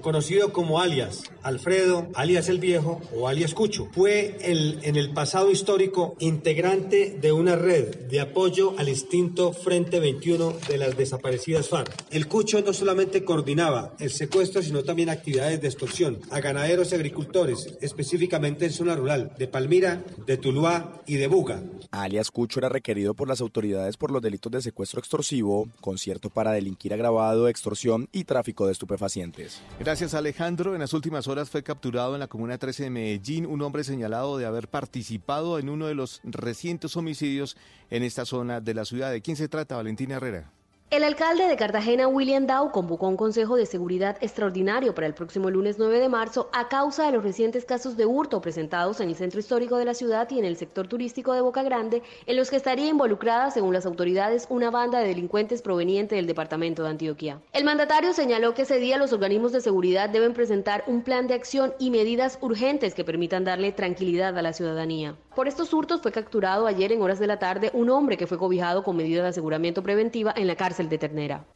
conocido 0.00 0.52
como 0.52 0.80
alias 0.80 1.24
Alfredo, 1.42 2.08
alias 2.14 2.48
El 2.48 2.58
Viejo 2.58 3.00
o 3.14 3.28
alias 3.28 3.54
Cucho, 3.54 3.88
fue 3.92 4.36
el, 4.42 4.78
en 4.82 4.96
el 4.96 5.12
pasado 5.12 5.50
histórico 5.50 6.14
integrante 6.18 7.16
de 7.20 7.32
una 7.32 7.56
red 7.56 8.08
de 8.08 8.20
apoyo 8.20 8.74
al 8.78 8.88
extinto 8.88 9.52
Frente 9.52 10.00
21 10.00 10.54
de 10.68 10.78
las 10.78 10.96
desaparecidas 10.96 11.68
FARC. 11.68 12.04
El 12.10 12.28
Cucho 12.28 12.60
no 12.62 12.72
solamente 12.72 13.24
coordinaba 13.24 13.94
el 13.98 14.10
secuestro, 14.10 14.62
sino 14.62 14.82
también 14.82 15.08
actividades 15.08 15.60
de 15.60 15.68
extorsión 15.68 16.18
a 16.30 16.40
ganaderos 16.40 16.92
y 16.92 16.94
agricultores, 16.96 17.76
específicamente 17.80 18.66
en 18.66 18.72
zona 18.72 18.96
rural 18.96 19.32
de 19.38 19.48
Palmira, 19.48 20.04
de 20.26 20.36
Tuluá 20.36 21.00
y 21.06 21.14
de 21.16 21.26
Buga. 21.26 21.62
Alias 21.90 22.30
Cucho 22.30 22.60
era 22.60 22.68
requerido 22.68 23.14
por 23.14 23.28
las 23.28 23.40
autoridades 23.40 23.96
por 23.96 24.10
los 24.10 24.22
delitos 24.22 24.52
de 24.52 24.62
secuestro 24.62 25.00
extorsivo, 25.00 25.68
concierto 25.80 26.30
para 26.30 26.52
delinquir 26.52 26.92
agravado, 26.92 27.48
extorsión 27.48 28.08
y 28.12 28.24
tráfico 28.24 28.66
de 28.66 28.72
estupefacientes. 28.72 29.29
Gracias 29.78 30.14
Alejandro. 30.14 30.74
En 30.74 30.80
las 30.80 30.92
últimas 30.92 31.28
horas 31.28 31.50
fue 31.50 31.62
capturado 31.62 32.14
en 32.14 32.20
la 32.20 32.28
Comuna 32.28 32.58
13 32.58 32.84
de 32.84 32.90
Medellín 32.90 33.46
un 33.46 33.62
hombre 33.62 33.84
señalado 33.84 34.38
de 34.38 34.46
haber 34.46 34.68
participado 34.68 35.58
en 35.58 35.68
uno 35.68 35.86
de 35.86 35.94
los 35.94 36.20
recientes 36.24 36.96
homicidios 36.96 37.56
en 37.90 38.02
esta 38.02 38.24
zona 38.24 38.60
de 38.60 38.74
la 38.74 38.84
ciudad. 38.84 39.10
¿De 39.10 39.22
quién 39.22 39.36
se 39.36 39.48
trata, 39.48 39.76
Valentina 39.76 40.16
Herrera? 40.16 40.50
El 40.90 41.04
alcalde 41.04 41.46
de 41.46 41.56
Cartagena, 41.56 42.08
William 42.08 42.48
Dow, 42.48 42.72
convocó 42.72 43.06
un 43.06 43.16
consejo 43.16 43.54
de 43.54 43.64
seguridad 43.64 44.16
extraordinario 44.20 44.92
para 44.92 45.06
el 45.06 45.14
próximo 45.14 45.48
lunes 45.48 45.78
9 45.78 46.00
de 46.00 46.08
marzo 46.08 46.50
a 46.52 46.68
causa 46.68 47.06
de 47.06 47.12
los 47.12 47.22
recientes 47.22 47.64
casos 47.64 47.96
de 47.96 48.06
hurto 48.06 48.40
presentados 48.40 48.98
en 48.98 49.08
el 49.08 49.14
centro 49.14 49.38
histórico 49.38 49.76
de 49.76 49.84
la 49.84 49.94
ciudad 49.94 50.28
y 50.32 50.40
en 50.40 50.44
el 50.44 50.56
sector 50.56 50.88
turístico 50.88 51.32
de 51.32 51.42
Boca 51.42 51.62
Grande, 51.62 52.02
en 52.26 52.36
los 52.36 52.50
que 52.50 52.56
estaría 52.56 52.88
involucrada, 52.88 53.52
según 53.52 53.72
las 53.72 53.86
autoridades, 53.86 54.48
una 54.50 54.72
banda 54.72 54.98
de 54.98 55.06
delincuentes 55.06 55.62
proveniente 55.62 56.16
del 56.16 56.26
departamento 56.26 56.82
de 56.82 56.88
Antioquia. 56.88 57.40
El 57.52 57.62
mandatario 57.62 58.12
señaló 58.12 58.54
que 58.54 58.62
ese 58.62 58.80
día 58.80 58.98
los 58.98 59.12
organismos 59.12 59.52
de 59.52 59.60
seguridad 59.60 60.10
deben 60.10 60.34
presentar 60.34 60.82
un 60.88 61.02
plan 61.02 61.28
de 61.28 61.34
acción 61.34 61.72
y 61.78 61.90
medidas 61.90 62.36
urgentes 62.40 62.94
que 62.94 63.04
permitan 63.04 63.44
darle 63.44 63.70
tranquilidad 63.70 64.36
a 64.36 64.42
la 64.42 64.52
ciudadanía. 64.52 65.14
Por 65.40 65.48
estos 65.48 65.72
hurtos 65.72 66.02
fue 66.02 66.12
capturado 66.12 66.66
ayer 66.66 66.92
en 66.92 67.00
horas 67.00 67.18
de 67.18 67.26
la 67.26 67.38
tarde 67.38 67.70
un 67.72 67.88
hombre 67.88 68.18
que 68.18 68.26
fue 68.26 68.36
cobijado 68.36 68.84
con 68.84 68.94
medidas 68.94 69.22
de 69.22 69.30
aseguramiento 69.30 69.82
preventiva 69.82 70.34
en 70.36 70.46
la 70.46 70.54
cárcel 70.54 70.90
de 70.90 70.98
Ternera. 70.98 71.46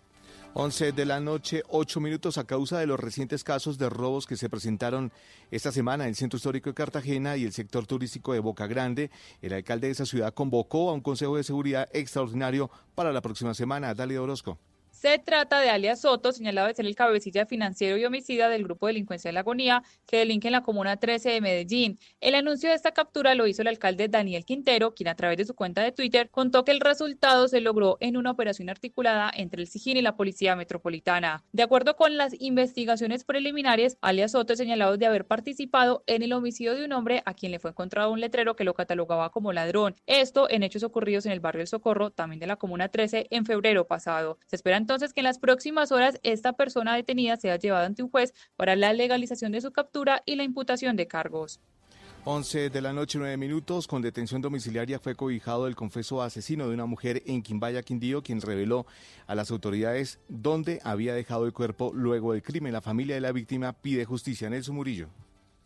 11 0.54 0.92
de 0.92 1.04
la 1.04 1.20
noche, 1.20 1.62
8 1.68 2.00
minutos 2.00 2.38
a 2.38 2.44
causa 2.44 2.78
de 2.78 2.86
los 2.86 2.98
recientes 2.98 3.44
casos 3.44 3.76
de 3.76 3.90
robos 3.90 4.26
que 4.26 4.38
se 4.38 4.48
presentaron 4.48 5.12
esta 5.50 5.70
semana 5.70 6.04
en 6.04 6.08
el 6.08 6.16
Centro 6.16 6.38
Histórico 6.38 6.70
de 6.70 6.74
Cartagena 6.74 7.36
y 7.36 7.44
el 7.44 7.52
sector 7.52 7.86
turístico 7.86 8.32
de 8.32 8.40
Boca 8.40 8.66
Grande. 8.66 9.10
El 9.42 9.52
alcalde 9.52 9.88
de 9.88 9.92
esa 9.92 10.06
ciudad 10.06 10.32
convocó 10.32 10.88
a 10.88 10.94
un 10.94 11.02
Consejo 11.02 11.36
de 11.36 11.44
Seguridad 11.44 11.86
extraordinario 11.92 12.70
para 12.94 13.12
la 13.12 13.20
próxima 13.20 13.52
semana. 13.52 13.92
Dale 13.92 14.18
Orozco. 14.18 14.56
Se 15.04 15.18
trata 15.18 15.60
de 15.60 15.68
alias 15.68 16.00
Soto, 16.00 16.32
señalado 16.32 16.66
de 16.66 16.74
ser 16.74 16.86
el 16.86 16.94
cabecilla 16.94 17.44
financiero 17.44 17.98
y 17.98 18.06
homicida 18.06 18.48
del 18.48 18.64
grupo 18.64 18.86
Delincuencia 18.86 19.28
de 19.28 19.34
la 19.34 19.40
Agonía, 19.40 19.82
que 20.06 20.16
delinque 20.16 20.48
en 20.48 20.52
la 20.52 20.62
Comuna 20.62 20.96
13 20.96 21.28
de 21.28 21.42
Medellín. 21.42 21.98
El 22.22 22.34
anuncio 22.34 22.70
de 22.70 22.74
esta 22.74 22.92
captura 22.92 23.34
lo 23.34 23.46
hizo 23.46 23.60
el 23.60 23.68
alcalde 23.68 24.08
Daniel 24.08 24.46
Quintero, 24.46 24.94
quien 24.94 25.08
a 25.08 25.14
través 25.14 25.36
de 25.36 25.44
su 25.44 25.54
cuenta 25.54 25.82
de 25.82 25.92
Twitter 25.92 26.30
contó 26.30 26.64
que 26.64 26.72
el 26.72 26.80
resultado 26.80 27.48
se 27.48 27.60
logró 27.60 27.98
en 28.00 28.16
una 28.16 28.30
operación 28.30 28.70
articulada 28.70 29.30
entre 29.34 29.60
el 29.60 29.68
SIGIN 29.68 29.98
y 29.98 30.00
la 30.00 30.16
Policía 30.16 30.56
Metropolitana. 30.56 31.44
De 31.52 31.64
acuerdo 31.64 31.96
con 31.96 32.16
las 32.16 32.32
investigaciones 32.40 33.24
preliminares, 33.24 33.98
alias 34.00 34.32
Soto 34.32 34.54
es 34.54 34.58
señalado 34.58 34.96
de 34.96 35.04
haber 35.04 35.26
participado 35.26 36.02
en 36.06 36.22
el 36.22 36.32
homicidio 36.32 36.74
de 36.74 36.86
un 36.86 36.92
hombre 36.94 37.22
a 37.26 37.34
quien 37.34 37.52
le 37.52 37.58
fue 37.58 37.72
encontrado 37.72 38.10
un 38.10 38.20
letrero 38.20 38.56
que 38.56 38.64
lo 38.64 38.72
catalogaba 38.72 39.30
como 39.30 39.52
ladrón. 39.52 39.96
Esto 40.06 40.48
en 40.48 40.62
hechos 40.62 40.82
ocurridos 40.82 41.26
en 41.26 41.32
el 41.32 41.40
barrio 41.40 41.60
El 41.60 41.68
Socorro, 41.68 42.08
también 42.08 42.40
de 42.40 42.46
la 42.46 42.56
Comuna 42.56 42.88
13, 42.88 43.26
en 43.28 43.44
febrero 43.44 43.86
pasado. 43.86 44.38
Se 44.46 44.56
espera 44.56 44.78
entonces 44.78 44.93
que 45.12 45.20
en 45.20 45.24
las 45.24 45.38
próximas 45.38 45.92
horas 45.92 46.18
esta 46.22 46.52
persona 46.52 46.94
detenida 46.94 47.36
sea 47.36 47.56
llevada 47.56 47.86
ante 47.86 48.02
un 48.02 48.10
juez 48.10 48.32
para 48.56 48.76
la 48.76 48.92
legalización 48.92 49.52
de 49.52 49.60
su 49.60 49.72
captura 49.72 50.22
y 50.24 50.36
la 50.36 50.44
imputación 50.44 50.96
de 50.96 51.06
cargos. 51.06 51.60
11 52.26 52.70
de 52.70 52.80
la 52.80 52.94
noche, 52.94 53.18
9 53.18 53.36
minutos, 53.36 53.86
con 53.86 54.00
detención 54.00 54.40
domiciliaria 54.40 54.98
fue 54.98 55.14
cobijado 55.14 55.66
el 55.66 55.76
confeso 55.76 56.22
asesino 56.22 56.66
de 56.66 56.74
una 56.74 56.86
mujer 56.86 57.22
en 57.26 57.42
Quimbaya, 57.42 57.82
Quindío, 57.82 58.22
quien 58.22 58.40
reveló 58.40 58.86
a 59.26 59.34
las 59.34 59.50
autoridades 59.50 60.20
dónde 60.28 60.80
había 60.84 61.14
dejado 61.14 61.44
el 61.44 61.52
cuerpo 61.52 61.92
luego 61.92 62.32
del 62.32 62.42
crimen. 62.42 62.72
La 62.72 62.80
familia 62.80 63.14
de 63.14 63.20
la 63.20 63.32
víctima 63.32 63.74
pide 63.74 64.06
justicia. 64.06 64.48
Nelson 64.48 64.74
Murillo. 64.74 65.10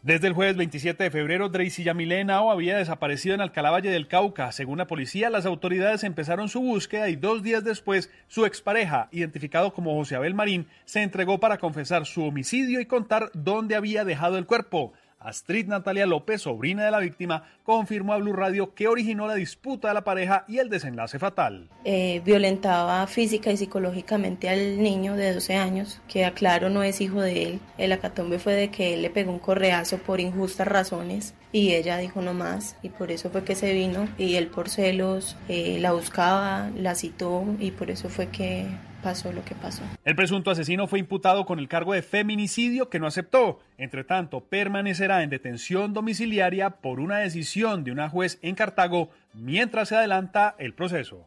Desde 0.03 0.29
el 0.29 0.33
jueves 0.33 0.57
27 0.57 1.03
de 1.03 1.11
febrero, 1.11 1.49
Dreisy 1.49 1.83
Yamile 1.83 2.25
había 2.31 2.77
desaparecido 2.77 3.35
en 3.35 3.41
Alcalá 3.41 3.73
Valle 3.73 3.91
del 3.91 4.07
Cauca. 4.07 4.53
Según 4.53 4.79
la 4.79 4.87
policía, 4.87 5.29
las 5.29 5.45
autoridades 5.45 6.05
empezaron 6.05 6.49
su 6.49 6.61
búsqueda 6.61 7.09
y 7.09 7.17
dos 7.17 7.43
días 7.43 7.65
después, 7.65 8.09
su 8.29 8.47
expareja, 8.47 9.09
identificado 9.11 9.75
como 9.75 9.97
José 9.97 10.15
Abel 10.15 10.35
Marín, 10.35 10.69
se 10.85 11.03
entregó 11.03 11.41
para 11.41 11.59
confesar 11.59 12.07
su 12.07 12.23
homicidio 12.23 12.81
y 12.81 12.87
contar 12.87 13.33
dónde 13.35 13.75
había 13.75 14.05
dejado 14.05 14.39
el 14.39 14.47
cuerpo. 14.47 14.93
Astrid 15.21 15.67
Natalia 15.67 16.07
López, 16.07 16.43
sobrina 16.43 16.85
de 16.85 16.91
la 16.91 17.01
víctima, 17.01 17.45
confirmó 17.65 18.13
a 18.13 18.19
Blue 18.19 18.33
Radio 18.33 18.75
que 18.75 18.89
originó 18.89 19.27
la 19.27 19.35
disputa 19.35 19.89
de 19.89 19.95
la 19.95 20.05
pareja 20.05 20.45
y 20.47 20.59
el 20.59 20.69
desenlace 20.69 21.19
fatal. 21.19 21.69
Eh, 21.85 22.23
violentaba 22.25 23.07
física 23.07 23.51
y 23.51 23.57
psicológicamente 23.57 24.49
al 24.49 24.83
niño 24.83 25.17
de 25.17 25.35
12 25.35 25.57
años, 25.57 26.01
que 26.09 26.25
aclaro 26.25 26.71
no 26.71 26.83
es 26.83 27.01
hijo 27.01 27.21
de 27.21 27.43
él. 27.43 27.61
El 27.79 27.93
acatombe 27.93 28.39
fue 28.39 28.55
de 28.55 28.71
que 28.71 28.95
él 28.95 29.03
le 29.03 29.11
pegó 29.11 29.33
un 29.33 29.39
correazo 29.39 29.99
por 29.99 30.21
injustas 30.21 30.69
razones 30.69 31.35
y 31.53 31.73
ella 31.75 31.97
dijo 31.97 32.21
no 32.21 32.35
más 32.35 32.77
y 32.83 32.91
por 32.91 33.11
eso 33.11 33.31
fue 33.31 33.43
que 33.43 33.55
se 33.55 33.73
vino 33.73 34.09
y 34.19 34.35
él 34.35 34.49
por 34.49 34.69
celos 34.69 35.37
eh, 35.49 35.79
la 35.81 35.93
buscaba, 35.93 36.71
la 36.77 36.95
citó 36.95 37.45
y 37.59 37.71
por 37.71 37.91
eso 37.91 38.09
fue 38.09 38.29
que 38.29 38.67
pasó 39.03 39.33
lo 39.33 39.45
que 39.45 39.55
pasó. 39.55 39.83
El 40.05 40.15
presunto 40.15 40.51
asesino 40.51 40.87
fue 40.87 40.99
imputado 40.99 41.47
con 41.47 41.59
el 41.59 41.69
cargo 41.69 41.93
de 41.93 42.03
feminicidio 42.03 42.89
que 42.89 42.99
no 42.99 43.07
aceptó. 43.07 43.61
Entre 43.77 44.05
tanto, 44.05 44.41
permanecerá 44.41 45.23
en 45.23 45.31
detención 45.31 45.93
domiciliaria 45.93 46.71
por 46.71 47.01
una 47.01 47.19
decisión 47.19 47.85
de 47.85 47.93
una 47.93 48.09
juez 48.09 48.39
en 48.43 48.55
Cartago 48.55 49.11
mientras 49.35 49.89
se 49.89 49.97
adelanta 49.97 50.55
el 50.59 50.75
proceso. 50.75 51.27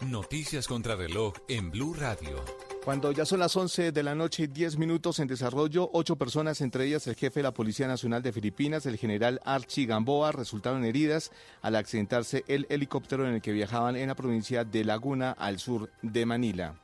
Noticias 0.00 0.66
contra 0.66 0.96
reloj 0.96 1.34
en 1.48 1.70
Blue 1.70 1.94
Radio. 1.94 2.42
Cuando 2.90 3.12
ya 3.12 3.24
son 3.24 3.38
las 3.38 3.54
11 3.54 3.92
de 3.92 4.02
la 4.02 4.16
noche 4.16 4.42
y 4.42 4.46
10 4.48 4.76
minutos 4.76 5.20
en 5.20 5.28
desarrollo, 5.28 5.88
ocho 5.92 6.16
personas, 6.16 6.60
entre 6.60 6.86
ellas 6.86 7.06
el 7.06 7.14
jefe 7.14 7.38
de 7.38 7.44
la 7.44 7.54
Policía 7.54 7.86
Nacional 7.86 8.20
de 8.20 8.32
Filipinas, 8.32 8.84
el 8.84 8.96
general 8.96 9.40
Archie 9.44 9.86
Gamboa, 9.86 10.32
resultaron 10.32 10.84
heridas 10.84 11.30
al 11.62 11.76
accidentarse 11.76 12.42
el 12.48 12.66
helicóptero 12.68 13.28
en 13.28 13.34
el 13.34 13.42
que 13.42 13.52
viajaban 13.52 13.94
en 13.94 14.08
la 14.08 14.16
provincia 14.16 14.64
de 14.64 14.82
Laguna, 14.82 15.30
al 15.30 15.60
sur 15.60 15.88
de 16.02 16.26
Manila. 16.26 16.74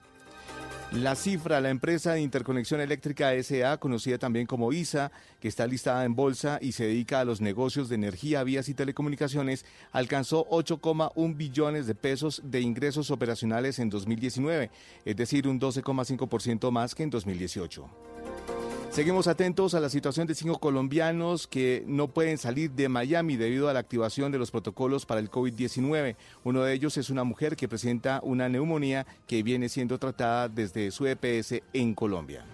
La 0.92 1.16
cifra, 1.16 1.60
la 1.60 1.70
empresa 1.70 2.12
de 2.12 2.20
interconexión 2.20 2.80
eléctrica 2.80 3.32
SA, 3.42 3.76
conocida 3.78 4.18
también 4.18 4.46
como 4.46 4.72
ISA, 4.72 5.10
que 5.40 5.48
está 5.48 5.66
listada 5.66 6.04
en 6.04 6.14
bolsa 6.14 6.58
y 6.62 6.72
se 6.72 6.84
dedica 6.84 7.20
a 7.20 7.24
los 7.24 7.40
negocios 7.40 7.88
de 7.88 7.96
energía, 7.96 8.44
vías 8.44 8.68
y 8.68 8.74
telecomunicaciones, 8.74 9.66
alcanzó 9.92 10.46
8,1 10.48 11.36
billones 11.36 11.86
de 11.86 11.96
pesos 11.96 12.40
de 12.44 12.60
ingresos 12.60 13.10
operacionales 13.10 13.80
en 13.80 13.90
2019, 13.90 14.70
es 15.04 15.16
decir, 15.16 15.48
un 15.48 15.60
12,5% 15.60 16.70
más 16.70 16.94
que 16.94 17.02
en 17.02 17.10
2018. 17.10 18.75
Seguimos 18.90 19.26
atentos 19.26 19.74
a 19.74 19.80
la 19.80 19.90
situación 19.90 20.26
de 20.26 20.34
cinco 20.34 20.58
colombianos 20.58 21.46
que 21.46 21.84
no 21.86 22.08
pueden 22.08 22.38
salir 22.38 22.70
de 22.70 22.88
Miami 22.88 23.36
debido 23.36 23.68
a 23.68 23.74
la 23.74 23.80
activación 23.80 24.32
de 24.32 24.38
los 24.38 24.50
protocolos 24.50 25.04
para 25.04 25.20
el 25.20 25.30
COVID-19. 25.30 26.16
Uno 26.44 26.62
de 26.62 26.72
ellos 26.72 26.96
es 26.96 27.10
una 27.10 27.22
mujer 27.22 27.56
que 27.56 27.68
presenta 27.68 28.20
una 28.22 28.48
neumonía 28.48 29.06
que 29.26 29.42
viene 29.42 29.68
siendo 29.68 29.98
tratada 29.98 30.48
desde 30.48 30.90
su 30.90 31.06
EPS 31.06 31.62
en 31.74 31.94
Colombia. 31.94 32.46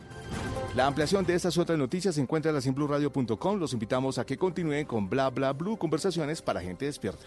La 0.75 0.87
ampliación 0.87 1.25
de 1.25 1.35
estas 1.35 1.59
otras 1.59 1.79
noticias 1.79 2.15
se 2.15 2.21
encuentra 2.21 2.49
en 2.49 2.57
la 2.57 2.61
simpluradio.com. 2.61 3.61
Los 3.61 3.73
invitamos 3.75 4.19
a 4.19 4.25
que 4.25 4.37
continúen 4.37 4.87
con 4.87 5.09
Bla 5.09 5.31
Bla 5.31 5.53
Blue, 5.53 5.77
conversaciones 5.77 6.43
para 6.43 6.61
gente 6.61 6.87
despierta. 6.87 7.27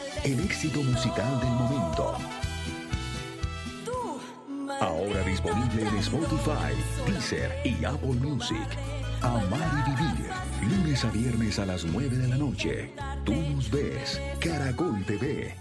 el 0.23 0.39
éxito 0.39 0.83
musical 0.83 1.39
del 1.39 1.49
momento. 1.49 2.15
Ahora 4.79 5.23
disponible 5.23 5.87
en 5.87 5.97
Spotify, 5.97 6.73
Deezer 7.07 7.51
y 7.63 7.83
Apple 7.83 8.13
Music. 8.13 8.67
Amar 9.21 9.85
y 9.87 9.91
vivir, 9.91 10.31
lunes 10.77 11.05
a 11.05 11.09
viernes 11.11 11.59
a 11.59 11.65
las 11.65 11.85
9 11.85 12.17
de 12.17 12.27
la 12.27 12.37
noche. 12.37 12.93
Tú 13.23 13.33
nos 13.33 13.69
ves, 13.69 14.19
Caracol 14.39 15.03
TV. 15.05 15.53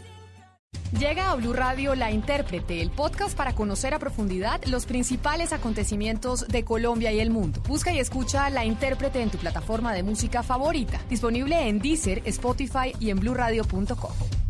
Llega 0.99 1.31
a 1.31 1.37
Blue 1.37 1.53
Radio 1.53 1.95
La 1.95 2.11
Intérprete, 2.11 2.81
el 2.81 2.91
podcast 2.91 3.37
para 3.37 3.55
conocer 3.55 3.95
a 3.95 3.99
profundidad 3.99 4.63
los 4.65 4.87
principales 4.87 5.53
acontecimientos 5.53 6.49
de 6.49 6.65
Colombia 6.65 7.13
y 7.13 7.21
el 7.21 7.31
mundo. 7.31 7.63
Busca 7.69 7.93
y 7.93 7.99
escucha 7.99 8.51
La 8.51 8.65
Intérprete 8.65 9.23
en 9.23 9.31
tu 9.31 9.39
plataforma 9.39 9.93
de 9.93 10.03
música 10.03 10.43
favorita, 10.43 11.01
disponible 11.09 11.69
en 11.69 11.79
Deezer, 11.79 12.23
Spotify 12.25 12.93
y 12.99 13.11
en 13.11 13.21
bluradio.com. 13.21 14.50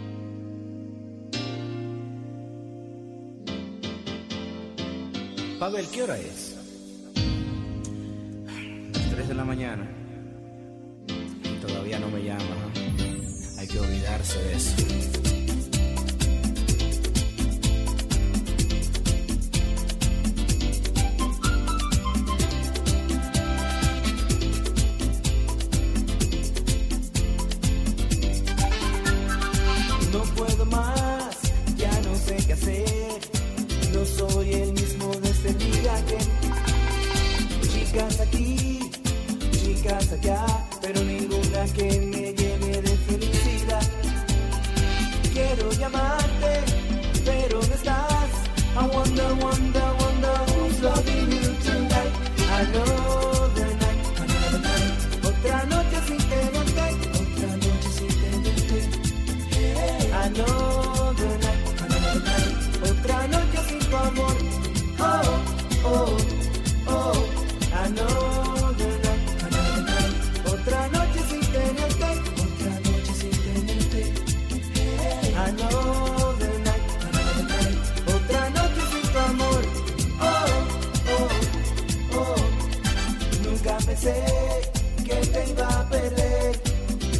Pavel, 5.61 5.87
¿qué 5.89 6.01
hora 6.01 6.17
es? 6.17 6.55
Las 8.93 9.09
3 9.11 9.27
de 9.27 9.35
la 9.35 9.45
mañana. 9.45 9.87
Y 11.07 11.55
todavía 11.63 11.99
no 11.99 12.09
me 12.09 12.23
llama. 12.23 12.73
Hay 13.59 13.67
que 13.67 13.79
olvidarse 13.79 14.39
de 14.39 14.55
eso. 14.55 14.75
No 30.11 30.23
puedo 30.35 30.65
más, 30.65 31.37
ya 31.77 31.91
no 32.01 32.15
sé 32.15 32.37
qué 32.47 32.53
hacer. 32.53 33.19
No 33.93 34.03
soy 34.05 34.53
el 34.53 34.80
Chicas 37.71 38.19
aquí, 38.21 38.79
chicas 39.51 40.11
allá, 40.13 40.45
pero 40.81 41.01
ninguna 41.03 41.65
que 41.73 41.99
me 42.11 42.33
llene 42.33 42.81
de 42.81 42.97
felicidad. 43.07 43.83
Quiero 45.33 45.71
llamarte, 45.73 46.53
pero 47.25 47.59
no 47.59 47.73
estás. 47.73 48.31
I 48.73 48.87
wonder, 48.87 49.33
wonder, 49.43 49.89
wonder 49.99 50.37
who's 50.53 50.81
loving 50.81 51.31
you 51.31 51.53
tonight. 51.65 52.13
Another 52.59 53.69
night, 53.81 54.01
another 54.23 54.59
night. 54.59 55.25
Otra 55.25 55.65
noche 55.65 55.97
sin 56.07 56.17
tenerte, 56.29 56.85
otra 57.19 57.51
noche 57.57 57.89
sin 57.97 58.07
tenerte. 58.07 58.79
Pensé 84.01 84.61
que 85.03 85.15
te 85.27 85.49
iba 85.49 85.67
a 85.67 85.89
perder, 85.89 86.59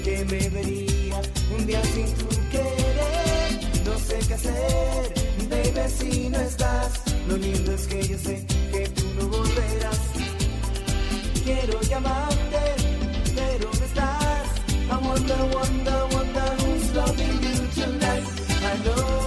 que 0.03 0.25
me 0.25 0.49
vería 0.49 1.21
un 1.55 1.65
día 1.65 1.83
sin 1.85 2.07
tu 2.15 2.27
querer. 2.49 3.49
No 3.85 3.97
sé 3.99 4.19
qué 4.27 4.33
hacer, 4.33 5.13
baby, 5.49 5.89
si 5.89 6.29
no 6.29 6.39
estás. 6.39 7.01
Lo 7.27 7.37
lindo 7.37 7.73
es 7.73 7.87
que 7.87 8.07
yo 8.07 8.17
sé 8.17 8.45
que 8.71 8.87
tú 8.89 9.03
no 9.19 9.27
volverás. 9.27 9.99
Quiero 11.43 11.81
llamarte, 11.81 12.63
pero 13.35 13.69
no 13.73 13.85
estás. 13.85 14.47
I 14.89 14.97
wonder, 15.07 15.41
wonder, 15.55 16.03
wonder 16.15 16.49
who's 16.61 16.93
loving 16.93 17.41
you 17.43 17.83
tonight. 17.83 18.23
Another 18.63 19.20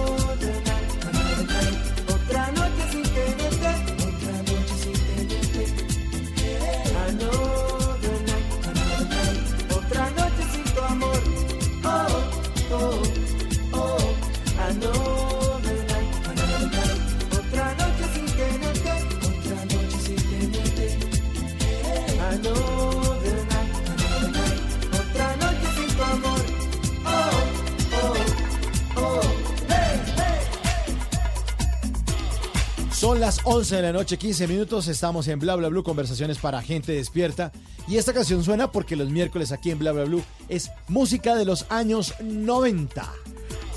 Son 33.05 33.19
las 33.19 33.39
11 33.43 33.75
de 33.75 33.81
la 33.83 33.91
noche, 33.91 34.17
15 34.17 34.47
minutos. 34.47 34.87
Estamos 34.87 35.27
en 35.27 35.37
Bla 35.37 35.55
Bla 35.55 35.67
Blue, 35.67 35.83
conversaciones 35.83 36.39
para 36.39 36.63
gente 36.63 36.93
despierta. 36.93 37.51
Y 37.87 37.97
esta 37.97 38.13
canción 38.13 38.43
suena 38.43 38.71
porque 38.71 38.95
los 38.95 39.11
miércoles 39.11 39.51
aquí 39.51 39.69
en 39.69 39.77
Bla 39.77 39.91
Bla 39.91 40.05
Blue 40.05 40.23
es 40.49 40.71
música 40.87 41.35
de 41.35 41.45
los 41.45 41.67
años 41.69 42.15
90. 42.19 43.07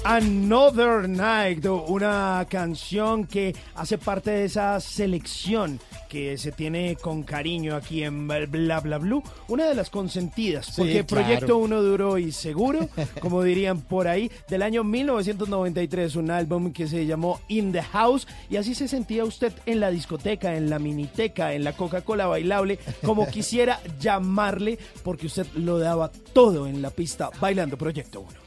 Another 0.02 1.06
Night, 1.06 1.66
una 1.66 2.46
canción 2.48 3.26
que 3.26 3.55
hace 3.74 3.98
parte 3.98 4.30
de 4.30 4.44
esa 4.46 4.80
selección 4.80 5.78
que 6.09 6.39
se 6.39 6.52
tiene 6.52 6.97
con 6.97 7.22
cariño 7.22 7.76
aquí 7.76 8.02
en 8.02 8.26
Bla 8.26 8.80
Bla 8.80 8.98
Blue, 8.98 9.22
una 9.48 9.66
de 9.68 9.74
las 9.74 9.90
consentidas, 9.90 10.66
Sí, 10.66 10.72
porque 10.76 11.05
claro. 11.05 11.06
Proyecto 11.06 11.56
Uno 11.59 11.82
duro 11.82 12.18
y 12.18 12.32
seguro, 12.32 12.89
como 13.20 13.43
dirían 13.43 13.80
por 13.82 14.09
ahí, 14.09 14.30
del 14.48 14.62
año 14.62 14.85
1993, 14.85 16.16
un 16.16 16.30
álbum 16.30 16.72
que 16.72 16.86
se 16.89 17.06
llamó 17.06 17.40
In 17.48 17.72
the 17.72 17.82
House, 17.82 18.26
y 18.48 18.56
así 18.56 18.74
se 18.74 18.89
sentía 18.89 19.24
usted 19.24 19.52
en 19.66 19.80
la 19.80 19.90
discoteca, 19.90 20.56
en 20.56 20.70
la 20.70 20.78
miniteca, 20.78 21.52
en 21.52 21.64
la 21.64 21.74
Coca-Cola 21.74 22.26
bailable, 22.26 22.78
como 23.05 23.26
quisiera 23.30 23.80
llamarle, 24.01 24.78
porque 25.02 25.26
usted 25.26 25.47
lo 25.55 25.78
daba 25.78 26.10
todo 26.32 26.66
en 26.66 26.82
la 26.82 26.90
pista 26.90 27.30
bailando 27.40 27.76
Proyecto 27.76 28.20
Uno. 28.20 28.39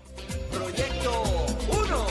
Proyecto 0.51 1.23
1. 1.71 2.10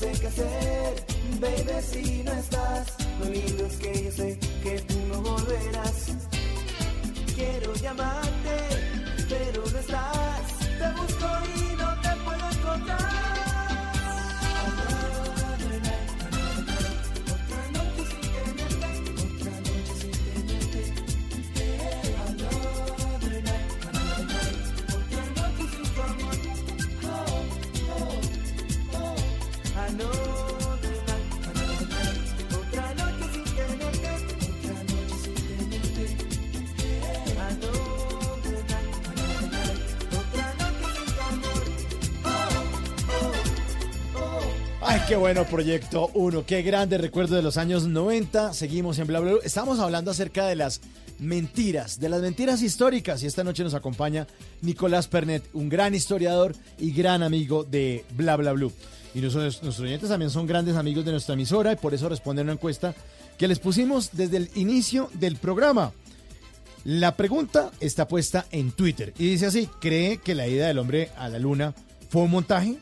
Sé 0.00 0.12
qué 0.18 0.26
hacer, 0.28 1.04
baby, 1.40 1.82
si 1.82 2.22
no 2.22 2.32
estás. 2.32 2.86
Lo 3.18 3.26
lindo 3.26 3.66
es 3.66 3.76
que 3.76 4.04
yo 4.04 4.10
sé 4.10 4.38
que 4.62 4.80
tú 4.80 4.98
no 5.08 5.20
volverás. 5.20 5.98
Quiero 7.34 7.74
llamarte, 7.74 8.56
pero 9.28 9.62
no 9.70 9.78
estás. 9.78 10.46
Te 10.78 10.88
busco 10.98 11.26
y 11.54 11.69
qué 45.10 45.16
bueno 45.16 45.44
Proyecto 45.44 46.08
1, 46.14 46.46
qué 46.46 46.62
grande 46.62 46.96
recuerdo 46.96 47.34
de 47.34 47.42
los 47.42 47.56
años 47.56 47.84
90. 47.88 48.52
Seguimos 48.52 48.96
en 49.00 49.08
Bla 49.08 49.18
Bla 49.18 49.32
Blue. 49.32 49.40
Estamos 49.42 49.80
hablando 49.80 50.12
acerca 50.12 50.46
de 50.46 50.54
las 50.54 50.80
mentiras, 51.18 51.98
de 51.98 52.08
las 52.08 52.20
mentiras 52.20 52.62
históricas. 52.62 53.20
Y 53.20 53.26
esta 53.26 53.42
noche 53.42 53.64
nos 53.64 53.74
acompaña 53.74 54.28
Nicolás 54.62 55.08
Pernet, 55.08 55.42
un 55.52 55.68
gran 55.68 55.96
historiador 55.96 56.54
y 56.78 56.92
gran 56.92 57.24
amigo 57.24 57.64
de 57.64 58.04
Bla 58.14 58.36
Bla. 58.36 58.54
Y 59.12 59.20
nuestros, 59.20 59.64
nuestros 59.64 59.80
oyentes 59.80 60.10
también 60.10 60.30
son 60.30 60.46
grandes 60.46 60.76
amigos 60.76 61.04
de 61.04 61.10
nuestra 61.10 61.34
emisora 61.34 61.72
y 61.72 61.76
por 61.76 61.92
eso 61.92 62.08
responden 62.08 62.42
a 62.42 62.44
una 62.44 62.52
encuesta 62.52 62.94
que 63.36 63.48
les 63.48 63.58
pusimos 63.58 64.10
desde 64.12 64.36
el 64.36 64.50
inicio 64.54 65.10
del 65.14 65.34
programa. 65.34 65.90
La 66.84 67.16
pregunta 67.16 67.72
está 67.80 68.06
puesta 68.06 68.46
en 68.52 68.70
Twitter 68.70 69.12
y 69.18 69.30
dice 69.30 69.46
así, 69.46 69.68
¿cree 69.80 70.18
que 70.18 70.36
la 70.36 70.46
ida 70.46 70.68
del 70.68 70.78
hombre 70.78 71.10
a 71.18 71.28
la 71.28 71.40
luna 71.40 71.74
fue 72.10 72.22
un 72.22 72.30
montaje? 72.30 72.78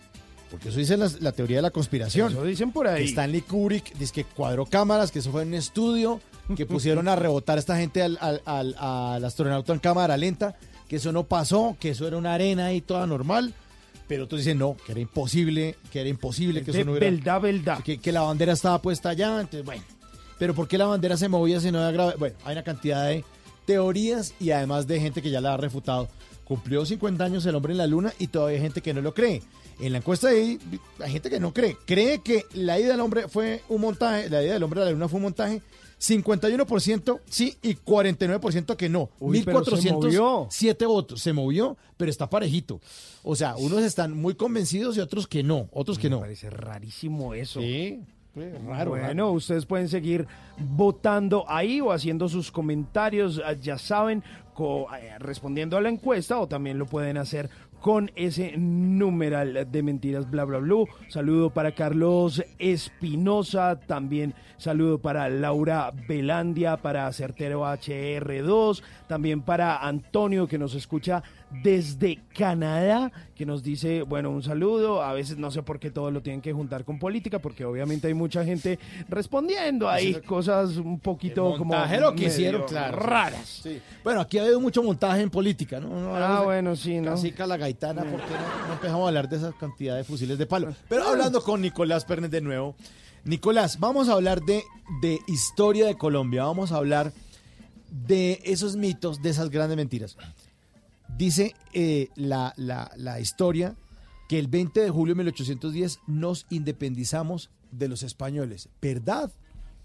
Porque 0.50 0.70
eso 0.70 0.78
dice 0.78 0.96
la, 0.96 1.10
la 1.20 1.32
teoría 1.32 1.56
de 1.58 1.62
la 1.62 1.70
conspiración. 1.70 2.32
Eso 2.32 2.42
dicen 2.44 2.72
por 2.72 2.88
ahí. 2.88 3.02
Que 3.04 3.10
Stanley 3.10 3.42
Kubrick 3.42 3.94
dice 3.98 4.12
que 4.12 4.24
cuadró 4.24 4.64
cámaras, 4.66 5.10
que 5.10 5.18
eso 5.18 5.30
fue 5.30 5.42
en 5.42 5.48
un 5.48 5.54
estudio, 5.54 6.20
que 6.56 6.64
pusieron 6.64 7.06
a 7.08 7.16
rebotar 7.16 7.58
a 7.58 7.60
esta 7.60 7.76
gente 7.76 8.02
al, 8.02 8.16
al- 8.20 8.40
al- 8.46 8.74
al 8.78 9.24
astronauta 9.24 9.72
en 9.74 9.78
cámara 9.78 10.16
lenta, 10.16 10.56
que 10.88 10.96
eso 10.96 11.12
no 11.12 11.24
pasó, 11.24 11.76
que 11.78 11.90
eso 11.90 12.08
era 12.08 12.16
una 12.16 12.32
arena 12.32 12.72
y 12.72 12.80
toda 12.80 13.06
normal. 13.06 13.52
Pero 14.06 14.24
otros 14.24 14.40
dicen 14.40 14.58
no, 14.58 14.74
que 14.86 14.92
era 14.92 15.00
imposible, 15.02 15.76
que 15.92 16.00
era 16.00 16.08
imposible, 16.08 16.62
que 16.64 16.72
De 16.72 16.78
eso 16.80 16.86
no 16.90 16.96
era. 16.96 17.10
verdad, 17.10 17.40
verdad. 17.42 17.82
Que, 17.84 17.98
que 17.98 18.10
la 18.10 18.22
bandera 18.22 18.54
estaba 18.54 18.80
puesta 18.80 19.10
allá. 19.10 19.38
Entonces, 19.40 19.66
bueno. 19.66 19.82
Pero 20.38 20.54
¿por 20.54 20.66
qué 20.66 20.78
la 20.78 20.86
bandera 20.86 21.18
se 21.18 21.28
movía 21.28 21.60
si 21.60 21.70
no 21.70 21.78
había 21.80 21.90
gravedad? 21.90 22.16
Bueno, 22.18 22.36
hay 22.46 22.52
una 22.52 22.62
cantidad 22.62 23.06
de 23.06 23.22
teorías 23.66 24.34
y 24.40 24.50
además 24.50 24.86
de 24.86 24.98
gente 25.00 25.20
que 25.20 25.30
ya 25.30 25.40
la 25.42 25.52
ha 25.54 25.56
refutado. 25.58 26.08
Cumplió 26.44 26.86
50 26.86 27.22
años 27.22 27.44
el 27.44 27.54
hombre 27.54 27.72
en 27.72 27.78
la 27.78 27.86
luna 27.86 28.14
y 28.18 28.28
todavía 28.28 28.56
hay 28.56 28.62
gente 28.62 28.80
que 28.80 28.94
no 28.94 29.02
lo 29.02 29.12
cree. 29.12 29.42
En 29.80 29.92
la 29.92 29.98
encuesta 29.98 30.28
de 30.28 30.40
ahí 30.40 30.58
hay 31.00 31.12
gente 31.12 31.30
que 31.30 31.38
no 31.40 31.52
cree. 31.54 31.76
Cree 31.86 32.20
que 32.20 32.44
la 32.54 32.78
ida 32.80 32.88
del 32.88 33.00
hombre 33.00 33.28
fue 33.28 33.62
un 33.68 33.80
montaje, 33.80 34.28
la 34.28 34.42
ida 34.42 34.54
del 34.54 34.62
hombre 34.62 34.82
a 34.82 34.84
la 34.86 34.90
luna 34.90 35.08
fue 35.08 35.18
un 35.18 35.22
montaje. 35.24 35.62
51% 36.00 37.20
sí 37.28 37.56
y 37.62 37.74
49% 37.74 38.76
que 38.76 38.88
no. 38.88 39.10
Uy, 39.18 39.42
pero 39.42 39.64
se 39.64 39.92
movió. 39.92 40.46
1407 40.48 40.86
votos. 40.86 41.20
Se 41.20 41.32
movió, 41.32 41.76
pero 41.96 42.10
está 42.10 42.28
parejito. 42.30 42.80
O 43.22 43.34
sea, 43.36 43.56
unos 43.56 43.82
están 43.82 44.16
muy 44.16 44.34
convencidos 44.34 44.96
y 44.96 45.00
otros 45.00 45.26
que 45.26 45.42
no. 45.42 45.68
Otros 45.72 45.98
que 45.98 46.08
no. 46.10 46.20
parece 46.20 46.50
rarísimo 46.50 47.34
eso. 47.34 47.60
Sí, 47.60 48.00
raro. 48.66 48.90
Bueno, 48.90 49.06
raro. 49.08 49.32
ustedes 49.32 49.66
pueden 49.66 49.88
seguir 49.88 50.26
votando 50.58 51.44
ahí 51.48 51.80
o 51.80 51.90
haciendo 51.92 52.28
sus 52.28 52.50
comentarios, 52.52 53.38
eh, 53.44 53.58
ya 53.60 53.76
saben, 53.78 54.22
co- 54.54 54.86
eh, 54.94 55.18
respondiendo 55.18 55.76
a 55.76 55.80
la 55.80 55.88
encuesta 55.88 56.38
o 56.38 56.46
también 56.46 56.78
lo 56.78 56.86
pueden 56.86 57.16
hacer 57.16 57.50
con 57.80 58.10
ese 58.16 58.56
numeral 58.56 59.68
de 59.70 59.82
mentiras 59.82 60.30
bla 60.30 60.44
bla 60.44 60.58
bla. 60.58 60.84
Saludo 61.08 61.50
para 61.50 61.72
Carlos 61.72 62.42
Espinosa, 62.58 63.78
también 63.80 64.34
saludo 64.56 64.98
para 64.98 65.28
Laura 65.28 65.92
Belandia, 66.08 66.76
para 66.76 67.12
Certero 67.12 67.62
HR2, 67.62 68.82
también 69.06 69.42
para 69.42 69.78
Antonio 69.78 70.46
que 70.46 70.58
nos 70.58 70.74
escucha 70.74 71.22
desde 71.50 72.20
Canadá, 72.36 73.10
que 73.34 73.46
nos 73.46 73.62
dice, 73.62 74.02
bueno, 74.02 74.30
un 74.30 74.42
saludo. 74.42 75.02
A 75.02 75.12
veces 75.12 75.38
no 75.38 75.50
sé 75.50 75.62
por 75.62 75.78
qué 75.78 75.90
todo 75.90 76.10
lo 76.10 76.22
tienen 76.22 76.40
que 76.40 76.52
juntar 76.52 76.84
con 76.84 76.98
política, 76.98 77.38
porque 77.38 77.64
obviamente 77.64 78.06
hay 78.08 78.14
mucha 78.14 78.44
gente 78.44 78.78
respondiendo 79.08 79.88
ahí 79.88 80.14
cosas 80.22 80.76
un 80.76 81.00
poquito 81.00 81.56
como 81.56 81.74
lo 81.74 82.14
que 82.14 82.26
hicieron, 82.26 82.62
claro. 82.66 82.98
raras. 82.98 83.60
Sí. 83.62 83.80
Bueno, 84.04 84.20
aquí 84.20 84.38
ha 84.38 84.42
habido 84.42 84.60
mucho 84.60 84.82
montaje 84.82 85.22
en 85.22 85.30
política, 85.30 85.80
¿no? 85.80 85.88
No 85.88 86.16
Ah, 86.16 86.42
bueno, 86.42 86.76
sí, 86.76 87.00
¿no? 87.00 87.12
Casica 87.12 87.46
la 87.46 87.56
gaitana, 87.56 88.02
¿por 88.02 88.20
qué 88.20 88.34
no, 88.34 88.68
no 88.68 88.74
empezamos 88.74 89.04
a 89.04 89.08
hablar 89.08 89.28
de 89.28 89.36
esa 89.36 89.52
cantidad 89.52 89.96
de 89.96 90.04
fusiles 90.04 90.38
de 90.38 90.46
palo? 90.46 90.74
Pero 90.88 91.08
hablando 91.08 91.42
con 91.42 91.60
Nicolás 91.60 92.04
Pernet 92.04 92.30
de 92.30 92.40
nuevo. 92.40 92.74
Nicolás, 93.24 93.78
vamos 93.78 94.08
a 94.08 94.12
hablar 94.12 94.40
de, 94.42 94.62
de 95.02 95.18
historia 95.26 95.86
de 95.86 95.96
Colombia, 95.96 96.44
vamos 96.44 96.72
a 96.72 96.76
hablar 96.76 97.12
de 97.90 98.40
esos 98.44 98.76
mitos, 98.76 99.22
de 99.22 99.30
esas 99.30 99.50
grandes 99.50 99.76
mentiras. 99.76 100.16
Dice 101.18 101.54
eh, 101.74 102.08
la, 102.14 102.54
la- 102.56 102.90
la 102.96 103.20
historia 103.20 103.74
que 104.28 104.38
el 104.38 104.46
20 104.48 104.80
de 104.80 104.90
julio 104.90 105.14
de 105.14 105.18
1810 105.18 106.00
nos 106.06 106.46
independizamos 106.50 107.50
de 107.72 107.88
los 107.88 108.02
españoles. 108.02 108.68
¿Verdad 108.80 109.32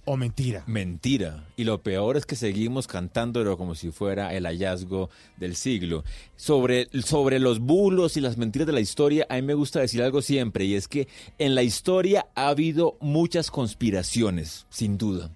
o 0.05 0.18
mentira? 0.18 0.64
Mentira. 0.68 1.47
Y 1.55 1.64
lo 1.64 1.81
peor 1.81 2.18
es 2.18 2.26
que 2.26 2.35
seguimos 2.35 2.88
cantándolo 2.88 3.57
como 3.57 3.73
si 3.73 3.89
fuera 3.91 4.34
el 4.34 4.45
hallazgo 4.45 5.10
del 5.38 5.55
siglo. 5.55 6.03
Sobre, 6.35 6.89
sobre 7.03 7.39
los 7.39 7.60
bulos 7.60 8.18
y 8.18 8.22
las 8.22 8.38
mentiras 8.38 8.68
de 8.68 8.73
la 8.73 8.81
historia, 8.81 9.26
a 9.30 9.35
mí 9.35 9.41
me 9.43 9.53
gusta 9.53 9.80
decir 9.80 10.03
algo 10.03 10.22
siempre, 10.22 10.65
y 10.65 10.76
es 10.76 10.89
que 10.89 11.07
en 11.39 11.55
la 11.55 11.64
historia 11.64 12.27
ha 12.35 12.49
habido 12.49 12.97
muchas 12.99 13.49
conspiraciones, 13.49 14.65
sin 14.69 14.97
duda. 14.97 15.31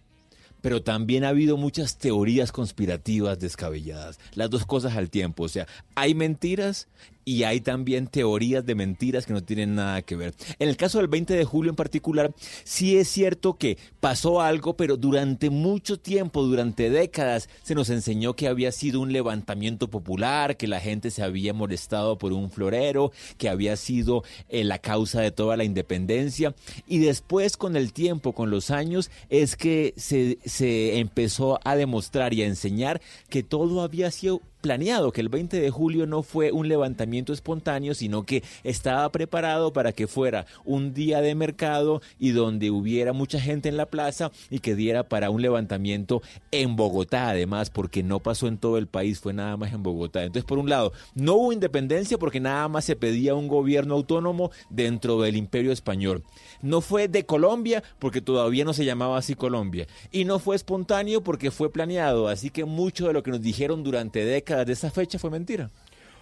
Pero 0.68 0.84
también 0.84 1.24
ha 1.24 1.30
habido 1.30 1.56
muchas 1.56 1.98
teorías 1.98 2.52
conspirativas 2.52 3.40
descabelladas. 3.40 4.20
Las 4.34 4.50
dos 4.50 4.66
cosas 4.66 4.98
al 4.98 5.10
tiempo. 5.10 5.44
O 5.44 5.48
sea, 5.48 5.66
hay 5.96 6.14
mentiras 6.14 6.90
y 7.28 7.44
hay 7.44 7.60
también 7.60 8.08
teorías 8.08 8.66
de 8.66 8.74
mentiras 8.74 9.26
que 9.26 9.34
no 9.34 9.44
tienen 9.44 9.76
nada 9.76 10.02
que 10.02 10.16
ver. 10.16 10.34
En 10.60 10.70
el 10.70 10.78
caso 10.78 11.00
del 11.00 11.10
20 11.10 11.34
de 11.34 11.44
julio 11.44 11.70
en 11.72 11.76
particular, 11.76 12.34
sí 12.64 12.98
es 12.98 13.10
cierto 13.10 13.58
que 13.58 13.78
pasó 14.00 14.40
algo, 14.40 14.78
pero 14.78 14.96
durante 14.96 15.50
mucho 15.50 16.00
tiempo, 16.00 16.44
durante 16.44 16.90
décadas, 16.90 17.50
se 17.64 17.76
nos 17.76 17.90
enseñó 17.90 18.34
que 18.34 18.48
había 18.48 18.72
sido 18.72 19.02
un 19.02 19.12
levantamiento 19.12 19.90
popular, 19.90 20.56
que 20.56 20.68
la 20.68 20.80
gente 20.80 21.12
se 21.12 21.22
había 21.22 21.54
molestado 21.54 22.18
por 22.18 22.32
un 22.32 22.50
florero, 22.50 23.12
que 23.38 23.50
había 23.50 23.76
sido 23.76 24.24
eh, 24.48 24.64
la 24.64 24.80
causa 24.80 25.20
de 25.20 25.32
toda 25.32 25.58
la 25.58 25.66
independencia. 25.66 26.56
Y 26.88 27.00
después, 27.00 27.58
con 27.58 27.76
el 27.76 27.92
tiempo, 27.92 28.32
con 28.32 28.52
los 28.52 28.72
años, 28.72 29.12
es 29.28 29.58
que 29.58 29.94
se, 29.98 30.38
se 30.46 31.00
empezó 31.00 31.60
a 31.66 31.76
demostrar 31.76 32.34
y 32.34 32.44
a 32.44 32.48
enseñar 32.48 33.02
que 33.28 33.44
todo 33.44 33.82
había 33.82 34.12
sido 34.12 34.42
planeado, 34.62 35.12
que 35.12 35.22
el 35.22 35.30
20 35.30 35.60
de 35.60 35.70
julio 35.70 36.08
no 36.08 36.24
fue 36.24 36.52
un 36.52 36.68
levantamiento 36.68 37.34
espontáneo, 37.34 37.94
sino 37.94 38.24
que 38.24 38.44
estaba 38.64 39.10
preparado 39.12 39.72
para 39.74 39.92
que 39.92 40.08
fuera 40.08 40.46
un 40.66 40.94
día 40.94 41.22
de 41.22 41.36
mercado 41.36 42.02
y 42.20 42.32
donde 42.32 42.72
hubiera 42.72 43.14
mucha 43.14 43.40
gente 43.40 43.70
en 43.70 43.78
la 43.78 43.86
plaza 43.86 44.32
y 44.50 44.60
que 44.60 44.76
diera 44.76 45.04
para 45.04 45.30
un 45.30 45.42
levantamiento 45.42 46.22
en 46.52 46.76
Bogotá, 46.76 47.30
además, 47.30 47.70
porque 47.70 48.04
no 48.04 48.20
pasó 48.20 48.48
en 48.48 48.58
todo 48.58 48.78
el 48.78 48.88
país, 48.88 49.20
fue 49.20 49.34
nada 49.34 49.58
más 49.58 49.74
en 49.74 49.84
Bogotá. 49.84 50.24
Entonces, 50.24 50.46
por 50.46 50.58
un 50.58 50.70
lado, 50.70 50.92
no 51.14 51.36
hubo 51.36 51.54
independencia 51.54 52.18
porque 52.18 52.40
nada 52.40 52.68
más 52.68 52.86
se 52.86 52.96
pedía 52.96 53.36
un 53.36 53.48
gobierno 53.48 53.96
autónomo 53.96 54.52
dentro 54.70 55.22
del 55.22 55.36
imperio 55.36 55.72
español. 55.72 56.24
No 56.62 56.82
fue 56.82 57.08
de 57.08 57.26
Colombia 57.26 57.84
porque 58.00 58.22
todavía 58.22 58.66
no 58.66 58.74
se 58.74 58.86
llamaba 58.86 59.18
así 59.18 59.36
Colombia. 59.36 59.88
Y 60.12 60.26
no 60.26 60.40
fue 60.40 60.56
espontáneo 60.56 61.22
porque 61.24 61.52
fue 61.52 61.72
planeado. 61.72 62.28
Así 62.28 62.50
que 62.50 62.66
mucho 62.66 63.08
de 63.08 63.14
lo 63.14 63.24
que 63.24 63.32
nos 63.32 63.42
dijeron 63.42 63.84
durante 63.84 64.26
décadas 64.26 64.47
de 64.56 64.74
esa 64.74 64.90
fecha 64.92 65.20
fue 65.20 65.30
mentira. 65.30 65.70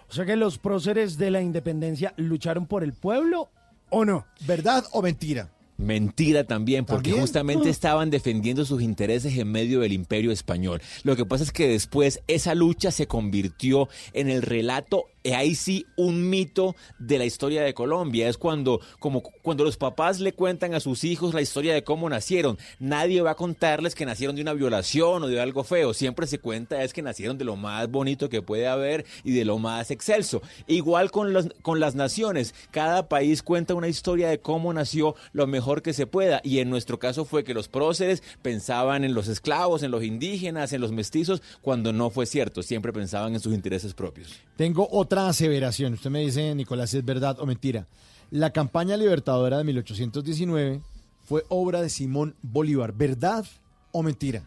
O 0.09 0.13
sea 0.13 0.25
que 0.25 0.35
los 0.35 0.57
próceres 0.57 1.17
de 1.17 1.31
la 1.31 1.41
independencia 1.41 2.13
lucharon 2.17 2.67
por 2.67 2.83
el 2.83 2.93
pueblo 2.93 3.49
o 3.89 4.05
no. 4.05 4.25
¿Verdad 4.45 4.85
o 4.91 5.01
mentira? 5.01 5.49
Mentira 5.77 6.45
también, 6.45 6.85
porque 6.85 7.09
¿También? 7.09 7.21
justamente 7.21 7.67
Ah. 7.67 7.71
estaban 7.71 8.09
defendiendo 8.09 8.63
sus 8.63 8.81
intereses 8.81 9.37
en 9.37 9.51
medio 9.51 9.81
del 9.81 9.91
imperio 9.93 10.31
español. 10.31 10.81
Lo 11.03 11.15
que 11.15 11.25
pasa 11.25 11.43
es 11.43 11.51
que 11.51 11.67
después 11.67 12.21
esa 12.27 12.55
lucha 12.55 12.91
se 12.91 13.07
convirtió 13.07 13.89
en 14.13 14.29
el 14.29 14.41
relato, 14.41 15.03
ahí 15.33 15.55
sí, 15.55 15.87
un 15.95 16.29
mito 16.29 16.75
de 16.99 17.17
la 17.17 17.25
historia 17.25 17.63
de 17.63 17.73
Colombia. 17.73 18.29
Es 18.29 18.37
cuando, 18.37 18.81
como 18.99 19.23
cuando 19.23 19.63
los 19.63 19.77
papás 19.77 20.19
le 20.19 20.33
cuentan 20.33 20.73
a 20.73 20.79
sus 20.79 21.03
hijos 21.03 21.33
la 21.33 21.41
historia 21.41 21.73
de 21.73 21.83
cómo 21.83 22.09
nacieron. 22.09 22.57
Nadie 22.79 23.21
va 23.21 23.31
a 23.31 23.35
contarles 23.35 23.95
que 23.95 24.05
nacieron 24.05 24.35
de 24.35 24.41
una 24.41 24.53
violación 24.53 25.23
o 25.23 25.27
de 25.27 25.41
algo 25.41 25.63
feo. 25.63 25.93
Siempre 25.93 26.27
se 26.27 26.39
cuenta 26.39 26.83
es 26.83 26.93
que 26.93 27.01
nacieron 27.01 27.37
de 27.37 27.45
lo 27.45 27.55
más 27.55 27.89
bonito 27.89 28.29
que 28.29 28.41
puede 28.41 28.67
haber 28.67 29.05
y 29.23 29.31
de 29.31 29.45
lo 29.45 29.57
más 29.57 29.89
excelso. 29.89 30.41
Igual 30.67 31.09
con, 31.11 31.33
los, 31.33 31.49
con 31.61 31.79
las 31.79 31.95
naciones. 31.95 32.53
Cada 32.71 33.09
país 33.09 33.41
cuenta 33.41 33.73
una 33.73 33.87
historia 33.87 34.29
de 34.29 34.39
cómo 34.39 34.73
nació 34.73 35.15
lo 35.33 35.47
mejor 35.47 35.81
que 35.81 35.93
se 35.93 36.07
pueda. 36.07 36.41
Y 36.43 36.59
en 36.59 36.69
nuestro 36.69 36.99
caso 36.99 37.25
fue 37.25 37.43
que 37.43 37.53
los 37.53 37.67
próceres 37.67 38.21
pensaban 38.41 39.03
en 39.03 39.13
los 39.13 39.27
esclavos, 39.27 39.81
en 39.81 39.91
los 39.91 40.03
indígenas, 40.03 40.73
en 40.73 40.81
los 40.81 40.91
mestizos, 40.91 41.41
cuando 41.61 41.93
no 41.93 42.09
fue 42.09 42.25
cierto. 42.25 42.61
Siempre 42.61 42.93
pensaban 42.93 43.33
en 43.33 43.39
sus 43.39 43.53
intereses 43.53 43.93
propios. 43.93 44.39
Tengo 44.55 44.87
otra 44.91 45.14
aseveración. 45.17 45.93
Usted 45.93 46.09
me 46.09 46.19
dice, 46.19 46.53
Nicolás, 46.55 46.91
si 46.91 46.97
es 46.97 47.05
verdad 47.05 47.39
o 47.39 47.45
mentira. 47.45 47.87
La 48.31 48.51
campaña 48.51 48.97
libertadora 48.97 49.57
de 49.57 49.63
1819 49.63 50.81
fue 51.23 51.43
obra 51.49 51.81
de 51.81 51.89
Simón 51.89 52.35
Bolívar. 52.41 52.93
¿Verdad 52.93 53.45
o 53.91 54.03
mentira? 54.03 54.43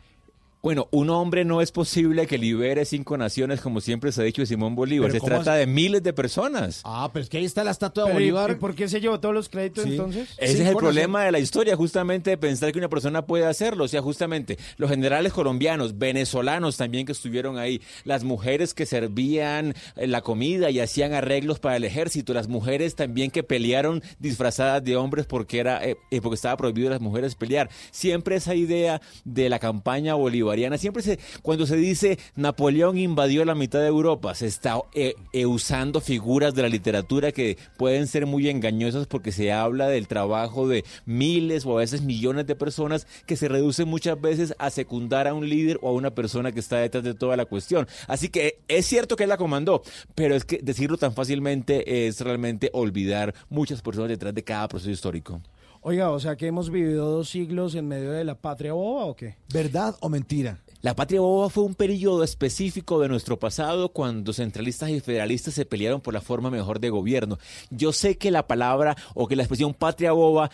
Bueno, 0.61 0.89
un 0.91 1.09
hombre 1.11 1.45
no 1.45 1.61
es 1.61 1.71
posible 1.71 2.27
que 2.27 2.37
libere 2.37 2.85
cinco 2.85 3.17
naciones, 3.17 3.61
como 3.61 3.81
siempre 3.81 4.11
se 4.11 4.21
ha 4.21 4.25
dicho 4.25 4.43
de 4.43 4.47
Simón 4.47 4.75
Bolívar. 4.75 5.13
Se 5.13 5.21
¿cómo 5.21 5.29
trata 5.37 5.61
es? 5.61 5.67
de 5.67 5.73
miles 5.73 6.03
de 6.03 6.13
personas. 6.13 6.81
Ah, 6.85 7.09
pero 7.13 7.23
es 7.23 7.29
que 7.31 7.39
ahí 7.39 7.45
está 7.45 7.63
la 7.63 7.71
estatua 7.71 8.05
de 8.05 8.09
Pero, 8.11 8.21
¿y- 8.21 8.31
Bolívar. 8.31 8.51
¿y 8.51 8.55
por 8.57 8.75
qué 8.75 8.89
se 8.89 9.01
llevó 9.01 9.21
todos 9.21 9.35
los 9.35 9.49
créditos 9.49 9.85
Sí. 9.85 9.91
entonces? 9.93 10.29
Ese 10.37 10.63
es 10.65 10.69
el 10.69 10.77
problema 10.77 11.23
de 11.25 11.31
la 11.31 11.39
historia, 11.39 11.77
justamente 11.77 12.31
de 12.31 12.39
pensar 12.39 12.73
que 12.73 12.79
una 12.79 12.89
persona 12.89 13.23
puede 13.25 13.47
hacerlo. 13.47 13.85
O 13.85 13.89
sea, 13.89 14.03
justamente 14.03 14.59
los 14.79 14.91
generales 14.91 15.33
colombianos, 15.33 15.97
venezolanos 15.97 16.77
también 16.77 17.07
que 17.07 17.13
estuvieron 17.13 17.57
ahí, 17.57 17.81
las 18.05 18.25
mujeres 18.25 18.75
que 18.75 18.85
servían 18.85 19.75
eh, 19.97 20.09
la 20.09 20.23
comida 20.23 20.71
y 20.71 20.81
hacían 20.81 21.13
arreglos 21.13 21.61
para 21.61 21.77
el 21.77 21.85
ejército, 21.85 22.35
las 22.35 22.49
mujeres 22.49 22.97
también 22.97 23.31
que 23.31 23.45
pelearon 23.45 24.03
disfrazadas 24.19 24.83
de 24.83 24.97
hombres 24.97 25.25
porque 25.27 25.61
era 25.61 25.85
eh, 25.87 25.97
eh, 26.11 26.21
porque 26.21 26.35
estaba 26.35 26.57
prohibido 26.57 26.89
a 26.89 26.91
las 26.91 27.01
mujeres 27.01 27.37
pelear. 27.37 27.71
Siempre 27.93 28.35
esa 28.37 28.57
idea 28.57 29.01
de 29.25 29.49
la 29.49 29.61
campaña 29.61 30.17
bolivariana, 30.49 30.79
siempre 30.79 31.03
se 31.03 31.19
cuando 31.43 31.67
se 31.67 31.77
dice 31.77 32.19
Napoleón 32.37 32.99
invadió 32.99 33.45
la 33.45 33.55
mitad 33.55 33.81
de 33.81 33.89
Europa, 33.89 34.35
se 34.35 34.47
está 34.47 34.81
eh, 34.95 35.15
eh, 35.33 35.47
usando 35.47 36.01
figuras 36.01 36.55
de 36.55 36.63
la 36.63 36.69
literatura 36.69 37.33
que 37.33 37.59
pueden 37.77 38.07
ser 38.07 38.27
muy 38.27 38.49
engañosas 38.49 39.07
porque 39.07 39.33
se 39.33 39.53
habla 39.53 39.89
del 39.89 40.09
trabajo 40.09 40.69
de 40.69 40.85
miles 41.05 41.67
o 41.67 41.77
a 41.77 41.81
veces 41.81 42.03
millones 42.03 42.47
de 42.47 42.57
personas 42.57 43.07
que 43.27 43.37
se 43.37 43.49
reducen 43.49 43.89
muchas 43.89 44.21
veces 44.21 44.55
a 44.59 44.71
secundar 44.71 45.29
a 45.29 45.35
un 45.35 45.49
líder 45.49 45.79
o 45.83 45.89
a 45.89 45.93
una 45.93 46.11
persona 46.15 46.53
que 46.53 46.61
está 46.61 46.79
detrás 46.79 47.05
de 47.05 47.15
toda 47.15 47.37
la 47.37 47.45
cuestión. 47.45 47.87
Así 48.07 48.29
que 48.29 48.59
es 48.69 48.87
cierto 48.87 49.17
que 49.17 49.25
él 49.25 49.29
la 49.29 49.37
comandó, 49.37 49.83
pero 50.15 50.35
es 50.35 50.45
que 50.45 50.59
decirlo 50.63 50.97
tan 50.97 51.13
fácilmente 51.13 52.07
es 52.07 52.21
realmente 52.21 52.71
olvidar 52.73 53.35
muchas 53.51 53.83
personas 53.83 54.09
detrás 54.09 54.35
de 54.35 54.45
cada 54.45 54.69
proceso 54.69 54.91
histórico. 54.91 55.41
Oiga, 55.89 56.11
o 56.11 56.21
sea 56.21 56.37
que 56.37 56.47
hemos 56.47 56.69
vivido 56.69 57.11
dos 57.11 57.31
siglos 57.31 57.75
en 57.75 57.89
medio 57.89 58.13
de 58.13 58.23
la 58.23 58.35
patria 58.35 58.75
boba 58.75 59.07
o 59.07 59.17
qué? 59.17 59.37
¿Verdad 59.51 59.97
o 60.01 60.11
mentira? 60.11 60.59
La 60.83 60.95
patria 60.95 61.23
boba 61.23 61.49
fue 61.49 61.65
un 61.65 61.75
periodo 61.75 62.23
específico 62.25 63.01
de 63.01 63.09
nuestro 63.09 63.39
pasado 63.39 63.89
cuando 63.89 64.35
centralistas 64.35 64.91
y 64.91 65.01
federalistas 65.01 65.55
se 65.55 65.65
pelearon 65.65 66.03
por 66.03 66.13
la 66.13 66.21
forma 66.21 66.51
mejor 66.51 66.79
de 66.79 66.91
gobierno. 66.91 67.39
Yo 67.71 67.95
sé 67.95 68.19
que 68.19 68.31
la 68.31 68.47
palabra 68.47 68.99
o 69.15 69.27
que 69.29 69.35
la 69.35 69.45
expresión 69.45 69.73
patria 69.73 70.13
boba 70.13 70.51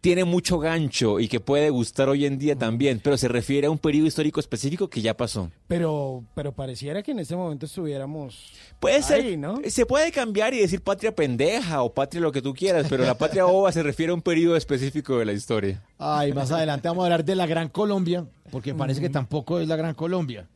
tiene 0.00 0.24
mucho 0.24 0.58
gancho 0.58 1.20
y 1.20 1.28
que 1.28 1.38
puede 1.40 1.70
gustar 1.70 2.08
hoy 2.08 2.24
en 2.26 2.38
día 2.38 2.56
también, 2.56 3.00
pero 3.02 3.16
se 3.16 3.28
refiere 3.28 3.66
a 3.66 3.70
un 3.70 3.78
periodo 3.78 4.06
histórico 4.06 4.40
específico 4.40 4.88
que 4.88 5.02
ya 5.02 5.14
pasó. 5.16 5.50
Pero, 5.68 6.24
pero 6.34 6.52
pareciera 6.52 7.02
que 7.02 7.12
en 7.12 7.18
este 7.18 7.36
momento 7.36 7.66
estuviéramos 7.66 8.52
Puede 8.80 9.02
ser, 9.02 9.20
ahí, 9.24 9.36
¿no? 9.36 9.60
se 9.66 9.86
puede 9.86 10.10
cambiar 10.10 10.54
y 10.54 10.58
decir 10.60 10.80
patria 10.80 11.14
pendeja 11.14 11.82
o 11.82 11.92
patria 11.92 12.20
lo 12.20 12.32
que 12.32 12.42
tú 12.42 12.54
quieras, 12.54 12.86
pero 12.88 13.04
la 13.04 13.16
patria 13.18 13.44
boba 13.44 13.70
se 13.72 13.82
refiere 13.82 14.10
a 14.12 14.14
un 14.14 14.22
periodo 14.22 14.56
específico 14.56 15.18
de 15.18 15.24
la 15.26 15.32
historia. 15.32 15.82
Ay, 15.98 16.32
más 16.32 16.50
adelante 16.50 16.88
vamos 16.88 17.02
a 17.02 17.06
hablar 17.06 17.24
de 17.24 17.34
la 17.36 17.46
Gran 17.46 17.68
Colombia, 17.68 18.26
porque 18.50 18.74
parece 18.74 19.00
que 19.00 19.10
tampoco 19.10 19.60
es 19.60 19.68
la 19.68 19.76
Gran 19.76 19.94
Colombia. 19.94 20.48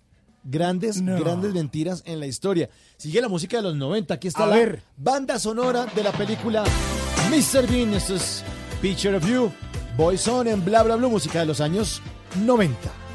Grandes, 0.49 1.03
No. 1.03 1.19
grandes 1.19 1.53
mentiras 1.53 2.03
en 2.07 2.21
la 2.21 2.27
historia. 2.27 2.71
Sigue 2.97 3.21
la 3.21 3.29
música 3.29 3.57
de 3.57 3.65
los 3.65 3.75
90. 3.75 4.15
Aquí 4.15 4.29
está 4.29 4.45
A 4.45 4.47
la 4.47 4.57
ver. 4.57 4.83
banda 4.97 5.39
sonora 5.41 5.87
de 5.95 6.05
la 6.05 6.13
película 6.13 6.63
Mr. 7.31 7.67
Bean. 7.69 7.93
Esto 7.95 8.15
es 8.15 8.45
Picture 8.81 9.16
of 9.16 9.28
You. 9.28 9.53
Boys 9.97 10.28
On 10.28 10.47
en 10.47 10.65
Bla 10.65 10.82
Bla 10.82 10.97
Blue, 10.97 11.11
música 11.11 11.40
de 11.40 11.47
los 11.47 11.61
años 11.61 12.03
90. 12.44 13.06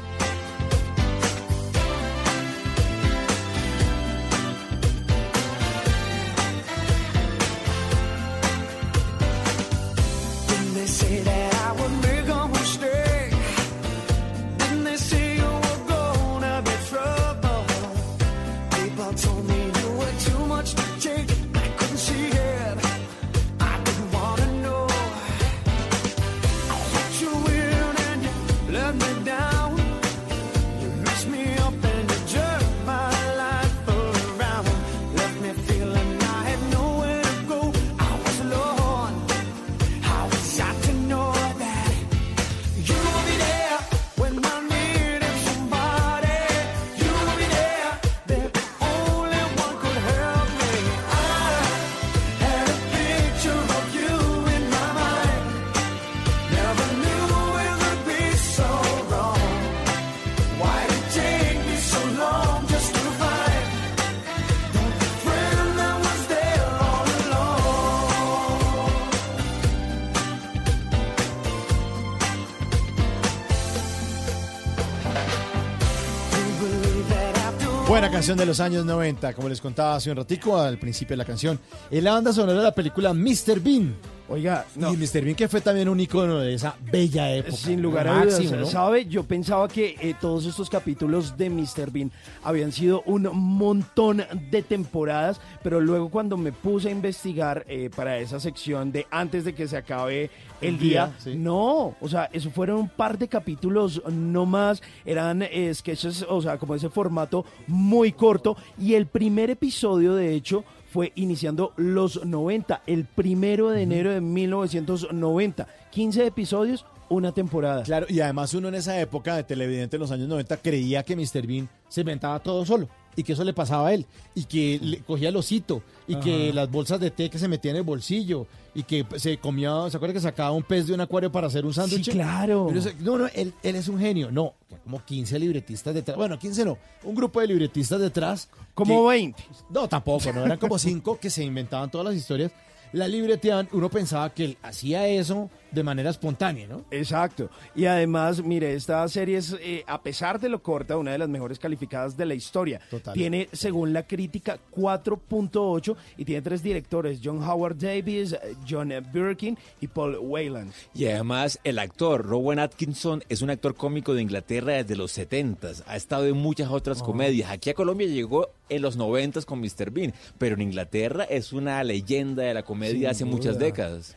De 78.22 78.46
los 78.46 78.60
años 78.60 78.84
90, 78.84 79.34
como 79.34 79.48
les 79.48 79.60
contaba 79.60 79.96
hace 79.96 80.08
un 80.08 80.16
ratico 80.16 80.56
al 80.56 80.78
principio 80.78 81.14
de 81.14 81.16
la 81.16 81.24
canción. 81.24 81.58
Es 81.90 82.00
la 82.04 82.12
banda 82.12 82.32
sonora 82.32 82.58
de 82.58 82.62
la 82.62 82.72
película 82.72 83.12
Mr. 83.12 83.58
Bean. 83.60 83.96
Oiga, 84.28 84.64
Y 84.76 84.96
Mr. 84.96 85.22
Bean 85.22 85.34
que 85.34 85.48
fue 85.48 85.60
también 85.60 85.88
un 85.88 86.00
icono 86.00 86.38
de 86.38 86.54
esa 86.54 86.74
bella 86.90 87.30
época. 87.34 87.56
Sin 87.56 87.82
lugar 87.82 88.08
a 88.08 88.24
dudas, 88.24 88.50
¿no? 88.52 88.66
¿sabe? 88.66 89.06
Yo 89.06 89.24
pensaba 89.24 89.68
que 89.68 89.96
eh, 90.00 90.14
todos 90.20 90.46
estos 90.46 90.70
capítulos 90.70 91.36
de 91.36 91.50
Mr. 91.50 91.90
Bean 91.90 92.10
habían 92.42 92.72
sido 92.72 93.02
un 93.06 93.28
montón 93.32 94.24
de 94.50 94.62
temporadas, 94.62 95.40
pero 95.62 95.80
luego 95.80 96.08
cuando 96.08 96.36
me 96.36 96.52
puse 96.52 96.88
a 96.88 96.92
investigar 96.92 97.64
eh, 97.68 97.90
para 97.94 98.18
esa 98.18 98.40
sección 98.40 98.92
de 98.92 99.06
antes 99.10 99.44
de 99.44 99.54
que 99.54 99.68
se 99.68 99.76
acabe 99.76 100.30
el, 100.60 100.74
El 100.74 100.78
día, 100.78 101.06
día, 101.06 101.16
sí. 101.18 101.34
no, 101.36 101.96
o 102.00 102.08
sea, 102.08 102.30
eso 102.32 102.50
fueron 102.50 102.76
un 102.78 102.88
par 102.88 103.18
de 103.18 103.28
capítulos 103.28 104.00
no 104.10 104.46
más, 104.46 104.82
eran 105.04 105.42
eh, 105.42 105.72
sketches, 105.74 106.24
o 106.28 106.40
sea, 106.40 106.56
como 106.58 106.74
ese 106.74 106.88
formato 106.88 107.44
muy 107.66 108.12
corto, 108.12 108.56
y 108.78 108.94
el 108.94 109.06
primer 109.06 109.50
episodio, 109.50 110.14
de 110.14 110.34
hecho, 110.34 110.64
fue 110.92 111.12
iniciando 111.14 111.72
los 111.76 112.24
90, 112.24 112.82
el 112.86 113.06
primero 113.06 113.70
de 113.70 113.82
enero 113.82 114.12
de 114.12 114.20
1990. 114.20 115.66
15 115.90 116.26
episodios, 116.26 116.84
una 117.08 117.32
temporada. 117.32 117.82
Claro, 117.82 118.06
y 118.08 118.20
además 118.20 118.52
uno 118.52 118.68
en 118.68 118.74
esa 118.74 119.00
época 119.00 119.34
de 119.34 119.44
televidente 119.44 119.96
en 119.96 120.00
los 120.00 120.10
años 120.10 120.28
90 120.28 120.58
creía 120.58 121.02
que 121.02 121.16
Mr. 121.16 121.46
Bean 121.46 121.68
se 121.88 122.02
inventaba 122.02 122.38
todo 122.40 122.64
solo 122.66 122.88
y 123.16 123.22
que 123.22 123.32
eso 123.34 123.44
le 123.44 123.52
pasaba 123.52 123.88
a 123.88 123.94
él 123.94 124.06
y 124.34 124.44
que 124.44 124.78
le 124.82 124.98
cogía 125.00 125.28
el 125.28 125.36
osito 125.36 125.82
y 126.08 126.16
que 126.16 126.52
las 126.52 126.70
bolsas 126.70 126.98
de 127.00 127.10
té 127.10 127.28
que 127.30 127.38
se 127.38 127.48
metía 127.48 127.70
en 127.72 127.78
el 127.78 127.82
bolsillo 127.82 128.46
y 128.74 128.84
que 128.84 129.04
se 129.16 129.36
comía, 129.36 129.90
¿se 129.90 129.96
acuerda 129.98 130.14
que 130.14 130.20
sacaba 130.20 130.52
un 130.52 130.62
pez 130.62 130.86
de 130.86 130.94
un 130.94 131.00
acuario 131.02 131.30
para 131.30 131.46
hacer 131.46 131.66
un 131.66 131.74
sándwich? 131.74 132.10
claro. 132.10 132.64
Uno 132.64 132.74
dice, 132.74 132.94
No, 133.00 133.18
no, 133.18 133.26
él, 133.34 133.52
él 133.62 133.76
es 133.76 133.88
un 133.88 133.98
genio. 133.98 134.30
No, 134.30 134.54
como 134.84 135.04
15 135.04 135.38
libretistas 135.38 135.94
detrás. 135.94 136.16
Bueno, 136.16 136.38
15 136.38 136.64
no, 136.64 136.78
un 137.04 137.14
grupo 137.14 137.40
de 137.40 137.48
libretistas 137.48 138.00
detrás. 138.00 138.48
Como 138.74 139.02
que- 139.04 139.08
20. 139.18 139.44
No, 139.70 139.88
tampoco, 139.88 140.32
no, 140.32 140.44
eran 140.46 140.58
como 140.58 140.78
5 140.78 141.18
que 141.20 141.28
se 141.28 141.44
inventaban 141.44 141.90
todas 141.90 142.06
las 142.06 142.16
historias. 142.16 142.50
La 142.92 143.08
libreteaban, 143.08 143.68
uno 143.72 143.88
pensaba 143.90 144.28
que 144.34 144.44
él 144.44 144.58
hacía 144.62 145.06
eso 145.08 145.50
de 145.72 145.82
manera 145.82 146.10
espontánea, 146.10 146.66
¿no? 146.66 146.84
Exacto. 146.90 147.50
Y 147.74 147.86
además, 147.86 148.42
mire, 148.42 148.74
esta 148.74 149.06
serie 149.08 149.38
es, 149.38 149.56
eh, 149.60 149.84
a 149.86 150.02
pesar 150.02 150.38
de 150.38 150.48
lo 150.48 150.62
corta, 150.62 150.96
una 150.96 151.12
de 151.12 151.18
las 151.18 151.28
mejores 151.28 151.58
calificadas 151.58 152.16
de 152.16 152.26
la 152.26 152.34
historia. 152.34 152.80
Total. 152.90 153.14
Tiene, 153.14 153.48
según 153.52 153.92
la 153.92 154.06
crítica, 154.06 154.58
4.8 154.70 155.96
y 156.18 156.24
tiene 156.24 156.42
tres 156.42 156.62
directores, 156.62 157.20
John 157.22 157.42
Howard 157.42 157.76
Davis, 157.78 158.36
John 158.68 158.92
Birkin 159.12 159.58
y 159.80 159.88
Paul 159.88 160.18
Wayland. 160.20 160.72
Y 160.94 161.06
además 161.06 161.58
el 161.64 161.78
actor 161.78 162.24
Rowan 162.24 162.58
Atkinson 162.58 163.24
es 163.28 163.42
un 163.42 163.50
actor 163.50 163.74
cómico 163.74 164.14
de 164.14 164.22
Inglaterra 164.22 164.74
desde 164.74 164.96
los 164.96 165.16
70s. 165.16 165.82
Ha 165.86 165.96
estado 165.96 166.26
en 166.26 166.36
muchas 166.36 166.70
otras 166.70 167.02
comedias. 167.02 167.50
Aquí 167.50 167.70
a 167.70 167.74
Colombia 167.74 168.06
llegó 168.06 168.50
en 168.68 168.82
los 168.82 168.98
90s 168.98 169.44
con 169.44 169.60
Mr. 169.60 169.90
Bean, 169.90 170.14
pero 170.38 170.54
en 170.54 170.62
Inglaterra 170.62 171.24
es 171.24 171.52
una 171.52 171.82
leyenda 171.84 172.42
de 172.42 172.54
la 172.54 172.62
comedia 172.62 172.92
Sin 172.92 173.06
hace 173.08 173.24
muchas 173.24 173.58
décadas. 173.58 174.16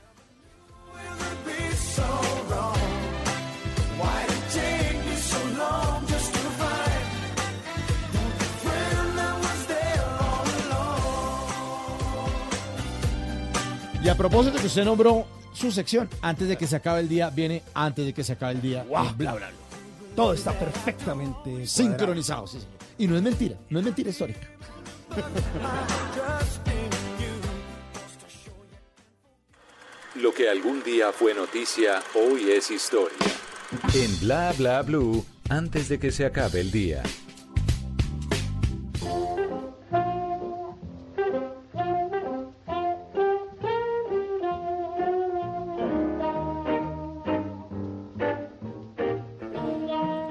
Y 14.05 14.07
a 14.07 14.15
propósito 14.15 14.59
que 14.59 14.67
usted 14.67 14.85
nombró 14.85 15.25
su 15.51 15.71
sección, 15.71 16.07
antes 16.21 16.47
de 16.47 16.55
que 16.55 16.67
se 16.67 16.75
acabe 16.75 16.99
el 16.99 17.09
día, 17.09 17.31
viene 17.31 17.63
antes 17.73 18.05
de 18.05 18.13
que 18.13 18.23
se 18.23 18.33
acabe 18.33 18.51
el 18.53 18.61
día. 18.61 18.83
En 18.83 18.87
bla, 19.17 19.33
bla, 19.33 19.33
bla. 19.33 19.49
Todo 20.15 20.33
está 20.33 20.51
perfectamente. 20.51 21.65
Sincronizado, 21.65 22.45
sí, 22.45 22.59
señor. 22.59 22.75
Y 22.99 23.07
no 23.07 23.17
es 23.17 23.23
mentira, 23.23 23.55
no 23.67 23.79
es 23.79 23.85
mentira 23.85 24.11
histórica. 24.11 24.47
Lo 30.21 30.33
que 30.33 30.49
algún 30.49 30.81
día 30.81 31.11
fue 31.11 31.33
noticia, 31.33 32.01
hoy 32.15 32.49
es 32.49 32.71
historia. 32.71 33.17
En 33.93 34.19
Bla 34.21 34.53
Bla 34.57 34.81
Blue, 34.81 35.25
antes 35.49 35.89
de 35.89 35.99
que 35.99 36.09
se 36.09 36.25
acabe 36.25 36.61
el 36.61 36.71
día. 36.71 37.03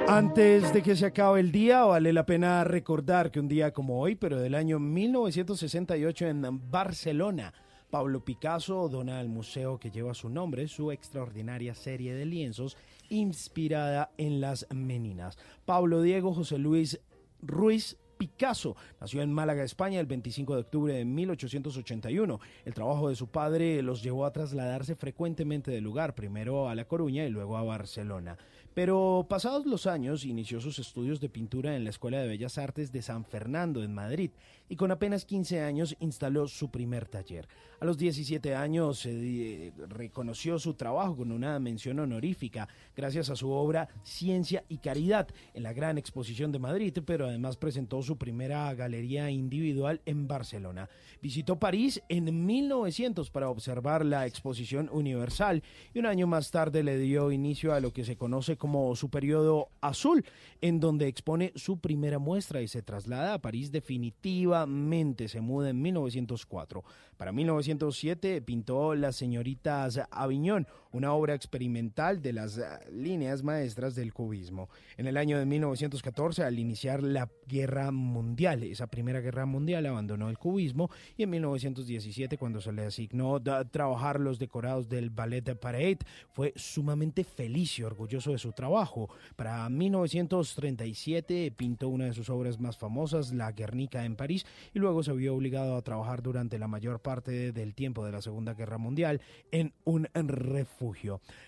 Antes 0.08 0.72
de 0.72 0.82
que 0.82 0.96
se 0.96 1.06
acabe 1.06 1.40
el 1.40 1.52
día, 1.52 1.84
vale 1.84 2.12
la 2.14 2.24
pena 2.24 2.64
recordar 2.64 3.30
que 3.30 3.40
un 3.40 3.48
día 3.48 3.72
como 3.72 4.00
hoy, 4.00 4.14
pero 4.14 4.40
del 4.40 4.54
año 4.54 4.78
1968 4.78 6.26
en 6.26 6.70
Barcelona, 6.70 7.52
Pablo 7.94 8.24
Picasso 8.24 8.88
dona 8.88 9.20
al 9.20 9.28
museo 9.28 9.78
que 9.78 9.92
lleva 9.92 10.14
su 10.14 10.28
nombre 10.28 10.66
su 10.66 10.90
extraordinaria 10.90 11.76
serie 11.76 12.12
de 12.12 12.26
lienzos 12.26 12.76
inspirada 13.08 14.10
en 14.18 14.40
las 14.40 14.66
meninas. 14.74 15.38
Pablo 15.64 16.02
Diego 16.02 16.34
José 16.34 16.58
Luis 16.58 16.98
Ruiz 17.40 17.96
Picasso 18.18 18.74
nació 19.00 19.22
en 19.22 19.32
Málaga, 19.32 19.62
España, 19.62 20.00
el 20.00 20.06
25 20.06 20.54
de 20.54 20.60
octubre 20.62 20.92
de 20.94 21.04
1881. 21.04 22.40
El 22.64 22.74
trabajo 22.74 23.08
de 23.08 23.14
su 23.14 23.28
padre 23.28 23.82
los 23.82 24.02
llevó 24.02 24.24
a 24.24 24.32
trasladarse 24.32 24.96
frecuentemente 24.96 25.70
del 25.70 25.84
lugar, 25.84 26.16
primero 26.16 26.68
a 26.68 26.74
La 26.74 26.86
Coruña 26.86 27.24
y 27.24 27.30
luego 27.30 27.56
a 27.56 27.62
Barcelona. 27.62 28.38
Pero 28.74 29.26
pasados 29.28 29.66
los 29.66 29.86
años 29.86 30.24
inició 30.24 30.60
sus 30.60 30.80
estudios 30.80 31.20
de 31.20 31.28
pintura 31.28 31.76
en 31.76 31.84
la 31.84 31.90
Escuela 31.90 32.18
de 32.18 32.26
Bellas 32.26 32.58
Artes 32.58 32.90
de 32.90 33.02
San 33.02 33.24
Fernando, 33.24 33.84
en 33.84 33.94
Madrid, 33.94 34.32
y 34.68 34.74
con 34.74 34.90
apenas 34.90 35.24
15 35.24 35.60
años 35.60 35.96
instaló 36.00 36.48
su 36.48 36.70
primer 36.70 37.06
taller. 37.06 37.46
A 37.84 37.86
los 37.86 37.98
17 37.98 38.54
años 38.54 39.04
di- 39.04 39.68
reconoció 39.90 40.58
su 40.58 40.72
trabajo 40.72 41.18
con 41.18 41.30
una 41.30 41.58
mención 41.58 41.98
honorífica 41.98 42.66
gracias 42.96 43.28
a 43.28 43.36
su 43.36 43.50
obra 43.50 43.90
Ciencia 44.02 44.64
y 44.70 44.78
Caridad 44.78 45.28
en 45.52 45.64
la 45.64 45.74
Gran 45.74 45.98
Exposición 45.98 46.50
de 46.50 46.58
Madrid, 46.58 46.96
pero 47.04 47.26
además 47.26 47.58
presentó 47.58 48.00
su 48.00 48.16
primera 48.16 48.72
galería 48.72 49.30
individual 49.30 50.00
en 50.06 50.26
Barcelona. 50.26 50.88
Visitó 51.20 51.58
París 51.58 52.00
en 52.08 52.46
1900 52.46 53.28
para 53.28 53.50
observar 53.50 54.02
la 54.06 54.24
Exposición 54.26 54.88
Universal 54.90 55.62
y 55.92 55.98
un 55.98 56.06
año 56.06 56.26
más 56.26 56.50
tarde 56.50 56.82
le 56.82 56.96
dio 56.96 57.32
inicio 57.32 57.74
a 57.74 57.80
lo 57.80 57.92
que 57.92 58.06
se 58.06 58.16
conoce 58.16 58.56
como 58.56 58.96
su 58.96 59.10
periodo 59.10 59.68
azul, 59.82 60.24
en 60.62 60.80
donde 60.80 61.06
expone 61.06 61.52
su 61.54 61.76
primera 61.80 62.18
muestra 62.18 62.62
y 62.62 62.68
se 62.68 62.80
traslada 62.80 63.34
a 63.34 63.42
París 63.42 63.70
definitivamente. 63.70 65.28
Se 65.28 65.42
muda 65.42 65.68
en 65.68 65.82
1904. 65.82 66.82
Para 67.16 67.32
1907 67.32 68.42
pintó 68.42 68.94
Las 68.94 69.16
señoritas 69.16 70.00
Aviñón, 70.10 70.66
una 70.94 71.12
obra 71.12 71.34
experimental 71.34 72.22
de 72.22 72.32
las 72.32 72.56
eh, 72.56 72.62
líneas 72.92 73.42
maestras 73.42 73.94
del 73.96 74.14
cubismo. 74.14 74.68
En 74.96 75.06
el 75.08 75.16
año 75.16 75.38
de 75.38 75.44
1914, 75.44 76.44
al 76.44 76.58
iniciar 76.58 77.02
la 77.02 77.28
Guerra 77.48 77.90
Mundial, 77.90 78.62
esa 78.62 78.86
primera 78.86 79.20
guerra 79.20 79.44
mundial, 79.44 79.86
abandonó 79.86 80.30
el 80.30 80.38
cubismo 80.38 80.88
y 81.16 81.24
en 81.24 81.30
1917, 81.30 82.38
cuando 82.38 82.60
se 82.60 82.72
le 82.72 82.86
asignó 82.86 83.40
da- 83.40 83.64
trabajar 83.64 84.20
los 84.20 84.38
decorados 84.38 84.88
del 84.88 85.10
Ballet 85.10 85.44
de 85.44 85.56
Parade, 85.56 85.98
fue 86.30 86.52
sumamente 86.54 87.24
feliz 87.24 87.76
y 87.78 87.82
orgulloso 87.82 88.30
de 88.30 88.38
su 88.38 88.52
trabajo. 88.52 89.10
Para 89.34 89.68
1937 89.68 91.52
pintó 91.56 91.88
una 91.88 92.04
de 92.04 92.12
sus 92.12 92.30
obras 92.30 92.60
más 92.60 92.78
famosas, 92.78 93.32
La 93.32 93.50
Guernica 93.50 94.04
en 94.04 94.14
París, 94.14 94.46
y 94.72 94.78
luego 94.78 95.02
se 95.02 95.12
vio 95.12 95.34
obligado 95.34 95.76
a 95.76 95.82
trabajar 95.82 96.22
durante 96.22 96.56
la 96.58 96.68
mayor 96.68 97.00
parte 97.00 97.50
del 97.52 97.74
tiempo 97.74 98.04
de 98.06 98.12
la 98.12 98.22
Segunda 98.22 98.54
Guerra 98.54 98.78
Mundial 98.78 99.20
en 99.50 99.72
un 99.84 100.06
refugio. 100.14 100.83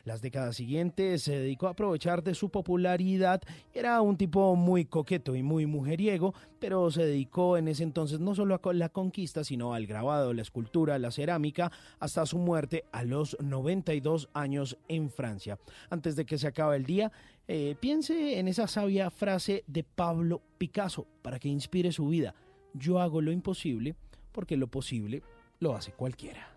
Las 0.05 0.23
décadas 0.23 0.57
siguientes 0.57 1.23
se 1.23 1.39
dedicó 1.39 1.67
a 1.67 1.71
aprovechar 1.71 2.23
de 2.23 2.35
su 2.35 2.49
popularidad. 2.49 3.43
Era 3.75 4.01
un 4.01 4.17
tipo 4.17 4.57
muy 4.57 4.85
coqueto 4.85 5.35
y 5.35 5.43
muy 5.43 5.67
mujeriego, 5.67 6.35
pero 6.59 6.91
se 6.91 7.05
dedicó 7.05 7.57
en 7.57 7.69
ese 7.69 7.83
entonces 7.83 8.21
no 8.21 8.35
solo 8.35 8.55
a 8.55 8.73
la 8.73 8.89
conquista, 8.89 9.45
sino 9.45 9.75
al 9.75 9.87
grabado, 9.87 10.33
la 10.33 10.43
escultura, 10.43 10.99
la 10.99 11.11
cerámica, 11.11 11.71
hasta 11.99 12.25
su 12.27 12.39
muerte 12.39 12.85
a 12.93 13.03
los 13.03 13.37
92 13.41 14.29
años 14.33 14.79
en 14.89 15.11
Francia. 15.11 15.59
Antes 15.91 16.17
de 16.17 16.25
que 16.25 16.39
se 16.39 16.47
acabe 16.47 16.77
el 16.77 16.87
día, 16.87 17.13
eh, 17.49 17.77
piense 17.79 18.39
en 18.39 18.49
esa 18.49 18.67
sabia 18.67 19.11
frase 19.11 19.65
de 19.67 19.85
Pablo 19.85 20.43
Picasso 20.59 21.07
para 21.23 21.39
que 21.39 21.49
inspire 21.49 21.93
su 21.93 22.09
vida. 22.09 22.35
Yo 22.75 23.01
hago 23.01 23.21
lo 23.21 23.33
imposible 23.33 23.95
porque 24.33 24.57
lo 24.57 24.67
posible 24.67 25.23
lo 25.61 25.75
hace 25.75 25.93
cualquiera. 25.93 26.57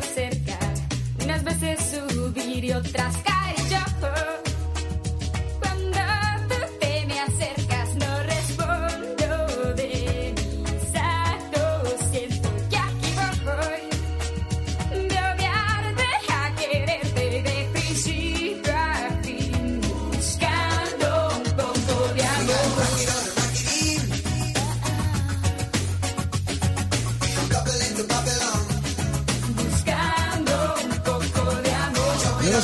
Cerca. 0.00 0.58
Unas 1.22 1.42
veces 1.42 1.78
subir 1.90 2.64
y 2.64 2.72
otras 2.72 3.16
caer 3.18 3.56
yo. 3.70 4.43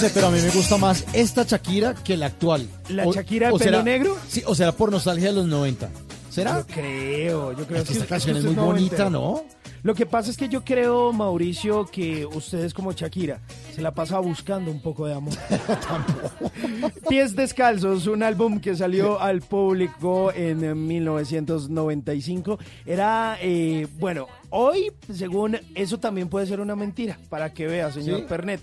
Sé, 0.01 0.11
pero 0.15 0.29
a 0.29 0.31
mí 0.31 0.41
me 0.41 0.51
gusta 0.51 0.77
más 0.79 1.05
esta 1.13 1.45
Shakira 1.45 1.95
que 1.95 2.17
la 2.17 2.27
actual. 2.27 2.67
¿La 2.89 3.05
Shakira 3.05 3.49
de 3.49 3.53
pelo 3.59 3.65
será- 3.65 3.83
negro? 3.83 4.17
Sí, 4.29 4.43
o 4.47 4.55
será 4.55 4.73
por 4.73 4.91
nostalgia 4.91 5.29
de 5.29 5.35
los 5.35 5.47
90. 5.47 5.91
¿Será? 6.31 6.59
Yo 6.61 6.67
creo, 6.67 7.53
yo 7.57 7.67
creo 7.67 7.83
Es 7.83 7.89
que 7.89 7.95
esta 7.95 8.07
canción 8.07 8.37
es 8.37 8.45
muy 8.45 8.55
bonita. 8.55 9.11
¿no? 9.11 9.45
Lo 9.83 9.95
que 9.95 10.07
pasa 10.07 10.31
es 10.31 10.37
que 10.37 10.49
yo 10.49 10.63
creo, 10.65 11.13
Mauricio, 11.13 11.87
que 11.87 12.25
ustedes 12.27 12.73
como 12.75 12.93
Shakira 12.93 13.41
se 13.75 13.81
la 13.83 13.93
pasa 13.93 14.19
buscando 14.21 14.71
un 14.71 14.81
poco 14.81 15.07
de 15.07 15.15
amor. 15.15 15.35
Pies 17.09 17.35
Descalzos, 17.35 18.07
un 18.07 18.23
álbum 18.23 18.61
que 18.61 18.77
salió 18.77 19.21
al 19.21 19.41
público 19.41 20.33
en 20.33 20.65
eh, 20.65 20.75
1995. 20.75 22.59
Era, 22.87 23.39
eh, 23.41 23.87
bueno, 23.99 24.27
hoy, 24.51 24.93
según 25.13 25.59
eso 25.75 25.99
también 25.99 26.29
puede 26.29 26.47
ser 26.47 26.61
una 26.61 26.77
mentira, 26.77 27.19
para 27.29 27.53
que 27.53 27.67
vea, 27.67 27.91
señor 27.91 28.19
¿Sí? 28.21 28.25
Pernet. 28.29 28.61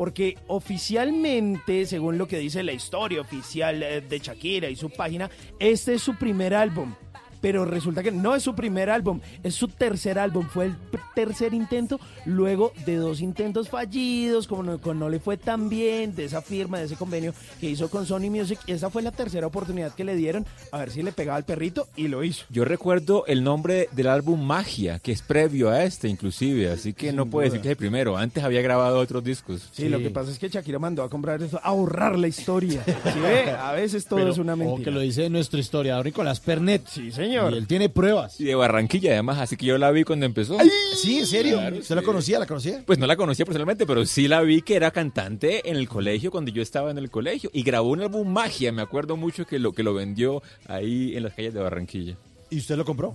Porque 0.00 0.38
oficialmente, 0.46 1.84
según 1.84 2.16
lo 2.16 2.26
que 2.26 2.38
dice 2.38 2.62
la 2.62 2.72
historia 2.72 3.20
oficial 3.20 3.82
eh, 3.82 4.00
de 4.00 4.18
Shakira 4.18 4.70
y 4.70 4.74
su 4.74 4.88
página, 4.88 5.28
este 5.58 5.92
es 5.92 6.00
su 6.00 6.16
primer 6.16 6.54
álbum. 6.54 6.94
Pero 7.40 7.64
resulta 7.64 8.02
que 8.02 8.10
no 8.12 8.34
es 8.34 8.42
su 8.42 8.54
primer 8.54 8.90
álbum, 8.90 9.20
es 9.42 9.54
su 9.54 9.68
tercer 9.68 10.18
álbum. 10.18 10.46
Fue 10.48 10.66
el 10.66 10.76
tercer 11.14 11.54
intento 11.54 11.98
luego 12.26 12.72
de 12.86 12.96
dos 12.96 13.20
intentos 13.20 13.68
fallidos, 13.68 14.46
como 14.46 14.62
no, 14.62 14.78
con 14.80 14.98
no 14.98 15.08
le 15.08 15.18
fue 15.20 15.36
tan 15.36 15.68
bien, 15.68 16.14
de 16.14 16.24
esa 16.26 16.42
firma, 16.42 16.78
de 16.78 16.84
ese 16.86 16.96
convenio 16.96 17.32
que 17.60 17.70
hizo 17.70 17.88
con 17.90 18.06
Sony 18.06 18.30
Music. 18.30 18.58
Esa 18.66 18.90
fue 18.90 19.02
la 19.02 19.10
tercera 19.12 19.46
oportunidad 19.46 19.94
que 19.94 20.04
le 20.04 20.16
dieron 20.16 20.46
a 20.72 20.78
ver 20.78 20.90
si 20.90 21.02
le 21.02 21.12
pegaba 21.12 21.36
al 21.36 21.44
perrito 21.44 21.88
y 21.96 22.08
lo 22.08 22.24
hizo. 22.24 22.44
Yo 22.50 22.64
recuerdo 22.64 23.24
el 23.26 23.42
nombre 23.42 23.88
del 23.92 24.08
álbum 24.08 24.40
Magia, 24.44 24.98
que 24.98 25.12
es 25.12 25.22
previo 25.22 25.70
a 25.70 25.84
este 25.84 26.08
inclusive, 26.08 26.70
así 26.70 26.92
que 26.92 27.12
no 27.12 27.26
puede 27.26 27.48
duda. 27.48 27.54
decir 27.54 27.62
que 27.62 27.68
es 27.68 27.72
el 27.72 27.76
primero. 27.76 28.16
Antes 28.16 28.44
había 28.44 28.60
grabado 28.62 28.98
otros 28.98 29.24
discos. 29.24 29.68
Sí, 29.72 29.88
lo 29.88 29.98
que 29.98 30.10
pasa 30.10 30.30
es 30.30 30.38
que 30.38 30.48
Shakira 30.48 30.78
mandó 30.78 31.02
a 31.02 31.08
comprar 31.10 31.42
eso, 31.42 31.58
a 31.62 31.68
ahorrar 31.68 32.18
la 32.18 32.28
historia. 32.28 32.82
¿Sí 33.12 33.18
ve? 33.20 33.50
A 33.50 33.72
veces 33.72 34.04
todo 34.04 34.18
Pero- 34.18 34.30
es 34.32 34.38
una 34.38 34.54
O 34.54 34.56
que 34.58 34.64
mentira. 34.64 34.90
lo 34.92 35.00
dice 35.00 35.30
nuestro 35.30 35.58
historiador 35.58 36.04
Nicolás 36.04 36.40
Pernet. 36.40 36.86
Sí, 36.86 37.10
señor. 37.10 37.29
Y 37.34 37.56
él 37.56 37.66
tiene 37.66 37.88
pruebas. 37.88 38.40
Y 38.40 38.44
de 38.44 38.54
Barranquilla 38.54 39.12
además, 39.12 39.38
así 39.38 39.56
que 39.56 39.66
yo 39.66 39.78
la 39.78 39.90
vi 39.90 40.04
cuando 40.04 40.26
empezó. 40.26 40.56
Sí, 40.94 41.18
en 41.20 41.26
serio. 41.26 41.58
Claro, 41.58 41.76
¿Usted 41.76 41.94
la 41.94 42.00
sí. 42.00 42.06
conocía? 42.06 42.38
¿La 42.38 42.46
conocía? 42.46 42.82
Pues 42.86 42.98
no 42.98 43.06
la 43.06 43.16
conocía 43.16 43.44
personalmente, 43.44 43.86
pero 43.86 44.04
sí 44.06 44.28
la 44.28 44.40
vi 44.42 44.62
que 44.62 44.76
era 44.76 44.90
cantante 44.90 45.68
en 45.68 45.76
el 45.76 45.88
colegio 45.88 46.30
cuando 46.30 46.50
yo 46.50 46.62
estaba 46.62 46.90
en 46.90 46.98
el 46.98 47.10
colegio 47.10 47.50
y 47.52 47.62
grabó 47.62 47.90
un 47.90 48.00
álbum 48.02 48.28
Magia, 48.28 48.72
me 48.72 48.82
acuerdo 48.82 49.16
mucho 49.16 49.46
que 49.46 49.58
lo 49.58 49.72
que 49.72 49.82
lo 49.82 49.94
vendió 49.94 50.42
ahí 50.66 51.16
en 51.16 51.22
las 51.22 51.34
calles 51.34 51.54
de 51.54 51.60
Barranquilla. 51.60 52.16
¿Y 52.50 52.58
usted 52.58 52.76
lo 52.76 52.84
compró? 52.84 53.14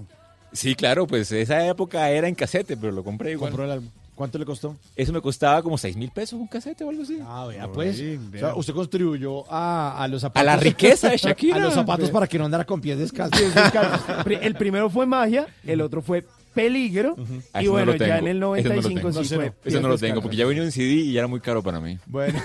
Sí, 0.54 0.76
claro, 0.76 1.06
pues 1.06 1.32
esa 1.32 1.68
época 1.68 2.10
era 2.10 2.28
en 2.28 2.36
casete, 2.36 2.78
pero 2.78 2.94
lo 2.94 3.04
compré 3.04 3.32
igual. 3.32 3.52
Compró 3.52 3.66
el 3.66 3.72
álbum. 3.72 3.90
¿Cuánto 4.16 4.38
le 4.38 4.46
costó? 4.46 4.78
Eso 4.96 5.12
me 5.12 5.20
costaba 5.22 5.62
como 5.62 5.78
6 5.78 5.98
mil 5.98 6.10
pesos 6.10 6.40
un 6.40 6.48
casete 6.48 6.84
o 6.86 6.90
algo 6.90 7.04
así. 7.04 7.20
Ah, 7.26 7.46
vea, 7.48 7.68
pues. 7.68 8.02
O 8.34 8.38
sea, 8.38 8.56
usted 8.56 8.74
contribuyó 8.74 9.44
a, 9.52 10.02
a 10.02 10.08
los 10.08 10.22
zapatos. 10.22 10.42
A 10.42 10.46
la 10.46 10.56
riqueza 10.58 11.10
de 11.10 11.18
Shakira. 11.18 11.56
A 11.58 11.60
los 11.60 11.74
zapatos 11.74 12.10
para 12.12 12.26
que 12.28 12.38
no 12.40 12.46
andara 12.46 12.64
con 12.66 12.80
pies 12.80 12.98
descalzos. 12.98 13.38
Pies 13.40 13.54
descalzos. 13.54 14.24
Pri- 14.24 14.40
El 14.42 14.56
primero 14.56 14.90
fue 14.90 15.06
magia, 15.06 15.48
el 15.66 15.82
otro 15.82 16.02
fue 16.02 16.26
peligro. 16.54 17.18
Ah, 17.52 17.62
Y 17.62 17.66
no 17.66 17.72
bueno, 17.72 17.96
ya 17.96 18.18
en 18.20 18.28
el 18.30 18.38
Ese 18.38 18.40
no 18.40 18.52
lo 18.56 18.56
95 18.62 19.10
tengo. 19.10 19.24
sí 19.26 19.36
fue. 19.36 19.46
no. 19.48 19.52
pies 19.52 19.74
Eso 19.74 19.82
no 19.82 19.88
lo 19.90 19.98
tengo 19.98 20.22
porque 20.22 20.38
ya 20.38 20.46
venía 20.46 20.64
en 20.64 20.72
CD 20.72 20.94
y 20.94 21.12
ya 21.12 21.20
era 21.20 21.28
muy 21.28 21.42
caro 21.42 21.62
para 21.62 21.82
mí. 21.82 22.00
Bueno, 22.06 22.40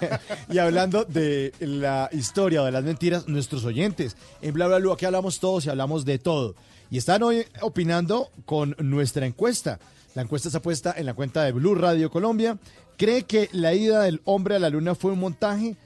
y 0.50 0.58
hablando 0.58 1.04
de 1.06 1.52
la 1.60 2.10
historia 2.12 2.60
o 2.60 2.66
de 2.66 2.72
las 2.72 2.84
mentiras, 2.84 3.26
nuestros 3.28 3.64
oyentes, 3.64 4.16
en 4.42 4.52
Bla 4.52 4.66
Bla 4.66 4.78
Blue 4.78 4.92
aquí 4.92 5.06
hablamos 5.06 5.40
todos 5.40 5.64
y 5.64 5.70
hablamos 5.70 6.04
de 6.04 6.18
todo. 6.18 6.54
Y 6.90 6.98
están 6.98 7.22
hoy 7.22 7.44
opinando 7.62 8.28
con 8.44 8.76
nuestra 8.78 9.24
encuesta. 9.24 9.78
La 10.14 10.22
encuesta 10.22 10.48
está 10.48 10.62
puesta 10.62 10.94
en 10.96 11.06
la 11.06 11.14
cuenta 11.14 11.42
de 11.42 11.52
Blue 11.52 11.74
Radio 11.74 12.10
Colombia. 12.10 12.58
¿Cree 12.96 13.24
que 13.24 13.48
la 13.52 13.74
ida 13.74 14.02
del 14.02 14.20
hombre 14.24 14.56
a 14.56 14.58
la 14.58 14.70
luna 14.70 14.94
fue 14.94 15.12
un 15.12 15.18
montaje? 15.18 15.76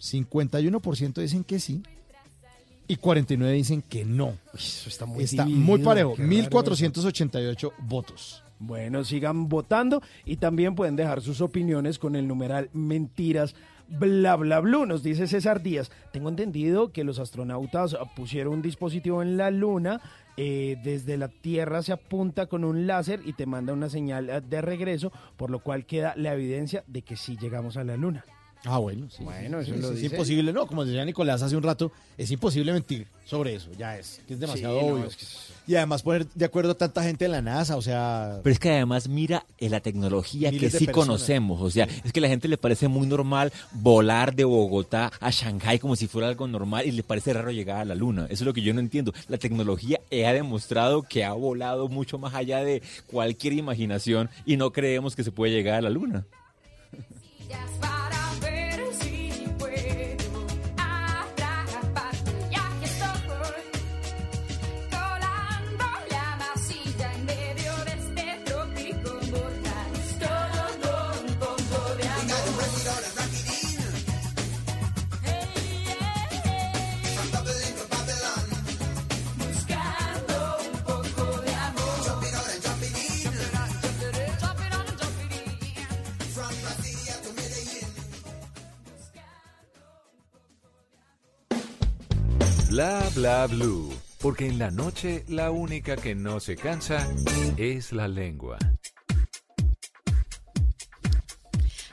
51% 0.00 1.14
dicen 1.14 1.44
que 1.44 1.60
sí 1.60 1.82
y 2.92 2.96
49 2.96 3.54
dicen 3.54 3.82
que 3.82 4.04
no. 4.04 4.36
Eso 4.54 4.88
está 4.88 5.06
muy 5.06 5.24
Está 5.24 5.44
dividido, 5.44 5.66
muy 5.66 5.78
parejo, 5.80 6.14
qué 6.14 6.22
raro 6.22 6.28
1488 6.28 7.72
votos. 7.78 8.42
Bueno, 8.58 9.02
sigan 9.04 9.48
votando 9.48 10.02
y 10.24 10.36
también 10.36 10.74
pueden 10.74 10.94
dejar 10.94 11.20
sus 11.20 11.40
opiniones 11.40 11.98
con 11.98 12.16
el 12.16 12.28
numeral 12.28 12.70
mentiras 12.72 13.54
bla 13.88 14.36
bla 14.36 14.60
blue. 14.60 14.86
Nos 14.86 15.02
dice 15.02 15.26
César 15.26 15.62
Díaz. 15.62 15.90
Tengo 16.12 16.28
entendido 16.28 16.92
que 16.92 17.04
los 17.04 17.18
astronautas 17.18 17.96
pusieron 18.14 18.54
un 18.54 18.62
dispositivo 18.62 19.22
en 19.22 19.36
la 19.36 19.50
luna. 19.50 20.00
Eh, 20.36 20.76
desde 20.82 21.16
la 21.16 21.28
Tierra 21.28 21.82
se 21.82 21.92
apunta 21.92 22.46
con 22.46 22.64
un 22.64 22.86
láser 22.86 23.20
y 23.24 23.32
te 23.34 23.46
manda 23.46 23.72
una 23.72 23.88
señal 23.88 24.30
eh, 24.30 24.40
de 24.40 24.60
regreso, 24.60 25.12
por 25.36 25.50
lo 25.50 25.60
cual 25.60 25.86
queda 25.86 26.14
la 26.16 26.32
evidencia 26.34 26.84
de 26.86 27.02
que 27.02 27.16
sí 27.16 27.36
llegamos 27.40 27.76
a 27.76 27.84
la 27.84 27.96
luna. 27.96 28.24
Ah, 28.64 28.78
bueno, 28.78 29.10
sí. 29.10 29.24
Bueno, 29.24 29.62
sí, 29.62 29.72
eso 29.72 29.80
lo 29.80 29.88
sí, 29.88 29.94
dice. 29.94 30.06
Es 30.06 30.12
imposible, 30.12 30.52
¿no? 30.52 30.66
Como 30.66 30.84
decía 30.84 31.04
Nicolás 31.04 31.42
hace 31.42 31.56
un 31.56 31.64
rato, 31.64 31.90
es 32.16 32.30
imposible 32.30 32.72
mentir 32.72 33.08
sobre 33.24 33.54
eso, 33.56 33.70
ya 33.76 33.98
es, 33.98 34.22
que 34.26 34.34
es 34.34 34.40
demasiado 34.40 34.80
no, 34.80 34.86
obvio. 34.86 35.06
es 35.06 35.16
que 35.16 35.26
Y 35.66 35.76
además 35.76 36.02
poner 36.02 36.26
de 36.26 36.44
acuerdo 36.44 36.72
a 36.72 36.74
tanta 36.74 37.02
gente 37.02 37.24
en 37.24 37.32
la 37.32 37.42
NASA, 37.42 37.76
o 37.76 37.82
sea... 37.82 38.40
Pero 38.42 38.52
es 38.52 38.58
que 38.58 38.70
además 38.70 39.08
mira 39.08 39.46
eh, 39.58 39.68
la 39.68 39.80
tecnología 39.80 40.50
que 40.50 40.70
sí 40.70 40.86
personas. 40.86 40.94
conocemos. 40.94 41.60
O 41.60 41.70
sea, 41.70 41.86
es 42.04 42.12
que 42.12 42.20
a 42.20 42.22
la 42.22 42.28
gente 42.28 42.48
le 42.48 42.58
parece 42.58 42.88
muy 42.88 43.06
normal 43.06 43.52
volar 43.72 44.34
de 44.34 44.44
Bogotá 44.44 45.12
a 45.20 45.30
Shanghái 45.30 45.78
como 45.78 45.94
si 45.94 46.08
fuera 46.08 46.28
algo 46.28 46.48
normal 46.48 46.86
y 46.86 46.92
le 46.92 47.02
parece 47.02 47.32
raro 47.32 47.50
llegar 47.50 47.78
a 47.78 47.84
la 47.84 47.94
luna. 47.94 48.24
Eso 48.24 48.42
es 48.42 48.46
lo 48.46 48.52
que 48.52 48.62
yo 48.62 48.74
no 48.74 48.80
entiendo. 48.80 49.12
La 49.28 49.38
tecnología 49.38 50.00
eh, 50.10 50.26
ha 50.26 50.32
demostrado 50.32 51.02
que 51.02 51.24
ha 51.24 51.32
volado 51.32 51.88
mucho 51.88 52.18
más 52.18 52.34
allá 52.34 52.64
de 52.64 52.82
cualquier 53.06 53.52
imaginación 53.52 54.30
y 54.44 54.56
no 54.56 54.72
creemos 54.72 55.14
que 55.14 55.24
se 55.24 55.32
puede 55.32 55.52
llegar 55.52 55.76
a 55.76 55.82
la 55.82 55.90
luna. 55.90 56.24
Bla 93.22 93.46
blue. 93.46 93.88
Porque 94.18 94.48
en 94.48 94.58
la 94.58 94.72
noche 94.72 95.24
la 95.28 95.52
única 95.52 95.94
que 95.94 96.16
no 96.16 96.40
se 96.40 96.56
cansa 96.56 97.08
es 97.56 97.92
la 97.92 98.08
lengua. 98.08 98.58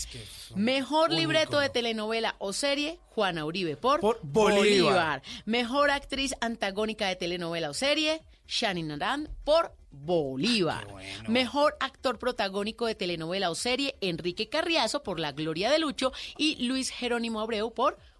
Mejor 0.54 1.10
un 1.10 1.16
libreto 1.16 1.58
de 1.58 1.68
telenovela 1.68 2.36
o 2.38 2.54
serie, 2.54 2.98
Juana 3.10 3.44
Uribe 3.44 3.76
por, 3.76 4.00
Bolívar. 4.22 5.22
Mejor 5.44 5.90
actriz 5.90 6.34
antagónica 6.40 7.08
de 7.08 7.16
telenovela 7.16 7.68
o 7.68 7.74
serie, 7.74 8.22
Shani 8.46 8.84
Naran 8.84 9.28
por 9.44 9.74
Bolívar. 9.90 10.86
Mejor 11.28 11.76
actor 11.78 12.18
protagónico 12.18 12.86
de 12.86 12.94
telenovela 12.94 13.50
o 13.50 13.54
serie, 13.54 13.96
Enrique 14.00 14.48
Carriazo 14.48 15.02
por 15.02 15.20
La 15.20 15.32
Gloria 15.32 15.70
de 15.70 15.78
Lucho 15.78 16.12
y 16.38 16.64
Luis 16.64 16.88
Jerónimo 16.88 17.40
Abreu 17.40 17.74
por 17.74 17.94
Bolívar. 17.94 18.11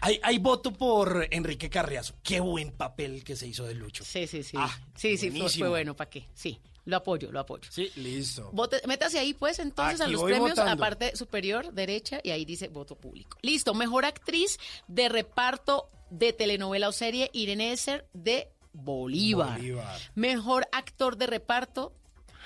Hay, 0.00 0.20
hay 0.22 0.38
voto 0.38 0.72
por 0.72 1.26
Enrique 1.30 1.68
Carriazo. 1.68 2.14
Qué 2.22 2.40
buen 2.40 2.72
papel 2.72 3.24
que 3.24 3.36
se 3.36 3.46
hizo 3.46 3.64
de 3.64 3.74
Lucho. 3.74 4.04
Sí, 4.04 4.26
sí, 4.26 4.42
sí. 4.42 4.56
Ah, 4.58 4.76
sí, 4.94 5.16
sí, 5.16 5.30
fue, 5.30 5.68
bueno, 5.68 5.94
¿para 5.96 6.08
qué? 6.10 6.28
Sí, 6.34 6.60
lo 6.84 6.96
apoyo, 6.96 7.30
lo 7.30 7.40
apoyo. 7.40 7.68
Sí, 7.70 7.90
listo. 7.96 8.50
Vote- 8.52 8.80
métase 8.86 9.18
ahí, 9.18 9.34
pues, 9.34 9.58
entonces, 9.58 10.00
a 10.00 10.08
los 10.08 10.22
premios, 10.22 10.50
votando. 10.50 10.72
a 10.72 10.76
parte 10.76 11.16
superior, 11.16 11.72
derecha, 11.72 12.20
y 12.22 12.30
ahí 12.30 12.44
dice 12.44 12.68
voto 12.68 12.96
público. 12.96 13.36
Listo, 13.42 13.74
mejor 13.74 14.04
actriz 14.04 14.58
de 14.86 15.08
reparto 15.08 15.88
de 16.10 16.32
telenovela 16.32 16.88
o 16.88 16.92
serie, 16.92 17.28
Irene 17.34 17.72
Esser, 17.72 18.06
de 18.14 18.48
Bolívar. 18.72 19.58
Bolívar. 19.58 19.98
Mejor 20.14 20.68
actor 20.72 21.16
de 21.16 21.26
reparto, 21.26 21.92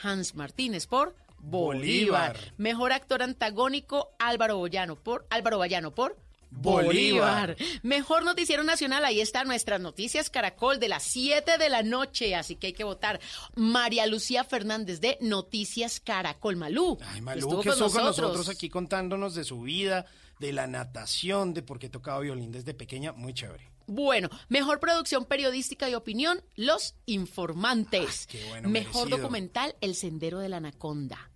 Hans 0.02 0.34
Martínez, 0.34 0.86
por 0.86 1.14
Bolívar. 1.38 2.32
Bolívar. 2.32 2.54
Mejor 2.56 2.92
actor 2.92 3.22
antagónico, 3.22 4.10
Álvaro 4.18 4.56
Boyano, 4.56 4.96
por 4.96 5.26
Álvaro 5.30 5.58
Bayano, 5.58 5.94
por 5.94 6.16
Bolívar. 6.54 7.56
Bolívar. 7.56 7.56
Mejor 7.82 8.24
noticiero 8.24 8.62
nacional, 8.62 9.04
ahí 9.04 9.20
está 9.20 9.44
nuestras 9.44 9.80
noticias 9.80 10.30
Caracol 10.30 10.78
de 10.78 10.88
las 10.88 11.02
7 11.04 11.58
de 11.58 11.68
la 11.68 11.82
noche, 11.82 12.34
así 12.34 12.56
que 12.56 12.68
hay 12.68 12.72
que 12.72 12.84
votar. 12.84 13.20
María 13.56 14.06
Lucía 14.06 14.44
Fernández 14.44 15.00
de 15.00 15.18
Noticias 15.20 15.98
Caracol 15.98 16.56
Malú. 16.56 16.98
Ay, 17.04 17.20
Malú, 17.20 17.38
estuvo 17.40 17.62
que 17.62 17.70
con 17.70 18.04
nosotros. 18.04 18.48
aquí 18.48 18.68
contándonos 18.68 19.34
de 19.34 19.44
su 19.44 19.62
vida, 19.62 20.06
de 20.38 20.52
la 20.52 20.66
natación, 20.66 21.54
de 21.54 21.62
por 21.62 21.78
qué 21.78 21.88
tocaba 21.88 22.20
violín 22.20 22.52
desde 22.52 22.74
pequeña. 22.74 23.12
Muy 23.12 23.34
chévere. 23.34 23.72
Bueno, 23.86 24.30
mejor 24.48 24.78
producción 24.78 25.24
periodística 25.24 25.88
y 25.90 25.94
opinión, 25.94 26.42
Los 26.54 26.94
Informantes. 27.06 28.26
Ah, 28.26 28.28
qué 28.30 28.44
bueno, 28.48 28.68
mejor 28.68 28.94
merecido. 29.04 29.18
documental, 29.18 29.76
El 29.80 29.94
Sendero 29.94 30.38
de 30.38 30.48
la 30.48 30.58
Anaconda. 30.58 31.31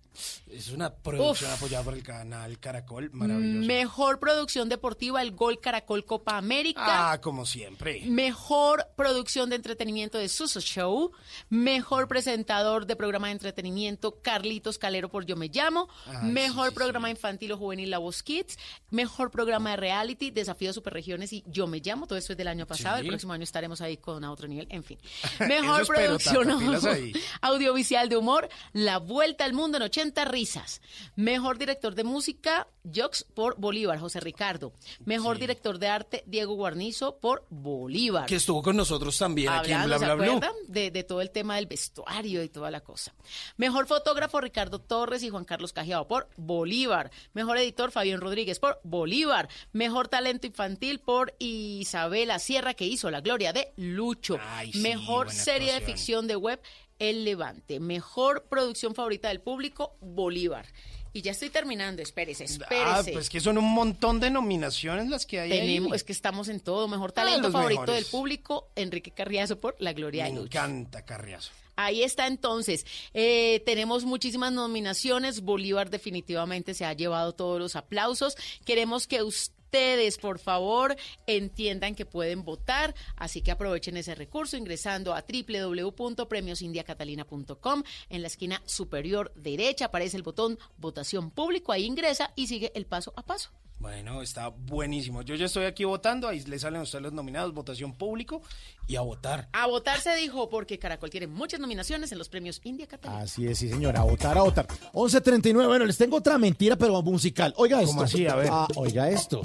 Es 0.49 0.71
una 0.71 0.93
producción 0.93 1.51
Uf. 1.51 1.57
apoyada 1.57 1.83
por 1.83 1.93
el 1.93 2.03
canal 2.03 2.59
Caracol. 2.59 3.09
Maravilloso. 3.11 3.67
Mejor 3.67 4.19
producción 4.19 4.69
deportiva, 4.69 5.21
El 5.21 5.31
Gol 5.31 5.59
Caracol 5.59 6.05
Copa 6.05 6.37
América. 6.37 7.11
Ah, 7.11 7.21
como 7.21 7.45
siempre. 7.45 8.01
Mejor 8.05 8.87
producción 8.95 9.49
de 9.49 9.57
entretenimiento 9.57 10.17
de 10.17 10.29
Suso 10.29 10.61
Show. 10.61 11.11
Mejor 11.49 12.07
presentador 12.07 12.85
de 12.85 12.95
programa 12.95 13.27
de 13.27 13.33
entretenimiento 13.33 14.21
Carlitos 14.21 14.77
Calero 14.77 15.09
por 15.09 15.25
Yo 15.25 15.35
Me 15.35 15.49
Llamo. 15.49 15.89
Ay, 16.05 16.31
mejor 16.31 16.73
programa 16.73 17.09
infantil 17.09 17.51
o 17.51 17.57
juvenil 17.57 17.89
La 17.89 17.97
Voz 17.97 18.23
Kids. 18.23 18.57
Mejor 18.89 19.31
programa 19.31 19.71
de 19.71 19.77
reality 19.77 20.31
Desafío 20.31 20.71
Superregiones 20.71 21.33
y 21.33 21.43
Yo 21.47 21.67
Me 21.67 21.79
Llamo. 21.79 22.07
Todo 22.07 22.17
esto 22.17 22.33
es 22.33 22.37
del 22.37 22.47
año 22.47 22.65
pasado. 22.65 22.97
Sí. 22.97 23.01
El 23.01 23.07
próximo 23.09 23.33
año 23.33 23.43
estaremos 23.43 23.81
ahí 23.81 23.97
con 23.97 24.23
a 24.23 24.31
otro 24.31 24.47
nivel. 24.47 24.67
En 24.69 24.83
fin. 24.83 24.97
Mejor 25.47 25.85
producción 25.85 26.49
audiovisual 27.41 28.07
de 28.07 28.17
humor 28.17 28.47
La 28.73 28.97
Vuelta 28.99 29.43
al 29.43 29.53
Mundo 29.53 29.77
en 29.77 29.83
80 29.83 30.06
risas. 30.15 30.81
Mejor 31.15 31.57
director 31.57 31.95
de 31.95 32.03
música 32.03 32.67
Jox 32.93 33.25
por 33.33 33.57
Bolívar, 33.59 33.99
José 33.99 34.19
Ricardo. 34.19 34.73
Mejor 35.05 35.37
director 35.39 35.77
de 35.79 35.87
arte 35.87 36.23
Diego 36.25 36.55
Guarnizo 36.55 37.17
por 37.17 37.45
Bolívar. 37.49 38.25
Que 38.25 38.35
estuvo 38.35 38.61
con 38.61 38.75
nosotros 38.77 39.17
también 39.17 39.49
aquí 39.49 39.71
en 39.71 39.83
Bla 39.83 39.99
¿se 39.99 40.05
Bla 40.05 40.13
acuerdan? 40.13 40.53
De, 40.67 40.91
de 40.91 41.03
todo 41.03 41.21
el 41.21 41.31
tema 41.31 41.55
del 41.57 41.65
vestuario 41.65 42.43
y 42.43 42.49
toda 42.49 42.71
la 42.71 42.81
cosa. 42.81 43.13
Mejor 43.57 43.87
fotógrafo 43.87 44.39
Ricardo 44.41 44.79
Torres 44.79 45.23
y 45.23 45.29
Juan 45.29 45.45
Carlos 45.45 45.73
Cajiao 45.73 46.07
por 46.07 46.29
Bolívar. 46.37 47.11
Mejor 47.33 47.57
editor 47.57 47.91
Fabián 47.91 48.21
Rodríguez 48.21 48.59
por 48.59 48.79
Bolívar. 48.83 49.49
Mejor 49.73 50.07
talento 50.07 50.47
infantil 50.47 50.99
por 50.99 51.33
Isabela 51.39 52.39
Sierra 52.39 52.73
que 52.73 52.85
hizo 52.85 53.11
La 53.11 53.21
Gloria 53.21 53.53
de 53.53 53.73
Lucho. 53.75 54.37
sí, 54.71 54.79
Mejor 54.79 55.31
serie 55.31 55.73
de 55.73 55.81
ficción 55.81 56.27
de 56.27 56.35
web 56.35 56.61
El 56.99 57.23
Levante. 57.25 57.79
Mejor 57.79 58.45
producción 58.49 58.95
favorita 58.95 59.27
del 59.29 59.41
público 59.41 59.95
Bolívar. 60.01 60.65
Y 61.13 61.21
ya 61.21 61.31
estoy 61.31 61.49
terminando, 61.49 62.01
espérese, 62.01 62.43
espérese. 62.43 62.85
Ah, 62.85 63.01
pues 63.11 63.29
que 63.29 63.39
son 63.39 63.57
un 63.57 63.73
montón 63.73 64.19
de 64.19 64.29
nominaciones 64.29 65.07
las 65.09 65.25
que 65.25 65.39
hay 65.39 65.49
Tenemos, 65.49 65.91
ahí. 65.93 65.95
es 65.95 66.03
que 66.03 66.11
estamos 66.11 66.47
en 66.47 66.59
todo. 66.59 66.87
Mejor 66.87 67.09
Ah, 67.11 67.13
talento 67.23 67.49
favorito 67.51 67.81
mejores. 67.81 67.95
del 68.03 68.11
público, 68.11 68.69
Enrique 68.75 69.11
Carriazo 69.11 69.59
por 69.59 69.75
La 69.79 69.93
Gloria 69.93 70.25
Me 70.25 70.29
de 70.31 70.35
Lucho. 70.35 70.57
encanta 70.59 71.05
Carriazo. 71.05 71.51
Ahí 71.75 72.03
está 72.03 72.27
entonces. 72.27 72.85
Eh, 73.13 73.63
tenemos 73.65 74.03
muchísimas 74.03 74.51
nominaciones. 74.51 75.41
Bolívar 75.41 75.89
definitivamente 75.89 76.73
se 76.73 76.85
ha 76.85 76.93
llevado 76.93 77.33
todos 77.33 77.59
los 77.59 77.75
aplausos. 77.75 78.35
Queremos 78.65 79.07
que 79.07 79.21
ustedes, 79.67 80.17
por 80.17 80.39
favor, 80.39 80.95
entiendan 81.25 81.93
que 81.93 82.05
pueden 82.05 82.45
votar. 82.45 82.95
Así 83.17 83.41
que 83.41 83.51
aprovechen 83.51 83.97
ese 83.97 84.15
recurso 84.15 84.55
ingresando 84.55 85.13
a 85.13 85.25
www.premiosindiacatalina.com. 85.27 87.83
En 88.09 88.21
la 88.21 88.27
esquina 88.27 88.61
superior 88.65 89.33
derecha 89.35 89.83
aparece 89.85 90.17
el 90.17 90.23
botón 90.23 90.57
votación 90.77 91.31
público. 91.31 91.73
Ahí 91.73 91.85
ingresa 91.85 92.31
y 92.35 92.47
sigue 92.47 92.71
el 92.75 92.85
paso 92.85 93.13
a 93.17 93.23
paso. 93.23 93.49
Bueno, 93.79 94.23
está 94.23 94.47
buenísimo. 94.49 95.21
Yo 95.21 95.35
ya 95.35 95.45
estoy 95.45 95.65
aquí 95.65 95.83
votando, 95.85 96.27
ahí 96.27 96.39
le 96.41 96.57
salen 96.57 96.79
a 96.79 96.83
ustedes 96.83 97.03
los 97.03 97.13
nominados, 97.13 97.53
votación 97.53 97.93
público 97.93 98.41
y 98.87 98.95
a 98.95 99.01
votar. 99.01 99.49
A 99.53 99.67
votar 99.67 100.01
se 100.01 100.15
dijo 100.15 100.49
porque 100.49 100.79
Caracol 100.79 101.09
tiene 101.11 101.27
muchas 101.27 101.59
nominaciones 101.59 102.11
en 102.11 102.17
los 102.17 102.27
premios 102.27 102.59
India 102.63 102.87
Catalina. 102.87 103.21
Así 103.21 103.45
es, 103.47 103.59
sí, 103.59 103.69
señora. 103.69 103.99
A 104.01 104.03
votar, 104.03 104.37
a 104.37 104.41
votar. 104.41 104.67
11.39. 104.93 105.67
Bueno, 105.67 105.85
les 105.85 105.97
tengo 105.97 106.17
otra 106.17 106.37
mentira, 106.37 106.75
pero 106.75 107.01
musical. 107.03 107.53
Oiga 107.57 107.79
esto. 107.81 107.91
¿Cómo 107.91 108.03
así? 108.03 108.25
A 108.25 108.35
ver. 108.35 108.49
Ah, 108.51 108.67
oiga 108.75 109.09
esto. 109.09 109.41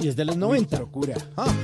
Y 0.00 0.08
es 0.08 0.16
de 0.16 0.24
los 0.24 0.36
90. 0.36 0.76
Procura. 0.76 1.16
Ah. 1.36 1.54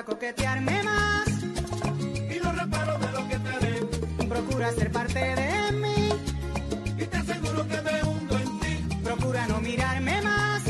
Procura 0.00 0.18
coquetearme 0.18 0.82
más. 0.82 1.28
Y 2.34 2.40
no 2.42 2.52
reparo 2.52 2.98
de 2.98 3.12
lo 3.12 3.28
que 3.28 3.38
te 3.38 3.48
haré. 3.50 4.26
Procura 4.28 4.72
ser 4.72 4.90
parte 4.90 5.18
de 5.18 5.72
mí. 5.72 6.08
Y 6.96 7.04
te 7.04 7.16
aseguro 7.18 7.68
que 7.68 7.82
me 7.82 8.02
hundo 8.04 8.38
en 8.38 8.60
ti. 8.60 8.96
Procura 9.04 9.46
no 9.48 9.60
mirarme 9.60 10.22
más. 10.22 10.62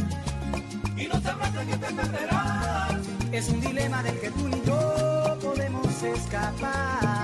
Y 0.97 1.07
no 1.07 1.21
sabrás 1.21 1.55
de 1.55 1.65
que 1.65 1.77
te 1.77 1.93
perderás. 1.93 2.97
Es 3.31 3.49
un 3.51 3.61
dilema 3.61 4.03
del 4.03 4.19
que 4.19 4.31
tú 4.33 4.49
ni 4.49 4.63
yo 4.65 5.39
podemos 5.41 6.03
escapar. 6.03 7.20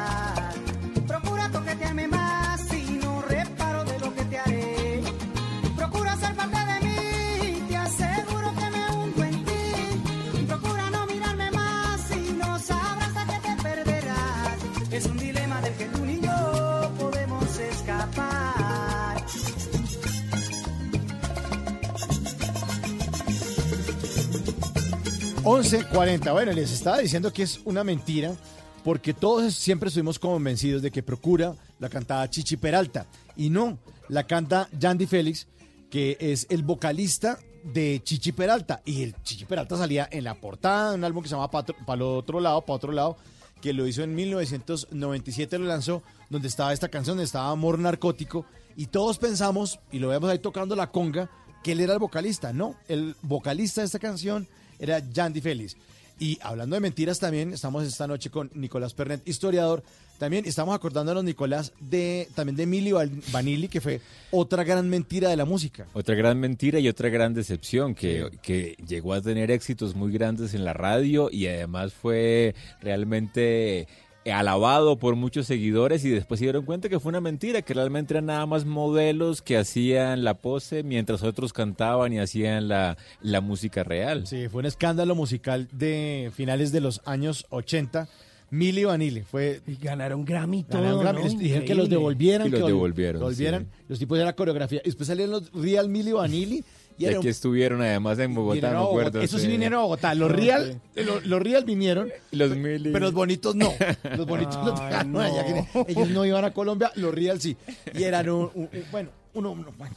11.40. 25.46 26.32
Bueno, 26.32 26.50
les 26.50 26.72
estaba 26.72 26.98
diciendo 26.98 27.32
que 27.32 27.44
es 27.44 27.60
una 27.64 27.84
mentira 27.84 28.34
porque 28.82 29.14
todos 29.14 29.54
siempre 29.54 29.86
estuvimos 29.86 30.18
convencidos 30.18 30.82
de 30.82 30.90
que 30.90 31.04
Procura 31.04 31.54
la 31.78 31.88
cantaba 31.88 32.28
Chichi 32.28 32.56
Peralta. 32.56 33.06
Y 33.36 33.48
no, 33.48 33.78
la 34.08 34.26
canta 34.26 34.68
Yandy 34.76 35.06
Félix, 35.06 35.46
que 35.88 36.16
es 36.18 36.48
el 36.50 36.64
vocalista 36.64 37.38
de 37.62 38.00
Chichi 38.02 38.32
Peralta. 38.32 38.82
Y 38.84 39.04
el 39.04 39.14
Chichi 39.22 39.44
Peralta 39.44 39.76
salía 39.76 40.08
en 40.10 40.24
la 40.24 40.34
portada 40.34 40.90
de 40.90 40.96
un 40.96 41.04
álbum 41.04 41.22
que 41.22 41.28
se 41.28 41.36
llama 41.36 41.48
Para 41.48 42.04
otro 42.04 42.40
lado, 42.40 42.62
para 42.62 42.74
otro 42.74 42.90
lado, 42.90 43.16
que 43.62 43.72
lo 43.72 43.86
hizo 43.86 44.02
en 44.02 44.16
1997, 44.16 45.60
lo 45.60 45.66
lanzó, 45.66 46.02
donde 46.28 46.48
estaba 46.48 46.72
esta 46.72 46.88
canción, 46.88 47.20
estaba 47.20 47.50
Amor 47.50 47.78
Narcótico. 47.78 48.46
Y 48.74 48.86
todos 48.86 49.18
pensamos, 49.18 49.78
y 49.92 50.00
lo 50.00 50.08
vemos 50.08 50.28
ahí 50.28 50.40
tocando 50.40 50.74
la 50.74 50.90
conga, 50.90 51.30
que 51.62 51.70
él 51.70 51.80
era 51.80 51.92
el 51.92 52.00
vocalista. 52.00 52.52
No, 52.52 52.74
el 52.88 53.14
vocalista 53.22 53.82
de 53.82 53.86
esta 53.86 54.00
canción 54.00 54.48
era 54.78 54.98
Yandy 54.98 55.40
Félix. 55.40 55.76
Y 56.18 56.38
hablando 56.40 56.76
de 56.76 56.80
mentiras 56.80 57.18
también, 57.18 57.52
estamos 57.52 57.84
esta 57.84 58.06
noche 58.06 58.30
con 58.30 58.50
Nicolás 58.54 58.94
Pernet, 58.94 59.26
historiador. 59.28 59.82
También 60.18 60.46
estamos 60.46 60.74
acordándonos, 60.74 61.22
Nicolás, 61.24 61.74
de 61.78 62.26
también 62.34 62.56
de 62.56 62.62
Emilio 62.62 62.98
Vanilli, 63.32 63.68
que 63.68 63.82
fue 63.82 64.00
otra 64.30 64.64
gran 64.64 64.88
mentira 64.88 65.28
de 65.28 65.36
la 65.36 65.44
música. 65.44 65.86
Otra 65.92 66.14
gran 66.14 66.40
mentira 66.40 66.78
y 66.78 66.88
otra 66.88 67.10
gran 67.10 67.34
decepción, 67.34 67.94
que, 67.94 68.30
que 68.40 68.76
llegó 68.88 69.12
a 69.12 69.20
tener 69.20 69.50
éxitos 69.50 69.94
muy 69.94 70.10
grandes 70.10 70.54
en 70.54 70.64
la 70.64 70.72
radio 70.72 71.28
y 71.30 71.48
además 71.48 71.92
fue 71.92 72.54
realmente 72.80 73.86
alabado 74.32 74.98
por 74.98 75.14
muchos 75.16 75.46
seguidores 75.46 76.04
y 76.04 76.10
después 76.10 76.38
se 76.40 76.46
dieron 76.46 76.64
cuenta 76.64 76.88
que 76.88 77.00
fue 77.00 77.10
una 77.10 77.20
mentira, 77.20 77.62
que 77.62 77.74
realmente 77.74 78.14
eran 78.14 78.26
nada 78.26 78.46
más 78.46 78.64
modelos 78.64 79.42
que 79.42 79.56
hacían 79.56 80.24
la 80.24 80.34
pose 80.34 80.82
mientras 80.82 81.22
otros 81.22 81.52
cantaban 81.52 82.12
y 82.12 82.18
hacían 82.18 82.68
la, 82.68 82.96
la 83.20 83.40
música 83.40 83.84
real. 83.84 84.26
Sí, 84.26 84.48
fue 84.48 84.60
un 84.60 84.66
escándalo 84.66 85.14
musical 85.14 85.68
de 85.72 86.30
finales 86.34 86.72
de 86.72 86.80
los 86.80 87.00
años 87.04 87.46
80. 87.50 88.08
Milli 88.48 88.84
Vanilli 88.84 89.22
fue 89.22 89.60
y 89.66 89.74
ganaron 89.74 90.24
Grammy 90.24 90.62
todo, 90.62 90.80
ganaron 90.80 91.22
Grammy. 91.22 91.36
dijeron 91.36 91.64
que 91.64 91.74
los 91.74 91.88
devolvieran 91.88 92.46
Y 92.46 92.50
los 92.50 92.60
que 92.60 92.66
devolvieron, 92.66 93.18
devolvieran. 93.20 93.64
sí. 93.64 93.84
los 93.88 93.98
tipos 93.98 94.16
de 94.18 94.24
la 94.24 94.34
coreografía 94.34 94.80
y 94.84 94.86
después 94.88 95.08
salieron 95.08 95.32
los 95.32 95.52
Real 95.52 95.88
Milli 95.88 96.12
Vanilli 96.12 96.64
y 96.98 97.04
Y 97.04 97.06
aquí 97.08 97.16
un- 97.18 97.26
estuvieron 97.28 97.82
además 97.82 98.18
en 98.18 98.34
Bogotá, 98.34 98.72
Bogotá. 98.72 98.88
acuerdo. 98.88 99.20
Esos 99.20 99.40
sí 99.40 99.46
sí. 99.46 99.52
vinieron 99.52 99.78
a 99.80 99.82
Bogotá. 99.82 100.14
Los 100.14 100.30
Real, 100.30 100.80
los, 100.94 101.26
los 101.26 101.42
Real 101.42 101.64
vinieron, 101.64 102.10
Los 102.32 102.56
Milli. 102.56 102.90
pero 102.92 103.06
los 103.06 103.14
bonitos 103.14 103.54
no. 103.54 103.72
Los 104.16 104.26
bonitos 104.26 104.56
los 104.64 104.80
Ay, 104.80 104.86
dejaron 104.88 105.12
no. 105.12 105.20
allá, 105.20 105.66
Ellos 105.88 106.08
no 106.10 106.24
iban 106.24 106.44
a 106.44 106.52
Colombia, 106.52 106.90
los 106.96 107.14
Real 107.14 107.40
sí. 107.40 107.56
Y 107.94 108.02
eran 108.04 108.28
un, 108.30 108.50
un- 108.54 108.68
un- 108.72 108.84
bueno, 108.90 109.10
uno, 109.34 109.50
uno- 109.52 109.72
bueno, 109.76 109.94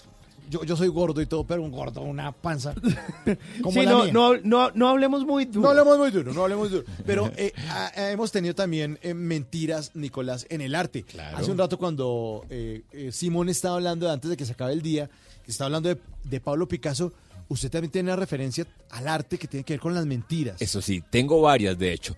yo, 0.50 0.64
yo 0.64 0.76
soy 0.76 0.88
gordo 0.88 1.22
y 1.22 1.28
todo, 1.28 1.44
pero 1.46 1.62
un 1.62 1.72
gordo, 1.72 2.02
una 2.02 2.32
panza. 2.32 2.74
Como 3.62 3.72
Sí, 3.80 3.86
la 3.86 3.92
no, 3.92 4.04
mía. 4.06 4.14
no, 4.14 4.38
no, 4.44 4.72
no 4.74 4.90
hablemos 4.90 5.24
muy 5.26 5.46
duro. 5.46 5.62
No 5.62 5.70
hablemos 5.70 5.98
muy 6.00 6.10
duro, 6.12 6.34
no 6.34 6.42
hablemos 6.44 6.72
duro. 6.72 6.84
Pero 7.06 7.32
eh, 7.38 7.54
a- 7.70 7.92
a- 7.96 8.12
hemos 8.12 8.32
tenido 8.32 8.56
también 8.56 8.98
eh, 9.04 9.14
mentiras, 9.14 9.92
Nicolás, 9.94 10.48
en 10.50 10.62
el 10.62 10.74
arte. 10.76 11.06
Hace 11.36 11.52
un 11.52 11.58
rato 11.58 11.78
cuando 11.78 12.46
eh, 12.50 12.82
eh, 12.92 13.12
Simón 13.12 13.48
estaba 13.50 13.76
hablando, 13.76 14.08
de 14.08 14.14
antes 14.14 14.30
de 14.32 14.38
que 14.38 14.46
se 14.46 14.54
acabe 14.54 14.74
el 14.74 14.82
día, 14.82 15.10
estaba 15.52 15.68
hablando 15.68 15.90
de, 15.90 15.98
de 16.24 16.40
Pablo 16.40 16.68
Picasso, 16.68 17.14
usted 17.48 17.70
también 17.70 17.92
tiene 17.92 18.10
una 18.10 18.16
referencia 18.16 18.66
al 18.92 19.08
arte 19.08 19.38
que 19.38 19.48
tiene 19.48 19.64
que 19.64 19.74
ver 19.74 19.80
con 19.80 19.94
las 19.94 20.06
mentiras. 20.06 20.62
Eso 20.62 20.82
sí, 20.82 21.04
tengo 21.10 21.42
varias 21.42 21.78
de 21.78 21.94
hecho. 21.94 22.16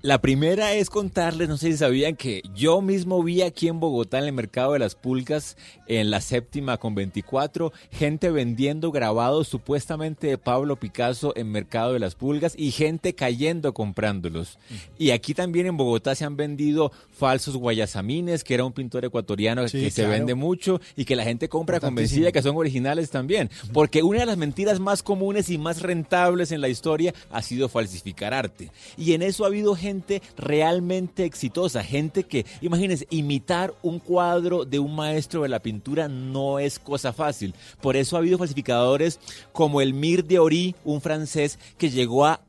La 0.00 0.20
primera 0.20 0.74
es 0.74 0.90
contarles, 0.90 1.48
no 1.48 1.56
sé 1.56 1.72
si 1.72 1.78
sabían 1.78 2.14
que 2.14 2.42
yo 2.54 2.80
mismo 2.80 3.20
vi 3.24 3.42
aquí 3.42 3.66
en 3.66 3.80
Bogotá 3.80 4.20
en 4.20 4.26
el 4.26 4.32
mercado 4.32 4.74
de 4.74 4.78
las 4.78 4.94
pulgas, 4.94 5.56
en 5.88 6.12
la 6.12 6.20
séptima 6.20 6.76
con 6.76 6.94
24, 6.94 7.72
gente 7.90 8.30
vendiendo 8.30 8.92
grabados 8.92 9.48
supuestamente 9.48 10.28
de 10.28 10.38
Pablo 10.38 10.76
Picasso 10.76 11.32
en 11.34 11.50
mercado 11.50 11.94
de 11.94 11.98
las 11.98 12.14
pulgas 12.14 12.54
y 12.56 12.70
gente 12.70 13.16
cayendo 13.16 13.74
comprándolos. 13.74 14.60
Y 14.98 15.10
aquí 15.10 15.34
también 15.34 15.66
en 15.66 15.76
Bogotá 15.76 16.14
se 16.14 16.24
han 16.24 16.36
vendido 16.36 16.92
falsos 17.10 17.56
guayasamines, 17.56 18.44
que 18.44 18.54
era 18.54 18.64
un 18.64 18.72
pintor 18.72 19.04
ecuatoriano 19.04 19.66
Sí, 19.66 19.80
que 19.80 19.90
se 19.90 20.06
vende 20.06 20.36
mucho 20.36 20.80
y 20.94 21.06
que 21.06 21.16
la 21.16 21.24
gente 21.24 21.48
compra 21.48 21.80
convencida 21.80 22.30
que 22.30 22.40
son 22.40 22.56
originales 22.56 23.10
también. 23.10 23.50
Porque 23.72 24.04
una 24.04 24.20
de 24.20 24.26
las 24.26 24.36
mentiras 24.36 24.78
más 24.78 25.02
comunes 25.02 25.50
y 25.50 25.58
más 25.58 25.82
rentables 25.82 26.52
en 26.52 26.60
la 26.60 26.68
historia 26.68 27.12
ha 27.32 27.42
sido 27.42 27.68
falsificar 27.68 28.32
arte. 28.32 28.70
Y 28.96 29.14
en 29.14 29.22
eso 29.22 29.42
ha 29.42 29.48
habido 29.48 29.74
gente 29.74 29.87
realmente 30.36 31.24
exitosa, 31.24 31.82
gente 31.82 32.24
que, 32.24 32.44
imagínense, 32.60 33.06
imitar 33.10 33.74
un 33.82 33.98
cuadro 33.98 34.64
de 34.64 34.78
un 34.78 34.94
maestro 34.94 35.42
de 35.42 35.48
la 35.48 35.60
pintura 35.60 36.08
no 36.08 36.58
es 36.58 36.78
cosa 36.78 37.12
fácil. 37.12 37.54
Por 37.80 37.96
eso 37.96 38.16
ha 38.16 38.20
habido 38.20 38.38
falsificadores 38.38 39.20
como 39.52 39.80
el 39.80 39.94
Mir 39.94 40.24
de 40.24 40.38
Ori, 40.38 40.74
un 40.84 41.00
francés 41.00 41.58
que 41.76 41.90
llegó 41.90 42.26
a 42.26 42.42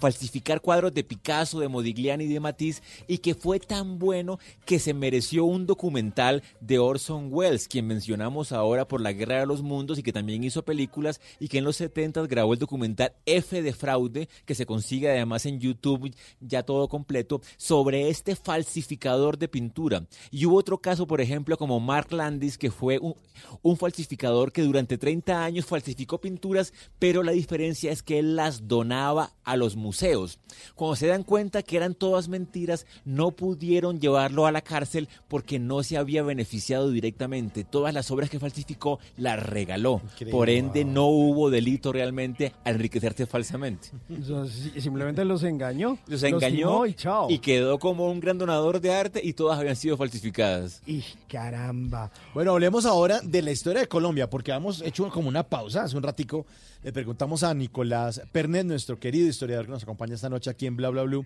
falsificar 0.00 0.60
cuadros 0.60 0.94
de 0.94 1.04
Picasso, 1.04 1.60
de 1.60 1.68
Modigliani 1.68 2.24
y 2.24 2.32
de 2.32 2.40
Matisse 2.40 2.82
y 3.06 3.18
que 3.18 3.34
fue 3.34 3.60
tan 3.60 3.98
bueno 3.98 4.38
que 4.64 4.78
se 4.78 4.94
mereció 4.94 5.44
un 5.44 5.66
documental 5.66 6.42
de 6.60 6.78
Orson 6.78 7.28
Welles, 7.30 7.68
quien 7.68 7.86
mencionamos 7.86 8.52
ahora 8.52 8.86
por 8.86 9.00
la 9.00 9.12
Guerra 9.12 9.40
de 9.40 9.46
los 9.46 9.62
Mundos 9.62 9.98
y 9.98 10.02
que 10.02 10.12
también 10.12 10.44
hizo 10.44 10.64
películas 10.64 11.20
y 11.38 11.48
que 11.48 11.58
en 11.58 11.64
los 11.64 11.76
70 11.76 12.26
grabó 12.26 12.52
el 12.52 12.58
documental 12.58 13.12
F 13.26 13.62
de 13.62 13.72
fraude, 13.72 14.28
que 14.44 14.54
se 14.54 14.66
consigue 14.66 15.10
además 15.10 15.46
en 15.46 15.60
YouTube 15.60 16.12
ya 16.40 16.62
todo 16.62 16.88
completo, 16.88 17.40
sobre 17.56 18.08
este 18.08 18.36
falsificador 18.36 19.38
de 19.38 19.48
pintura. 19.48 20.06
Y 20.30 20.46
hubo 20.46 20.56
otro 20.56 20.78
caso, 20.78 21.06
por 21.06 21.20
ejemplo, 21.20 21.56
como 21.56 21.80
Mark 21.80 22.12
Landis, 22.12 22.58
que 22.58 22.70
fue 22.70 22.98
un, 22.98 23.14
un 23.62 23.76
falsificador 23.76 24.52
que 24.52 24.62
durante 24.62 24.98
30 24.98 25.44
años 25.44 25.66
falsificó 25.66 26.20
pinturas, 26.20 26.72
pero 26.98 27.22
la 27.22 27.32
diferencia 27.32 27.92
es 27.92 28.02
que 28.02 28.18
él 28.18 28.36
las 28.36 28.68
donaba 28.68 29.32
a 29.44 29.56
los 29.56 29.76
museos. 29.76 30.38
Cuando 30.74 30.96
se 30.96 31.06
dan 31.06 31.24
cuenta 31.24 31.62
que 31.62 31.76
eran 31.76 31.94
todas 31.94 32.28
mentiras, 32.28 32.86
no 33.04 33.32
pudieron 33.32 34.00
llevarlo 34.00 34.46
a 34.46 34.52
la 34.52 34.60
cárcel 34.60 35.08
porque 35.28 35.58
no 35.58 35.82
se 35.82 35.96
había 35.96 36.22
beneficiado 36.22 36.90
directamente. 36.90 37.64
Todas 37.64 37.94
las 37.94 38.10
obras 38.10 38.30
que 38.30 38.38
falsificó 38.38 38.98
las 39.16 39.42
regaló. 39.42 40.00
Increíble. 40.04 40.32
Por 40.32 40.50
ende, 40.50 40.84
no 40.84 41.06
hubo 41.06 41.50
delito 41.50 41.92
realmente 41.92 42.52
a 42.64 42.70
enriquecerse 42.70 43.26
falsamente. 43.26 43.88
Sí, 44.08 44.80
Simplemente 44.80 45.24
los 45.24 45.42
engañó. 45.42 45.98
Los 46.10 46.22
engañó 46.22 46.84
y 46.86 46.94
chao. 46.94 47.30
y 47.30 47.38
quedó 47.38 47.78
como 47.78 48.10
un 48.10 48.20
gran 48.20 48.36
donador 48.36 48.80
de 48.80 48.92
arte 48.92 49.20
y 49.24 49.32
todas 49.32 49.58
habían 49.58 49.76
sido 49.76 49.96
falsificadas. 49.96 50.82
Y 50.86 51.02
caramba. 51.28 52.10
Bueno, 52.34 52.52
hablemos 52.52 52.84
ahora 52.84 53.20
de 53.22 53.42
la 53.42 53.52
historia 53.52 53.80
de 53.80 53.86
Colombia, 53.88 54.28
porque 54.28 54.50
hemos 54.52 54.82
hecho 54.82 55.08
como 55.10 55.28
una 55.28 55.42
pausa. 55.44 55.84
Hace 55.84 55.96
un 55.96 56.02
ratico 56.02 56.44
le 56.82 56.92
preguntamos 56.92 57.42
a 57.42 57.54
Nicolás 57.54 58.20
Pernet, 58.32 58.66
nuestro 58.66 58.98
querido 58.98 59.28
historiador 59.28 59.66
que 59.66 59.72
nos 59.72 59.82
acompaña 59.82 60.14
esta 60.14 60.28
noche 60.28 60.50
aquí 60.50 60.66
en 60.66 60.76
Bla 60.76 60.88
Bla 60.90 61.02
Blue, 61.04 61.24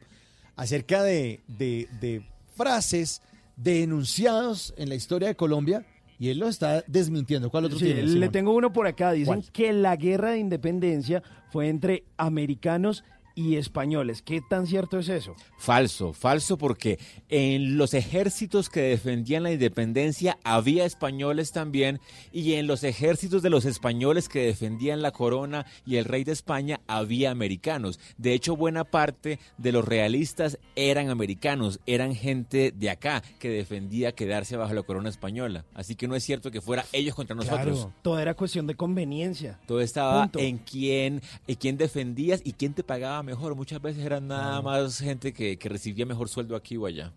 acerca 0.57 1.03
de, 1.03 1.41
de- 1.49 1.89
de 2.01 2.23
frases, 2.57 3.23
de 3.57 3.83
enunciados 3.83 4.75
en 4.77 4.89
la 4.89 4.95
historia 4.95 5.29
de 5.29 5.35
Colombia, 5.37 5.85
y 6.19 6.29
él 6.29 6.39
lo 6.39 6.49
está 6.49 6.85
desmintiendo. 6.87 7.51
¿Cuál 7.51 7.65
otro 7.65 7.79
Sí, 7.79 7.87
tiene? 7.87 8.03
le 8.05 8.29
tengo 8.29 8.53
uno 8.55 8.73
por 8.73 8.87
acá. 8.87 9.11
Dicen 9.13 9.41
¿Cuál? 9.41 9.53
que 9.53 9.73
la 9.73 9.97
guerra 9.97 10.31
de 10.31 10.39
independencia 10.39 11.23
fue 11.51 11.69
entre 11.69 12.05
americanos 12.17 13.03
y 13.35 13.57
españoles. 13.57 14.23
¿Qué 14.23 14.41
tan 14.41 14.67
cierto 14.67 14.99
es 14.99 15.09
eso? 15.09 15.35
Falso, 15.59 16.13
falso 16.13 16.57
porque 16.57 16.99
en 17.29 17.77
los 17.77 17.95
ejércitos 17.95 18.69
que 18.69 18.81
defendían 18.81 19.43
la 19.43 19.53
independencia 19.53 20.39
había 20.45 20.85
españoles 20.85 21.53
también 21.53 22.01
y 22.33 22.55
en 22.55 22.67
los 22.67 22.85
ejércitos 22.85 23.43
de 23.43 23.51
los 23.51 23.65
españoles 23.65 24.29
que 24.29 24.47
defendían 24.47 25.03
la 25.03 25.11
corona 25.11 25.67
y 25.85 25.97
el 25.97 26.05
rey 26.05 26.25
de 26.25 26.33
España 26.33 26.81
había 26.87 27.31
americanos. 27.31 27.99
De 28.19 28.35
hecho, 28.35 28.57
buena 28.57 28.85
parte 28.85 29.39
de 29.59 29.73
los 29.73 29.85
realistas 29.85 30.59
eran 30.77 31.11
americanos, 31.11 31.81
eran 31.87 32.15
gente 32.15 32.73
de 32.73 32.91
acá 32.91 33.23
que 33.39 33.49
defendía 33.49 34.13
quedarse 34.13 34.57
bajo 34.57 34.75
la 34.75 34.83
corona 34.83 35.09
española. 35.09 35.65
Así 35.75 35.97
que 35.97 36.07
no 36.07 36.15
es 36.15 36.23
cierto 36.25 36.51
que 36.51 36.61
fuera 36.61 36.85
ellos 36.93 37.15
contra 37.15 37.35
nosotros. 37.35 37.79
Claro, 37.79 37.93
todo 38.03 38.19
era 38.19 38.35
cuestión 38.35 38.67
de 38.67 38.75
conveniencia. 38.75 39.59
Todo 39.67 39.81
estaba 39.81 40.23
Punto. 40.23 40.39
en 40.39 40.59
quién, 40.59 41.23
en 41.47 41.55
quién 41.57 41.77
defendías 41.77 42.41
y 42.45 42.53
quién 42.53 42.75
te 42.75 42.83
pagaba 42.83 43.24
mejor. 43.25 43.55
Muchas 43.55 43.81
veces 43.81 44.05
eran 44.05 44.29
nada 44.29 44.63
más 44.63 44.99
gente 44.99 45.33
que, 45.33 45.59
que 45.59 45.69
recibía 45.69 46.07
mejor 46.07 46.29
sueldo 46.29 46.57
aquí 46.57 46.77
o 46.77 46.87
allá. 46.87 47.13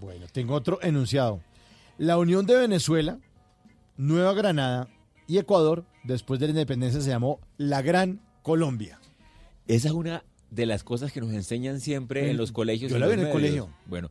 Bueno, 0.00 0.26
tengo 0.32 0.54
otro 0.54 0.80
enunciado. 0.82 1.40
La 1.98 2.18
unión 2.18 2.46
de 2.46 2.56
Venezuela, 2.56 3.18
Nueva 3.96 4.32
Granada 4.34 4.88
y 5.26 5.38
Ecuador, 5.38 5.84
después 6.04 6.40
de 6.40 6.46
la 6.46 6.50
independencia, 6.50 7.00
se 7.00 7.10
llamó 7.10 7.40
la 7.56 7.82
Gran 7.82 8.20
Colombia. 8.42 8.98
Esa 9.66 9.88
es 9.88 9.94
una 9.94 10.24
de 10.50 10.66
las 10.66 10.84
cosas 10.84 11.12
que 11.12 11.20
nos 11.20 11.32
enseñan 11.32 11.80
siempre 11.80 12.30
en 12.30 12.36
los 12.36 12.52
colegios. 12.52 12.90
Yo 12.90 12.98
la 12.98 13.06
vi 13.06 13.14
en 13.14 13.20
el 13.20 13.26
medios. 13.26 13.40
colegio. 13.40 13.68
Bueno, 13.86 14.10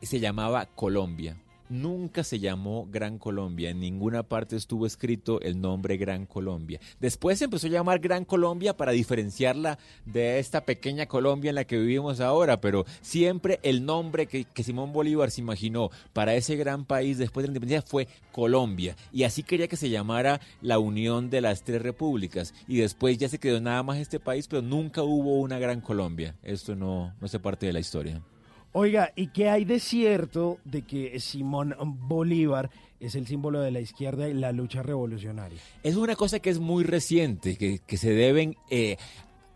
se 0.00 0.20
llamaba 0.20 0.66
Colombia. 0.66 1.36
Nunca 1.70 2.24
se 2.24 2.40
llamó 2.40 2.86
Gran 2.90 3.18
Colombia. 3.18 3.70
En 3.70 3.80
ninguna 3.80 4.22
parte 4.22 4.54
estuvo 4.54 4.86
escrito 4.86 5.40
el 5.40 5.60
nombre 5.60 5.96
Gran 5.96 6.26
Colombia. 6.26 6.78
Después 7.00 7.38
se 7.38 7.46
empezó 7.46 7.68
a 7.68 7.70
llamar 7.70 8.00
Gran 8.00 8.26
Colombia 8.26 8.76
para 8.76 8.92
diferenciarla 8.92 9.78
de 10.04 10.38
esta 10.38 10.66
pequeña 10.66 11.06
Colombia 11.06 11.48
en 11.48 11.54
la 11.54 11.64
que 11.64 11.78
vivimos 11.78 12.20
ahora. 12.20 12.60
Pero 12.60 12.84
siempre 13.00 13.60
el 13.62 13.86
nombre 13.86 14.26
que, 14.26 14.46
Simón 14.62 14.92
Bolívar 14.92 15.30
se 15.30 15.40
imaginó 15.40 15.90
para 16.12 16.34
ese 16.34 16.56
gran 16.56 16.84
país 16.84 17.16
después 17.16 17.42
de 17.42 17.48
la 17.48 17.52
independencia 17.52 17.88
fue 17.88 18.08
Colombia. 18.30 18.94
Y 19.10 19.22
así 19.22 19.42
quería 19.42 19.68
que 19.68 19.76
se 19.76 19.88
llamara 19.88 20.40
la 20.60 20.78
unión 20.78 21.30
de 21.30 21.40
las 21.40 21.62
tres 21.62 21.80
repúblicas. 21.80 22.52
Y 22.68 22.76
después 22.76 23.16
ya 23.16 23.28
se 23.28 23.38
quedó 23.38 23.60
nada 23.60 23.82
más 23.82 23.98
este 23.98 24.20
país, 24.20 24.48
pero 24.48 24.60
nunca 24.60 25.02
hubo 25.02 25.40
una 25.40 25.58
Gran 25.58 25.80
Colombia. 25.80 26.34
Esto 26.42 26.74
no, 26.76 27.14
no 27.18 27.24
hace 27.24 27.38
parte 27.38 27.64
de 27.64 27.72
la 27.72 27.80
historia. 27.80 28.22
Oiga, 28.76 29.12
¿y 29.14 29.28
qué 29.28 29.48
hay 29.48 29.64
de 29.64 29.78
cierto 29.78 30.58
de 30.64 30.82
que 30.82 31.20
Simón 31.20 31.76
Bolívar 31.78 32.70
es 32.98 33.14
el 33.14 33.24
símbolo 33.24 33.60
de 33.60 33.70
la 33.70 33.78
izquierda 33.78 34.28
y 34.28 34.34
la 34.34 34.50
lucha 34.50 34.82
revolucionaria? 34.82 35.60
Es 35.84 35.94
una 35.94 36.16
cosa 36.16 36.40
que 36.40 36.50
es 36.50 36.58
muy 36.58 36.82
reciente, 36.82 37.56
que, 37.56 37.96
se 37.96 38.10
deben 38.10 38.56
eh, 38.70 38.96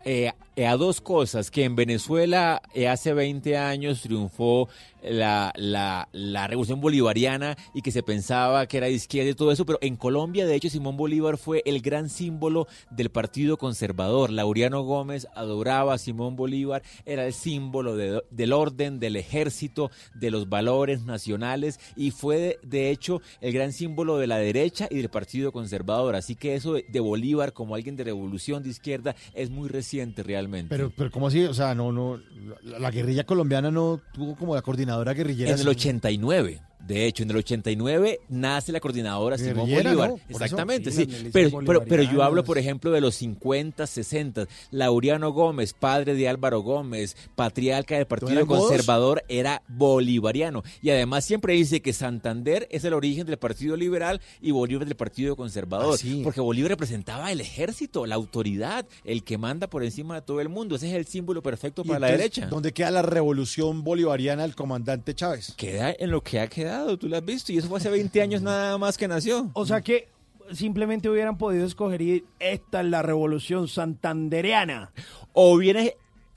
eh, 0.05 0.31
a 0.65 0.77
dos 0.77 1.01
cosas, 1.01 1.51
que 1.51 1.65
en 1.65 1.75
Venezuela 1.75 2.61
eh, 2.73 2.87
hace 2.87 3.13
20 3.13 3.57
años 3.57 4.03
triunfó 4.03 4.69
la, 5.03 5.53
la, 5.55 6.07
la 6.11 6.47
revolución 6.47 6.81
bolivariana 6.81 7.55
y 7.73 7.81
que 7.81 7.91
se 7.91 8.03
pensaba 8.03 8.65
que 8.67 8.77
era 8.77 8.87
de 8.87 8.93
izquierda 8.93 9.29
y 9.31 9.33
todo 9.35 9.51
eso, 9.51 9.65
pero 9.65 9.79
en 9.81 9.95
Colombia, 9.95 10.45
de 10.45 10.55
hecho, 10.55 10.69
Simón 10.69 10.97
Bolívar 10.97 11.37
fue 11.37 11.61
el 11.65 11.81
gran 11.81 12.09
símbolo 12.09 12.67
del 12.91 13.09
Partido 13.09 13.57
Conservador. 13.57 14.29
Laureano 14.31 14.81
Gómez 14.83 15.27
adoraba 15.35 15.93
a 15.93 15.97
Simón 15.97 16.35
Bolívar, 16.35 16.81
era 17.05 17.25
el 17.25 17.33
símbolo 17.33 17.95
de- 17.95 18.21
del 18.31 18.53
orden, 18.53 18.99
del 18.99 19.15
ejército, 19.15 19.91
de 20.15 20.31
los 20.31 20.49
valores 20.49 21.03
nacionales 21.03 21.79
y 21.95 22.11
fue, 22.11 22.59
de, 22.63 22.89
hecho, 22.91 23.21
el 23.41 23.53
gran 23.53 23.71
símbolo 23.73 24.17
de 24.17 24.27
la 24.27 24.37
derecha 24.37 24.87
y 24.89 24.97
del 24.97 25.09
Partido 25.09 25.51
Conservador. 25.51 26.15
Así 26.15 26.35
que 26.35 26.55
eso 26.55 26.73
de, 26.73 26.99
Bolívar 26.99 27.53
como 27.53 27.75
alguien 27.75 27.95
de 27.95 28.03
revolución 28.03 28.61
de 28.61 28.69
izquierda 28.69 29.15
es 29.33 29.49
muy 29.49 29.69
reciente 29.69 30.21
realmente. 30.21 30.67
Pero, 30.69 30.91
pero 30.95 31.09
¿cómo 31.11 31.27
así? 31.27 31.43
O 31.45 31.53
sea, 31.53 31.73
no, 31.73 31.91
no, 31.91 32.19
la, 32.61 32.77
la 32.79 32.91
guerrilla 32.91 33.23
colombiana 33.23 33.71
no 33.71 34.01
tuvo 34.13 34.35
como 34.35 34.53
la 34.53 34.61
coordinadora 34.89 35.13
guerrillera. 35.13 35.51
En 35.51 35.59
el 35.59 35.67
89. 35.67 36.61
De 36.79 37.05
hecho, 37.05 37.23
en 37.23 37.31
el 37.31 37.37
89 37.37 38.21
nace 38.29 38.71
la 38.71 38.79
coordinadora 38.79 39.37
Simón 39.37 39.69
Bolívar. 39.69 40.09
¿no? 40.09 40.17
Por 40.17 40.19
eso. 40.29 40.43
Exactamente, 40.43 40.91
Sí, 40.91 41.07
Pero, 41.31 41.59
pero, 41.65 41.83
pero 41.85 42.03
yo 42.03 42.23
hablo, 42.23 42.43
por 42.43 42.57
ejemplo, 42.57 42.91
de 42.91 43.01
los 43.01 43.15
50, 43.15 43.85
60. 43.85 44.47
Laureano 44.71 45.31
Gómez, 45.31 45.73
padre 45.73 46.15
de 46.15 46.27
Álvaro 46.27 46.61
Gómez, 46.61 47.15
patriarca 47.35 47.95
del 47.95 48.07
Partido? 48.07 48.47
Conservador, 48.47 49.23
era 49.27 49.61
bolivariano. 49.67 50.63
Y 50.81 50.89
además 50.89 51.25
siempre 51.25 51.53
dice 51.53 51.81
que 51.81 51.93
Santander 51.93 52.67
es 52.71 52.83
el 52.83 52.93
origen 52.93 53.25
del 53.25 53.37
Partido 53.37 53.75
Liberal 53.75 54.21
y 54.41 54.51
Bolívar 54.51 54.85
del 54.85 54.95
Partido 54.95 55.35
Conservador. 55.35 55.93
Ah, 55.95 55.97
sí. 55.97 56.21
Porque 56.23 56.41
Bolívar 56.41 56.69
representaba 56.71 57.31
el 57.31 57.41
ejército, 57.41 58.05
la 58.05 58.15
autoridad, 58.15 58.85
el 59.03 59.23
que 59.23 59.37
manda 59.37 59.67
por 59.67 59.83
encima 59.83 60.15
de 60.15 60.21
todo 60.21 60.41
el 60.41 60.49
mundo. 60.49 60.75
Ese 60.75 60.89
es 60.89 60.95
el 60.95 61.05
símbolo 61.05 61.41
perfecto 61.41 61.83
para 61.83 61.99
la 61.99 62.07
derecha. 62.07 62.47
¿Dónde 62.47 62.71
queda 62.73 62.91
la 62.91 63.01
revolución 63.01 63.83
bolivariana 63.83 64.43
del 64.43 64.55
comandante 64.55 65.13
Chávez? 65.13 65.53
Queda 65.57 65.93
en 65.97 66.11
lo 66.11 66.21
que 66.21 66.39
ha 66.39 66.47
quedado, 66.47 66.68
tú 66.99 67.07
lo 67.07 67.17
has 67.17 67.25
visto, 67.25 67.51
y 67.51 67.57
eso 67.57 67.67
fue 67.67 67.79
hace 67.79 67.89
20 67.89 68.21
años 68.21 68.41
nada 68.41 68.77
más 68.77 68.97
que 68.97 69.07
nació. 69.07 69.49
O 69.53 69.65
sea 69.65 69.81
que 69.81 70.07
simplemente 70.51 71.09
hubieran 71.09 71.37
podido 71.37 71.65
escoger 71.65 72.01
y 72.01 72.25
esta 72.39 72.81
es 72.81 72.87
la 72.87 73.01
revolución 73.01 73.67
santandereana. 73.67 74.91
O 75.33 75.57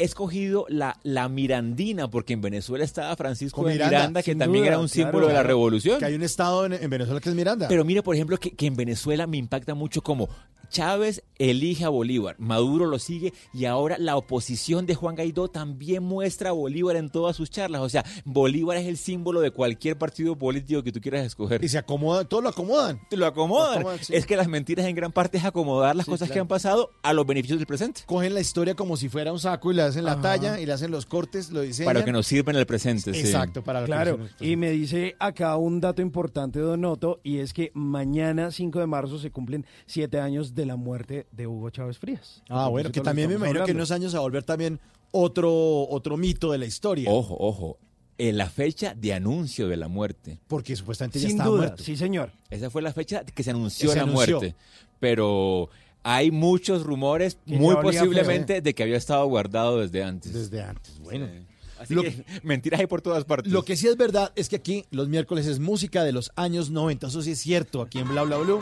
escogido 0.02 0.66
la, 0.68 0.98
la 1.02 1.28
Mirandina, 1.28 2.10
porque 2.10 2.32
en 2.32 2.40
Venezuela 2.40 2.84
estaba 2.84 3.14
Francisco 3.16 3.64
de 3.64 3.74
Miranda, 3.74 3.98
Miranda, 3.98 4.22
que 4.22 4.34
también 4.34 4.64
duda, 4.64 4.68
era 4.72 4.78
un 4.78 4.88
claro, 4.88 5.04
símbolo 5.10 5.28
de 5.28 5.34
la 5.34 5.42
revolución. 5.42 5.98
Que 5.98 6.04
hay 6.04 6.14
un 6.14 6.22
estado 6.22 6.66
en, 6.66 6.72
en 6.74 6.90
Venezuela 6.90 7.20
que 7.20 7.28
es 7.28 7.34
Miranda. 7.34 7.68
Pero 7.68 7.84
mire, 7.84 8.02
por 8.02 8.14
ejemplo, 8.14 8.36
que, 8.38 8.50
que 8.52 8.66
en 8.66 8.76
Venezuela 8.76 9.26
me 9.26 9.36
impacta 9.36 9.74
mucho 9.74 10.02
como 10.02 10.28
Chávez 10.72 11.22
elige 11.38 11.84
a 11.84 11.90
Bolívar, 11.90 12.34
Maduro 12.38 12.86
lo 12.86 12.98
sigue 12.98 13.34
y 13.52 13.66
ahora 13.66 13.98
la 13.98 14.16
oposición 14.16 14.86
de 14.86 14.94
Juan 14.94 15.14
Guaidó 15.16 15.48
también 15.48 16.02
muestra 16.02 16.48
a 16.48 16.52
Bolívar 16.52 16.96
en 16.96 17.10
todas 17.10 17.36
sus 17.36 17.50
charlas. 17.50 17.82
O 17.82 17.88
sea, 17.90 18.04
Bolívar 18.24 18.78
es 18.78 18.86
el 18.86 18.96
símbolo 18.96 19.40
de 19.40 19.50
cualquier 19.50 19.98
partido 19.98 20.36
político 20.36 20.82
que 20.82 20.90
tú 20.90 21.00
quieras 21.00 21.26
escoger. 21.26 21.62
Y 21.62 21.68
se 21.68 21.76
acomoda, 21.76 22.24
todos 22.24 22.42
lo 22.42 22.48
acomodan. 22.48 23.00
Te 23.10 23.18
lo 23.18 23.26
acomodan. 23.26 23.74
Lo 23.74 23.80
acomodan, 23.80 23.98
sí. 24.02 24.14
Es 24.14 24.24
que 24.24 24.34
las 24.34 24.48
mentiras 24.48 24.86
en 24.86 24.96
gran 24.96 25.12
parte 25.12 25.36
es 25.36 25.44
acomodar 25.44 25.94
las 25.94 26.06
Sí, 26.06 26.10
cosas 26.10 26.30
que 26.30 26.38
han 26.40 26.48
pasado 26.48 26.90
a 27.02 27.12
los 27.12 27.26
beneficios 27.26 27.58
del 27.58 27.66
presente. 27.66 28.02
Cogen 28.06 28.32
la 28.32 28.40
historia 28.40 28.74
como 28.74 28.96
si 28.96 29.10
fuera 29.10 29.30
un 29.30 29.40
saco 29.40 29.72
y 29.72 29.74
le 29.74 29.82
hacen 29.92 30.04
la 30.04 30.12
Ajá. 30.12 30.22
talla 30.22 30.60
y 30.60 30.66
le 30.66 30.72
hacen 30.72 30.90
los 30.90 31.06
cortes, 31.06 31.50
lo 31.50 31.60
diseñan. 31.62 31.92
Para 31.94 32.04
que 32.04 32.12
nos 32.12 32.26
sirva 32.26 32.52
en 32.52 32.58
el 32.58 32.66
presente. 32.66 33.14
sí. 33.14 33.20
Exacto, 33.20 33.62
para 33.62 33.80
lo 33.80 33.86
que 33.86 33.92
Claro, 33.92 34.18
y 34.40 34.56
me 34.56 34.70
dice 34.70 35.14
acá 35.18 35.56
un 35.56 35.80
dato 35.80 36.02
importante, 36.02 36.58
Don 36.58 36.80
Noto, 36.80 37.20
y 37.22 37.38
es 37.38 37.52
que 37.52 37.70
mañana, 37.74 38.50
5 38.50 38.80
de 38.80 38.86
marzo, 38.86 39.18
se 39.18 39.30
cumplen 39.30 39.64
siete 39.86 40.18
años 40.20 40.54
de 40.54 40.66
la 40.66 40.76
muerte 40.76 41.26
de 41.32 41.46
Hugo 41.46 41.70
Chávez 41.70 41.98
Frías. 41.98 42.42
Ah, 42.48 42.68
bueno, 42.68 42.90
que 42.90 43.00
también 43.00 43.28
me 43.28 43.36
imagino 43.36 43.64
que 43.64 43.70
en 43.70 43.76
unos 43.76 43.90
años 43.92 44.10
se 44.10 44.16
va 44.16 44.20
a 44.20 44.24
volver 44.24 44.42
también 44.42 44.80
otro, 45.12 45.50
otro 45.88 46.16
mito 46.16 46.50
de 46.52 46.58
la 46.58 46.66
historia. 46.66 47.10
Ojo, 47.10 47.36
ojo. 47.38 47.78
En 48.18 48.36
la 48.36 48.48
fecha 48.48 48.94
de 48.94 49.14
anuncio 49.14 49.68
de 49.68 49.76
la 49.76 49.88
muerte. 49.88 50.38
Porque 50.46 50.76
supuestamente 50.76 51.18
ya 51.18 51.28
Sin 51.28 51.36
estaba 51.36 51.50
duda, 51.50 51.66
muerto. 51.68 51.82
sí, 51.82 51.96
señor. 51.96 52.30
Esa 52.50 52.70
fue 52.70 52.82
la 52.82 52.92
fecha 52.92 53.24
que 53.24 53.42
se 53.42 53.50
anunció 53.50 53.90
Se 53.90 53.96
la 53.96 54.02
anunció. 54.02 54.38
muerte. 54.38 54.54
Pero 55.00 55.70
hay 56.02 56.30
muchos 56.30 56.84
rumores, 56.84 57.38
muy 57.46 57.76
posiblemente, 57.76 58.60
de 58.60 58.74
que 58.74 58.82
había 58.82 58.96
estado 58.96 59.26
guardado 59.26 59.78
desde 59.80 60.02
antes. 60.02 60.32
Desde 60.32 60.62
antes, 60.62 60.98
bueno. 61.00 61.26
Sí. 61.26 61.46
Así 61.78 61.94
Lo- 61.94 62.02
que 62.02 62.24
mentiras 62.42 62.80
hay 62.80 62.86
por 62.86 63.02
todas 63.02 63.24
partes. 63.24 63.52
Lo 63.52 63.64
que 63.64 63.76
sí 63.76 63.88
es 63.88 63.96
verdad 63.96 64.32
es 64.36 64.48
que 64.48 64.56
aquí 64.56 64.84
los 64.90 65.08
miércoles 65.08 65.46
es 65.46 65.58
música 65.58 66.04
de 66.04 66.12
los 66.12 66.30
años 66.36 66.70
90. 66.70 67.08
Eso 67.08 67.22
sí 67.22 67.32
es 67.32 67.40
cierto, 67.40 67.82
aquí 67.82 67.98
en 67.98 68.08
Bla 68.08 68.22
Bla 68.22 68.36
Blue. 68.38 68.60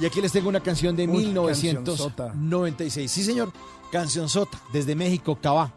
Y 0.00 0.06
aquí 0.06 0.20
les 0.20 0.30
tengo 0.32 0.48
una 0.48 0.60
canción 0.62 0.94
de 0.94 1.08
Uy, 1.08 1.24
1996. 1.26 3.10
Sí, 3.10 3.24
señor. 3.24 3.52
Canción 3.90 4.28
Sota, 4.28 4.60
desde 4.72 4.94
México, 4.94 5.38
Cabá. 5.40 5.72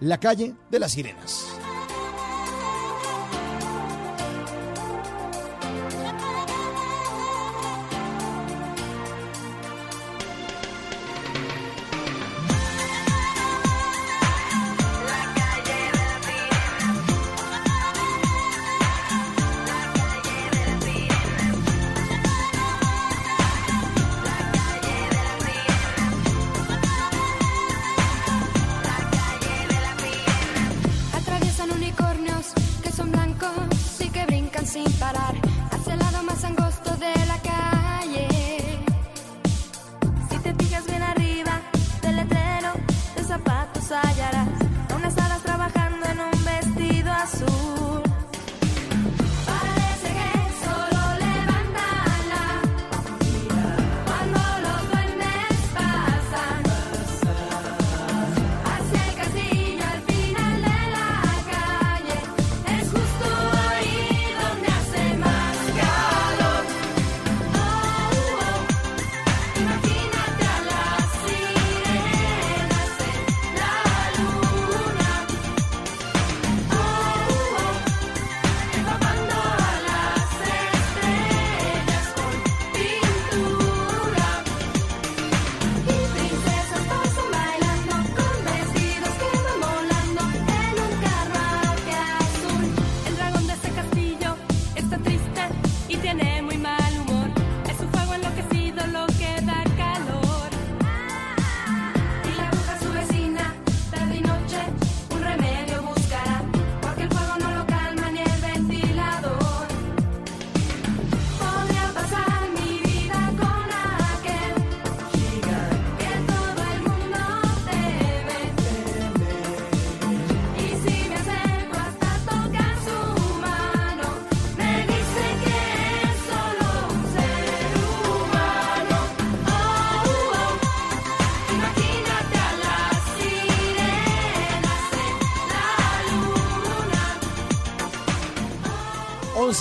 La 0.00 0.18
calle 0.18 0.54
de 0.70 0.78
las 0.78 0.92
sirenas. 0.92 1.46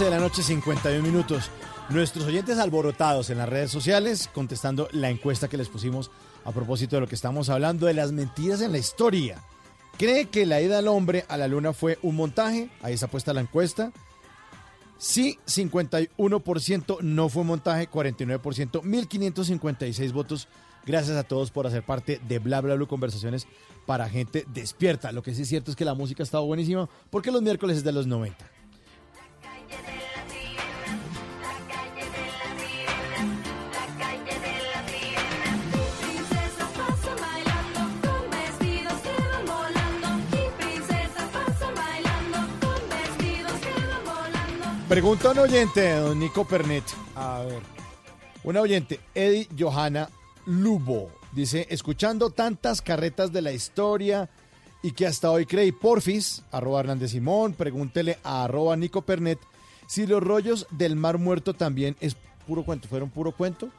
11 0.01 0.09
de 0.09 0.17
la 0.17 0.27
noche, 0.27 0.41
51 0.41 1.03
minutos. 1.03 1.51
Nuestros 1.89 2.25
oyentes 2.25 2.57
alborotados 2.57 3.29
en 3.29 3.37
las 3.37 3.47
redes 3.47 3.69
sociales 3.69 4.31
contestando 4.33 4.87
la 4.93 5.11
encuesta 5.11 5.47
que 5.47 5.57
les 5.57 5.69
pusimos 5.69 6.09
a 6.43 6.51
propósito 6.51 6.95
de 6.95 7.01
lo 7.01 7.07
que 7.07 7.13
estamos 7.13 7.49
hablando 7.49 7.85
de 7.85 7.93
las 7.93 8.11
mentiras 8.11 8.61
en 8.61 8.71
la 8.71 8.79
historia. 8.79 9.43
¿Cree 9.99 10.25
que 10.25 10.47
la 10.47 10.59
ida 10.59 10.77
del 10.77 10.87
hombre 10.87 11.23
a 11.27 11.37
la 11.37 11.47
luna 11.47 11.71
fue 11.71 11.99
un 12.01 12.15
montaje? 12.15 12.71
Ahí 12.81 12.95
está 12.95 13.09
puesta 13.09 13.31
la 13.31 13.41
encuesta. 13.41 13.91
Sí, 14.97 15.37
51%, 15.45 17.01
no 17.01 17.29
fue 17.29 17.43
montaje, 17.43 17.87
49%, 17.87 18.81
1556 18.81 20.13
votos. 20.13 20.47
Gracias 20.83 21.15
a 21.15 21.23
todos 21.23 21.51
por 21.51 21.67
hacer 21.67 21.83
parte 21.83 22.19
de 22.27 22.39
Bla 22.39 22.59
Bla 22.61 22.73
Blue 22.73 22.87
Conversaciones 22.87 23.45
para 23.85 24.09
gente 24.09 24.47
despierta. 24.51 25.11
Lo 25.11 25.21
que 25.21 25.35
sí 25.35 25.43
es 25.43 25.49
cierto 25.49 25.69
es 25.69 25.77
que 25.77 25.85
la 25.85 25.93
música 25.93 26.23
ha 26.23 26.25
estado 26.25 26.45
buenísima 26.47 26.89
porque 27.11 27.29
los 27.29 27.43
miércoles 27.43 27.77
es 27.77 27.83
de 27.83 27.91
los 27.91 28.07
90. 28.07 28.60
Pregunta 44.91 45.29
a 45.29 45.31
un 45.31 45.39
oyente, 45.39 45.89
don 45.93 46.19
Nico 46.19 46.43
Pernet. 46.43 46.83
A 47.15 47.43
ver. 47.43 47.61
Una 48.43 48.59
oyente, 48.59 48.99
Eddie 49.15 49.47
Johanna 49.57 50.09
Lubo, 50.45 51.09
dice, 51.31 51.65
escuchando 51.69 52.31
tantas 52.31 52.81
carretas 52.81 53.31
de 53.31 53.41
la 53.41 53.53
historia 53.53 54.29
y 54.83 54.91
que 54.91 55.07
hasta 55.07 55.31
hoy 55.31 55.45
creí, 55.45 55.71
porfis, 55.71 56.43
arroba 56.51 56.81
Hernández 56.81 57.11
Simón, 57.11 57.53
pregúntele 57.53 58.17
a 58.21 58.43
arroba 58.43 58.75
Nico 58.75 59.03
Pernet 59.03 59.39
si 59.87 60.05
los 60.05 60.21
rollos 60.21 60.67
del 60.71 60.97
Mar 60.97 61.17
Muerto 61.17 61.53
también 61.53 61.95
es 62.01 62.17
puro 62.45 62.65
cuento, 62.65 62.89
¿fueron 62.89 63.11
puro 63.11 63.31
cuento? 63.31 63.69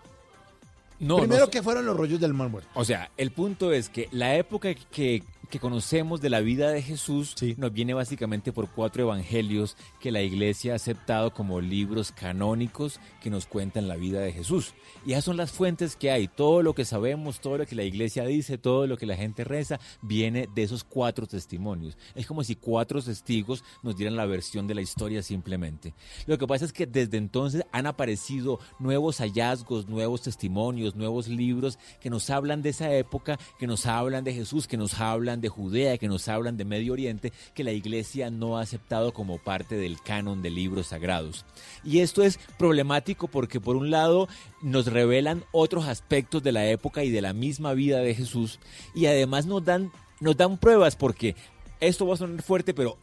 No, 0.98 1.18
Primero, 1.18 1.40
no 1.40 1.44
sé. 1.44 1.50
¿qué 1.50 1.62
fueron 1.62 1.84
los 1.84 1.94
rollos 1.94 2.20
del 2.20 2.32
Mar 2.32 2.48
Muerto? 2.48 2.70
O 2.72 2.86
sea, 2.86 3.10
el 3.18 3.32
punto 3.32 3.70
es 3.70 3.90
que 3.90 4.08
la 4.12 4.36
época 4.36 4.72
que, 4.90 5.24
que 5.52 5.60
conocemos 5.60 6.22
de 6.22 6.30
la 6.30 6.40
vida 6.40 6.70
de 6.70 6.80
Jesús 6.80 7.36
nos 7.58 7.74
viene 7.74 7.92
básicamente 7.92 8.54
por 8.54 8.70
cuatro 8.70 9.02
evangelios 9.02 9.76
que 10.00 10.10
la 10.10 10.22
iglesia 10.22 10.72
ha 10.72 10.76
aceptado 10.76 11.34
como 11.34 11.60
libros 11.60 12.10
canónicos 12.10 13.00
que 13.20 13.28
nos 13.28 13.44
cuentan 13.44 13.86
la 13.86 13.96
vida 13.96 14.20
de 14.20 14.32
Jesús. 14.32 14.72
Y 15.04 15.12
esas 15.12 15.24
son 15.24 15.36
las 15.36 15.52
fuentes 15.52 15.94
que 15.94 16.10
hay. 16.10 16.26
Todo 16.26 16.62
lo 16.62 16.74
que 16.74 16.86
sabemos, 16.86 17.40
todo 17.40 17.58
lo 17.58 17.66
que 17.66 17.74
la 17.74 17.82
iglesia 17.82 18.24
dice, 18.24 18.56
todo 18.56 18.86
lo 18.86 18.96
que 18.96 19.04
la 19.04 19.14
gente 19.14 19.44
reza, 19.44 19.78
viene 20.00 20.48
de 20.54 20.62
esos 20.62 20.84
cuatro 20.84 21.26
testimonios. 21.26 21.98
Es 22.14 22.26
como 22.26 22.44
si 22.44 22.56
cuatro 22.56 23.02
testigos 23.02 23.62
nos 23.82 23.94
dieran 23.94 24.16
la 24.16 24.24
versión 24.24 24.66
de 24.66 24.74
la 24.74 24.80
historia 24.80 25.22
simplemente. 25.22 25.92
Lo 26.24 26.38
que 26.38 26.46
pasa 26.46 26.64
es 26.64 26.72
que 26.72 26.86
desde 26.86 27.18
entonces 27.18 27.62
han 27.72 27.86
aparecido 27.86 28.58
nuevos 28.78 29.18
hallazgos, 29.18 29.86
nuevos 29.86 30.22
testimonios, 30.22 30.96
nuevos 30.96 31.28
libros 31.28 31.78
que 32.00 32.08
nos 32.08 32.30
hablan 32.30 32.62
de 32.62 32.70
esa 32.70 32.90
época, 32.94 33.38
que 33.58 33.66
nos 33.66 33.84
hablan 33.84 34.24
de 34.24 34.32
Jesús, 34.32 34.66
que 34.66 34.78
nos 34.78 34.98
hablan 34.98 35.41
de 35.42 35.50
Judea, 35.50 35.98
que 35.98 36.08
nos 36.08 36.28
hablan 36.28 36.56
de 36.56 36.64
Medio 36.64 36.94
Oriente, 36.94 37.32
que 37.54 37.64
la 37.64 37.72
iglesia 37.72 38.30
no 38.30 38.56
ha 38.56 38.62
aceptado 38.62 39.12
como 39.12 39.36
parte 39.38 39.74
del 39.74 40.00
canon 40.00 40.40
de 40.40 40.48
libros 40.48 40.86
sagrados. 40.86 41.44
Y 41.84 41.98
esto 41.98 42.22
es 42.22 42.38
problemático 42.58 43.28
porque 43.28 43.60
por 43.60 43.76
un 43.76 43.90
lado 43.90 44.28
nos 44.62 44.86
revelan 44.86 45.44
otros 45.52 45.86
aspectos 45.86 46.42
de 46.42 46.52
la 46.52 46.66
época 46.66 47.04
y 47.04 47.10
de 47.10 47.20
la 47.20 47.34
misma 47.34 47.74
vida 47.74 47.98
de 47.98 48.14
Jesús 48.14 48.58
y 48.94 49.06
además 49.06 49.44
nos 49.44 49.64
dan, 49.64 49.92
nos 50.20 50.36
dan 50.36 50.56
pruebas 50.56 50.96
porque 50.96 51.36
esto 51.80 52.06
va 52.06 52.14
a 52.14 52.16
sonar 52.16 52.42
fuerte, 52.42 52.72
pero 52.72 52.96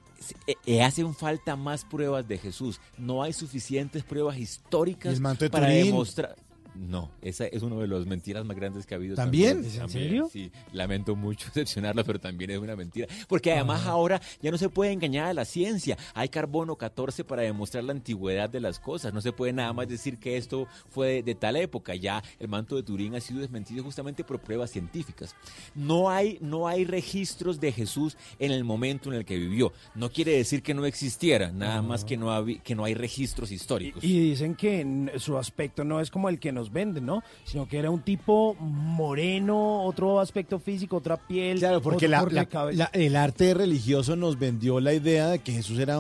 eh, 0.47 0.55
eh, 0.65 0.81
hacen 0.81 1.13
falta 1.13 1.55
más 1.55 1.85
pruebas 1.85 2.27
de 2.27 2.37
Jesús. 2.37 2.79
No 2.97 3.23
hay 3.23 3.33
suficientes 3.33 4.03
pruebas 4.03 4.37
¿Y 4.37 4.41
históricas 4.43 5.19
para 5.51 5.67
demostrar. 5.67 6.35
No, 6.79 7.11
esa 7.21 7.45
es 7.45 7.61
una 7.61 7.75
de 7.75 7.87
las 7.87 8.05
mentiras 8.05 8.45
más 8.45 8.55
grandes 8.55 8.85
que 8.85 8.93
ha 8.93 8.97
habido. 8.97 9.15
¿También? 9.15 9.63
También, 9.63 9.81
¿En 9.81 9.89
serio? 9.89 10.29
Sí, 10.31 10.49
lamento 10.71 11.13
mucho 11.13 11.47
decepcionarlo, 11.53 12.05
pero 12.05 12.19
también 12.19 12.51
es 12.51 12.57
una 12.57 12.77
mentira. 12.77 13.05
Porque 13.27 13.51
además 13.51 13.85
ahora 13.85 14.21
ya 14.41 14.49
no 14.49 14.57
se 14.57 14.69
puede 14.69 14.93
engañar 14.93 15.27
a 15.27 15.33
la 15.33 15.43
ciencia. 15.43 15.97
Hay 16.13 16.29
carbono 16.29 16.77
14 16.77 17.25
para 17.25 17.41
demostrar 17.41 17.83
la 17.83 17.91
antigüedad 17.91 18.49
de 18.49 18.61
las 18.61 18.79
cosas. 18.79 19.13
No 19.13 19.19
se 19.19 19.33
puede 19.33 19.51
nada 19.51 19.73
más 19.73 19.89
decir 19.89 20.19
que 20.19 20.37
esto 20.37 20.67
fue 20.89 21.15
de, 21.15 21.23
de 21.23 21.35
tal 21.35 21.57
época. 21.57 21.95
Ya 21.95 22.23
el 22.39 22.47
manto 22.47 22.77
de 22.77 22.83
Turín 22.83 23.13
ha 23.13 23.19
sido 23.19 23.41
desmentido 23.41 23.83
justamente 23.83 24.23
por 24.23 24.39
pruebas 24.39 24.71
científicas. 24.71 25.35
No 25.75 26.09
hay, 26.09 26.37
no 26.39 26.65
hay 26.65 26.85
registros 26.85 27.59
de 27.59 27.73
Jesús 27.73 28.15
en 28.39 28.51
el 28.51 28.63
momento 28.63 29.11
en 29.11 29.17
el 29.17 29.25
que 29.25 29.37
vivió. 29.37 29.73
No 29.95 30.09
quiere 30.09 30.31
decir 30.37 30.63
que 30.63 30.73
no 30.73 30.85
existiera, 30.85 31.51
nada 31.51 31.81
más 31.81 32.05
que 32.05 32.15
no, 32.15 32.45
que 32.63 32.73
no 32.73 32.85
hay 32.85 32.93
registros 32.93 33.51
históricos. 33.51 34.01
Y 34.01 34.29
dicen 34.29 34.55
que 34.55 35.11
su 35.17 35.37
aspecto 35.37 35.83
no 35.83 35.99
es 35.99 36.09
como 36.09 36.29
el 36.29 36.39
que 36.39 36.53
nos 36.53 36.68
venden, 36.71 37.05
¿no? 37.05 37.23
Sino 37.43 37.67
que 37.67 37.77
era 37.79 37.89
un 37.89 38.01
tipo 38.01 38.55
moreno, 38.59 39.83
otro 39.83 40.19
aspecto 40.19 40.59
físico, 40.59 40.97
otra 40.97 41.17
piel. 41.17 41.59
Claro, 41.59 41.81
porque 41.81 42.05
otro 42.07 42.35
la- 42.35 42.45
la- 42.77 42.89
el 42.93 43.15
arte 43.15 43.53
religioso 43.53 44.15
nos 44.15 44.37
vendió 44.37 44.79
la 44.79 44.93
idea 44.93 45.27
de 45.29 45.39
que 45.39 45.51
Jesús 45.51 45.79
era 45.79 45.97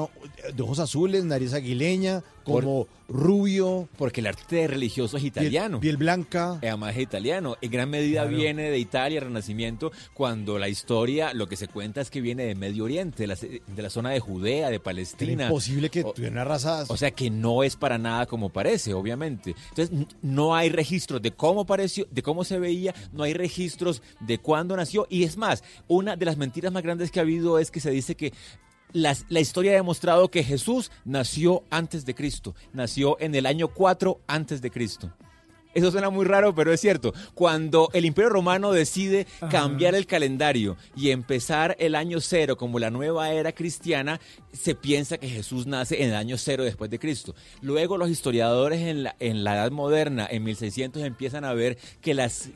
de 0.55 0.63
ojos 0.63 0.79
azules, 0.79 1.23
nariz 1.25 1.53
aguileña, 1.53 2.23
como 2.53 2.87
rubio. 3.07 3.89
Porque 3.97 4.21
el 4.21 4.27
arte 4.27 4.67
religioso 4.67 5.17
es 5.17 5.23
italiano. 5.23 5.79
Piel, 5.79 5.97
blanca. 5.97 6.59
Además 6.61 6.95
es 6.95 7.03
italiano. 7.03 7.57
En 7.61 7.71
gran 7.71 7.89
medida 7.89 8.21
Claro. 8.21 8.37
viene 8.37 8.69
de 8.69 8.77
Italia, 8.79 9.19
Renacimiento, 9.19 9.91
cuando 10.13 10.59
la 10.59 10.69
historia, 10.69 11.33
lo 11.33 11.47
que 11.47 11.55
se 11.55 11.67
cuenta 11.67 12.01
es 12.01 12.09
que 12.09 12.21
viene 12.21 12.43
de 12.45 12.55
Medio 12.55 12.83
Oriente, 12.83 13.23
de 13.23 13.27
la, 13.27 13.35
de 13.35 13.81
la 13.81 13.89
zona 13.89 14.11
de 14.11 14.19
Judea, 14.19 14.69
de 14.69 14.79
Palestina. 14.79 15.33
Era 15.33 15.45
imposible 15.45 15.89
que 15.89 16.03
tuviera 16.03 16.31
una 16.31 16.43
raza. 16.43 16.85
O 16.87 16.97
sea 16.97 17.11
que 17.11 17.29
no 17.29 17.63
es 17.63 17.75
para 17.75 17.97
nada 17.97 18.25
como 18.25 18.49
parece, 18.49 18.93
obviamente. 18.93 19.55
Entonces 19.69 20.07
no 20.21 20.55
hay 20.55 20.69
registros 20.69 21.21
de 21.21 21.31
cómo 21.31 21.65
pareció, 21.65 22.07
de 22.11 22.21
cómo 22.23 22.43
se 22.43 22.59
veía, 22.59 22.93
no 23.11 23.23
hay 23.23 23.33
registros 23.33 24.01
de 24.19 24.37
cuándo 24.37 24.75
nació. 24.75 25.07
Y 25.09 25.23
es 25.23 25.37
más, 25.37 25.63
una 25.87 26.15
de 26.15 26.25
las 26.25 26.37
mentiras 26.37 26.71
más 26.71 26.83
grandes 26.83 27.11
que 27.11 27.19
ha 27.19 27.23
habido 27.23 27.59
es 27.59 27.71
que 27.71 27.79
se 27.79 27.91
dice 27.91 28.15
que 28.15 28.33
la 28.93 29.39
historia 29.39 29.71
ha 29.71 29.75
demostrado 29.75 30.29
que 30.29 30.43
Jesús 30.43 30.91
nació 31.05 31.63
antes 31.69 32.05
de 32.05 32.15
Cristo, 32.15 32.55
nació 32.73 33.19
en 33.19 33.35
el 33.35 33.45
año 33.45 33.67
4 33.69 34.21
antes 34.27 34.61
de 34.61 34.71
Cristo. 34.71 35.13
Eso 35.73 35.91
suena 35.91 36.09
muy 36.09 36.25
raro, 36.25 36.55
pero 36.55 36.73
es 36.73 36.81
cierto. 36.81 37.13
Cuando 37.35 37.89
el 37.93 38.05
Imperio 38.05 38.29
Romano 38.29 38.71
decide 38.71 39.27
cambiar 39.51 39.93
el 39.93 40.07
calendario 40.07 40.77
y 40.95 41.11
empezar 41.11 41.75
el 41.79 41.93
año 41.93 42.21
cero 42.21 42.57
como 42.57 42.79
la 42.79 42.89
nueva 42.89 43.31
era 43.31 43.51
cristiana, 43.51 44.19
se 44.51 44.73
piensa 44.73 45.19
que 45.19 45.29
Jesús 45.29 45.67
nace 45.67 46.01
en 46.01 46.09
el 46.09 46.15
año 46.15 46.37
cero 46.39 46.63
después 46.63 46.89
de 46.89 46.97
Cristo. 46.97 47.35
Luego 47.61 47.97
los 47.97 48.09
historiadores 48.09 48.81
en 48.81 49.03
la, 49.03 49.15
en 49.19 49.43
la 49.43 49.53
Edad 49.55 49.69
Moderna, 49.71 50.27
en 50.29 50.43
1600, 50.43 51.03
empiezan 51.03 51.45
a 51.45 51.53
ver 51.53 51.77
que 52.01 52.15
las, 52.15 52.49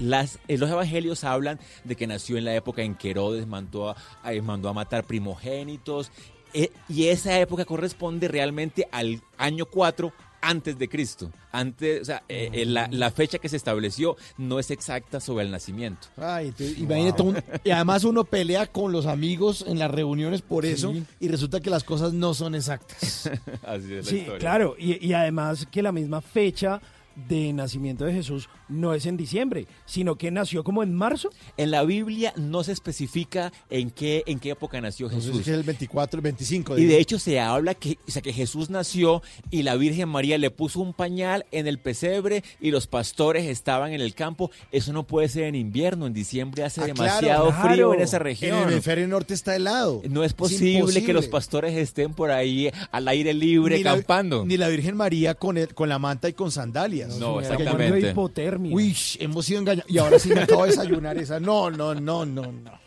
las, 0.00 0.40
los 0.48 0.68
evangelios 0.68 1.22
hablan 1.24 1.60
de 1.84 1.94
que 1.94 2.06
nació 2.08 2.38
en 2.38 2.44
la 2.44 2.54
época 2.56 2.82
en 2.82 2.96
que 2.96 3.10
Herodes 3.10 3.46
mandó 3.46 3.90
a, 3.90 3.96
a- 4.22 4.32
mandó 4.42 4.68
a 4.68 4.72
matar 4.72 5.04
primogénitos. 5.04 6.10
Eh, 6.54 6.70
y 6.88 7.08
esa 7.08 7.38
época 7.38 7.64
corresponde 7.66 8.26
realmente 8.26 8.88
al 8.90 9.20
año 9.36 9.66
4 9.66 10.12
antes 10.40 10.78
de 10.78 10.88
Cristo. 10.88 11.30
Antes, 11.52 12.02
o 12.02 12.04
sea, 12.04 12.22
eh, 12.28 12.50
eh, 12.52 12.66
la, 12.66 12.88
la 12.90 13.10
fecha 13.10 13.38
que 13.38 13.48
se 13.48 13.56
estableció 13.56 14.16
no 14.36 14.58
es 14.58 14.70
exacta 14.70 15.18
sobre 15.20 15.44
el 15.44 15.50
nacimiento. 15.50 16.08
Ay, 16.16 16.52
te- 16.52 16.70
imagínate 16.72 17.22
un- 17.22 17.42
y 17.64 17.70
además 17.70 18.04
uno 18.04 18.24
pelea 18.24 18.66
con 18.66 18.92
los 18.92 19.06
amigos 19.06 19.64
en 19.66 19.78
las 19.78 19.90
reuniones 19.90 20.42
por 20.42 20.64
eso 20.66 20.94
y 21.20 21.28
resulta 21.28 21.60
que 21.60 21.70
las 21.70 21.84
cosas 21.84 22.12
no 22.12 22.34
son 22.34 22.54
exactas. 22.54 23.30
Así 23.66 23.94
es 23.94 24.04
la 24.04 24.10
Sí, 24.10 24.16
historia. 24.18 24.38
claro, 24.38 24.76
y, 24.78 25.04
y 25.06 25.12
además 25.12 25.66
que 25.70 25.82
la 25.82 25.92
misma 25.92 26.20
fecha 26.20 26.80
de 27.28 27.52
nacimiento 27.52 28.04
de 28.04 28.12
Jesús 28.12 28.48
no 28.68 28.94
es 28.94 29.06
en 29.06 29.16
diciembre, 29.16 29.66
sino 29.86 30.16
que 30.16 30.30
nació 30.30 30.62
como 30.62 30.82
en 30.82 30.94
marzo. 30.94 31.30
En 31.56 31.70
la 31.70 31.82
Biblia 31.84 32.32
no 32.36 32.62
se 32.62 32.72
especifica 32.72 33.52
en 33.70 33.90
qué, 33.90 34.22
en 34.26 34.38
qué 34.38 34.50
época 34.50 34.80
nació 34.80 35.08
Jesús. 35.08 35.40
es 35.40 35.48
el 35.48 35.62
24, 35.62 36.18
el 36.18 36.22
25. 36.22 36.78
Y 36.78 36.84
de 36.84 36.98
hecho 36.98 37.18
se 37.18 37.40
habla 37.40 37.74
que, 37.74 37.98
o 38.06 38.10
sea, 38.10 38.22
que 38.22 38.32
Jesús 38.32 38.70
nació 38.70 39.22
y 39.50 39.62
la 39.62 39.74
Virgen 39.76 40.08
María 40.08 40.38
le 40.38 40.50
puso 40.50 40.80
un 40.80 40.92
pañal 40.92 41.46
en 41.50 41.66
el 41.66 41.78
pesebre 41.78 42.44
y 42.60 42.70
los 42.70 42.86
pastores 42.86 43.46
estaban 43.46 43.92
en 43.92 44.00
el 44.00 44.14
campo. 44.14 44.50
Eso 44.70 44.92
no 44.92 45.04
puede 45.06 45.28
ser 45.28 45.44
en 45.44 45.54
invierno, 45.54 46.06
en 46.06 46.12
diciembre 46.12 46.62
hace 46.64 46.82
Ah, 46.82 46.86
demasiado 46.86 47.46
claro, 47.48 47.62
frío 47.62 47.74
claro. 47.88 47.94
en 47.94 48.00
esa 48.00 48.16
En 48.18 48.22
región. 48.22 48.58
el 48.66 48.72
hemisferio 48.72 49.08
norte 49.08 49.34
está 49.34 49.56
helado. 49.56 50.02
No 50.08 50.24
es 50.24 50.34
posible 50.34 51.02
que 51.04 51.12
los 51.12 51.26
pastores 51.28 51.74
estén 51.76 52.12
por 52.14 52.30
ahí 52.30 52.70
al 52.92 53.08
aire 53.08 53.32
libre 53.34 53.78
Ni 53.78 53.82
la- 53.82 53.94
campando. 53.94 54.44
Ni 54.44 54.56
la 54.56 54.68
Virgen 54.68 54.96
María 54.96 55.34
con, 55.34 55.56
el- 55.56 55.74
con 55.74 55.88
la 55.88 55.98
manta 55.98 56.28
y 56.28 56.32
con 56.34 56.50
sandalias. 56.50 57.07
No, 57.18 57.34
Porque 57.34 57.48
exactamente. 57.48 58.10
Hipotermia. 58.10 58.74
Uy, 58.74 58.96
hemos 59.18 59.46
sido 59.46 59.60
engañados. 59.60 59.90
Y 59.90 59.98
ahora 59.98 60.18
sí 60.18 60.28
me 60.30 60.40
acabo 60.40 60.64
de 60.64 60.70
desayunar 60.70 61.16
esa. 61.18 61.40
No, 61.40 61.70
no, 61.70 61.94
no, 61.94 62.24
no, 62.26 62.52
no. 62.52 62.78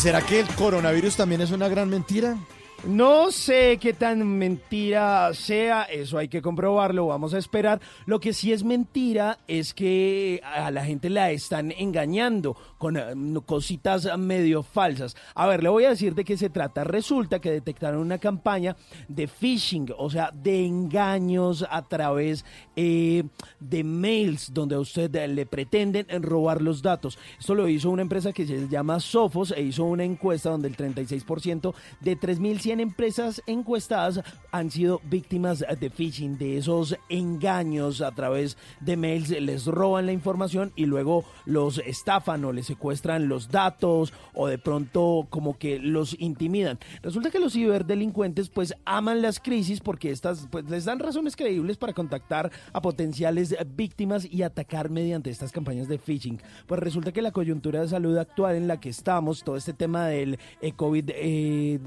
¿Será 0.00 0.22
que 0.22 0.40
el 0.40 0.48
coronavirus 0.54 1.16
también 1.16 1.42
es 1.42 1.50
una 1.50 1.68
gran 1.68 1.90
mentira? 1.90 2.38
No 2.84 3.30
sé 3.30 3.76
qué 3.78 3.92
tan 3.92 4.26
mentira 4.26 5.34
sea, 5.34 5.82
eso 5.82 6.16
hay 6.16 6.28
que 6.28 6.40
comprobarlo, 6.40 7.08
vamos 7.08 7.34
a 7.34 7.38
esperar. 7.38 7.78
Lo 8.06 8.20
que 8.20 8.32
sí 8.32 8.54
es 8.54 8.64
mentira 8.64 9.38
es 9.46 9.74
que 9.74 10.40
a 10.42 10.70
la 10.70 10.82
gente 10.86 11.10
la 11.10 11.30
están 11.30 11.72
engañando 11.72 12.56
con 12.78 12.96
eh, 12.96 13.02
cositas 13.44 14.08
medio 14.18 14.62
falsas. 14.62 15.14
A 15.34 15.46
ver, 15.46 15.62
le 15.62 15.68
voy 15.68 15.84
a 15.84 15.90
decir 15.90 16.14
de 16.14 16.24
qué 16.24 16.38
se 16.38 16.48
trata. 16.48 16.82
Resulta 16.82 17.38
que 17.38 17.50
detectaron 17.50 18.00
una 18.00 18.16
campaña 18.16 18.74
de 19.08 19.28
phishing, 19.28 19.92
o 19.98 20.08
sea, 20.08 20.30
de 20.32 20.64
engaños 20.64 21.66
a 21.70 21.86
través 21.86 22.46
eh, 22.76 23.24
de 23.60 23.84
mails 23.84 24.54
donde 24.54 24.76
a 24.76 24.80
usted 24.80 25.10
le 25.28 25.44
pretenden 25.44 26.06
robar 26.22 26.62
los 26.62 26.80
datos. 26.80 27.18
Esto 27.38 27.54
lo 27.54 27.68
hizo 27.68 27.90
una 27.90 28.02
empresa 28.02 28.32
que 28.32 28.46
se 28.46 28.68
llama 28.68 29.00
Sophos 29.00 29.52
e 29.54 29.60
hizo 29.60 29.84
una 29.84 30.04
encuesta 30.04 30.48
donde 30.48 30.68
el 30.68 30.76
36% 30.78 31.74
de 32.00 32.18
3.100 32.18 32.69
empresas 32.78 33.42
encuestadas 33.46 34.20
han 34.52 34.70
sido 34.70 35.00
víctimas 35.04 35.64
de 35.80 35.90
phishing, 35.90 36.38
de 36.38 36.58
esos 36.58 36.96
engaños 37.08 38.00
a 38.00 38.12
través 38.12 38.56
de 38.80 38.96
mails, 38.96 39.30
les 39.30 39.66
roban 39.66 40.06
la 40.06 40.12
información 40.12 40.72
y 40.76 40.86
luego 40.86 41.24
los 41.46 41.78
estafan 41.78 42.44
o 42.44 42.52
les 42.52 42.66
secuestran 42.66 43.28
los 43.28 43.48
datos 43.48 44.12
o 44.34 44.46
de 44.46 44.58
pronto 44.58 45.26
como 45.30 45.58
que 45.58 45.78
los 45.78 46.16
intimidan. 46.20 46.78
Resulta 47.02 47.30
que 47.30 47.40
los 47.40 47.54
ciberdelincuentes 47.54 48.48
pues 48.48 48.74
aman 48.84 49.22
las 49.22 49.40
crisis 49.40 49.80
porque 49.80 50.10
estas 50.10 50.46
pues 50.50 50.68
les 50.70 50.84
dan 50.84 50.98
razones 50.98 51.36
creíbles 51.36 51.76
para 51.76 51.92
contactar 51.92 52.50
a 52.72 52.82
potenciales 52.82 53.56
víctimas 53.74 54.26
y 54.30 54.42
atacar 54.42 54.90
mediante 54.90 55.30
estas 55.30 55.52
campañas 55.52 55.88
de 55.88 55.98
phishing. 55.98 56.40
Pues 56.66 56.80
resulta 56.80 57.12
que 57.12 57.22
la 57.22 57.32
coyuntura 57.32 57.80
de 57.80 57.88
salud 57.88 58.16
actual 58.18 58.56
en 58.56 58.68
la 58.68 58.80
que 58.80 58.90
estamos, 58.90 59.42
todo 59.42 59.56
este 59.56 59.72
tema 59.72 60.06
del 60.06 60.38
eh, 60.60 60.72
COVID 60.72 61.10
eh, 61.14 61.80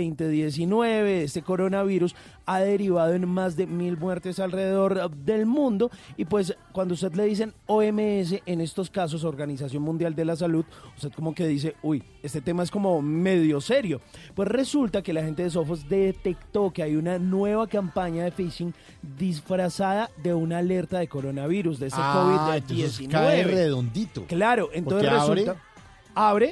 2019, 0.00 1.22
este 1.24 1.42
coronavirus, 1.42 2.14
ha 2.46 2.60
derivado 2.60 3.14
en 3.14 3.26
más 3.28 3.56
de 3.56 3.66
mil 3.66 3.96
muertes 3.96 4.38
alrededor 4.38 5.10
del 5.10 5.46
mundo. 5.46 5.90
Y 6.16 6.24
pues 6.26 6.56
cuando 6.72 6.94
usted 6.94 7.12
le 7.14 7.24
dicen 7.24 7.54
OMS, 7.66 8.42
en 8.46 8.60
estos 8.60 8.90
casos, 8.90 9.24
Organización 9.24 9.82
Mundial 9.82 10.14
de 10.14 10.24
la 10.24 10.36
Salud, 10.36 10.64
usted 10.96 11.12
como 11.12 11.34
que 11.34 11.46
dice, 11.46 11.74
uy, 11.82 12.02
este 12.22 12.40
tema 12.40 12.62
es 12.62 12.70
como 12.70 13.00
medio 13.00 13.60
serio. 13.60 14.00
Pues 14.34 14.48
resulta 14.48 15.02
que 15.02 15.12
la 15.12 15.22
gente 15.22 15.42
de 15.42 15.50
Sophos 15.50 15.88
detectó 15.88 16.70
que 16.72 16.82
hay 16.82 16.96
una 16.96 17.18
nueva 17.18 17.66
campaña 17.66 18.24
de 18.24 18.30
phishing 18.30 18.74
disfrazada 19.18 20.10
de 20.22 20.34
una 20.34 20.58
alerta 20.58 20.98
de 20.98 21.08
coronavirus, 21.08 21.78
de 21.78 21.86
ese 21.86 21.96
Ah, 21.98 22.52
entonces 22.56 23.00
cae 23.10 23.44
COVID-19. 23.44 23.46
redondito. 23.46 24.24
Claro, 24.26 24.68
entonces 24.72 25.08
Porque 25.10 25.20
abre- 25.22 25.40
resulta 25.40 25.50
abre, 25.52 25.73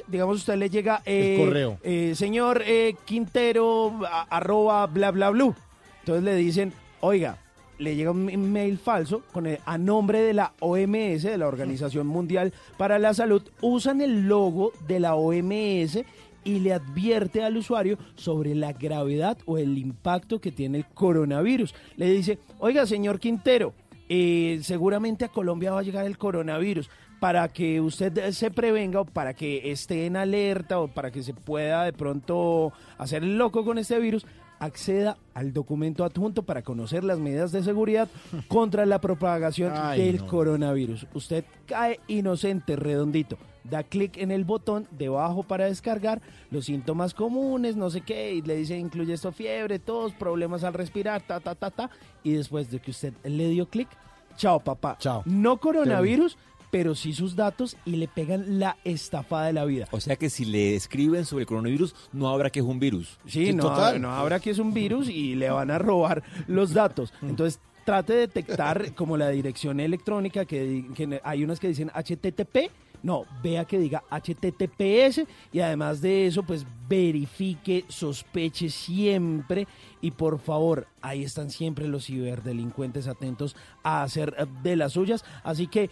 digamos, 0.07 0.37
usted 0.37 0.55
le 0.57 0.69
llega 0.69 1.01
eh, 1.05 1.35
El 1.39 1.45
correo. 1.47 1.77
eh, 1.83 2.13
señor 2.15 2.61
eh, 2.65 2.95
Quintero 3.05 3.93
a- 4.05 4.23
arroba 4.29 4.85
bla 4.87 5.11
bla 5.11 5.29
bla. 5.29 5.55
Entonces 5.99 6.23
le 6.23 6.35
dicen, 6.35 6.73
oiga, 7.01 7.37
le 7.79 7.95
llega 7.95 8.11
un 8.11 8.51
mail 8.51 8.77
falso 8.77 9.23
con 9.31 9.47
el- 9.47 9.59
a 9.65 9.77
nombre 9.77 10.21
de 10.21 10.33
la 10.33 10.53
OMS, 10.59 11.23
de 11.23 11.37
la 11.37 11.47
Organización 11.47 12.07
Mundial 12.07 12.53
para 12.77 12.99
la 12.99 13.13
Salud, 13.13 13.41
usan 13.61 14.01
el 14.01 14.27
logo 14.27 14.71
de 14.87 14.99
la 14.99 15.15
OMS 15.15 16.03
y 16.45 16.59
le 16.59 16.73
advierte 16.73 17.41
al 17.41 17.55
usuario 17.55 17.97
sobre 18.15 18.53
la 18.53 18.73
gravedad 18.73 19.37
o 19.45 19.57
el 19.57 19.77
impacto 19.77 20.39
que 20.41 20.51
tiene 20.51 20.79
el 20.79 20.85
coronavirus. 20.85 21.73
Le 21.95 22.07
dice, 22.11 22.37
oiga, 22.59 22.85
señor 22.85 23.19
Quintero, 23.19 23.73
eh, 24.09 24.59
seguramente 24.61 25.23
a 25.23 25.29
Colombia 25.29 25.71
va 25.71 25.79
a 25.79 25.83
llegar 25.83 26.05
el 26.05 26.17
coronavirus. 26.17 26.89
Para 27.23 27.47
que 27.47 27.79
usted 27.79 28.31
se 28.33 28.51
prevenga 28.51 28.99
o 28.99 29.05
para 29.05 29.33
que 29.33 29.71
esté 29.71 30.07
en 30.07 30.17
alerta 30.17 30.81
o 30.81 30.89
para 30.89 31.09
que 31.09 31.23
se 31.23 31.33
pueda 31.33 31.85
de 31.85 31.93
pronto 31.93 32.73
hacer 32.97 33.23
el 33.23 33.37
loco 33.37 33.63
con 33.63 33.77
este 33.77 33.97
virus, 33.97 34.25
acceda 34.59 35.15
al 35.33 35.53
documento 35.53 36.03
adjunto 36.03 36.43
para 36.43 36.63
conocer 36.63 37.05
las 37.05 37.19
medidas 37.19 37.53
de 37.53 37.63
seguridad 37.63 38.09
contra 38.49 38.85
la 38.85 38.99
propagación 38.99 39.71
Ay, 39.73 40.01
del 40.01 40.17
no. 40.17 40.27
coronavirus. 40.27 41.07
Usted 41.13 41.45
cae 41.65 42.01
inocente, 42.09 42.75
redondito. 42.75 43.37
Da 43.63 43.83
clic 43.83 44.17
en 44.17 44.29
el 44.31 44.43
botón 44.43 44.85
debajo 44.91 45.43
para 45.43 45.63
descargar 45.63 46.21
los 46.51 46.65
síntomas 46.65 47.13
comunes, 47.13 47.77
no 47.77 47.89
sé 47.89 48.01
qué, 48.01 48.33
y 48.33 48.41
le 48.41 48.57
dice 48.57 48.77
incluye 48.77 49.13
esto 49.13 49.31
fiebre, 49.31 49.79
tos, 49.79 50.11
problemas 50.11 50.65
al 50.65 50.73
respirar, 50.73 51.21
ta, 51.21 51.39
ta, 51.39 51.55
ta, 51.55 51.71
ta. 51.71 51.89
Y 52.21 52.33
después 52.33 52.69
de 52.69 52.79
que 52.79 52.91
usted 52.91 53.13
le 53.23 53.47
dio 53.47 53.69
clic, 53.69 53.87
chao 54.35 54.59
papá. 54.59 54.97
Chao. 54.99 55.23
No 55.25 55.55
coronavirus, 55.57 56.37
pero 56.73 56.95
sí 56.95 57.13
sus 57.13 57.35
datos 57.35 57.77
y 57.85 57.97
le 57.97 58.07
pegan 58.07 58.57
la 58.57 58.77
estafada 58.83 59.45
de 59.45 59.53
la 59.53 59.63
vida. 59.63 59.87
O 59.91 60.01
sea 60.01 60.15
que 60.15 60.31
si 60.31 60.43
le 60.43 60.75
escriben 60.75 61.23
sobre 61.23 61.43
el 61.43 61.47
coronavirus, 61.47 61.93
no 62.13 62.29
habrá 62.29 62.49
que 62.49 62.61
es 62.61 62.65
un 62.65 62.79
virus. 62.79 63.19
Sí, 63.27 63.53
no, 63.53 63.99
no 63.99 64.11
habrá 64.11 64.39
que 64.39 64.49
es 64.49 64.57
un 64.57 64.73
virus 64.73 65.07
y 65.07 65.35
le 65.35 65.51
van 65.51 65.69
a 65.69 65.77
robar 65.77 66.23
los 66.47 66.73
datos. 66.73 67.13
Entonces, 67.21 67.59
trate 67.85 68.13
de 68.13 68.19
detectar 68.21 68.95
como 68.95 69.17
la 69.17 69.29
dirección 69.29 69.79
electrónica, 69.79 70.45
que, 70.45 71.21
hay 71.23 71.43
unas 71.43 71.59
que 71.59 71.67
dicen 71.67 71.91
HTTP. 71.93 72.71
No, 73.03 73.25
vea 73.43 73.65
que 73.65 73.77
diga 73.77 74.03
HTTPS 74.09 75.27
y 75.51 75.59
además 75.59 76.01
de 76.01 76.25
eso, 76.25 76.41
pues 76.41 76.65
verifique, 76.87 77.85
sospeche 77.87 78.69
siempre 78.69 79.67
y 80.01 80.11
por 80.11 80.39
favor, 80.39 80.87
ahí 81.01 81.23
están 81.23 81.49
siempre 81.49 81.87
los 81.87 82.05
ciberdelincuentes 82.05 83.07
atentos 83.07 83.57
a 83.83 84.03
hacer 84.03 84.47
de 84.63 84.75
las 84.77 84.93
suyas. 84.93 85.23
Así 85.43 85.67
que 85.67 85.89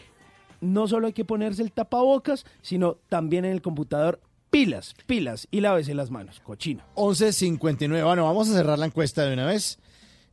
no 0.61 0.87
solo 0.87 1.07
hay 1.07 1.13
que 1.13 1.25
ponerse 1.25 1.61
el 1.61 1.71
tapabocas, 1.71 2.45
sino 2.61 2.97
también 3.09 3.45
en 3.45 3.51
el 3.51 3.61
computador 3.61 4.21
pilas, 4.51 4.95
pilas 5.07 5.47
y 5.49 5.61
lávese 5.61 5.95
las 5.95 6.11
manos, 6.11 6.39
cochino. 6.41 6.83
11.59. 6.95 8.03
Bueno, 8.03 8.25
vamos 8.25 8.49
a 8.49 8.53
cerrar 8.53 8.77
la 8.77 8.85
encuesta 8.85 9.25
de 9.25 9.33
una 9.33 9.45
vez. 9.45 9.79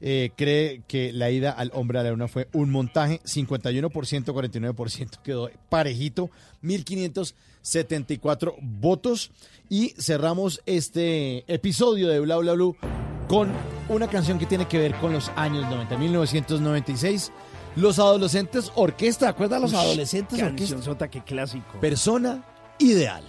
Eh, 0.00 0.30
cree 0.36 0.82
que 0.86 1.12
la 1.12 1.28
ida 1.30 1.50
al 1.50 1.72
hombre 1.74 1.98
a 1.98 2.04
la 2.04 2.10
luna 2.10 2.28
fue 2.28 2.48
un 2.52 2.70
montaje. 2.70 3.20
51%, 3.24 3.90
49% 3.90 5.22
quedó 5.22 5.50
parejito. 5.68 6.30
1.574 6.62 8.54
votos. 8.60 9.30
Y 9.68 9.94
cerramos 9.98 10.62
este 10.66 11.44
episodio 11.52 12.08
de 12.08 12.20
Bla 12.20 12.36
Bla 12.36 12.52
Blue 12.52 12.76
con 13.28 13.50
una 13.88 14.08
canción 14.08 14.38
que 14.38 14.46
tiene 14.46 14.66
que 14.66 14.78
ver 14.78 14.94
con 14.96 15.12
los 15.12 15.30
años 15.36 15.68
90. 15.68 15.98
1996. 15.98 17.32
Los 17.76 17.98
adolescentes 17.98 18.72
orquesta. 18.74 19.28
¿Acuerdas 19.28 19.60
los 19.60 19.72
Ush, 19.72 19.78
adolescentes 19.78 20.40
orquesta? 20.40 20.56
cancionzota, 20.56 21.08
qué 21.08 21.22
clásico. 21.22 21.78
Persona 21.80 22.42
ideal. 22.78 23.24